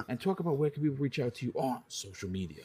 And 0.08 0.20
talk 0.20 0.38
about 0.40 0.56
where 0.58 0.70
can 0.70 0.82
people 0.82 0.98
reach 0.98 1.18
out 1.18 1.34
to 1.36 1.46
you 1.46 1.52
on 1.54 1.82
social 1.88 2.28
media. 2.30 2.62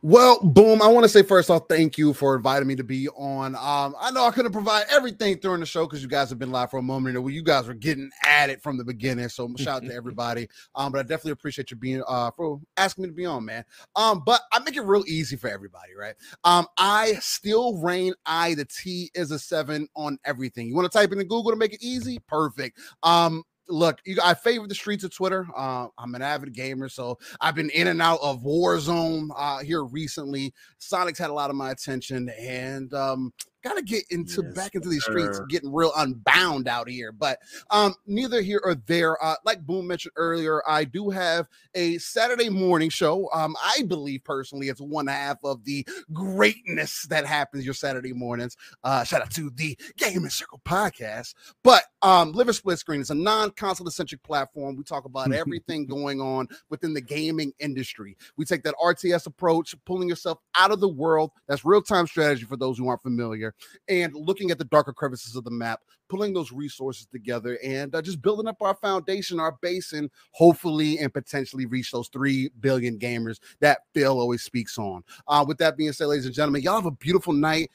Well, 0.00 0.40
boom. 0.42 0.80
I 0.82 0.88
want 0.88 1.04
to 1.04 1.08
say 1.08 1.22
first 1.22 1.50
off, 1.50 1.64
thank 1.68 1.98
you 1.98 2.12
for 2.12 2.34
inviting 2.34 2.66
me 2.66 2.76
to 2.76 2.84
be 2.84 3.08
on. 3.10 3.54
Um, 3.54 3.94
I 4.00 4.10
know 4.12 4.24
I 4.24 4.30
couldn't 4.30 4.52
provide 4.52 4.86
everything 4.90 5.36
during 5.36 5.60
the 5.60 5.66
show 5.66 5.86
because 5.86 6.02
you 6.02 6.08
guys 6.08 6.30
have 6.30 6.38
been 6.38 6.50
live 6.50 6.70
for 6.70 6.78
a 6.78 6.82
moment 6.82 7.16
and 7.16 7.30
you 7.30 7.42
guys 7.42 7.66
were 7.66 7.74
getting 7.74 8.10
at 8.24 8.50
it 8.50 8.62
from 8.62 8.76
the 8.76 8.84
beginning. 8.84 9.28
So 9.28 9.52
shout 9.58 9.82
out 9.82 9.88
to 9.88 9.94
everybody. 9.94 10.48
Um, 10.74 10.92
but 10.92 10.98
I 10.98 11.02
definitely 11.02 11.32
appreciate 11.32 11.70
you 11.70 11.76
being 11.76 12.02
uh 12.08 12.30
for 12.36 12.60
asking 12.76 13.02
me 13.02 13.08
to 13.08 13.14
be 13.14 13.26
on, 13.26 13.44
man. 13.44 13.64
Um, 13.96 14.22
but 14.24 14.40
I 14.52 14.58
make 14.60 14.76
it 14.76 14.82
real 14.82 15.04
easy 15.06 15.36
for 15.36 15.48
everybody, 15.48 15.94
right? 15.98 16.14
Um, 16.44 16.66
I 16.78 17.14
still 17.20 17.78
reign 17.78 18.14
I 18.26 18.54
the 18.54 18.64
T 18.64 19.10
is 19.14 19.30
a 19.30 19.38
seven 19.38 19.88
on 19.94 20.18
everything. 20.24 20.68
You 20.68 20.74
want 20.74 20.90
to 20.90 20.98
type 20.98 21.12
into 21.12 21.24
Google 21.24 21.50
to 21.50 21.56
make 21.56 21.74
it 21.74 21.82
easy? 21.82 22.18
Perfect. 22.28 22.78
Um, 23.02 23.44
look, 23.72 24.00
you, 24.04 24.18
I 24.22 24.34
favor 24.34 24.66
the 24.66 24.74
streets 24.74 25.02
of 25.04 25.14
Twitter. 25.14 25.46
Uh, 25.56 25.88
I'm 25.98 26.14
an 26.14 26.22
avid 26.22 26.52
gamer, 26.52 26.88
so 26.88 27.18
I've 27.40 27.54
been 27.54 27.70
in 27.70 27.88
and 27.88 28.00
out 28.02 28.20
of 28.22 28.42
Warzone 28.42 29.28
uh, 29.36 29.58
here 29.60 29.84
recently. 29.84 30.52
Sonic's 30.78 31.18
had 31.18 31.30
a 31.30 31.34
lot 31.34 31.50
of 31.50 31.56
my 31.56 31.70
attention, 31.70 32.30
and 32.38 32.92
um, 32.94 33.32
gotta 33.62 33.82
get 33.82 34.04
into 34.10 34.42
Yes, 34.42 34.54
back 34.54 34.74
into 34.74 34.88
these 34.88 35.02
streets, 35.04 35.38
sir. 35.38 35.46
getting 35.46 35.72
real 35.72 35.92
unbound 35.96 36.68
out 36.68 36.88
here. 36.88 37.12
But 37.12 37.38
um, 37.70 37.94
neither 38.06 38.40
here 38.42 38.60
or 38.64 38.74
there. 38.74 39.22
Uh, 39.22 39.36
like 39.44 39.64
Boom 39.66 39.86
mentioned 39.86 40.12
earlier, 40.16 40.62
I 40.68 40.84
do 40.84 41.10
have 41.10 41.48
a 41.74 41.98
Saturday 41.98 42.48
morning 42.48 42.90
show. 42.90 43.28
Um, 43.32 43.56
I 43.62 43.82
believe 43.86 44.24
personally 44.24 44.68
it's 44.68 44.80
one 44.80 45.06
half 45.06 45.38
of 45.44 45.64
the 45.64 45.86
greatness 46.12 47.06
that 47.08 47.26
happens 47.26 47.64
your 47.64 47.74
Saturday 47.74 48.12
mornings. 48.12 48.56
Uh, 48.84 49.04
shout 49.04 49.22
out 49.22 49.30
to 49.32 49.50
the 49.50 49.78
Gaming 49.96 50.30
Circle 50.30 50.60
podcast. 50.64 51.34
But 51.62 51.84
um, 52.02 52.32
Living 52.32 52.54
Split 52.54 52.78
Screen 52.78 53.00
is 53.00 53.10
a 53.10 53.14
non-console 53.14 53.88
centric 53.90 54.22
platform. 54.22 54.76
We 54.76 54.84
talk 54.84 55.04
about 55.04 55.32
everything 55.32 55.86
going 55.86 56.20
on 56.20 56.48
within 56.70 56.94
the 56.94 57.00
gaming 57.00 57.52
industry. 57.58 58.16
We 58.36 58.44
take 58.44 58.62
that 58.64 58.74
RTS 58.82 59.26
approach, 59.26 59.74
pulling 59.84 60.08
yourself 60.08 60.38
out 60.54 60.70
of 60.70 60.80
the 60.80 60.88
world. 60.88 61.30
That's 61.46 61.64
real-time 61.64 62.06
strategy 62.06 62.44
for 62.44 62.56
those 62.56 62.78
who 62.78 62.88
aren't 62.88 63.02
familiar, 63.02 63.51
and 63.88 64.14
looking 64.14 64.50
at 64.50 64.58
the 64.58 64.64
darker 64.64 64.92
crevices 64.92 65.36
of 65.36 65.44
the 65.44 65.50
map, 65.50 65.80
pulling 66.08 66.32
those 66.32 66.52
resources 66.52 67.06
together, 67.06 67.58
and 67.64 67.94
uh, 67.94 68.02
just 68.02 68.22
building 68.22 68.48
up 68.48 68.60
our 68.60 68.74
foundation, 68.74 69.40
our 69.40 69.56
base, 69.62 69.92
and 69.92 70.10
hopefully 70.32 70.98
and 70.98 71.12
potentially 71.12 71.66
reach 71.66 71.90
those 71.90 72.08
three 72.08 72.50
billion 72.60 72.98
gamers 72.98 73.38
that 73.60 73.80
Phil 73.94 74.18
always 74.18 74.42
speaks 74.42 74.78
on. 74.78 75.02
Uh, 75.28 75.44
with 75.46 75.58
that 75.58 75.76
being 75.76 75.92
said, 75.92 76.06
ladies 76.06 76.26
and 76.26 76.34
gentlemen, 76.34 76.62
y'all 76.62 76.76
have 76.76 76.86
a 76.86 76.90
beautiful 76.90 77.32
night. 77.32 77.70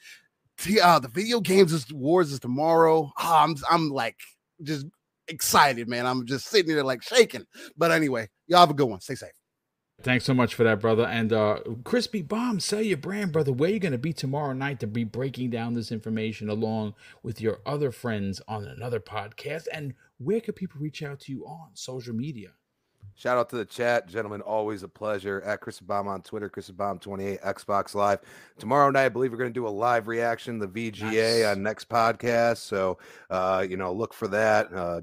Uh, 0.82 0.98
the 0.98 1.08
video 1.08 1.40
games 1.40 1.72
is 1.72 1.92
wars 1.92 2.32
is 2.32 2.40
tomorrow. 2.40 3.12
Ah, 3.16 3.44
I'm 3.44 3.54
I'm 3.70 3.90
like 3.90 4.16
just 4.62 4.86
excited, 5.28 5.88
man. 5.88 6.06
I'm 6.06 6.26
just 6.26 6.46
sitting 6.46 6.74
there 6.74 6.82
like 6.82 7.02
shaking. 7.02 7.46
But 7.76 7.92
anyway, 7.92 8.28
y'all 8.48 8.60
have 8.60 8.70
a 8.70 8.74
good 8.74 8.88
one. 8.88 9.00
Stay 9.00 9.14
safe. 9.14 9.37
Thanks 10.00 10.24
so 10.24 10.32
much 10.32 10.54
for 10.54 10.62
that, 10.62 10.80
brother. 10.80 11.04
And 11.04 11.32
uh 11.32 11.58
Crispy 11.84 12.22
Bomb, 12.22 12.60
sell 12.60 12.80
your 12.82 12.96
brand, 12.98 13.32
brother. 13.32 13.52
Where 13.52 13.68
are 13.68 13.72
you 13.72 13.80
gonna 13.80 13.98
be 13.98 14.12
tomorrow 14.12 14.52
night 14.52 14.78
to 14.80 14.86
be 14.86 15.02
breaking 15.04 15.50
down 15.50 15.74
this 15.74 15.90
information 15.90 16.48
along 16.48 16.94
with 17.22 17.40
your 17.40 17.60
other 17.66 17.90
friends 17.90 18.40
on 18.46 18.64
another 18.64 19.00
podcast? 19.00 19.64
And 19.72 19.94
where 20.18 20.40
can 20.40 20.54
people 20.54 20.80
reach 20.80 21.02
out 21.02 21.20
to 21.20 21.32
you 21.32 21.44
on 21.46 21.70
social 21.74 22.14
media? 22.14 22.50
Shout 23.16 23.36
out 23.36 23.48
to 23.48 23.56
the 23.56 23.64
chat, 23.64 24.06
gentlemen. 24.06 24.40
Always 24.42 24.84
a 24.84 24.88
pleasure. 24.88 25.42
At 25.44 25.60
Chris 25.60 25.80
Bomb 25.80 26.06
on 26.06 26.22
Twitter, 26.22 26.48
Chris 26.48 26.70
Bomb 26.70 27.00
28 27.00 27.40
Xbox 27.40 27.92
Live. 27.96 28.20
Tomorrow 28.60 28.90
night, 28.92 29.06
I 29.06 29.08
believe 29.08 29.32
we're 29.32 29.38
going 29.38 29.50
to 29.50 29.54
do 29.60 29.66
a 29.66 29.68
live 29.68 30.06
reaction, 30.06 30.60
the 30.60 30.68
VGA 30.68 31.40
Nice. 31.42 31.46
on 31.46 31.64
next 31.64 31.88
podcast. 31.88 32.58
So, 32.58 32.98
uh, 33.28 33.66
you 33.68 33.76
know, 33.76 33.92
look 33.92 34.14
for 34.14 34.28
that. 34.28 34.72
Uh, 34.72 35.00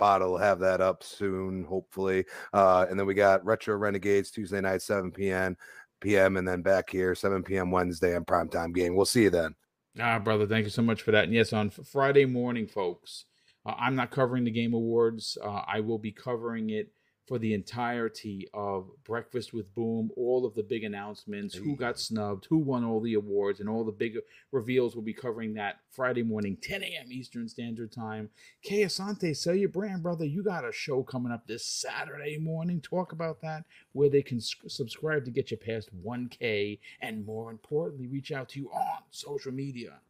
Bot 0.00 0.22
will 0.22 0.38
have 0.38 0.58
that 0.60 0.80
up 0.80 1.04
soon, 1.04 1.62
hopefully. 1.62 2.24
Uh, 2.52 2.86
and 2.88 2.98
then 2.98 3.06
we 3.06 3.14
got 3.14 3.44
Retro 3.44 3.76
Renegades 3.76 4.30
Tuesday 4.30 4.60
night, 4.60 4.82
7 4.82 5.12
p.m. 5.12 5.56
p.m. 6.00 6.38
and 6.38 6.48
then 6.48 6.62
back 6.62 6.88
here 6.90 7.14
7 7.14 7.42
p.m. 7.42 7.70
Wednesday 7.70 8.16
on 8.16 8.24
primetime 8.24 8.74
game. 8.74 8.96
We'll 8.96 9.04
see 9.04 9.24
you 9.24 9.30
then. 9.30 9.54
Ah, 10.00 10.18
brother, 10.18 10.46
thank 10.46 10.64
you 10.64 10.70
so 10.70 10.82
much 10.82 11.02
for 11.02 11.10
that. 11.10 11.24
And 11.24 11.34
yes, 11.34 11.52
on 11.52 11.68
Friday 11.68 12.24
morning, 12.24 12.66
folks, 12.66 13.26
uh, 13.66 13.74
I'm 13.78 13.94
not 13.94 14.10
covering 14.10 14.44
the 14.44 14.50
Game 14.50 14.72
Awards. 14.72 15.36
Uh, 15.42 15.62
I 15.66 15.80
will 15.80 15.98
be 15.98 16.12
covering 16.12 16.70
it 16.70 16.90
for 17.30 17.38
the 17.38 17.54
entirety 17.54 18.48
of 18.52 18.90
Breakfast 19.04 19.54
with 19.54 19.72
Boom, 19.72 20.10
all 20.16 20.44
of 20.44 20.56
the 20.56 20.64
big 20.64 20.82
announcements, 20.82 21.54
who 21.54 21.76
got 21.76 21.96
snubbed, 21.96 22.48
who 22.50 22.58
won 22.58 22.82
all 22.82 23.00
the 23.00 23.14
awards, 23.14 23.60
and 23.60 23.68
all 23.68 23.84
the 23.84 23.92
big 23.92 24.18
reveals. 24.50 24.96
We'll 24.96 25.04
be 25.04 25.14
covering 25.14 25.54
that 25.54 25.78
Friday 25.92 26.24
morning, 26.24 26.58
10 26.60 26.82
a.m. 26.82 27.06
Eastern 27.12 27.48
Standard 27.48 27.92
Time. 27.92 28.30
Kay 28.64 28.82
Asante, 28.82 29.36
sell 29.36 29.54
your 29.54 29.68
brand, 29.68 30.02
brother. 30.02 30.24
You 30.24 30.42
got 30.42 30.68
a 30.68 30.72
show 30.72 31.04
coming 31.04 31.30
up 31.30 31.46
this 31.46 31.64
Saturday 31.64 32.36
morning. 32.36 32.80
Talk 32.80 33.12
about 33.12 33.40
that, 33.42 33.62
where 33.92 34.10
they 34.10 34.22
can 34.22 34.40
subscribe 34.40 35.24
to 35.24 35.30
get 35.30 35.52
you 35.52 35.56
past 35.56 35.90
1K, 36.04 36.80
and 37.00 37.24
more 37.24 37.52
importantly, 37.52 38.08
reach 38.08 38.32
out 38.32 38.48
to 38.48 38.58
you 38.58 38.70
on 38.70 39.04
social 39.12 39.52
media. 39.52 40.00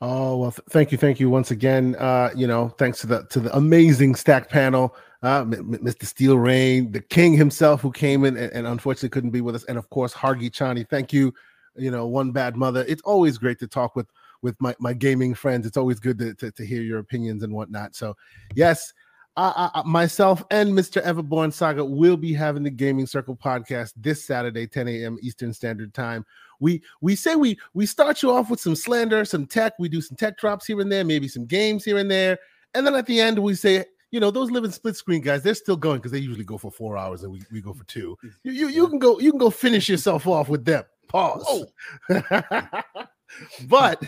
Oh 0.00 0.38
well, 0.38 0.52
th- 0.52 0.64
thank 0.70 0.92
you, 0.92 0.96
thank 0.96 1.20
you 1.20 1.28
once 1.28 1.50
again. 1.50 1.94
Uh, 1.96 2.30
you 2.34 2.46
know, 2.46 2.68
thanks 2.78 3.00
to 3.00 3.06
the 3.06 3.24
to 3.24 3.40
the 3.40 3.54
amazing 3.54 4.14
stack 4.14 4.48
panel. 4.48 4.94
Uh, 5.22 5.44
Mr. 5.44 6.04
Steel 6.04 6.38
Rain, 6.38 6.92
the 6.92 7.00
King 7.00 7.34
himself, 7.34 7.80
who 7.80 7.90
came 7.90 8.24
in 8.24 8.36
and, 8.36 8.52
and 8.52 8.66
unfortunately 8.66 9.08
couldn't 9.08 9.30
be 9.30 9.40
with 9.40 9.54
us, 9.54 9.64
and 9.64 9.76
of 9.76 9.90
course 9.90 10.14
Hargi 10.14 10.50
Chani. 10.50 10.88
Thank 10.88 11.12
you. 11.12 11.34
You 11.76 11.90
know, 11.90 12.06
one 12.06 12.32
bad 12.32 12.56
mother. 12.56 12.84
It's 12.88 13.02
always 13.02 13.38
great 13.38 13.58
to 13.60 13.68
talk 13.68 13.96
with 13.96 14.08
with 14.42 14.60
my, 14.60 14.74
my 14.78 14.92
gaming 14.92 15.34
friends. 15.34 15.66
It's 15.66 15.76
always 15.76 15.98
good 15.98 16.18
to, 16.18 16.34
to, 16.34 16.50
to 16.52 16.66
hear 16.66 16.82
your 16.82 17.00
opinions 17.00 17.42
and 17.42 17.52
whatnot. 17.52 17.96
So, 17.96 18.16
yes, 18.54 18.92
I, 19.36 19.70
I, 19.74 19.82
myself 19.84 20.44
and 20.50 20.70
Mr. 20.70 21.02
Everborn 21.02 21.52
Saga 21.52 21.84
will 21.84 22.16
be 22.16 22.32
having 22.32 22.64
the 22.64 22.70
Gaming 22.70 23.06
Circle 23.06 23.36
podcast 23.36 23.92
this 23.96 24.24
Saturday, 24.24 24.66
10 24.66 24.88
a.m. 24.88 25.16
Eastern 25.22 25.52
Standard 25.52 25.94
Time. 25.94 26.26
We 26.60 26.82
we 27.00 27.14
say 27.14 27.36
we 27.36 27.58
we 27.74 27.86
start 27.86 28.22
you 28.22 28.32
off 28.32 28.50
with 28.50 28.60
some 28.60 28.74
slander, 28.74 29.24
some 29.24 29.46
tech. 29.46 29.74
We 29.78 29.88
do 29.88 30.00
some 30.00 30.16
tech 30.16 30.38
drops 30.38 30.66
here 30.66 30.80
and 30.80 30.90
there, 30.90 31.04
maybe 31.04 31.28
some 31.28 31.46
games 31.46 31.84
here 31.84 31.98
and 31.98 32.10
there, 32.10 32.38
and 32.74 32.84
then 32.84 32.96
at 32.96 33.06
the 33.06 33.20
end 33.20 33.38
we 33.38 33.54
say, 33.54 33.84
you 34.10 34.20
know, 34.20 34.30
those 34.30 34.50
living 34.50 34.70
split 34.70 34.96
screen 34.96 35.20
guys, 35.20 35.42
they're 35.42 35.54
still 35.54 35.76
going 35.76 35.98
because 35.98 36.12
they 36.12 36.18
usually 36.18 36.44
go 36.44 36.58
for 36.58 36.70
four 36.70 36.96
hours 36.96 37.22
and 37.22 37.32
we, 37.32 37.42
we 37.52 37.60
go 37.60 37.72
for 37.72 37.84
two. 37.84 38.16
You, 38.42 38.52
you 38.52 38.68
you 38.68 38.88
can 38.88 38.98
go 38.98 39.18
you 39.18 39.30
can 39.30 39.38
go 39.38 39.50
finish 39.50 39.88
yourself 39.88 40.26
off 40.26 40.48
with 40.48 40.64
them. 40.64 40.84
Pause. 41.08 41.66
but 43.68 44.02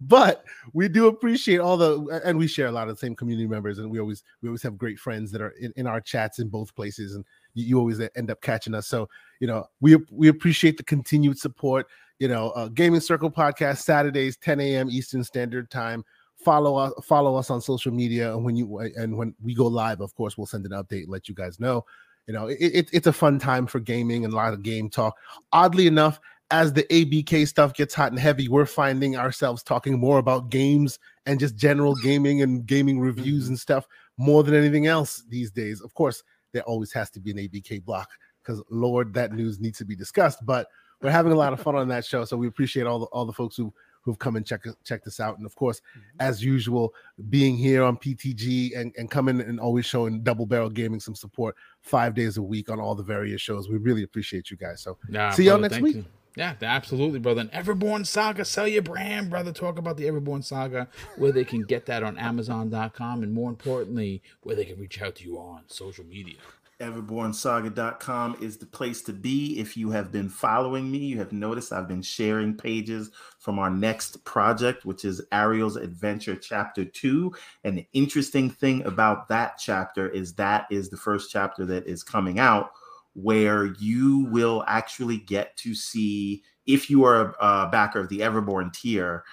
but 0.00 0.44
we 0.72 0.88
do 0.88 1.06
appreciate 1.06 1.60
all 1.60 1.76
the 1.76 2.20
and 2.24 2.38
we 2.38 2.46
share 2.46 2.66
a 2.66 2.72
lot 2.72 2.88
of 2.88 2.96
the 2.96 3.00
same 3.00 3.14
community 3.14 3.46
members 3.46 3.78
and 3.78 3.90
we 3.90 4.00
always 4.00 4.22
we 4.42 4.48
always 4.48 4.62
have 4.62 4.76
great 4.76 4.98
friends 4.98 5.30
that 5.30 5.40
are 5.40 5.50
in, 5.50 5.72
in 5.76 5.86
our 5.86 6.00
chats 6.00 6.38
in 6.40 6.48
both 6.48 6.74
places 6.74 7.14
and 7.14 7.24
you, 7.54 7.64
you 7.64 7.78
always 7.78 8.00
end 8.16 8.30
up 8.30 8.40
catching 8.40 8.74
us 8.74 8.88
so 8.88 9.08
you 9.38 9.46
know 9.46 9.64
we 9.80 9.96
we 10.10 10.28
appreciate 10.28 10.76
the 10.76 10.82
continued 10.82 11.38
support 11.38 11.86
you 12.18 12.26
know 12.26 12.50
uh, 12.50 12.68
gaming 12.68 13.00
circle 13.00 13.30
podcast 13.30 13.78
saturdays 13.78 14.36
10 14.38 14.60
a.m 14.60 14.90
eastern 14.90 15.22
standard 15.22 15.70
time 15.70 16.04
follow 16.44 16.76
us 16.76 16.92
follow 17.04 17.36
us 17.36 17.50
on 17.50 17.60
social 17.60 17.92
media 17.92 18.32
and 18.32 18.44
when 18.44 18.56
you 18.56 18.78
and 18.78 19.16
when 19.16 19.34
we 19.42 19.54
go 19.54 19.66
live 19.66 20.00
of 20.00 20.14
course 20.14 20.38
we'll 20.38 20.46
send 20.46 20.64
an 20.64 20.72
update 20.72 21.04
let 21.08 21.28
you 21.28 21.34
guys 21.34 21.60
know. 21.60 21.84
You 22.26 22.34
know 22.34 22.46
it, 22.46 22.58
it, 22.60 22.90
it's 22.92 23.06
a 23.06 23.12
fun 23.12 23.38
time 23.38 23.66
for 23.66 23.80
gaming 23.80 24.24
and 24.24 24.32
a 24.32 24.36
lot 24.36 24.52
of 24.52 24.62
game 24.62 24.88
talk. 24.88 25.16
Oddly 25.52 25.86
enough 25.86 26.20
as 26.52 26.72
the 26.72 26.84
abk 26.84 27.46
stuff 27.46 27.74
gets 27.74 27.94
hot 27.94 28.10
and 28.10 28.18
heavy 28.18 28.48
we're 28.48 28.66
finding 28.66 29.16
ourselves 29.16 29.62
talking 29.62 29.98
more 29.98 30.18
about 30.18 30.50
games 30.50 30.98
and 31.26 31.38
just 31.38 31.56
general 31.56 31.94
gaming 31.96 32.42
and 32.42 32.66
gaming 32.66 33.00
reviews 33.00 33.44
mm-hmm. 33.44 33.52
and 33.52 33.58
stuff 33.58 33.86
more 34.16 34.42
than 34.42 34.54
anything 34.54 34.86
else 34.86 35.24
these 35.28 35.50
days. 35.50 35.80
Of 35.80 35.94
course 35.94 36.22
there 36.52 36.62
always 36.62 36.92
has 36.92 37.10
to 37.10 37.20
be 37.20 37.30
an 37.30 37.38
abk 37.38 37.84
block 37.84 38.10
because 38.42 38.62
lord 38.70 39.14
that 39.14 39.32
news 39.32 39.60
needs 39.60 39.78
to 39.78 39.84
be 39.84 39.96
discussed 39.96 40.44
but 40.44 40.66
we're 41.02 41.10
having 41.10 41.32
a 41.32 41.36
lot 41.36 41.52
of 41.52 41.60
fun 41.60 41.76
on 41.76 41.88
that 41.88 42.04
show 42.04 42.24
so 42.24 42.36
we 42.36 42.46
appreciate 42.46 42.86
all 42.86 42.98
the 42.98 43.06
all 43.06 43.24
the 43.24 43.32
folks 43.32 43.56
who 43.56 43.72
who've 44.02 44.18
come 44.18 44.36
and 44.36 44.46
check 44.46 44.64
check 44.84 45.04
this 45.04 45.20
out 45.20 45.36
and 45.36 45.46
of 45.46 45.54
course 45.54 45.80
mm-hmm. 45.80 46.00
as 46.20 46.42
usual 46.42 46.94
being 47.28 47.56
here 47.56 47.82
on 47.82 47.96
ptg 47.96 48.78
and, 48.78 48.94
and 48.96 49.10
coming 49.10 49.40
and 49.40 49.60
always 49.60 49.86
showing 49.86 50.22
double 50.22 50.46
barrel 50.46 50.70
gaming 50.70 51.00
some 51.00 51.14
support 51.14 51.54
five 51.82 52.14
days 52.14 52.36
a 52.36 52.42
week 52.42 52.70
on 52.70 52.80
all 52.80 52.94
the 52.94 53.02
various 53.02 53.40
shows 53.40 53.68
we 53.68 53.76
really 53.76 54.02
appreciate 54.02 54.50
you 54.50 54.56
guys 54.56 54.80
so 54.82 54.96
Nah, 55.08 55.30
see 55.30 55.44
y'all 55.44 55.58
next 55.58 55.80
week 55.80 55.96
you. 55.96 56.04
Yeah, 56.36 56.54
absolutely, 56.62 57.18
brother. 57.18 57.40
And 57.40 57.50
Everborn 57.52 58.06
Saga, 58.06 58.44
sell 58.44 58.68
your 58.68 58.82
brand, 58.82 59.30
brother. 59.30 59.52
Talk 59.52 59.78
about 59.78 59.96
the 59.96 60.04
Everborn 60.04 60.44
Saga, 60.44 60.88
where 61.16 61.32
they 61.32 61.44
can 61.44 61.62
get 61.62 61.86
that 61.86 62.02
on 62.02 62.16
Amazon.com, 62.18 63.22
and 63.22 63.32
more 63.32 63.50
importantly, 63.50 64.22
where 64.42 64.54
they 64.54 64.64
can 64.64 64.78
reach 64.78 65.02
out 65.02 65.16
to 65.16 65.24
you 65.24 65.38
on 65.38 65.62
social 65.66 66.04
media. 66.04 66.36
everbornsaga.com 66.80 68.36
is 68.40 68.56
the 68.56 68.66
place 68.66 69.02
to 69.02 69.12
be. 69.12 69.58
If 69.58 69.76
you 69.76 69.90
have 69.90 70.10
been 70.10 70.28
following 70.28 70.90
me 70.90 70.98
you 70.98 71.18
have 71.18 71.32
noticed 71.32 71.72
i've 71.72 71.88
been 71.88 72.02
sharing 72.02 72.56
pages 72.56 73.10
from 73.38 73.58
our 73.58 73.70
next 73.70 74.24
project 74.24 74.84
which 74.84 75.04
is 75.04 75.22
ariel's 75.32 75.76
adventure 75.76 76.36
chapter 76.36 76.84
2 76.84 77.32
and 77.64 77.78
the 77.78 77.86
interesting 77.92 78.50
thing 78.50 78.82
about 78.84 79.28
that 79.28 79.58
chapter 79.58 80.08
is 80.08 80.34
that 80.34 80.66
is 80.70 80.88
the 80.88 80.96
first 80.96 81.30
chapter 81.30 81.64
that 81.66 81.86
is 81.86 82.02
coming 82.02 82.38
out 82.38 82.70
where 83.14 83.66
you 83.78 84.26
will 84.30 84.64
actually 84.66 85.18
get 85.18 85.56
to 85.56 85.74
see 85.74 86.42
if 86.66 86.88
you 86.88 87.04
are 87.04 87.34
a, 87.40 87.46
a 87.64 87.68
backer 87.70 88.00
of 88.00 88.08
the 88.08 88.20
everborn 88.20 88.72
tier 88.72 89.24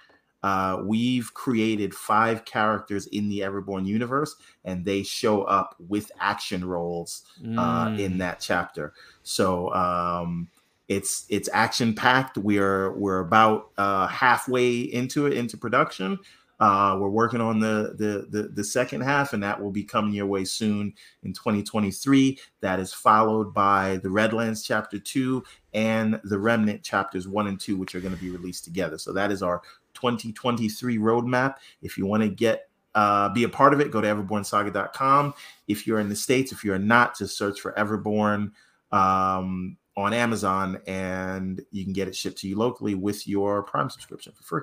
uh, 0.44 0.82
we've 0.84 1.34
created 1.34 1.94
five 1.96 2.46
characters 2.46 3.08
in 3.08 3.28
the 3.30 3.40
everborn 3.40 3.86
universe 3.86 4.36
and 4.66 4.86
they 4.86 5.04
show 5.04 5.44
up 5.44 5.76
with 5.88 6.12
action 6.20 6.64
roles 6.64 7.24
uh, 7.58 7.88
Mm. 7.88 8.00
in 8.00 8.18
that 8.20 8.40
chapter. 8.40 8.94
So 9.24 9.74
um, 9.74 10.50
it's 10.88 11.26
it's 11.30 11.50
action 11.54 11.94
packed. 11.94 12.38
We're 12.38 12.92
we're 12.94 13.20
about 13.20 13.72
uh, 13.78 14.08
halfway 14.08 14.80
into 14.82 15.26
it 15.26 15.34
into 15.34 15.58
production. 15.58 16.20
Uh, 16.60 16.98
we're 17.00 17.10
working 17.10 17.40
on 17.42 17.60
the, 17.60 17.94
the 18.00 18.26
the 18.32 18.48
the 18.48 18.64
second 18.64 19.02
half, 19.02 19.34
and 19.34 19.44
that 19.44 19.62
will 19.62 19.70
be 19.70 19.84
coming 19.84 20.14
your 20.14 20.26
way 20.26 20.44
soon 20.44 20.92
in 21.22 21.32
2023. 21.34 22.40
That 22.62 22.80
is 22.80 22.92
followed 22.94 23.54
by 23.54 23.98
the 23.98 24.10
Redlands 24.10 24.64
chapter 24.64 24.98
two 24.98 25.44
and 25.74 26.20
the 26.24 26.40
Remnant 26.40 26.82
chapters 26.82 27.28
one 27.28 27.46
and 27.48 27.60
two, 27.60 27.78
which 27.78 27.94
are 27.94 28.00
going 28.00 28.16
to 28.16 28.20
be 28.22 28.32
released 28.32 28.64
together. 28.64 28.98
So 28.98 29.14
that 29.14 29.32
is 29.32 29.44
our 29.44 29.62
2023 29.98 30.98
roadmap. 30.98 31.56
If 31.82 31.98
you 31.98 32.06
want 32.06 32.24
to 32.24 32.30
get 32.30 32.70
uh, 32.96 33.30
be 33.30 33.44
a 33.44 33.50
part 33.50 33.74
of 33.74 33.80
it, 33.80 33.92
go 33.92 34.02
to 34.02 34.08
everbornsaga.com. 34.08 35.34
If 35.68 35.86
you're 35.86 36.00
in 36.00 36.10
the 36.10 36.16
States, 36.16 36.52
if 36.52 36.64
you're 36.64 36.80
not, 36.80 37.18
just 37.18 37.38
search 37.38 37.60
for 37.60 37.72
Everborn 37.74 38.52
um, 38.92 39.78
on 39.96 40.14
Amazon 40.14 40.82
and 40.88 41.62
you 41.72 41.84
can 41.84 41.94
get 41.94 42.08
it 42.08 42.16
shipped 42.16 42.40
to 42.40 42.48
you 42.48 42.58
locally 42.58 42.96
with 42.96 43.28
your 43.28 43.62
Prime 43.62 43.92
subscription 43.92 44.34
for 44.34 44.44
free. 44.44 44.62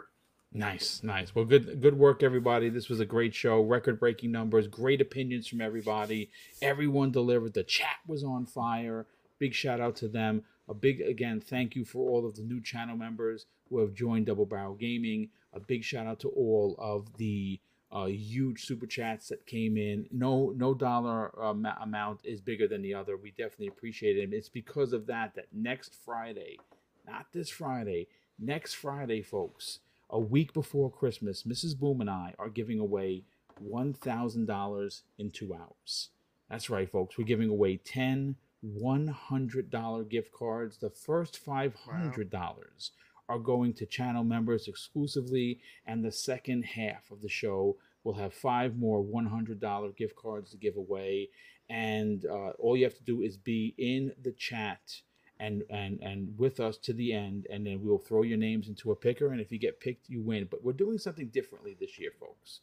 Nice, 0.52 1.00
nice. 1.02 1.34
Well, 1.34 1.44
good, 1.44 1.80
good 1.80 1.98
work, 1.98 2.22
everybody. 2.22 2.68
This 2.68 2.88
was 2.88 3.00
a 3.00 3.04
great 3.04 3.34
show. 3.34 3.60
Record-breaking 3.60 4.30
numbers, 4.30 4.68
great 4.68 5.00
opinions 5.00 5.48
from 5.48 5.60
everybody. 5.60 6.30
Everyone 6.62 7.10
delivered. 7.10 7.54
The 7.54 7.64
chat 7.64 7.98
was 8.06 8.22
on 8.22 8.46
fire. 8.46 9.06
Big 9.38 9.52
shout 9.52 9.80
out 9.80 9.96
to 9.96 10.08
them. 10.08 10.42
A 10.68 10.74
big 10.74 11.00
again, 11.00 11.40
thank 11.40 11.76
you 11.76 11.84
for 11.84 12.08
all 12.08 12.26
of 12.26 12.36
the 12.36 12.42
new 12.42 12.60
channel 12.60 12.96
members 12.96 13.46
who 13.68 13.80
have 13.80 13.94
joined 13.94 14.26
Double 14.26 14.46
Barrel 14.46 14.74
Gaming. 14.74 15.30
A 15.52 15.60
big 15.60 15.84
shout 15.84 16.06
out 16.06 16.20
to 16.20 16.28
all 16.30 16.74
of 16.78 17.16
the 17.16 17.60
uh, 17.92 18.06
huge 18.06 18.64
super 18.64 18.86
chats 18.86 19.28
that 19.28 19.46
came 19.46 19.76
in. 19.76 20.06
No, 20.10 20.52
no 20.56 20.74
dollar 20.74 21.40
um, 21.40 21.66
amount 21.80 22.20
is 22.24 22.40
bigger 22.40 22.66
than 22.66 22.82
the 22.82 22.94
other. 22.94 23.16
We 23.16 23.30
definitely 23.30 23.68
appreciate 23.68 24.16
it. 24.16 24.32
It's 24.32 24.48
because 24.48 24.92
of 24.92 25.06
that 25.06 25.34
that 25.36 25.46
next 25.52 25.94
Friday, 25.94 26.58
not 27.06 27.26
this 27.32 27.50
Friday, 27.50 28.08
next 28.38 28.74
Friday, 28.74 29.22
folks, 29.22 29.78
a 30.10 30.18
week 30.18 30.52
before 30.52 30.90
Christmas, 30.90 31.44
Mrs. 31.44 31.78
Boom 31.78 32.00
and 32.00 32.10
I 32.10 32.34
are 32.38 32.48
giving 32.48 32.80
away 32.80 33.24
$1,000 33.62 35.02
in 35.18 35.30
two 35.30 35.54
hours. 35.54 36.08
That's 36.50 36.68
right, 36.68 36.90
folks. 36.90 37.16
We're 37.16 37.24
giving 37.24 37.48
away 37.48 37.76
10 37.76 38.36
$100 38.64 40.08
gift 40.08 40.32
cards. 40.32 40.78
The 40.78 40.90
first 40.90 41.44
$500 41.44 42.90
are 43.28 43.38
going 43.38 43.72
to 43.74 43.86
channel 43.86 44.24
members 44.24 44.68
exclusively, 44.68 45.60
and 45.86 46.04
the 46.04 46.12
second 46.12 46.64
half 46.64 47.10
of 47.10 47.22
the 47.22 47.28
show 47.28 47.76
will 48.04 48.14
have 48.14 48.34
five 48.34 48.76
more 48.76 49.02
$100 49.02 49.96
gift 49.96 50.16
cards 50.16 50.50
to 50.50 50.56
give 50.56 50.76
away. 50.76 51.30
And 51.70 52.26
uh, 52.26 52.50
all 52.58 52.76
you 52.76 52.84
have 52.84 52.96
to 52.96 53.04
do 53.04 53.22
is 53.22 53.36
be 53.36 53.74
in 53.78 54.12
the 54.22 54.32
chat 54.32 55.00
and 55.40 55.64
and 55.68 56.00
and 56.00 56.38
with 56.38 56.60
us 56.60 56.76
to 56.78 56.92
the 56.92 57.12
end 57.12 57.46
and 57.50 57.66
then 57.66 57.80
we'll 57.82 57.98
throw 57.98 58.22
your 58.22 58.38
names 58.38 58.68
into 58.68 58.92
a 58.92 58.96
picker 58.96 59.32
and 59.32 59.40
if 59.40 59.50
you 59.50 59.58
get 59.58 59.80
picked 59.80 60.08
you 60.08 60.22
win 60.22 60.46
but 60.48 60.62
we're 60.62 60.72
doing 60.72 60.98
something 60.98 61.26
differently 61.28 61.76
this 61.78 61.98
year 61.98 62.12
folks 62.20 62.60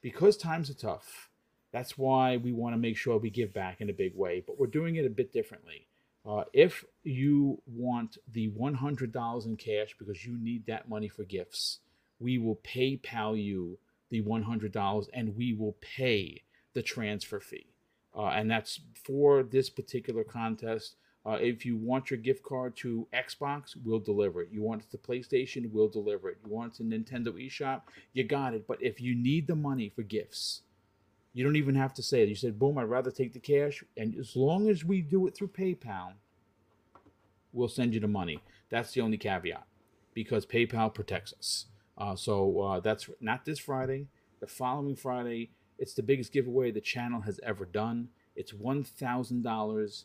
because 0.00 0.36
times 0.36 0.70
are 0.70 0.74
tough 0.74 1.28
that's 1.76 1.98
why 1.98 2.38
we 2.38 2.52
want 2.52 2.72
to 2.72 2.78
make 2.78 2.96
sure 2.96 3.18
we 3.18 3.28
give 3.28 3.52
back 3.52 3.82
in 3.82 3.90
a 3.90 3.92
big 3.92 4.16
way 4.16 4.42
but 4.46 4.58
we're 4.58 4.66
doing 4.66 4.96
it 4.96 5.04
a 5.04 5.10
bit 5.10 5.30
differently 5.30 5.86
uh, 6.26 6.42
if 6.54 6.86
you 7.04 7.60
want 7.66 8.16
the 8.32 8.48
$100 8.48 9.46
in 9.46 9.56
cash 9.56 9.94
because 9.98 10.24
you 10.24 10.38
need 10.38 10.64
that 10.64 10.88
money 10.88 11.06
for 11.06 11.24
gifts 11.24 11.80
we 12.18 12.38
will 12.38 12.56
paypal 12.56 13.36
you 13.42 13.78
the 14.08 14.22
$100 14.22 15.08
and 15.12 15.36
we 15.36 15.52
will 15.52 15.76
pay 15.82 16.42
the 16.72 16.82
transfer 16.82 17.40
fee 17.40 17.66
uh, 18.16 18.28
and 18.28 18.50
that's 18.50 18.80
for 19.04 19.42
this 19.42 19.68
particular 19.68 20.24
contest 20.24 20.96
uh, 21.26 21.38
if 21.40 21.66
you 21.66 21.76
want 21.76 22.08
your 22.08 22.18
gift 22.18 22.44
card 22.44 22.76
to 22.76 23.08
Xbox, 23.12 23.76
we'll 23.84 23.98
deliver 23.98 24.42
it. 24.42 24.48
You 24.52 24.62
want 24.62 24.82
it 24.82 24.90
to 24.92 24.96
PlayStation, 24.96 25.72
we'll 25.72 25.88
deliver 25.88 26.30
it. 26.30 26.38
You 26.44 26.52
want 26.52 26.74
it 26.74 26.76
to 26.76 26.84
Nintendo 26.84 27.32
eShop, 27.32 27.82
you 28.12 28.22
got 28.22 28.54
it. 28.54 28.68
But 28.68 28.80
if 28.80 29.00
you 29.00 29.16
need 29.16 29.48
the 29.48 29.56
money 29.56 29.88
for 29.88 30.02
gifts, 30.04 30.62
you 31.36 31.44
don't 31.44 31.56
even 31.56 31.74
have 31.74 31.92
to 31.92 32.02
say 32.02 32.22
it. 32.22 32.30
You 32.30 32.34
said, 32.34 32.58
boom, 32.58 32.78
I'd 32.78 32.84
rather 32.84 33.10
take 33.10 33.34
the 33.34 33.38
cash. 33.38 33.84
And 33.98 34.16
as 34.18 34.36
long 34.36 34.70
as 34.70 34.86
we 34.86 35.02
do 35.02 35.26
it 35.26 35.36
through 35.36 35.48
PayPal, 35.48 36.14
we'll 37.52 37.68
send 37.68 37.92
you 37.92 38.00
the 38.00 38.08
money. 38.08 38.40
That's 38.70 38.94
the 38.94 39.02
only 39.02 39.18
caveat 39.18 39.66
because 40.14 40.46
PayPal 40.46 40.94
protects 40.94 41.34
us. 41.38 41.66
Uh, 41.98 42.16
so 42.16 42.60
uh, 42.62 42.80
that's 42.80 43.10
not 43.20 43.44
this 43.44 43.58
Friday. 43.58 44.06
The 44.40 44.46
following 44.46 44.96
Friday, 44.96 45.50
it's 45.78 45.92
the 45.92 46.02
biggest 46.02 46.32
giveaway 46.32 46.70
the 46.70 46.80
channel 46.80 47.20
has 47.20 47.38
ever 47.42 47.66
done. 47.66 48.08
It's 48.34 48.52
$1,000 48.52 50.04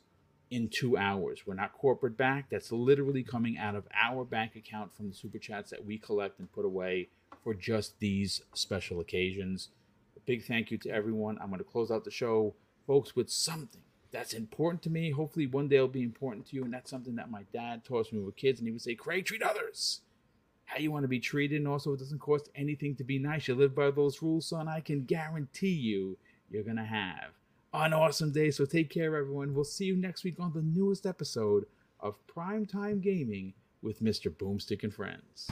in 0.50 0.68
two 0.68 0.98
hours. 0.98 1.44
We're 1.48 1.54
not 1.54 1.72
corporate 1.72 2.18
back. 2.18 2.50
That's 2.50 2.74
literally 2.74 3.24
coming 3.24 3.58
out 3.58 3.76
of 3.76 3.88
our 3.96 4.26
bank 4.26 4.58
account 4.58 4.94
from 4.94 5.08
the 5.08 5.16
super 5.16 5.40
chats 5.40 5.70
that 5.72 5.86
we 5.86 5.98
collect 5.98 6.40
and 6.40 6.52
put 6.52 6.66
away 6.66 7.08
for 7.42 7.54
just 7.54 8.00
these 8.00 8.42
special 8.54 9.00
occasions. 9.00 9.70
Big 10.32 10.46
thank 10.46 10.72
you 10.72 10.78
to 10.78 10.90
everyone. 10.90 11.38
I'm 11.42 11.50
going 11.50 11.58
to 11.58 11.66
close 11.66 11.92
out 11.92 12.06
the 12.06 12.10
show 12.10 12.56
folks, 12.88 13.18
with 13.18 13.30
something 13.30 13.82
that's 14.12 14.32
important 14.32 14.82
to 14.84 14.90
me. 14.90 15.12
Hopefully, 15.12 15.46
one 15.46 15.68
day 15.68 15.76
it'll 15.76 15.90
be 15.90 16.04
important 16.04 16.46
to 16.48 16.56
you. 16.56 16.64
And 16.64 16.74
that's 16.74 16.90
something 16.90 17.16
that 17.16 17.30
my 17.30 17.44
dad 17.52 17.84
taught 17.84 18.06
us 18.06 18.12
when 18.14 18.22
we 18.22 18.26
were 18.26 18.32
kids. 18.32 18.62
And 18.62 18.66
he 18.66 18.72
would 18.72 18.82
say, 18.82 18.96
Craig, 18.96 19.26
treat 19.26 19.44
others 19.44 20.00
how 20.64 20.80
you 20.80 20.90
want 20.90 21.04
to 21.04 21.10
be 21.10 21.20
treated. 21.20 21.58
And 21.58 21.68
also, 21.68 21.92
it 21.92 22.00
doesn't 22.00 22.20
cost 22.20 22.48
anything 22.56 22.96
to 22.96 23.04
be 23.04 23.20
nice. 23.20 23.50
You 23.50 23.56
live 23.56 23.76
by 23.76 23.92
those 23.92 24.22
rules, 24.22 24.48
son. 24.48 24.70
I 24.70 24.80
can 24.80 25.04
guarantee 25.04 25.68
you, 25.68 26.18
you're 26.50 26.64
going 26.64 26.78
to 26.78 26.86
have 26.86 27.32
an 27.74 27.92
awesome 27.92 28.32
day. 28.32 28.52
So 28.52 28.64
take 28.64 28.90
care, 28.90 29.14
everyone. 29.18 29.54
We'll 29.54 29.66
see 29.66 29.84
you 29.84 29.98
next 29.98 30.24
week 30.24 30.40
on 30.40 30.54
the 30.54 30.62
newest 30.62 31.06
episode 31.06 31.66
of 32.00 32.16
Primetime 32.34 33.02
Gaming 33.02 33.54
with 33.82 34.02
Mr. 34.02 34.32
Boomstick 34.34 34.84
and 34.84 34.94
Friends. 34.94 35.50